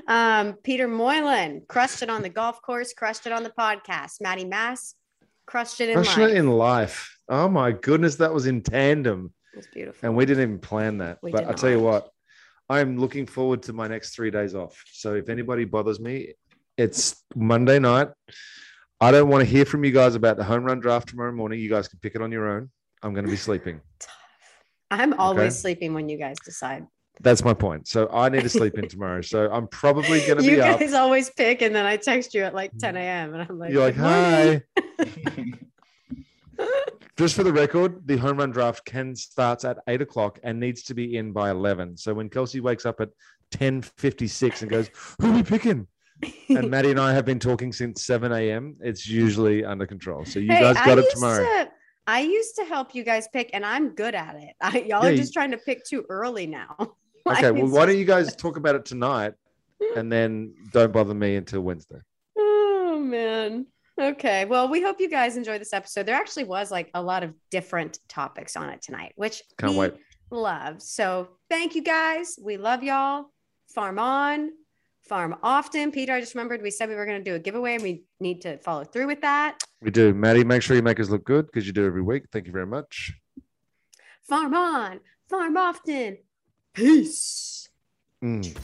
um, 0.09 0.55
Peter 0.65 0.89
Moylan 0.89 1.63
crushed 1.69 2.03
it 2.03 2.11
on 2.11 2.23
the 2.23 2.29
golf 2.29 2.63
course, 2.63 2.93
crushed 2.93 3.27
it 3.27 3.33
on 3.33 3.43
the 3.43 3.51
podcast. 3.51 4.21
Maddie 4.21 4.45
Mass 4.45 4.95
crushed 5.47 5.81
it 5.81 5.91
in 5.91 5.97
Crushing 5.97 6.23
life. 6.23 6.33
it 6.33 6.37
in 6.37 6.51
life. 6.51 7.19
Oh 7.29 7.49
my 7.49 7.73
goodness, 7.73 8.17
that 8.17 8.33
was 8.33 8.47
in 8.47 8.63
tandem. 8.63 9.33
It 9.53 9.59
was 9.59 9.67
beautiful. 9.67 10.07
And 10.07 10.17
we 10.17 10.25
didn't 10.25 10.43
even 10.43 10.59
plan 10.59 10.99
that. 10.99 11.19
We 11.23 11.33
but 11.33 11.49
I 11.49 11.53
tell 11.53 11.71
you 11.71 11.81
what, 11.81 12.09
I'm 12.69 12.99
looking 12.99 13.27
forward 13.27 13.63
to 13.65 13.73
my 13.73 13.89
next 13.89 14.15
three 14.15 14.31
days 14.31 14.55
off. 14.55 14.83
So 14.93 15.15
if 15.15 15.29
anybody 15.29 15.65
bothers 15.65 16.01
me, 16.01 16.35
it's 16.81 17.23
Monday 17.37 17.79
night. 17.79 18.09
I 19.01 19.11
don't 19.11 19.29
want 19.29 19.45
to 19.45 19.51
hear 19.51 19.65
from 19.65 19.85
you 19.85 19.93
guys 19.93 20.15
about 20.15 20.37
the 20.37 20.45
home 20.45 20.65
run 20.65 20.81
draft 20.81 21.09
tomorrow 21.09 21.33
morning. 21.33 21.61
You 21.61 21.69
guys 21.71 21.89
can 21.89 21.99
pick 22.01 22.15
it 22.15 22.23
on 22.23 22.33
your 22.33 22.49
own. 22.49 22.71
I'm 23.03 23.13
going 23.15 23.25
to 23.25 23.31
be 23.31 23.37
sleeping. 23.37 23.81
I'm 24.91 25.13
always 25.15 25.41
Okay. 25.41 25.51
sleeping 25.51 25.95
when 25.95 26.09
you 26.09 26.17
guys 26.19 26.37
decide. 26.45 26.87
That's 27.21 27.45
my 27.45 27.53
point. 27.55 27.87
So 27.87 28.09
I 28.11 28.29
need 28.31 28.43
to 28.43 28.49
sleep 28.49 28.79
in 28.79 28.89
tomorrow. 28.89 29.21
So 29.21 29.51
I'm 29.53 29.69
probably 29.69 30.21
going 30.27 30.39
to 30.39 30.43
be 30.43 30.61
up. 30.61 30.81
You 30.81 30.87
guys 30.87 30.95
always 30.95 31.31
pick, 31.31 31.61
and 31.63 31.75
then 31.75 31.85
I 31.87 31.97
text 31.99 32.33
you 32.35 32.43
at 32.43 32.55
like 32.55 32.73
10 32.79 32.97
a.m. 32.97 33.35
and 33.35 33.47
I'm 33.49 33.59
like, 33.59 33.73
You're 33.73 33.83
like, 33.85 33.97
hi. 33.97 34.63
Just 37.17 37.35
for 37.37 37.43
the 37.45 37.53
record, 37.53 38.07
the 38.07 38.17
home 38.17 38.39
run 38.39 38.51
draft 38.51 38.85
can 38.87 39.15
starts 39.15 39.67
at 39.67 39.77
eight 39.87 40.01
o'clock 40.01 40.39
and 40.43 40.59
needs 40.59 40.83
to 40.85 40.95
be 40.95 41.19
in 41.19 41.33
by 41.33 41.51
eleven. 41.51 41.95
So 41.99 42.15
when 42.15 42.31
Kelsey 42.31 42.61
wakes 42.61 42.87
up 42.87 42.99
at 43.03 43.11
ten 43.51 43.83
fifty 43.83 44.27
six 44.27 44.63
and 44.63 44.71
goes, 44.71 44.89
"Who 45.21 45.31
are 45.31 45.35
we 45.35 45.43
picking?" 45.43 45.87
And 46.49 46.71
Maddie 46.71 46.91
and 46.91 47.01
I 47.01 47.13
have 47.13 47.25
been 47.25 47.39
talking 47.39 47.73
since 47.73 48.05
seven 48.05 48.33
a.m. 48.33 48.77
It's 48.81 49.07
usually 49.09 49.65
under 49.65 49.87
control. 49.87 50.25
So 50.25 50.39
you 50.39 50.53
Hey, 50.53 50.61
guys 50.61 50.77
I 50.77 50.85
got 50.87 50.99
it 50.99 51.05
used 51.05 51.17
tomorrow. 51.17 51.45
to- 51.45 51.71
I 52.07 52.21
used 52.21 52.57
to 52.57 52.65
help 52.65 52.95
you 52.95 53.05
guys 53.05 53.29
pick, 53.33 53.51
and 53.53 53.65
I'm 53.65 53.91
good 53.91 54.15
at 54.17 54.35
it. 54.35 54.55
I, 54.61 54.79
y'all 54.79 55.03
Yeah, 55.03 55.09
are 55.09 55.11
you- 55.13 55.17
just 55.17 55.33
trying 55.33 55.53
to 55.53 55.59
pick 55.59 55.85
too 55.85 56.05
early 56.09 56.47
now. 56.47 56.77
Okay, 57.29 57.51
well, 57.51 57.69
why 57.69 57.85
don't 57.85 57.99
you 57.99 58.07
guys 58.07 58.35
talk 58.35 58.57
about 58.57 58.75
it 58.75 58.85
tonight, 58.87 59.35
and 59.95 60.11
then 60.11 60.55
don't 60.73 60.91
bother 60.93 61.13
me 61.15 61.37
until 61.37 61.61
Wednesday. 61.61 61.99
Oh 62.39 62.99
man. 62.99 63.67
Okay. 64.01 64.47
Well, 64.47 64.69
we 64.71 64.81
hope 64.81 64.99
you 65.01 65.09
guys 65.11 65.37
enjoy 65.37 65.59
this 65.59 65.75
episode. 65.75 66.07
There 66.07 66.15
actually 66.17 66.45
was 66.45 66.71
like 66.71 66.91
a 66.95 67.03
lot 67.03 67.23
of 67.23 67.35
different 67.51 67.99
topics 68.09 68.57
on 68.57 68.71
it 68.71 68.81
tonight, 68.81 69.13
which 69.17 69.43
Can't 69.59 69.73
we 69.75 69.79
wait. 69.81 69.95
love. 70.31 70.81
So 70.81 71.29
thank 71.51 71.75
you 71.75 71.83
guys. 71.85 72.39
We 72.43 72.57
love 72.57 72.83
y'all. 72.83 73.27
Farm 73.75 73.99
on, 73.99 74.51
farm 75.11 75.35
often. 75.43 75.91
Peter, 75.91 76.15
I 76.15 76.21
just 76.21 76.35
remembered 76.37 76.63
we 76.63 76.71
said 76.71 76.89
we 76.89 76.95
were 76.95 77.05
going 77.05 77.23
to 77.23 77.31
do 77.31 77.35
a 77.35 77.39
giveaway 77.39 77.75
and 77.75 77.83
we 77.83 78.05
need 78.21 78.41
to 78.43 78.59
follow 78.59 78.85
through 78.85 79.09
with 79.09 79.21
that. 79.23 79.59
We 79.83 79.91
do. 79.91 80.15
Maddie, 80.15 80.45
make 80.45 80.63
sure 80.63 80.77
you 80.77 80.83
make 80.83 81.01
us 81.01 81.11
look 81.11 81.25
good 81.25 81.47
because 81.47 81.67
you 81.67 81.73
do 81.73 81.85
every 81.85 82.01
week. 82.01 82.27
Thank 82.33 82.47
you 82.47 82.53
very 82.53 82.67
much. 82.67 83.13
Farm 84.23 84.55
on, 84.55 85.01
farm 85.29 85.57
often. 85.57 86.19
Peace. 86.73 87.69
Mm. 88.23 88.57